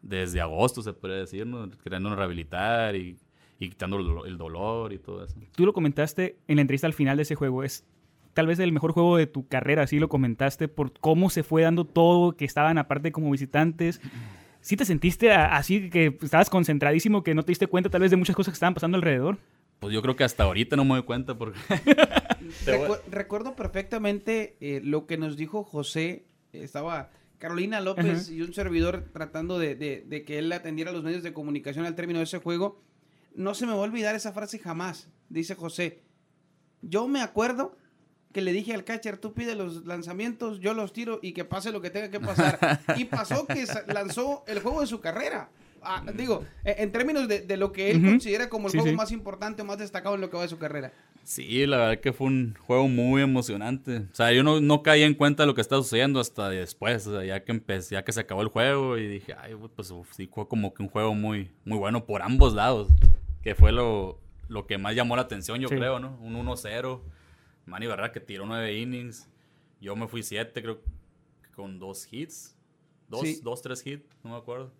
desde 0.00 0.40
agosto, 0.40 0.82
se 0.82 0.92
puede 0.92 1.18
decir, 1.18 1.46
¿no? 1.46 1.68
Queriendo 1.82 2.14
rehabilitar 2.14 2.94
y, 2.94 3.18
y 3.58 3.68
quitando 3.68 4.24
el 4.24 4.38
dolor 4.38 4.92
y 4.92 4.98
todo 4.98 5.24
eso. 5.24 5.36
Tú 5.56 5.66
lo 5.66 5.72
comentaste 5.72 6.38
en 6.46 6.56
la 6.56 6.62
entrevista 6.62 6.86
al 6.86 6.92
final 6.92 7.16
de 7.16 7.24
ese 7.24 7.34
juego. 7.34 7.64
Es 7.64 7.84
tal 8.32 8.46
vez 8.46 8.60
el 8.60 8.72
mejor 8.72 8.92
juego 8.92 9.16
de 9.16 9.26
tu 9.26 9.48
carrera, 9.48 9.82
así 9.82 9.98
lo 9.98 10.08
comentaste, 10.08 10.68
por 10.68 10.92
cómo 10.92 11.30
se 11.30 11.42
fue 11.42 11.62
dando 11.62 11.84
todo, 11.84 12.36
que 12.36 12.44
estaban 12.44 12.78
aparte 12.78 13.10
como 13.10 13.30
visitantes. 13.30 14.00
¿Sí 14.60 14.76
te 14.76 14.84
sentiste 14.84 15.32
así 15.32 15.88
que 15.90 16.16
estabas 16.22 16.50
concentradísimo, 16.50 17.22
que 17.22 17.34
no 17.34 17.42
te 17.42 17.52
diste 17.52 17.66
cuenta 17.66 17.88
tal 17.90 18.02
vez 18.02 18.10
de 18.10 18.16
muchas 18.16 18.36
cosas 18.36 18.52
que 18.52 18.56
estaban 18.56 18.74
pasando 18.74 18.96
alrededor? 18.96 19.38
Pues 19.78 19.94
yo 19.94 20.02
creo 20.02 20.14
que 20.16 20.24
hasta 20.24 20.44
ahorita 20.44 20.76
no 20.76 20.84
me 20.84 20.94
doy 20.94 21.02
cuenta 21.04 21.36
porque... 21.38 21.58
Recu- 22.66 23.00
recuerdo 23.10 23.56
perfectamente 23.56 24.56
eh, 24.60 24.80
lo 24.84 25.06
que 25.06 25.16
nos 25.16 25.36
dijo 25.36 25.64
José. 25.64 26.24
Estaba 26.52 27.10
Carolina 27.38 27.80
López 27.80 28.28
y 28.30 28.42
un 28.42 28.52
servidor 28.52 29.04
tratando 29.12 29.58
de, 29.58 29.74
de- 29.76 30.04
de 30.06 30.24
que 30.24 30.38
él 30.38 30.52
atendiera 30.52 30.90
a 30.90 30.94
los 30.94 31.02
medios 31.04 31.22
de 31.22 31.32
comunicación 31.32 31.86
al 31.86 31.94
término 31.94 32.18
de 32.18 32.24
ese 32.24 32.38
juego. 32.38 32.82
No 33.34 33.54
se 33.54 33.64
me 33.66 33.72
va 33.72 33.78
a 33.78 33.82
olvidar 33.82 34.14
esa 34.14 34.32
frase 34.32 34.58
jamás, 34.58 35.08
dice 35.28 35.54
José. 35.54 36.02
Yo 36.82 37.06
me 37.08 37.22
acuerdo 37.22 37.76
que 38.32 38.40
le 38.42 38.52
dije 38.52 38.74
al 38.74 38.84
catcher, 38.84 39.18
tú 39.18 39.32
pide 39.32 39.54
los 39.54 39.84
lanzamientos, 39.86 40.60
yo 40.60 40.72
los 40.74 40.92
tiro 40.92 41.18
y 41.22 41.32
que 41.32 41.44
pase 41.44 41.72
lo 41.72 41.80
que 41.80 41.90
tenga 41.90 42.10
que 42.10 42.20
pasar. 42.20 42.80
y 42.96 43.04
pasó 43.04 43.46
que 43.46 43.64
lanzó 43.88 44.44
el 44.46 44.60
juego 44.60 44.80
de 44.80 44.86
su 44.86 45.00
carrera. 45.00 45.48
Ah, 45.82 46.04
digo, 46.14 46.44
eh, 46.62 46.74
en 46.78 46.92
términos 46.92 47.26
de, 47.26 47.40
de 47.40 47.56
lo 47.56 47.72
que 47.72 47.90
él 47.90 48.02
considera 48.04 48.50
como 48.50 48.66
el 48.66 48.72
Sí, 48.72 48.78
juego 48.78 48.90
sí. 48.90 48.96
más 48.96 49.12
importante, 49.12 49.64
más 49.64 49.78
destacado 49.78 50.14
en 50.14 50.20
lo 50.20 50.28
que 50.28 50.36
va 50.36 50.42
de 50.42 50.48
su 50.50 50.58
carrera. 50.58 50.92
Sí, 51.24 51.64
la 51.66 51.78
verdad 51.78 52.00
que 52.00 52.12
fue 52.12 52.26
un 52.26 52.54
juego 52.66 52.86
muy 52.86 53.22
emocionante. 53.22 53.96
O 54.12 54.14
sea, 54.14 54.30
yo 54.30 54.42
no, 54.42 54.60
no 54.60 54.82
caí 54.82 55.02
en 55.02 55.14
cuenta 55.14 55.42
de 55.42 55.46
lo 55.46 55.54
que 55.54 55.62
estaba 55.62 55.82
sucediendo 55.82 56.20
hasta 56.20 56.50
después, 56.50 57.06
o 57.06 57.12
sea, 57.18 57.24
ya 57.24 57.42
que 57.44 57.52
empecé, 57.52 57.94
ya 57.94 58.04
que 58.04 58.12
se 58.12 58.20
acabó 58.20 58.42
el 58.42 58.48
juego 58.48 58.98
y 58.98 59.06
dije, 59.08 59.34
ay, 59.40 59.54
pues 59.74 59.90
uf, 59.90 60.06
sí 60.12 60.28
fue 60.32 60.46
como 60.48 60.74
que 60.74 60.82
un 60.82 60.90
juego 60.90 61.14
muy, 61.14 61.50
muy 61.64 61.78
bueno 61.78 62.04
por 62.04 62.20
ambos 62.20 62.52
lados, 62.52 62.88
que 63.42 63.54
fue 63.54 63.72
lo, 63.72 64.18
lo 64.48 64.66
que 64.66 64.76
más 64.76 64.94
llamó 64.94 65.16
la 65.16 65.22
atención, 65.22 65.60
yo 65.60 65.68
Sí. 65.68 65.76
creo, 65.76 65.98
¿no? 65.98 66.18
Un 66.20 66.34
1-0, 66.36 67.00
Manny 67.66 67.86
verdad 67.86 68.12
que 68.12 68.20
tiró 68.20 68.46
nueve 68.46 68.76
innings, 68.78 69.28
yo 69.80 69.94
me 69.96 70.08
fui 70.08 70.22
siete, 70.22 70.62
creo, 70.62 70.80
con 71.54 71.78
dos 71.78 72.06
hits, 72.12 72.56
dos, 73.08 73.22
Sí. 73.22 73.40
dos, 73.42 73.62
tres 73.62 73.86
hits, 73.86 74.04
no 74.24 74.30
me 74.30 74.36
acuerdo. 74.36 74.72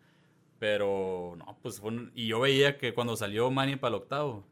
Pero, 0.59 1.35
no, 1.39 1.59
pues 1.63 1.81
fue 1.81 1.91
un- 1.91 2.13
Y 2.15 2.27
yo 2.27 2.41
veía 2.41 2.77
que 2.77 2.93
cuando 2.93 3.17
salió 3.17 3.51
Manny 3.51 3.77
para 3.77 3.97
el 3.97 4.03
octavo, 4.03 4.45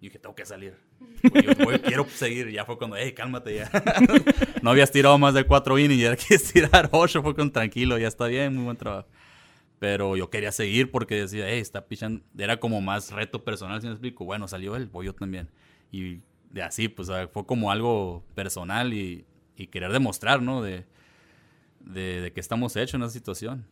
yo 0.00 0.06
dije, 0.06 0.18
tengo 0.18 0.34
que 0.34 0.46
salir. 0.46 0.74
Pues 1.30 1.44
yo 1.44 1.52
voy- 1.64 1.78
quiero 1.80 2.06
seguir. 2.08 2.48
Y 2.48 2.52
ya 2.54 2.64
fue 2.64 2.78
cuando, 2.78 2.96
hey, 2.96 3.12
cálmate 3.12 3.54
ya. 3.56 3.70
no 4.62 4.70
habías 4.70 4.90
tirado 4.90 5.18
más 5.18 5.34
de 5.34 5.44
cuatro 5.44 5.78
innings 5.78 6.00
y 6.00 6.02
ya 6.04 6.16
quieres 6.16 6.50
tirar 6.52 6.88
ocho. 6.92 7.22
Fue 7.22 7.34
con 7.34 7.50
tranquilo, 7.52 7.98
ya 7.98 8.08
está 8.08 8.26
bien, 8.26 8.54
muy 8.54 8.64
buen 8.64 8.76
trabajo. 8.78 9.08
Pero 9.78 10.16
yo 10.16 10.28
quería 10.30 10.52
seguir 10.52 10.90
porque 10.90 11.14
decía, 11.16 11.46
hey, 11.48 11.60
está 11.60 11.86
pichando. 11.86 12.22
Era 12.38 12.58
como 12.58 12.80
más 12.80 13.10
reto 13.12 13.44
personal, 13.44 13.80
si 13.80 13.86
me 13.86 13.92
explico. 13.92 14.24
Bueno, 14.24 14.48
salió 14.48 14.76
él, 14.76 14.86
voy 14.86 15.06
yo 15.06 15.14
también. 15.14 15.48
Y 15.92 16.20
de 16.50 16.62
así, 16.62 16.88
pues 16.88 17.08
fue 17.32 17.46
como 17.46 17.70
algo 17.70 18.24
personal 18.34 18.92
y, 18.92 19.24
y 19.56 19.68
querer 19.68 19.92
demostrar, 19.92 20.42
¿no? 20.42 20.62
De, 20.62 20.84
de, 21.80 22.20
de 22.20 22.32
que 22.32 22.40
estamos 22.40 22.76
hechos 22.76 22.94
en 22.94 23.02
esa 23.02 23.12
situación. 23.12 23.66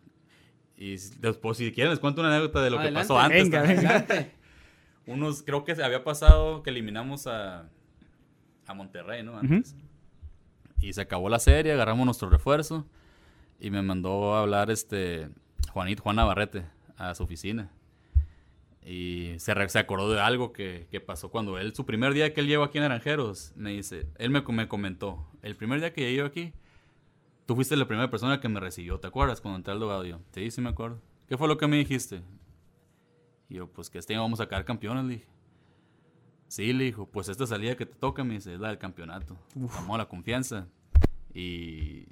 Y 0.76 0.96
después, 1.18 1.58
si 1.58 1.72
quieren, 1.72 1.90
les 1.90 1.98
cuento 1.98 2.20
una 2.20 2.30
anécdota 2.30 2.62
de 2.62 2.70
lo 2.70 2.78
Adelante. 2.78 3.00
que 3.00 3.02
pasó 3.02 3.18
antes. 3.18 3.50
Venga, 3.50 3.62
venga. 3.62 4.06
Unos, 5.06 5.42
creo 5.42 5.64
que 5.64 5.74
se 5.74 5.82
había 5.82 6.04
pasado 6.04 6.62
que 6.62 6.70
eliminamos 6.70 7.26
a, 7.26 7.68
a 8.66 8.74
Monterrey, 8.74 9.22
¿no? 9.22 9.38
Antes. 9.38 9.74
Y 10.80 10.92
se 10.92 11.00
acabó 11.00 11.28
la 11.28 11.40
serie, 11.40 11.72
agarramos 11.72 12.04
nuestro 12.04 12.28
refuerzo 12.30 12.86
y 13.58 13.70
me 13.70 13.82
mandó 13.82 14.36
a 14.36 14.42
hablar 14.42 14.70
este 14.70 15.28
Juanito, 15.72 16.02
Juan 16.04 16.16
Navarrete 16.16 16.64
a 16.96 17.14
su 17.14 17.24
oficina. 17.24 17.70
Y 18.90 19.38
se, 19.38 19.52
re- 19.52 19.68
se 19.68 19.78
acordó 19.78 20.10
de 20.10 20.18
algo 20.18 20.54
que, 20.54 20.86
que 20.90 20.98
pasó 20.98 21.30
cuando 21.30 21.58
él, 21.58 21.74
su 21.74 21.84
primer 21.84 22.14
día 22.14 22.32
que 22.32 22.40
él 22.40 22.46
llegó 22.46 22.62
aquí 22.64 22.78
en 22.78 22.84
Naranjeros, 22.84 23.52
me 23.54 23.72
dice, 23.72 24.06
él 24.16 24.30
me, 24.30 24.40
me 24.40 24.66
comentó, 24.66 25.28
el 25.42 25.56
primer 25.56 25.78
día 25.80 25.92
que 25.92 26.00
llegué 26.00 26.22
aquí, 26.22 26.54
tú 27.44 27.54
fuiste 27.54 27.76
la 27.76 27.86
primera 27.86 28.08
persona 28.10 28.40
que 28.40 28.48
me 28.48 28.60
recibió, 28.60 28.98
¿te 28.98 29.06
acuerdas? 29.06 29.42
Cuando 29.42 29.58
entré 29.58 29.74
al 29.74 29.80
dogado 29.80 30.06
yo, 30.06 30.20
sí, 30.32 30.50
sí 30.50 30.62
me 30.62 30.70
acuerdo. 30.70 31.02
¿Qué 31.28 31.36
fue 31.36 31.48
lo 31.48 31.58
que 31.58 31.66
me 31.66 31.76
dijiste? 31.76 32.22
Y 33.50 33.56
yo, 33.56 33.66
pues 33.70 33.90
que 33.90 33.98
este 33.98 34.14
año 34.14 34.22
vamos 34.22 34.40
a 34.40 34.44
sacar 34.44 34.64
campeones, 34.64 35.04
le 35.04 35.12
dije. 35.16 35.26
Sí, 36.46 36.72
le 36.72 36.84
dijo, 36.84 37.06
pues 37.10 37.28
esta 37.28 37.46
salida 37.46 37.76
que 37.76 37.84
te 37.84 37.94
toca, 37.94 38.24
me 38.24 38.34
dice, 38.34 38.54
es 38.54 38.60
la 38.60 38.68
del 38.68 38.78
campeonato. 38.78 39.36
A 39.86 39.98
la 39.98 40.08
confianza. 40.08 40.66
Y, 41.34 42.06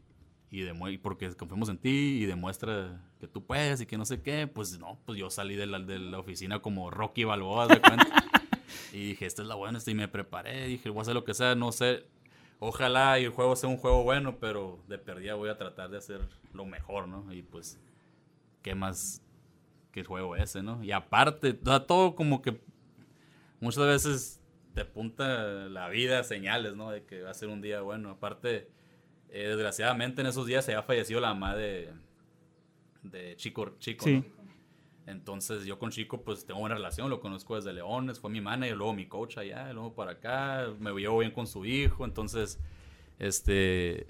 y, 0.50 0.62
y 0.62 0.98
porque 0.98 1.34
confiamos 1.34 1.68
en 1.68 1.78
ti 1.78 2.18
y 2.22 2.26
demuestra 2.26 3.00
que 3.18 3.26
tú 3.26 3.44
puedes 3.44 3.80
y 3.80 3.86
que 3.86 3.98
no 3.98 4.04
sé 4.04 4.22
qué. 4.22 4.46
Pues 4.46 4.78
no, 4.78 4.98
pues 5.04 5.18
yo 5.18 5.30
salí 5.30 5.56
de 5.56 5.66
la, 5.66 5.78
de 5.80 5.98
la 5.98 6.18
oficina 6.18 6.60
como 6.60 6.90
Rocky 6.90 7.24
Balboa, 7.24 7.66
de 7.66 7.80
cuenta. 7.80 8.06
y 8.92 9.08
dije, 9.08 9.26
esta 9.26 9.42
es 9.42 9.48
la 9.48 9.54
buena, 9.54 9.78
esta, 9.78 9.90
y 9.90 9.94
me 9.94 10.08
preparé. 10.08 10.66
Dije, 10.66 10.88
voy 10.90 11.00
a 11.00 11.02
hacer 11.02 11.14
lo 11.14 11.24
que 11.24 11.34
sea, 11.34 11.54
no 11.54 11.72
sé. 11.72 12.04
Ojalá 12.58 13.18
y 13.20 13.24
el 13.24 13.30
juego 13.30 13.54
sea 13.56 13.68
un 13.68 13.76
juego 13.76 14.02
bueno, 14.02 14.38
pero 14.38 14.78
de 14.88 14.98
perdida 14.98 15.34
voy 15.34 15.50
a 15.50 15.58
tratar 15.58 15.90
de 15.90 15.98
hacer 15.98 16.20
lo 16.54 16.64
mejor, 16.64 17.06
¿no? 17.06 17.30
Y 17.32 17.42
pues, 17.42 17.78
¿qué 18.62 18.74
más 18.74 19.22
que 19.92 20.00
el 20.00 20.06
juego 20.06 20.36
ese, 20.36 20.62
no? 20.62 20.82
Y 20.82 20.92
aparte, 20.92 21.58
sea, 21.64 21.80
todo 21.80 22.14
como 22.14 22.40
que 22.40 22.58
muchas 23.60 23.84
veces 23.84 24.40
te 24.74 24.82
apunta 24.82 25.68
la 25.68 25.88
vida 25.88 26.22
señales, 26.24 26.76
¿no? 26.76 26.90
De 26.90 27.04
que 27.04 27.22
va 27.22 27.30
a 27.30 27.34
ser 27.34 27.48
un 27.48 27.60
día 27.60 27.82
bueno. 27.82 28.10
Aparte, 28.10 28.70
eh, 29.30 29.48
desgraciadamente 29.48 30.20
en 30.20 30.28
esos 30.28 30.46
días 30.46 30.64
se 30.64 30.72
había 30.72 30.82
fallecido 30.82 31.20
la 31.20 31.34
mamá 31.34 31.54
de, 31.54 31.92
de 33.02 33.36
Chico, 33.36 33.74
Chico 33.78 34.04
Sí. 34.04 34.16
¿no? 34.16 34.36
Entonces 35.06 35.64
yo 35.64 35.78
con 35.78 35.90
Chico 35.90 36.22
pues 36.22 36.44
tengo 36.44 36.60
buena 36.60 36.74
relación, 36.74 37.08
lo 37.08 37.20
conozco 37.20 37.54
desde 37.54 37.72
Leones, 37.72 38.18
fue 38.18 38.28
mi 38.28 38.40
manager, 38.40 38.76
luego 38.76 38.92
mi 38.92 39.06
coach 39.06 39.38
allá, 39.38 39.72
luego 39.72 39.94
para 39.94 40.12
acá, 40.12 40.66
me 40.80 40.90
llevo 40.92 41.18
bien 41.18 41.30
con 41.30 41.46
su 41.46 41.64
hijo, 41.64 42.04
entonces 42.04 42.58
este 43.20 44.08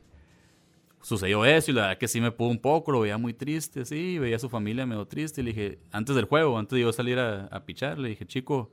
sucedió 1.03 1.45
eso 1.45 1.71
y 1.71 1.75
la 1.75 1.83
verdad 1.83 1.99
que 1.99 2.09
sí 2.09 2.21
me 2.21 2.33
pudo 2.33 2.49
un 2.49 2.59
poco, 2.59 2.91
lo 2.93 3.01
veía 3.01 3.19
muy 3.19 3.35
triste, 3.35 3.85
sí, 3.85 4.19
veía 4.19 4.37
a 4.37 4.39
su 4.39 4.49
familia 4.49 4.87
medio 4.87 5.07
triste 5.07 5.41
y 5.43 5.45
le 5.45 5.53
dije, 5.53 5.79
antes 5.93 6.17
del 6.17 6.25
juego, 6.25 6.59
antes 6.59 6.75
de 6.77 6.83
yo 6.83 6.93
salir 6.93 7.19
a, 7.19 7.45
a 7.45 7.65
pichar, 7.65 7.99
le 7.99 8.09
dije, 8.09 8.27
chico, 8.27 8.73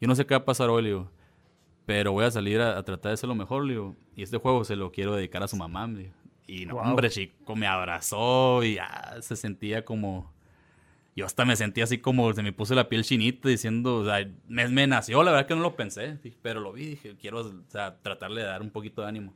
yo 0.00 0.08
no 0.08 0.14
sé 0.14 0.24
qué 0.26 0.34
va 0.34 0.38
a 0.38 0.44
pasar 0.46 0.70
hoy, 0.70 0.82
le 0.82 0.88
digo, 0.88 1.10
pero 1.88 2.12
voy 2.12 2.26
a 2.26 2.30
salir 2.30 2.60
a, 2.60 2.76
a 2.76 2.82
tratar 2.82 3.08
de 3.08 3.14
hacer 3.14 3.28
lo 3.30 3.34
mejor, 3.34 3.64
le 3.64 3.72
digo, 3.72 3.96
y 4.14 4.22
este 4.22 4.36
juego 4.36 4.62
se 4.62 4.76
lo 4.76 4.92
quiero 4.92 5.16
dedicar 5.16 5.42
a 5.42 5.48
su 5.48 5.56
mamá, 5.56 5.86
me 5.86 6.00
dijo. 6.00 6.14
Y 6.46 6.66
no, 6.66 6.74
Wow. 6.74 6.82
hombre, 6.84 7.08
chico, 7.08 7.56
me 7.56 7.66
abrazó 7.66 8.62
y 8.62 8.74
ya 8.74 9.16
se 9.22 9.36
sentía 9.36 9.86
como... 9.86 10.30
Yo 11.16 11.24
hasta 11.24 11.46
me 11.46 11.56
sentía 11.56 11.84
así 11.84 11.96
como 11.96 12.30
se 12.34 12.42
me 12.42 12.52
puso 12.52 12.74
la 12.74 12.90
piel 12.90 13.04
chinita 13.04 13.48
diciendo, 13.48 13.96
o 13.96 14.04
sea, 14.04 14.18
me, 14.48 14.68
me 14.68 14.86
nació, 14.86 15.22
la 15.22 15.30
verdad 15.32 15.46
que 15.46 15.54
no 15.56 15.62
lo 15.62 15.76
pensé, 15.76 16.18
pero 16.42 16.60
lo 16.60 16.74
vi, 16.74 16.90
dije, 16.90 17.16
quiero 17.16 17.40
o 17.40 17.52
sea, 17.68 17.96
tratarle 18.02 18.42
de 18.42 18.48
dar 18.48 18.60
un 18.60 18.70
poquito 18.70 19.00
de 19.00 19.08
ánimo. 19.08 19.34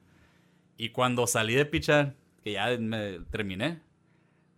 Y 0.77 0.91
cuando 0.91 1.27
salí 1.27 1.55
de 1.55 1.65
pichar, 1.65 2.15
que 2.45 2.53
ya 2.53 2.77
me 2.79 3.21
terminé, 3.31 3.81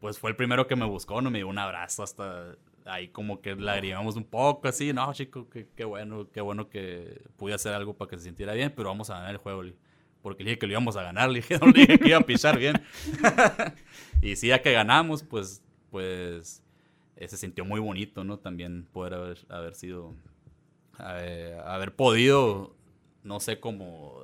pues 0.00 0.18
fue 0.18 0.30
el 0.30 0.36
primero 0.36 0.66
que 0.66 0.74
me 0.74 0.84
buscó, 0.84 1.22
no 1.22 1.30
me 1.30 1.38
dio 1.38 1.46
un 1.48 1.58
abrazo 1.58 2.02
hasta 2.02 2.56
ahí 2.84 3.08
como 3.08 3.40
que 3.40 3.54
lagrimamos 3.56 4.16
un 4.16 4.24
poco 4.24 4.68
así, 4.68 4.92
no, 4.92 5.12
chico, 5.14 5.48
qué, 5.48 5.68
qué 5.74 5.84
bueno, 5.84 6.28
qué 6.30 6.40
bueno 6.40 6.68
que 6.68 7.22
pude 7.36 7.54
hacer 7.54 7.72
algo 7.74 7.94
para 7.96 8.10
que 8.10 8.18
se 8.18 8.24
sintiera 8.24 8.52
bien, 8.54 8.72
pero 8.76 8.88
vamos 8.88 9.10
a 9.10 9.14
ganar 9.14 9.30
el 9.30 9.38
juego, 9.38 9.62
porque 10.22 10.44
le 10.44 10.50
dije 10.50 10.58
que 10.58 10.66
lo 10.66 10.72
íbamos 10.72 10.96
a 10.96 11.02
ganar, 11.02 11.28
le 11.30 11.36
dije, 11.40 11.58
no 11.60 11.66
le 11.68 11.80
dije 11.80 11.98
que 11.98 12.08
iba 12.08 12.18
a 12.18 12.22
pichar 12.22 12.58
bien. 12.58 12.82
y 14.22 14.36
sí, 14.36 14.48
ya 14.48 14.60
que 14.62 14.72
ganamos, 14.72 15.22
pues, 15.22 15.62
pues 15.90 16.62
eh, 17.16 17.28
se 17.28 17.36
sintió 17.36 17.64
muy 17.64 17.80
bonito, 17.80 18.24
¿no? 18.24 18.38
También 18.38 18.86
poder 18.92 19.14
haber, 19.14 19.38
haber 19.48 19.74
sido, 19.74 20.12
eh, 21.00 21.58
haber 21.64 21.94
podido, 21.94 22.74
no 23.22 23.40
sé 23.40 23.60
cómo 23.60 24.18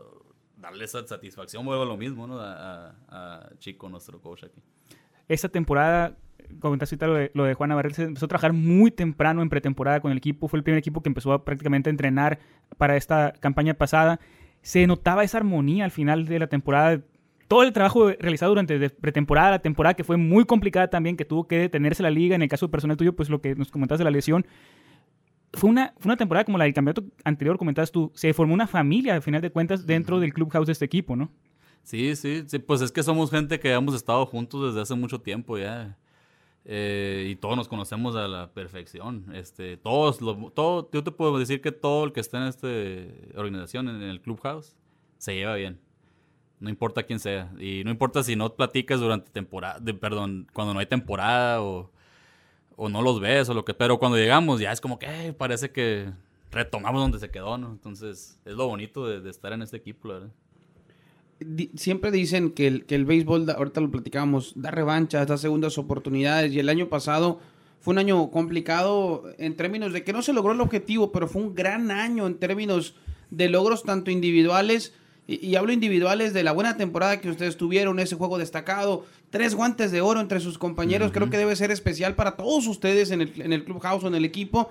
darle 0.56 0.84
esa 0.84 1.06
satisfacción, 1.06 1.64
vuelvo 1.64 1.82
a 1.84 1.86
lo 1.86 1.96
mismo, 1.96 2.26
¿no? 2.26 2.38
A, 2.40 2.90
a- 2.90 2.94
a 3.46 3.50
Chico, 3.58 3.88
nuestro 3.88 4.20
coach 4.20 4.44
aquí. 4.44 4.60
Esta 5.28 5.48
temporada, 5.48 6.16
comentaste 6.58 6.94
ahorita 6.94 7.06
lo 7.06 7.14
de, 7.14 7.30
lo 7.34 7.44
de 7.44 7.54
Juan 7.54 7.68
Navarrete, 7.68 7.96
se 7.96 8.02
empezó 8.04 8.26
a 8.26 8.28
trabajar 8.28 8.52
muy 8.52 8.90
temprano 8.90 9.42
en 9.42 9.48
pretemporada 9.48 10.00
con 10.00 10.12
el 10.12 10.18
equipo. 10.18 10.48
Fue 10.48 10.58
el 10.58 10.64
primer 10.64 10.78
equipo 10.78 11.02
que 11.02 11.08
empezó 11.08 11.32
a 11.32 11.44
prácticamente 11.44 11.90
a 11.90 11.92
entrenar 11.92 12.38
para 12.78 12.96
esta 12.96 13.32
campaña 13.40 13.74
pasada. 13.74 14.20
Se 14.62 14.86
notaba 14.86 15.24
esa 15.24 15.38
armonía 15.38 15.84
al 15.84 15.90
final 15.90 16.26
de 16.26 16.38
la 16.38 16.46
temporada. 16.48 17.00
Todo 17.48 17.62
el 17.62 17.72
trabajo 17.72 18.10
realizado 18.10 18.50
durante 18.50 18.90
pretemporada, 18.90 19.50
la 19.50 19.58
temporada 19.58 19.94
que 19.94 20.04
fue 20.04 20.16
muy 20.16 20.44
complicada 20.44 20.88
también, 20.88 21.16
que 21.16 21.24
tuvo 21.24 21.46
que 21.48 21.58
detenerse 21.58 22.02
la 22.02 22.10
liga. 22.10 22.34
En 22.34 22.42
el 22.42 22.48
caso 22.48 22.70
personal 22.70 22.96
tuyo, 22.96 23.14
pues 23.14 23.28
lo 23.28 23.40
que 23.40 23.54
nos 23.54 23.70
comentabas 23.70 23.98
de 23.98 24.04
la 24.04 24.10
lesión. 24.10 24.46
Fue 25.52 25.68
una, 25.68 25.94
fue 25.98 26.10
una 26.10 26.16
temporada 26.16 26.44
como 26.44 26.58
la 26.58 26.64
del 26.64 26.74
campeonato 26.74 27.04
anterior, 27.24 27.58
comentabas 27.58 27.90
tú. 27.90 28.12
Se 28.14 28.32
formó 28.32 28.54
una 28.54 28.66
familia, 28.66 29.14
al 29.14 29.22
final 29.22 29.40
de 29.40 29.50
cuentas, 29.50 29.86
dentro 29.86 30.20
del 30.20 30.32
clubhouse 30.32 30.66
de 30.66 30.72
este 30.72 30.84
equipo, 30.84 31.16
¿no? 31.16 31.32
Sí, 31.82 32.14
sí, 32.14 32.44
sí, 32.46 32.58
pues 32.58 32.82
es 32.82 32.92
que 32.92 33.02
somos 33.02 33.30
gente 33.30 33.58
que 33.58 33.72
hemos 33.72 33.94
estado 33.94 34.24
juntos 34.26 34.68
desde 34.68 34.82
hace 34.82 34.94
mucho 34.94 35.20
tiempo 35.20 35.58
ya. 35.58 35.96
Eh, 36.66 37.28
y 37.30 37.36
todos 37.36 37.56
nos 37.56 37.68
conocemos 37.68 38.14
a 38.16 38.28
la 38.28 38.50
perfección. 38.52 39.24
Este, 39.34 39.76
todos, 39.78 40.18
todo, 40.54 40.88
yo 40.92 41.02
te 41.02 41.10
puedo 41.10 41.38
decir 41.38 41.60
que 41.60 41.72
todo 41.72 42.04
el 42.04 42.12
que 42.12 42.20
está 42.20 42.38
en 42.38 42.44
esta 42.48 42.68
organización, 43.38 43.88
en 43.88 44.02
el 44.02 44.20
Clubhouse, 44.20 44.76
se 45.18 45.34
lleva 45.34 45.54
bien. 45.54 45.80
No 46.60 46.68
importa 46.68 47.02
quién 47.04 47.18
sea. 47.18 47.50
Y 47.58 47.82
no 47.84 47.90
importa 47.90 48.22
si 48.22 48.36
no 48.36 48.54
platicas 48.54 49.00
durante 49.00 49.30
temporada, 49.30 49.78
de- 49.80 49.94
perdón, 49.94 50.46
cuando 50.52 50.74
no 50.74 50.80
hay 50.80 50.86
temporada 50.86 51.62
o, 51.62 51.90
o 52.76 52.88
no 52.90 53.00
los 53.02 53.20
ves 53.20 53.48
o 53.48 53.54
lo 53.54 53.64
que. 53.64 53.72
Pero 53.74 53.98
cuando 53.98 54.18
llegamos 54.18 54.60
ya 54.60 54.70
es 54.72 54.80
como 54.80 54.98
que 54.98 55.06
"Eh, 55.28 55.32
parece 55.32 55.70
que 55.72 56.12
retomamos 56.50 57.00
donde 57.00 57.18
se 57.18 57.30
quedó. 57.30 57.54
Entonces 57.54 58.38
es 58.44 58.52
lo 58.54 58.66
bonito 58.68 59.06
de, 59.06 59.20
de 59.22 59.30
estar 59.30 59.52
en 59.54 59.62
este 59.62 59.78
equipo, 59.78 60.08
la 60.08 60.14
verdad. 60.14 60.30
Di- 61.40 61.70
Siempre 61.74 62.10
dicen 62.10 62.50
que 62.50 62.66
el, 62.66 62.84
que 62.84 62.94
el 62.94 63.04
béisbol, 63.04 63.46
da- 63.46 63.54
ahorita 63.54 63.80
lo 63.80 63.90
platicábamos, 63.90 64.52
da 64.56 64.70
revanchas, 64.70 65.26
da 65.26 65.36
segundas 65.38 65.78
oportunidades. 65.78 66.52
Y 66.52 66.58
el 66.60 66.68
año 66.68 66.88
pasado 66.88 67.40
fue 67.80 67.92
un 67.92 67.98
año 67.98 68.30
complicado 68.30 69.24
en 69.38 69.56
términos 69.56 69.92
de 69.92 70.04
que 70.04 70.12
no 70.12 70.20
se 70.22 70.32
logró 70.34 70.52
el 70.52 70.60
objetivo, 70.60 71.12
pero 71.12 71.26
fue 71.28 71.42
un 71.42 71.54
gran 71.54 71.90
año 71.90 72.26
en 72.26 72.34
términos 72.34 72.94
de 73.30 73.48
logros 73.48 73.82
tanto 73.84 74.10
individuales. 74.10 74.92
Y, 75.26 75.46
y 75.46 75.56
hablo 75.56 75.72
individuales 75.72 76.34
de 76.34 76.42
la 76.42 76.52
buena 76.52 76.76
temporada 76.76 77.20
que 77.20 77.30
ustedes 77.30 77.56
tuvieron, 77.56 77.98
ese 78.00 78.16
juego 78.16 78.36
destacado, 78.36 79.06
tres 79.30 79.54
guantes 79.54 79.92
de 79.92 80.02
oro 80.02 80.20
entre 80.20 80.40
sus 80.40 80.58
compañeros. 80.58 81.10
Creo 81.12 81.30
que 81.30 81.38
debe 81.38 81.56
ser 81.56 81.70
especial 81.70 82.16
para 82.16 82.36
todos 82.36 82.66
ustedes 82.66 83.10
en 83.12 83.22
el, 83.22 83.32
en 83.40 83.52
el 83.54 83.64
clubhouse 83.64 84.04
o 84.04 84.08
en 84.08 84.14
el 84.14 84.24
equipo. 84.26 84.70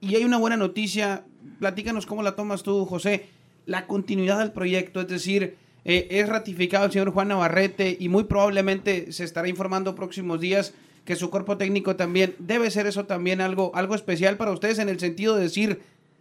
Y 0.00 0.16
hay 0.16 0.24
una 0.24 0.38
buena 0.38 0.56
noticia, 0.56 1.24
platícanos 1.60 2.06
cómo 2.06 2.22
la 2.22 2.34
tomas 2.34 2.62
tú, 2.62 2.84
José, 2.84 3.26
la 3.66 3.86
continuidad 3.86 4.38
del 4.38 4.52
proyecto, 4.52 5.00
es 5.02 5.08
decir, 5.08 5.56
eh, 5.90 6.06
es 6.10 6.28
ratificado 6.28 6.84
el 6.84 6.92
señor 6.92 7.12
Juan 7.12 7.28
Navarrete 7.28 7.96
y 7.98 8.10
muy 8.10 8.24
probablemente 8.24 9.10
se 9.10 9.24
estará 9.24 9.48
informando 9.48 9.94
próximos 9.94 10.38
días 10.38 10.74
que 11.06 11.16
su 11.16 11.30
cuerpo 11.30 11.56
técnico 11.56 11.96
también 11.96 12.36
debe 12.38 12.70
ser 12.70 12.86
eso 12.86 13.06
también 13.06 13.40
algo, 13.40 13.72
algo 13.74 13.94
especial 13.94 14.36
para 14.36 14.52
ustedes 14.52 14.78
en 14.80 14.90
el 14.90 15.00
sentido 15.00 15.34
de 15.34 15.44
decir, 15.44 15.80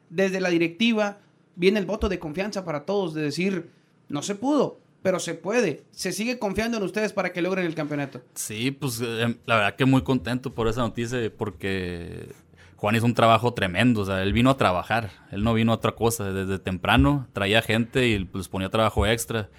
desde 0.09 0.39
la 0.39 0.47
directiva 0.47 1.17
viene 1.57 1.79
el 1.79 1.85
voto 1.85 2.07
de 2.07 2.17
confianza 2.17 2.63
para 2.63 2.85
todos, 2.85 3.13
de 3.13 3.23
decir, 3.23 3.69
no 4.07 4.21
se 4.21 4.35
pudo, 4.35 4.79
pero 5.03 5.19
se 5.19 5.33
puede, 5.33 5.83
se 5.91 6.13
sigue 6.13 6.39
confiando 6.39 6.77
en 6.77 6.83
ustedes 6.83 7.11
para 7.11 7.33
que 7.33 7.41
logren 7.41 7.65
el 7.65 7.75
campeonato. 7.75 8.21
Sí, 8.35 8.71
pues 8.71 9.01
eh, 9.03 9.35
la 9.45 9.55
verdad 9.55 9.75
que 9.75 9.83
muy 9.83 10.01
contento 10.01 10.53
por 10.53 10.69
esa 10.69 10.79
noticia 10.79 11.19
porque 11.37 12.29
Juan 12.77 12.95
hizo 12.95 13.05
un 13.05 13.13
trabajo 13.15 13.53
tremendo, 13.53 14.01
o 14.01 14.05
sea, 14.05 14.21
él 14.23 14.33
vino 14.33 14.51
a 14.51 14.57
trabajar, 14.57 15.09
él 15.31 15.43
no 15.43 15.53
vino 15.53 15.71
a 15.71 15.75
otra 15.75 15.93
cosa, 15.93 16.31
desde 16.31 16.59
temprano 16.59 17.27
traía 17.33 17.61
gente 17.61 18.07
y 18.07 18.23
pues 18.23 18.47
ponía 18.47 18.69
trabajo 18.69 19.05
extra. 19.05 19.49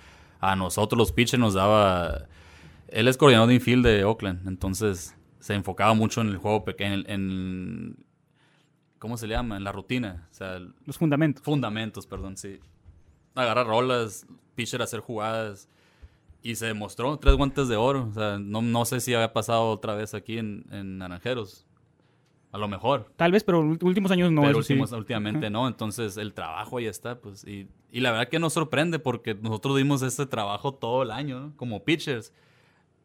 A 0.41 0.55
nosotros 0.55 0.97
los 0.97 1.13
pitchers 1.13 1.41
nos 1.41 1.55
daba... 1.55 2.27
Él 2.89 3.09
es 3.09 3.17
coordinador 3.17 3.49
de 3.49 3.57
infield 3.57 3.85
de 3.85 4.05
Oakland, 4.05 4.47
entonces 4.47 5.17
se 5.41 5.55
enfocaba 5.55 5.95
mucho 5.95 6.21
en 6.21 6.29
el 6.29 6.37
juego 6.39 6.65
pequeño, 6.65 6.95
en, 6.95 7.11
en- 7.11 7.97
¿cómo 9.01 9.17
se 9.17 9.27
le 9.27 9.35
llama? 9.35 9.57
En 9.57 9.65
la 9.65 9.73
rutina, 9.73 10.29
o 10.31 10.35
sea, 10.35 10.61
Los 10.87 10.97
fundamentos. 10.97 11.43
Fundamentos, 11.45 12.07
perdón, 12.07 12.37
sí. 12.37 12.61
Agarrar 13.35 13.67
rolas, 13.67 14.27
pitcher 14.55 14.81
hacer 14.81 15.01
jugadas. 15.01 15.69
Y 16.41 16.55
se 16.55 16.67
demostró, 16.67 17.19
tres 17.19 17.35
guantes 17.35 17.67
de 17.69 17.75
oro. 17.77 18.07
O 18.11 18.15
sea, 18.15 18.39
no, 18.39 18.63
no 18.63 18.85
sé 18.85 19.01
si 19.01 19.13
había 19.13 19.33
pasado 19.33 19.71
otra 19.71 19.95
vez 19.95 20.15
aquí 20.15 20.39
en, 20.39 20.65
en 20.71 20.99
Naranjeros. 20.99 21.67
A 22.51 22.57
lo 22.59 22.67
mejor. 22.69 23.13
Tal 23.17 23.31
vez, 23.33 23.45
pero 23.45 23.61
últimos 23.61 24.11
años 24.11 24.33
no. 24.33 24.43
pero 24.43 24.63
sí. 24.63 24.73
últimos- 24.75 24.93
últimamente 24.93 25.51
no. 25.51 25.69
Entonces 25.69 26.17
el 26.17 26.33
trabajo 26.33 26.79
ahí 26.79 26.87
está. 26.87 27.21
pues 27.21 27.45
Y, 27.47 27.69
y 27.93 28.01
la 28.01 28.11
verdad 28.13 28.29
que 28.29 28.39
nos 28.39 28.55
sorprende 28.55 28.99
porque 28.99 29.35
nosotros 29.35 29.77
dimos 29.77 30.01
este 30.03 30.25
trabajo 30.27 30.73
todo 30.75 31.03
el 31.03 31.11
año, 31.11 31.41
¿no? 31.41 31.57
Como 31.57 31.85
pitchers. 31.85 32.33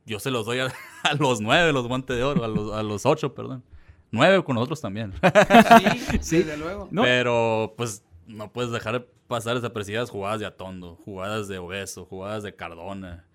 Yo 0.05 0.19
se 0.19 0.31
los 0.31 0.45
doy 0.45 0.59
a, 0.59 0.67
a 1.03 1.13
los 1.15 1.41
nueve, 1.41 1.73
los 1.73 1.87
guantes 1.87 2.15
de 2.15 2.23
oro, 2.23 2.43
a 2.43 2.47
los, 2.47 2.73
a 2.73 2.83
los 2.83 3.05
ocho, 3.05 3.33
perdón. 3.33 3.63
Nueve 4.11 4.43
con 4.43 4.55
nosotros 4.55 4.79
también. 4.79 5.11
Sí, 6.21 6.37
desde 6.37 6.57
luego. 6.57 6.87
No. 6.91 7.01
Pero 7.01 7.73
pues 7.75 8.03
no 8.27 8.51
puedes 8.51 8.71
dejar 8.71 9.05
pasar 9.27 9.55
desapercibidas 9.55 10.09
jugadas 10.09 10.39
de 10.39 10.45
Atondo, 10.45 10.95
jugadas 11.03 11.47
de 11.47 11.57
Obeso, 11.57 12.05
jugadas 12.05 12.43
de 12.43 12.55
Cardona, 12.55 13.25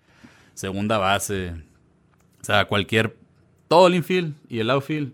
segunda 0.53 0.97
base. 0.97 1.51
O 2.41 2.43
sea, 2.45 2.65
cualquier. 2.65 3.17
Todo 3.67 3.87
el 3.87 3.95
infield 3.95 4.35
y 4.47 4.59
el 4.59 4.69
outfield 4.71 5.13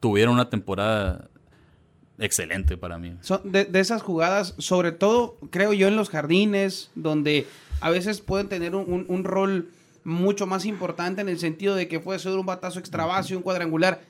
tuvieron 0.00 0.34
una 0.34 0.48
temporada 0.50 1.28
excelente 2.18 2.76
para 2.76 2.98
mí. 2.98 3.14
De, 3.44 3.64
de 3.64 3.80
esas 3.80 4.02
jugadas, 4.02 4.54
sobre 4.58 4.92
todo 4.92 5.36
creo 5.50 5.72
yo 5.72 5.88
en 5.88 5.96
los 5.96 6.08
jardines, 6.10 6.90
donde 6.94 7.46
a 7.80 7.90
veces 7.90 8.20
pueden 8.20 8.48
tener 8.48 8.74
un, 8.74 8.90
un- 8.92 9.06
un 9.08 9.24
rol 9.24 9.68
mucho 10.04 10.46
más 10.46 10.64
importante 10.64 11.20
en 11.20 11.28
el 11.28 11.38
sentido 11.38 11.74
de 11.74 11.86
que 11.88 12.00
puede 12.00 12.18
ser 12.18 12.32
un 12.32 12.46
batazo 12.46 12.78
extra 12.78 13.04
base, 13.04 13.36
un 13.36 13.42
cuadrangular. 13.42 14.00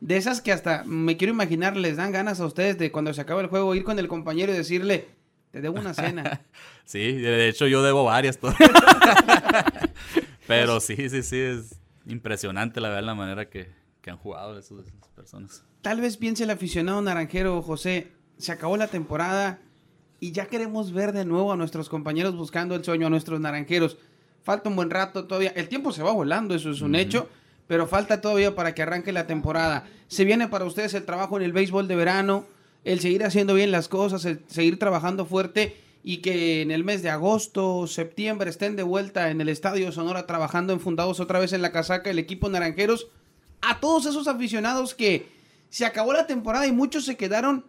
De 0.00 0.16
esas 0.16 0.40
que 0.42 0.52
hasta 0.52 0.82
me 0.84 1.16
quiero 1.16 1.32
imaginar 1.32 1.76
les 1.76 1.96
dan 1.96 2.12
ganas 2.12 2.40
a 2.40 2.46
ustedes 2.46 2.76
de 2.76 2.90
cuando 2.92 3.14
se 3.14 3.20
acaba 3.20 3.40
el 3.40 3.46
juego 3.46 3.74
ir 3.74 3.84
con 3.84 3.98
el 3.98 4.08
compañero 4.08 4.52
y 4.52 4.56
decirle, 4.56 5.06
te 5.50 5.60
debo 5.60 5.78
una 5.80 5.94
cena. 5.94 6.42
Sí, 6.86 7.12
de 7.12 7.48
hecho 7.48 7.66
yo 7.66 7.82
debo 7.82 8.04
varias 8.04 8.36
todavía. 8.36 8.68
Pero 10.46 10.80
sí, 10.80 11.08
sí, 11.08 11.22
sí, 11.22 11.38
es 11.38 11.80
impresionante 12.06 12.78
la 12.80 12.88
verdad 12.90 13.04
la 13.04 13.14
manera 13.14 13.48
que, 13.48 13.70
que 14.04 14.10
han 14.10 14.18
jugado 14.18 14.58
esos- 14.58 14.86
esas 14.86 15.08
personas. 15.16 15.64
Tal 15.80 15.98
vez 16.02 16.18
piense 16.18 16.44
el 16.44 16.50
aficionado 16.50 17.00
naranjero, 17.00 17.62
José, 17.62 18.12
se 18.36 18.52
acabó 18.52 18.76
la 18.76 18.88
temporada 18.88 19.60
y 20.20 20.32
ya 20.32 20.44
queremos 20.44 20.92
ver 20.92 21.12
de 21.12 21.24
nuevo 21.24 21.52
a 21.52 21.56
nuestros 21.56 21.88
compañeros 21.88 22.36
buscando 22.36 22.74
el 22.74 22.84
sueño, 22.84 23.06
a 23.06 23.10
nuestros 23.10 23.40
naranjeros. 23.40 23.96
Falta 24.42 24.68
un 24.68 24.76
buen 24.76 24.90
rato 24.90 25.24
todavía. 25.24 25.54
El 25.56 25.70
tiempo 25.70 25.90
se 25.90 26.02
va 26.02 26.12
volando, 26.12 26.54
eso 26.54 26.70
es 26.70 26.82
un 26.82 26.94
hecho, 26.96 27.30
pero 27.66 27.86
falta 27.86 28.20
todavía 28.20 28.54
para 28.54 28.74
que 28.74 28.82
arranque 28.82 29.10
la 29.10 29.26
temporada. 29.26 29.86
Se 30.08 30.26
viene 30.26 30.48
para 30.48 30.66
ustedes 30.66 30.92
el 30.92 31.06
trabajo 31.06 31.38
en 31.38 31.42
el 31.44 31.54
béisbol 31.54 31.88
de 31.88 31.96
verano, 31.96 32.44
el 32.84 33.00
seguir 33.00 33.24
haciendo 33.24 33.54
bien 33.54 33.70
las 33.70 33.88
cosas, 33.88 34.26
el 34.26 34.44
seguir 34.48 34.78
trabajando 34.78 35.24
fuerte 35.24 35.78
y 36.02 36.18
que 36.18 36.60
en 36.60 36.70
el 36.70 36.84
mes 36.84 37.02
de 37.02 37.08
agosto, 37.08 37.86
septiembre 37.86 38.50
estén 38.50 38.76
de 38.76 38.82
vuelta 38.82 39.30
en 39.30 39.40
el 39.40 39.48
Estadio 39.48 39.90
Sonora 39.92 40.26
trabajando 40.26 40.74
enfundados 40.74 41.20
otra 41.20 41.38
vez 41.38 41.54
en 41.54 41.62
la 41.62 41.72
casaca 41.72 42.10
el 42.10 42.18
equipo 42.18 42.50
naranjeros. 42.50 43.06
A 43.66 43.80
todos 43.80 44.04
esos 44.06 44.28
aficionados 44.28 44.94
que 44.94 45.26
se 45.70 45.86
acabó 45.86 46.12
la 46.12 46.26
temporada 46.26 46.66
y 46.66 46.72
muchos 46.72 47.04
se 47.04 47.16
quedaron, 47.16 47.64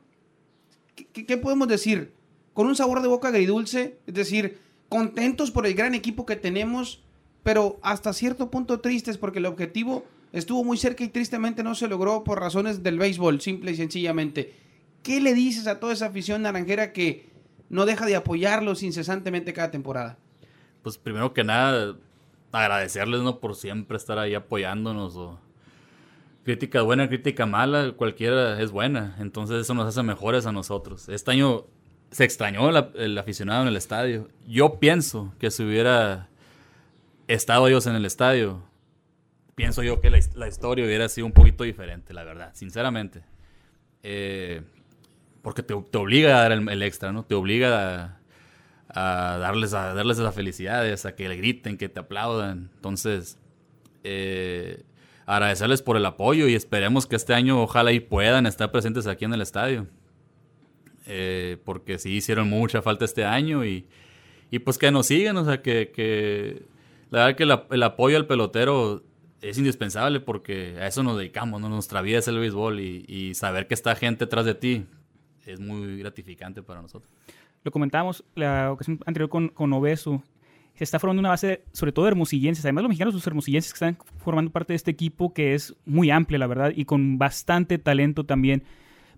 ¿qué, 0.96 1.38
podemos 1.38 1.68
decir? 1.68 2.14
Con 2.54 2.68
un 2.68 2.76
sabor 2.76 3.02
de 3.02 3.08
boca 3.08 3.30
agridulce, 3.30 3.98
es 4.06 4.14
decir, 4.14 4.60
contentos 4.90 5.52
por 5.52 5.66
el 5.66 5.74
gran 5.74 5.96
equipo 5.96 6.26
que 6.26 6.36
tenemos, 6.36 7.02
pero 7.44 7.80
hasta 7.82 8.12
cierto 8.12 8.52
punto 8.52 8.82
tristes 8.82 9.18
porque 9.18 9.40
el 9.40 9.46
objetivo 9.46 10.06
estuvo 10.34 10.64
muy 10.66 10.78
cerca 10.78 11.04
y 11.04 11.08
tristemente 11.08 11.64
no 11.64 11.76
se 11.76 11.88
logró 11.88 12.24
por 12.26 12.40
razones 12.42 12.84
del 12.84 13.00
béisbol, 13.00 13.40
simple 13.40 13.72
y 13.72 13.76
sencillamente. 13.78 14.54
¿Qué 15.02 15.22
le 15.22 15.34
dices 15.34 15.66
a 15.66 15.80
toda 15.80 15.94
esa 15.94 16.08
afición 16.08 16.42
naranjera 16.42 16.92
que 16.92 17.30
no 17.70 17.86
deja 17.86 18.06
de 18.06 18.18
apoyarlos 18.18 18.84
incesantemente 18.84 19.54
cada 19.54 19.72
temporada? 19.72 20.18
Pues 20.84 20.98
primero 20.98 21.34
que 21.34 21.44
nada, 21.44 21.96
agradecerles, 22.52 23.22
¿no? 23.22 23.40
Por 23.40 23.56
siempre 23.56 23.98
estar 23.98 24.20
ahí 24.20 24.36
apoyándonos. 24.36 25.16
O... 25.16 25.40
Crítica 26.46 26.84
buena, 26.84 27.08
crítica 27.10 27.46
mala, 27.48 27.92
cualquiera 27.98 28.62
es 28.62 28.72
buena. 28.72 29.16
Entonces 29.20 29.62
eso 29.62 29.74
nos 29.74 29.88
hace 29.88 30.04
mejores 30.04 30.46
a 30.46 30.52
nosotros. 30.52 31.10
Este 31.10 31.32
año 31.32 31.66
se 32.12 32.24
extrañó 32.24 32.70
la- 32.72 32.92
el 32.96 33.18
aficionado 33.18 33.64
en 33.64 33.68
el 33.68 33.76
estadio. 33.76 34.30
Yo 34.48 34.80
pienso 34.80 35.34
que 35.40 35.50
si 35.50 35.64
hubiera 35.64 36.30
estado 37.28 37.68
ellos 37.68 37.88
en 37.88 37.96
el 37.96 38.06
estadio, 38.06 38.62
pienso 39.56 39.82
yo 39.82 40.00
que 40.02 40.12
la, 40.12 40.20
la 40.36 40.48
historia 40.48 40.86
hubiera 40.86 41.10
sido 41.10 41.26
un 41.26 41.34
poquito 41.34 41.64
diferente, 41.64 42.14
la 42.14 42.24
verdad, 42.24 42.52
sinceramente. 42.54 43.24
Eh, 44.04 44.62
porque 45.42 45.64
te, 45.64 45.74
te 45.76 45.98
obliga 45.98 46.38
a 46.38 46.42
dar 46.44 46.52
el, 46.52 46.70
el 46.70 46.84
extra, 46.84 47.12
¿no? 47.12 47.24
Te 47.26 47.34
obliga 47.34 48.20
a, 48.90 49.34
a 49.34 49.38
darles, 49.40 49.74
a 49.74 49.96
darles 49.96 50.20
esas 50.20 50.36
felicidades, 50.36 51.08
a 51.08 51.16
que 51.16 51.28
le 51.28 51.38
griten, 51.38 51.78
que 51.78 51.90
te 51.90 52.00
aplaudan. 52.00 52.70
Entonces, 52.76 53.40
eh, 54.04 54.84
agradecerles 55.26 55.82
por 55.82 55.98
el 55.98 56.06
apoyo 56.06 56.48
y 56.48 56.56
esperemos 56.56 57.08
que 57.08 57.16
este 57.16 57.34
año 57.34 57.62
ojalá 57.62 57.92
y 57.92 58.00
puedan 58.00 58.46
estar 58.46 58.72
presentes 58.72 59.08
aquí 59.08 59.26
en 59.26 59.34
el 59.34 59.42
estadio. 59.42 59.88
Eh, 61.08 61.58
porque 61.64 62.00
sí 62.00 62.14
hicieron 62.14 62.50
mucha 62.50 62.82
falta 62.82 63.06
este 63.06 63.26
año 63.26 63.64
y, 63.64 63.86
y 64.50 64.60
pues 64.60 64.78
que 64.78 64.90
nos 64.92 65.06
sigan, 65.08 65.38
o 65.38 65.46
sea, 65.46 65.62
que, 65.62 65.92
que 65.94 66.64
la 67.12 67.20
verdad 67.26 67.38
que 67.38 67.46
la- 67.46 67.66
el 67.70 67.84
apoyo 67.84 68.18
al 68.18 68.26
pelotero 68.26 69.04
es 69.42 69.58
indispensable 69.60 70.20
porque 70.20 70.78
a 70.80 70.88
eso 70.88 71.04
nos 71.04 71.18
dedicamos, 71.18 71.62
¿no? 71.62 71.70
Nuestra 71.70 72.02
vida 72.02 72.18
es 72.18 72.28
el 72.28 72.40
béisbol 72.40 72.80
y, 72.80 73.06
y 73.08 73.36
saber 73.36 73.68
que 73.68 73.76
está 73.76 73.96
gente 73.96 74.24
atrás 74.24 74.46
de 74.46 74.56
ti 74.56 74.86
es 75.46 75.60
muy 75.60 76.00
gratificante 76.00 76.64
para 76.64 76.82
nosotros. 76.82 77.12
Lo 77.64 77.70
comentábamos 77.72 78.24
la 78.34 78.72
ocasión 78.72 79.00
anterior 79.06 79.30
con, 79.30 79.50
con 79.50 79.72
Obeso. 79.74 80.24
Se 80.76 80.84
está 80.84 81.00
formando 81.00 81.22
una 81.22 81.30
base, 81.30 81.64
sobre 81.72 81.92
todo 81.92 82.06
de 82.06 82.12
hermosillenses. 82.12 82.66
Además, 82.66 82.84
los 82.84 82.90
mexicanos, 82.90 83.14
los 83.14 83.26
hermosillenses 83.26 83.72
que 83.72 83.78
están 83.78 83.98
formando 84.18 84.52
parte 84.52 84.74
de 84.74 84.78
este 84.78 84.92
equipo 84.92 85.34
que 85.34 85.54
es 85.54 85.76
muy 85.86 86.12
amplia, 86.12 86.38
la 86.38 86.48
verdad, 86.48 86.74
y 86.76 86.86
con 86.86 87.18
bastante 87.18 87.78
talento 87.78 88.26
también. 88.26 88.64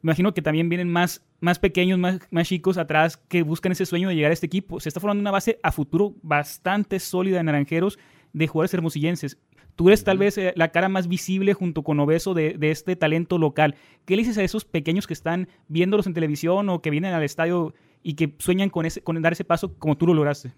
Me 0.02 0.10
imagino 0.12 0.34
que 0.34 0.44
también 0.44 0.70
vienen 0.70 0.90
más, 0.90 1.26
más 1.40 1.58
pequeños, 1.58 1.98
más, 1.98 2.20
más 2.30 2.48
chicos 2.48 2.78
atrás 2.78 3.18
que 3.18 3.42
buscan 3.42 3.72
ese 3.72 3.88
sueño 3.88 4.10
de 4.10 4.16
llegar 4.16 4.30
a 4.30 4.34
este 4.34 4.46
equipo. 4.46 4.80
Se 4.80 4.90
está 4.90 5.00
formando 5.00 5.22
una 5.22 5.32
base 5.32 5.60
a 5.64 5.72
futuro 5.72 6.14
bastante 6.22 7.00
sólida 7.00 7.38
de 7.38 7.44
naranjeros 7.44 7.98
de 8.34 8.48
jugadores 8.48 8.76
hermosillenses. 8.76 9.40
Tú 9.76 9.90
eres 9.90 10.04
tal 10.04 10.20
vez 10.20 10.38
eh, 10.38 10.54
la 10.56 10.72
cara 10.72 10.90
más 10.90 11.08
visible 11.08 11.54
junto 11.54 11.84
con 11.84 12.00
Obeso 12.00 12.36
de, 12.36 12.54
de 12.58 12.70
este 12.70 12.96
talento 12.96 13.40
local. 13.40 13.76
¿Qué 14.06 14.16
le 14.16 14.22
dices 14.22 14.38
a 14.38 14.44
esos 14.44 14.66
pequeños 14.66 15.08
que 15.08 15.14
están 15.14 15.48
viéndolos 15.68 16.06
en 16.06 16.14
televisión 16.14 16.70
o 16.70 16.82
que 16.82 16.92
vienen 16.92 17.14
al 17.14 17.24
estadio 17.24 17.74
y 18.04 18.14
que 18.14 18.36
sueñan 18.38 18.70
con, 18.70 18.86
ese, 18.86 19.02
con 19.02 19.20
dar 19.22 19.34
ese 19.34 19.44
paso 19.44 19.76
como 19.78 19.98
tú 19.98 20.06
lo 20.06 20.14
lograste? 20.14 20.52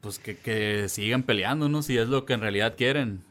Pues 0.00 0.18
que, 0.18 0.36
que 0.36 0.88
sigan 0.88 1.22
peleando, 1.22 1.68
¿no? 1.68 1.82
Si 1.82 1.96
es 1.96 2.08
lo 2.08 2.24
que 2.24 2.34
en 2.34 2.40
realidad 2.40 2.74
quieren. 2.76 3.22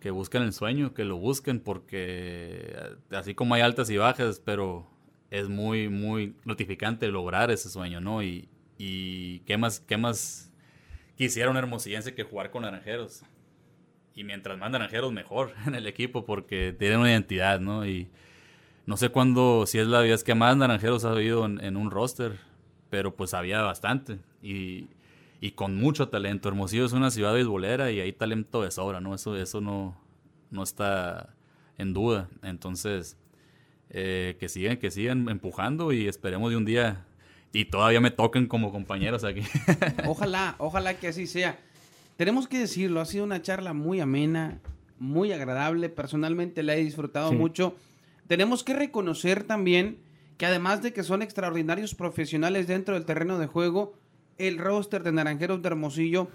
Que 0.00 0.10
busquen 0.10 0.42
el 0.42 0.52
sueño, 0.52 0.92
que 0.92 1.04
lo 1.04 1.16
busquen, 1.16 1.60
porque 1.60 2.74
eh, 2.74 2.96
así 3.10 3.34
como 3.34 3.54
hay 3.54 3.62
altas 3.62 3.88
y 3.90 3.96
bajas, 3.96 4.40
pero 4.44 4.86
es 5.30 5.48
muy, 5.48 5.88
muy 5.88 6.36
gratificante 6.44 7.08
lograr 7.08 7.50
ese 7.50 7.68
sueño, 7.68 8.00
¿no? 8.00 8.22
Y, 8.22 8.48
y 8.78 9.40
qué 9.40 9.56
más, 9.56 9.80
qué 9.80 9.96
más 9.96 10.52
quisiera 11.16 11.50
un 11.50 11.56
hermosillense 11.56 12.14
que 12.14 12.22
jugar 12.22 12.50
con 12.50 12.62
naranjeros. 12.62 13.22
Y 14.14 14.24
mientras 14.24 14.58
más 14.58 14.70
naranjeros, 14.70 15.12
mejor 15.12 15.54
en 15.66 15.74
el 15.74 15.86
equipo, 15.86 16.24
porque 16.24 16.74
tienen 16.78 17.00
una 17.00 17.10
identidad, 17.10 17.60
¿no? 17.60 17.86
Y 17.86 18.08
no 18.86 18.96
sé 18.96 19.08
cuándo, 19.08 19.64
si 19.66 19.78
es 19.78 19.86
la 19.86 20.00
vez 20.00 20.22
que 20.22 20.34
más 20.34 20.56
naranjeros 20.56 21.04
ha 21.04 21.10
habido 21.10 21.46
en, 21.46 21.62
en 21.64 21.76
un 21.76 21.90
roster, 21.90 22.38
pero 22.90 23.14
pues 23.16 23.34
había 23.34 23.62
bastante. 23.62 24.18
Y, 24.42 24.88
y 25.44 25.50
con 25.50 25.76
mucho 25.76 26.08
talento. 26.08 26.48
Hermosillo 26.48 26.86
es 26.86 26.92
una 26.92 27.10
ciudad 27.10 27.34
beisbolera 27.34 27.90
y 27.90 28.00
hay 28.00 28.12
talento 28.14 28.62
de 28.62 28.70
sobra, 28.70 29.02
¿no? 29.02 29.14
Eso, 29.14 29.36
eso 29.36 29.60
no, 29.60 29.94
no 30.50 30.62
está 30.62 31.34
en 31.76 31.92
duda. 31.92 32.30
Entonces, 32.42 33.18
eh, 33.90 34.36
que 34.40 34.48
sigan, 34.48 34.78
que 34.78 34.90
sigan 34.90 35.28
empujando 35.28 35.92
y 35.92 36.08
esperemos 36.08 36.48
de 36.50 36.56
un 36.56 36.64
día 36.64 37.04
y 37.52 37.66
todavía 37.66 38.00
me 38.00 38.10
toquen 38.10 38.46
como 38.46 38.72
compañeros 38.72 39.22
aquí. 39.22 39.42
Ojalá, 40.06 40.54
ojalá 40.56 40.94
que 40.98 41.08
así 41.08 41.26
sea. 41.26 41.58
Tenemos 42.16 42.48
que 42.48 42.58
decirlo, 42.58 43.02
ha 43.02 43.04
sido 43.04 43.24
una 43.24 43.42
charla 43.42 43.74
muy 43.74 44.00
amena, 44.00 44.60
muy 44.98 45.30
agradable. 45.32 45.90
Personalmente 45.90 46.62
la 46.62 46.74
he 46.74 46.82
disfrutado 46.82 47.28
Sí. 47.30 47.36
mucho. 47.36 47.76
Tenemos 48.28 48.64
que 48.64 48.72
reconocer 48.72 49.44
también 49.44 49.98
que 50.38 50.46
además 50.46 50.80
de 50.80 50.94
que 50.94 51.02
son 51.02 51.20
extraordinarios 51.20 51.94
profesionales 51.94 52.66
dentro 52.66 52.94
del 52.94 53.04
terreno 53.04 53.38
de 53.38 53.46
juego, 53.46 53.92
el 54.38 54.58
roster 54.58 55.02
de 55.02 55.12
Naranjeros 55.12 55.62
de 55.62 55.68
Hermosillo 55.68 56.28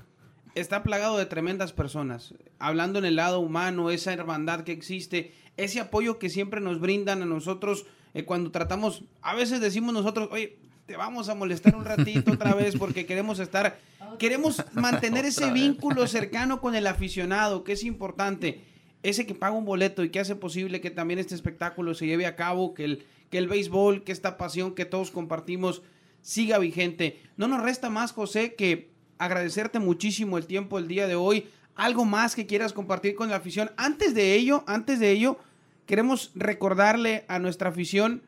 está 0.55 0.84
plagado 0.84 1.17
de 1.17 1.26
tremendas 1.26 1.73
personas. 1.73 2.34
Hablando 2.57 2.99
en 2.99 3.05
el 3.05 3.15
lado 3.15 3.39
humano, 3.39 3.89
esa 3.89 4.13
hermandad 4.13 4.61
que 4.61 4.71
existe, 4.71 5.34
ese 5.57 5.80
apoyo 5.80 6.19
que 6.19 6.30
siempre 6.30 6.61
nos 6.61 6.80
brindan 6.80 7.21
a 7.21 7.26
nosotros 7.26 7.85
eh, 8.13 8.26
cuando 8.26 8.51
tratamos, 8.51 9.03
a 9.21 9.35
veces 9.35 9.61
decimos 9.61 9.93
nosotros, 9.93 10.30
oye, 10.31 10.57
te 10.85 10.97
vamos 10.97 11.30
a 11.30 11.35
molestar 11.35 11.76
un 11.76 11.85
ratito 11.85 12.31
otra 12.31 12.55
vez 12.55 12.76
porque 12.76 13.05
queremos 13.05 13.39
estar, 13.39 13.80
queremos 14.17 14.63
mantener 14.73 15.26
ese 15.26 15.51
vínculo 15.51 16.07
cercano 16.07 16.61
con 16.61 16.76
el 16.76 16.88
aficionado, 16.88 17.63
que 17.63 17.73
es 17.73 17.84
importante. 17.84 18.61
Ese 19.03 19.26
que 19.26 19.35
paga 19.35 19.55
un 19.55 19.65
boleto 19.65 20.03
y 20.03 20.09
que 20.09 20.19
hace 20.19 20.35
posible 20.35 20.81
que 20.81 20.89
también 20.89 21.19
este 21.19 21.35
espectáculo 21.35 21.93
se 21.93 22.07
lleve 22.07 22.26
a 22.26 22.35
cabo, 22.35 22.73
que 22.73 22.85
el, 22.85 23.05
que 23.30 23.38
el 23.38 23.47
béisbol, 23.47 24.03
que 24.03 24.11
esta 24.11 24.38
pasión 24.38 24.73
que 24.73 24.85
todos 24.85 25.11
compartimos 25.11 25.84
siga 26.30 26.60
vigente. 26.60 27.19
No 27.38 27.47
nos 27.47 27.64
resta 27.64 27.89
más, 27.89 28.11
José, 28.11 28.53
que 28.53 28.91
agradecerte 29.18 29.80
muchísimo 29.80 30.38
el 30.38 30.45
tiempo 30.45 30.77
el 30.77 30.88
día 30.88 31.07
de 31.07 31.15
hoy. 31.15 31.49
Algo 31.73 32.06
más 32.06 32.35
que 32.35 32.45
quieras 32.45 32.72
compartir 32.72 33.15
con 33.15 33.30
la 33.30 33.38
afición. 33.38 33.72
Antes 33.77 34.14
de 34.14 34.35
ello, 34.35 34.64
antes 34.68 34.99
de 34.99 35.10
ello, 35.10 35.39
queremos 35.88 36.31
recordarle 36.35 37.26
a 37.30 37.39
nuestra 37.39 37.69
afición 37.69 38.22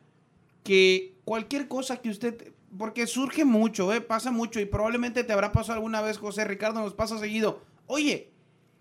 que 0.64 1.14
cualquier 1.24 1.68
cosa 1.68 1.98
que 1.98 2.10
usted, 2.10 2.52
porque 2.76 3.06
surge 3.06 3.44
mucho, 3.44 3.94
¿eh? 3.94 4.00
pasa 4.00 4.32
mucho 4.32 4.58
y 4.58 4.64
probablemente 4.64 5.22
te 5.22 5.32
habrá 5.32 5.52
pasado 5.52 5.74
alguna 5.74 6.00
vez, 6.00 6.18
José 6.18 6.44
Ricardo, 6.44 6.80
nos 6.80 6.94
pasa 6.94 7.18
seguido. 7.18 7.62
Oye, 7.86 8.32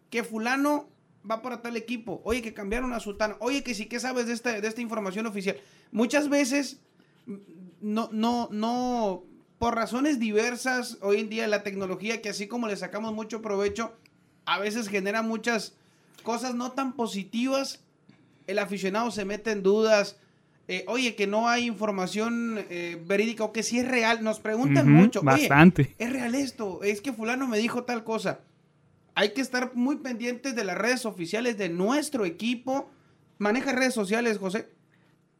que 0.10 0.24
fulano 0.24 0.90
va 1.30 1.44
para 1.44 1.62
tal 1.62 1.78
equipo. 1.78 2.22
Oye, 2.24 2.42
que 2.42 2.56
cambiaron 2.56 2.92
a 2.94 3.00
Sultán. 3.00 3.36
Oye, 3.40 3.62
que 3.62 3.76
sí 3.76 3.86
que 3.86 4.00
sabes 4.00 4.26
de 4.26 4.34
esta, 4.34 4.60
de 4.60 4.68
esta 4.68 4.82
información 4.82 5.28
oficial. 5.28 5.58
Muchas 5.92 6.28
veces, 6.28 6.80
no, 7.82 8.10
no, 8.12 8.50
no, 8.52 9.24
por 9.60 9.76
razones 9.76 10.20
diversas, 10.20 10.98
hoy 11.02 11.20
en 11.20 11.30
día 11.30 11.48
la 11.48 11.64
tecnología, 11.64 12.22
que 12.22 12.30
así 12.30 12.48
como 12.48 12.68
le 12.68 12.76
sacamos 12.76 13.14
mucho 13.14 13.42
provecho, 13.42 13.94
a 14.46 14.60
veces 14.60 14.88
genera 14.88 15.22
muchas 15.22 15.74
cosas 16.24 16.56
no 16.56 16.72
tan 16.72 16.94
positivas. 16.94 17.82
El 18.48 18.60
aficionado 18.60 19.12
se 19.12 19.26
mete 19.26 19.52
en 19.52 19.64
dudas. 19.64 20.18
Eh, 20.68 20.86
oye, 20.88 21.16
que 21.16 21.28
no 21.28 21.50
hay 21.50 21.66
información 21.66 22.66
eh, 22.70 23.02
verídica 23.06 23.44
o 23.44 23.52
que 23.52 23.64
si 23.64 23.80
es 23.80 23.88
real. 23.88 24.24
Nos 24.24 24.40
preguntan 24.40 24.90
mucho. 24.92 25.20
Oye, 25.20 25.26
Bastante. 25.48 25.96
es 25.98 26.12
real 26.12 26.34
esto, 26.36 26.82
es 26.84 27.02
que 27.02 27.14
fulano 27.14 27.48
me 27.48 27.58
dijo 27.58 27.84
tal 27.84 28.04
cosa. 28.04 28.40
Hay 29.14 29.34
que 29.34 29.42
estar 29.42 29.72
muy 29.76 29.98
pendientes 29.98 30.56
de 30.56 30.64
las 30.64 30.78
redes 30.78 31.06
oficiales 31.06 31.58
de 31.58 31.70
nuestro 31.70 32.26
equipo. 32.26 32.90
Maneja 33.38 33.74
redes 33.74 33.94
sociales, 33.94 34.38
José. 34.38 34.70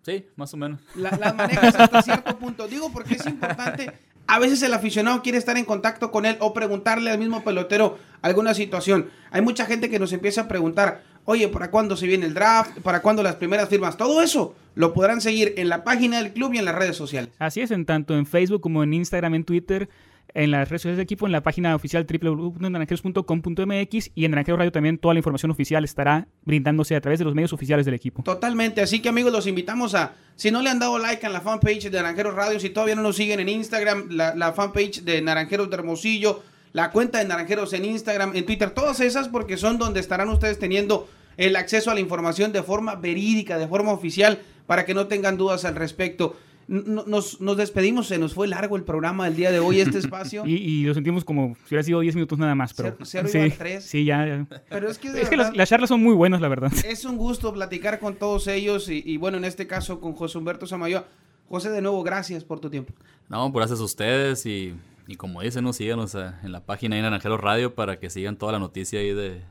Sí, 0.04 0.26
más 0.36 0.54
o 0.54 0.58
menos. 0.58 0.80
La- 0.96 1.12
las 1.18 1.36
manejas 1.36 1.76
hasta 1.76 2.02
cierto 2.02 2.38
punto. 2.38 2.68
Digo 2.68 2.92
porque 2.92 3.16
es 3.16 3.26
importante. 3.26 3.92
A 4.28 4.40
veces 4.40 4.62
el 4.62 4.74
aficionado 4.74 5.22
quiere 5.22 5.38
estar 5.38 5.58
en 5.58 5.66
contacto 5.66 6.10
con 6.12 6.26
él 6.26 6.38
o 6.40 6.54
preguntarle 6.54 7.12
al 7.12 7.18
mismo 7.20 7.44
pelotero 7.44 7.98
alguna 8.22 8.54
situación. 8.54 9.10
Hay 9.32 9.42
mucha 9.42 9.66
gente 9.66 9.90
que 9.90 10.00
nos 10.00 10.14
empieza 10.14 10.42
a 10.42 10.48
preguntar, 10.48 11.04
oye, 11.26 11.48
¿para 11.50 11.70
cuándo 11.70 11.98
se 11.98 12.08
viene 12.08 12.28
el 12.28 12.34
draft? 12.34 12.80
¿Para 12.80 13.02
cuándo 13.02 13.24
las 13.24 13.36
primeras 13.36 13.68
firmas? 13.68 13.98
Todo 13.98 14.22
eso 14.22 14.56
lo 14.76 14.94
podrán 14.94 15.20
seguir 15.20 15.56
en 15.58 15.68
la 15.68 15.84
página 15.84 16.22
del 16.22 16.32
club 16.32 16.54
y 16.54 16.60
en 16.60 16.66
las 16.66 16.76
redes 16.76 16.96
sociales. 16.96 17.32
Así 17.40 17.60
es, 17.62 17.72
en 17.72 17.86
tanto 17.86 18.16
en 18.16 18.26
Facebook 18.26 18.62
como 18.62 18.84
en 18.84 18.94
Instagram, 18.94 19.34
en 19.36 19.44
Twitter, 19.44 19.90
en 20.34 20.52
las 20.52 20.70
redes 20.70 20.82
sociales 20.82 20.98
del 20.98 21.04
equipo, 21.04 21.26
en 21.26 21.32
la 21.32 21.42
página 21.42 21.76
oficial 21.76 22.06
www.naranjeros.com.mx 22.06 24.12
y 24.16 24.26
en 24.26 24.32
Naranjeros 24.32 24.60
Radio 24.60 24.72
también 24.72 24.98
toda 24.98 25.14
la 25.14 25.20
información 25.20 25.52
oficial 25.52 25.84
estará 25.84 26.28
brindándose 26.44 26.96
a 26.96 27.02
través 27.02 27.20
de 27.20 27.26
los 27.26 27.36
medios 27.36 27.54
oficiales 27.54 27.86
del 27.86 27.96
equipo. 27.96 28.24
Totalmente, 28.24 28.82
así 28.82 29.02
que 29.02 29.10
amigos 29.10 29.32
los 29.32 29.48
invitamos 29.48 29.96
a, 29.96 30.14
si 30.36 30.52
no 30.52 30.62
le 30.62 30.70
han 30.70 30.80
dado 30.80 30.98
like 30.98 31.26
en 31.26 31.34
la 31.34 31.42
fanpage 31.42 31.90
de 31.90 31.98
Naranjeros 31.98 32.36
Radio, 32.36 32.60
si 32.60 32.70
todavía 32.70 32.96
no 32.96 33.02
nos 33.02 33.16
siguen 33.16 33.40
en 33.40 33.50
Instagram, 33.50 34.10
la, 34.10 34.36
la 34.36 34.54
fanpage 34.54 35.04
de 35.04 35.22
Naranjeros 35.22 35.70
de 35.70 35.76
Hermosillo, 35.76 36.44
la 36.74 36.92
cuenta 36.92 37.20
de 37.20 37.26
Naranjeros 37.26 37.74
en 37.74 37.86
Instagram, 37.86 38.36
en 38.36 38.46
Twitter, 38.46 38.72
todas 38.72 39.00
esas 39.00 39.28
porque 39.28 39.58
son 39.58 39.78
donde 39.78 40.00
estarán 40.00 40.30
ustedes 40.30 40.60
teniendo 40.60 41.10
el 41.38 41.56
acceso 41.56 41.92
a 41.92 41.94
la 41.94 42.00
información 42.00 42.52
de 42.52 42.64
forma 42.64 42.96
verídica, 42.96 43.58
de 43.58 43.68
forma 43.68 43.92
oficial, 43.92 44.40
para 44.68 44.86
que 44.86 44.94
no 44.94 45.08
tengan 45.08 45.38
dudas 45.38 45.66
al 45.66 45.76
respecto. 45.76 46.36
Nos, 46.72 47.42
nos 47.42 47.58
despedimos, 47.58 48.08
se 48.08 48.18
nos 48.18 48.34
fue 48.34 48.48
largo 48.48 48.78
el 48.78 48.84
programa 48.84 49.26
del 49.26 49.36
día 49.36 49.52
de 49.52 49.60
hoy, 49.60 49.82
este 49.82 49.98
espacio. 50.00 50.44
Y, 50.46 50.54
y 50.56 50.84
lo 50.86 50.94
sentimos 50.94 51.26
como 51.26 51.56
si 51.66 51.74
hubiera 51.76 51.84
sido 51.84 52.00
10 52.00 52.16
minutos 52.16 52.40
nada 52.40 52.56
más, 52.56 52.74
pero... 52.74 52.96
Cero- 53.04 53.28
cero 53.28 53.50
sí, 53.50 53.56
tres. 53.58 53.84
sí, 53.84 54.06
ya, 54.06 54.26
ya. 54.26 54.48
Pero 54.70 54.90
es 54.90 54.98
que, 54.98 55.12
de 55.12 55.22
Es 55.22 55.30
que 55.30 55.36
verdad- 55.36 55.50
las, 55.50 55.58
las 55.58 55.70
charlas 55.70 55.90
son 55.90 56.02
muy 56.02 56.14
buenas, 56.16 56.40
la 56.40 56.48
verdad. 56.48 56.72
Es 56.86 57.04
un 57.04 57.18
gusto 57.18 57.52
platicar 57.54 58.00
con 58.00 58.16
todos 58.16 58.48
ellos 58.48 58.88
y, 58.88 59.04
y 59.06 59.18
bueno, 59.18 59.38
en 59.38 59.44
este 59.44 59.68
caso 59.68 60.00
con 60.00 60.14
José 60.14 60.38
Humberto 60.38 60.66
Samayoa. 60.66 61.06
José, 61.50 61.70
de 61.72 61.82
nuevo, 61.82 62.02
gracias 62.04 62.46
por 62.46 62.62
tu 62.62 62.70
tiempo. 62.70 62.94
No, 63.28 63.52
pues 63.52 63.64
gracias 63.64 63.82
a 63.82 63.84
ustedes 63.84 64.46
y, 64.46 64.74
y 65.08 65.16
como 65.18 65.42
dicen, 65.42 65.66
¿no? 65.66 65.74
síganos 65.74 66.16
a- 66.16 66.40
en 66.42 66.54
la 66.54 66.66
página 66.66 66.96
de 66.96 67.02
Naranjeros 67.02 67.42
Radio 67.42 67.76
para 67.76 68.00
que 68.00 68.10
sigan 68.10 68.38
toda 68.38 68.54
la 68.54 68.60
noticia 68.60 69.02
ahí 69.02 69.14
de, 69.14 69.42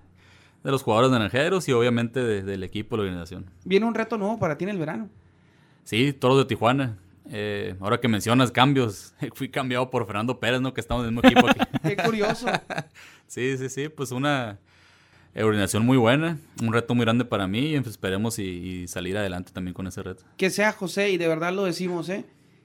de 0.65 0.71
los 0.71 0.83
jugadores 0.83 1.11
naranjeros 1.11 1.69
y 1.69 1.73
obviamente 1.73 2.25
de- 2.25 2.43
del 2.43 2.63
equipo 2.63 2.97
de 2.97 3.03
la 3.03 3.09
organización. 3.11 3.45
Viene 3.67 3.85
un 3.85 3.95
reto 3.95 4.17
nuevo 4.17 4.39
para 4.39 4.57
ti 4.57 4.65
en 4.65 4.71
el 4.71 4.79
verano. 4.79 5.11
Sí, 5.85 6.15
toros 6.15 6.39
de 6.39 6.47
Tijuana. 6.47 6.97
Eh, 7.33 7.77
ahora 7.81 8.01
que 8.01 8.09
mencionas 8.09 8.51
cambios, 8.51 9.15
fui 9.35 9.49
cambiado 9.49 9.89
por 9.91 10.05
Fernando 10.07 10.39
Pérez, 10.41 10.61
¿no? 10.61 10.75
Que 10.75 10.81
estamos 10.81 11.05
en 11.07 11.09
el 11.11 11.15
mismo 11.15 11.29
equipo 11.31 11.49
aquí. 11.49 11.61
Qué 11.83 11.97
curioso. 11.97 12.47
Sí, 13.27 13.57
sí, 13.59 13.69
sí, 13.69 13.89
pues 13.89 14.11
una 14.11 14.59
organización 15.37 15.87
muy 15.87 15.97
buena, 15.97 16.37
un 16.61 16.73
reto 16.73 16.97
muy 16.97 17.05
grande 17.05 17.25
para 17.25 17.47
mí 17.47 17.61
y 17.61 17.75
esperemos 17.77 18.41
y, 18.41 18.43
y 18.43 18.89
salir 18.89 19.17
adelante 19.17 19.53
también 19.53 19.73
con 19.73 19.87
ese 19.87 20.03
reto. 20.03 20.25
que 20.37 20.51
sea 20.51 20.73
José, 20.73 21.11
y 21.11 21.17
de 21.17 21.29
verdad 21.29 21.53
lo 21.53 21.65
decimos, 21.65 22.09
¿eh? 22.09 22.25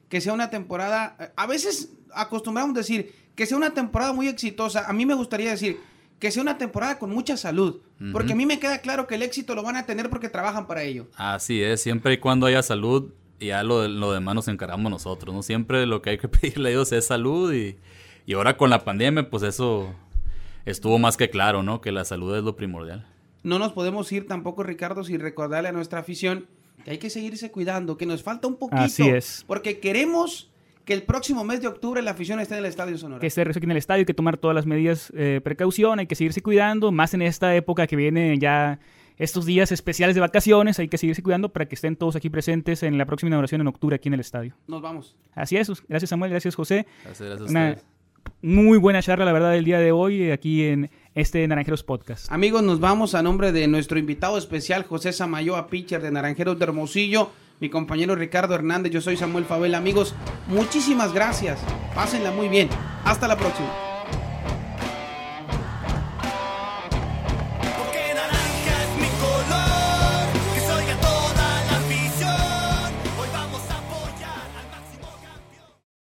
Que 0.10 0.22
sea 0.22 0.34
una 0.34 0.50
temporada. 0.50 1.16
eh, 1.20 1.30
A 1.36 1.46
veces 1.46 1.92
acostumbramos 2.16 2.74
decir 2.74 3.14
que 3.36 3.46
sea 3.46 3.58
una 3.58 3.76
temporada 3.76 4.12
muy 4.14 4.28
exitosa. 4.28 4.90
A 4.90 4.94
mí 4.94 5.06
me 5.06 5.14
gustaría 5.14 5.52
decir 5.52 5.78
que 6.18 6.32
sea 6.32 6.42
una 6.42 6.58
temporada 6.58 6.98
con 6.98 7.12
mucha 7.12 7.38
salud. 7.38 7.82
Porque 8.12 8.34
a 8.34 8.36
mí 8.36 8.46
me 8.48 8.60
queda 8.60 8.80
claro 8.80 9.06
que 9.06 9.16
el 9.16 9.22
éxito 9.22 9.54
lo 9.54 9.62
van 9.62 9.76
a 9.76 9.86
tener 9.86 10.10
porque 10.10 10.30
trabajan 10.30 10.66
para 10.66 10.82
ello. 10.82 11.08
Así 11.16 11.62
es, 11.62 11.82
siempre 11.82 12.14
y 12.14 12.18
cuando 12.18 12.46
haya 12.48 12.64
salud, 12.64 13.12
ya 13.40 13.64
lo, 13.64 13.82
de- 13.82 13.90
lo 13.90 14.12
demás 14.12 14.36
nos 14.36 14.48
encargamos 14.48 14.90
nosotros, 14.92 15.34
¿no? 15.36 15.42
Siempre 15.44 15.86
lo 15.86 16.02
que 16.02 16.12
hay 16.12 16.18
que 16.18 16.28
pedirle 16.30 16.70
a 16.70 16.72
Dios 16.72 16.92
es 16.92 17.06
salud 17.08 17.54
y, 17.54 17.76
Y 18.26 18.34
ahora 18.34 18.58
con 18.58 18.70
la 18.70 18.84
pandemia, 18.84 19.30
pues 19.30 19.44
eso 19.44 19.94
estuvo 20.66 20.98
más 21.00 21.18
que 21.18 21.30
claro, 21.30 21.64
¿no? 21.64 21.82
Que 21.82 21.92
la 21.92 22.06
salud 22.06 22.36
es 22.36 22.44
lo 22.44 22.56
primordial. 22.56 23.06
No 23.44 23.60
nos 23.60 23.74
podemos 23.74 24.12
ir 24.12 24.28
tampoco, 24.28 24.64
Ricardo, 24.64 25.04
sin 25.04 25.20
recordarle 25.20 25.70
a 25.70 25.72
nuestra 25.72 26.00
afición 26.00 26.48
que 26.84 26.92
hay 26.92 26.98
que 26.98 27.10
seguirse 27.10 27.52
cuidando, 27.52 27.98
que 27.98 28.06
nos 28.06 28.24
falta 28.24 28.48
un 28.48 28.56
poquito. 28.58 28.82
Así 28.82 29.08
es. 29.08 29.44
Porque 29.48 29.80
queremos 29.80 30.50
que 30.84 30.94
el 30.94 31.04
próximo 31.04 31.44
mes 31.44 31.62
de 31.62 31.68
octubre 31.68 32.02
la 32.02 32.12
afición 32.12 32.40
esté 32.40 32.56
en 32.56 32.60
el 32.60 32.66
Estadio 32.66 32.98
Sonora. 32.98 33.20
que 33.20 33.28
esté 33.28 33.42
aquí 33.42 33.60
en 33.64 33.72
el 33.72 33.78
estadio, 33.78 34.00
hay 34.02 34.06
que 34.06 34.14
tomar 34.14 34.38
todas 34.38 34.54
las 34.56 34.66
medidas 34.68 35.12
de 35.16 35.42
precaución, 35.42 36.00
hay 36.00 36.06
que 36.08 36.16
seguirse 36.16 36.42
cuidando, 36.44 36.92
más 36.92 37.14
en 37.16 37.22
esta 37.24 37.56
época 37.56 37.88
que 37.88 37.96
viene 37.96 38.38
ya 38.40 38.80
estos 39.18 39.46
días 39.46 39.72
especiales 39.72 40.16
de 40.16 40.22
vacaciones, 40.22 40.80
hay 40.80 40.88
que 40.88 40.98
seguirse 40.98 41.24
cuidando 41.24 41.50
para 41.50 41.66
que 41.68 41.76
estén 41.76 41.96
todos 41.96 42.16
aquí 42.16 42.30
presentes 42.30 42.84
en 42.84 42.98
la 42.98 43.06
próxima 43.06 43.30
inauguración 43.30 43.62
en 43.62 43.68
octubre 43.68 43.96
aquí 43.96 44.10
en 44.10 44.14
el 44.16 44.20
estadio. 44.20 44.56
Nos 44.68 44.82
vamos. 44.82 45.16
Así 45.34 45.58
es, 45.58 45.70
gracias 45.88 46.10
Samuel, 46.10 46.32
gracias 46.32 46.56
José. 46.56 46.86
Gracias, 47.04 47.28
gracias 47.30 47.48
a 47.48 47.52
Una 47.52 47.70
ustedes. 47.72 47.86
muy 48.42 48.78
buena 48.78 49.02
charla, 49.02 49.26
la 49.26 49.34
verdad, 49.34 49.52
del 49.52 49.66
día 49.66 49.80
de 49.80 49.92
hoy 49.92 50.32
aquí 50.32 50.64
en 50.66 50.90
este 51.14 51.48
Naranjeros 51.48 51.84
Podcast. 51.84 52.32
Amigos, 52.32 52.62
nos 52.64 52.80
vamos 52.80 53.16
a 53.16 53.24
nombre 53.24 53.52
de 53.52 53.68
nuestro 53.68 53.98
invitado 54.00 54.38
especial, 54.38 54.84
José 54.84 55.14
Samayoa, 55.14 55.68
pitcher 55.68 56.02
de 56.02 56.12
Naranjeros 56.12 56.60
de 56.60 56.66
Hermosillo, 56.66 57.32
mi 57.62 57.70
compañero 57.70 58.16
Ricardo 58.16 58.54
Hernández, 58.54 58.92
yo 58.92 59.00
soy 59.00 59.16
Samuel 59.16 59.46
Favela. 59.46 59.78
Amigos, 59.78 60.14
muchísimas 60.48 61.14
gracias. 61.14 61.58
Pásenla 61.96 62.32
muy 62.32 62.50
bien. 62.50 62.68
Hasta 63.06 63.30
la 63.30 63.38
próxima. 63.38 63.95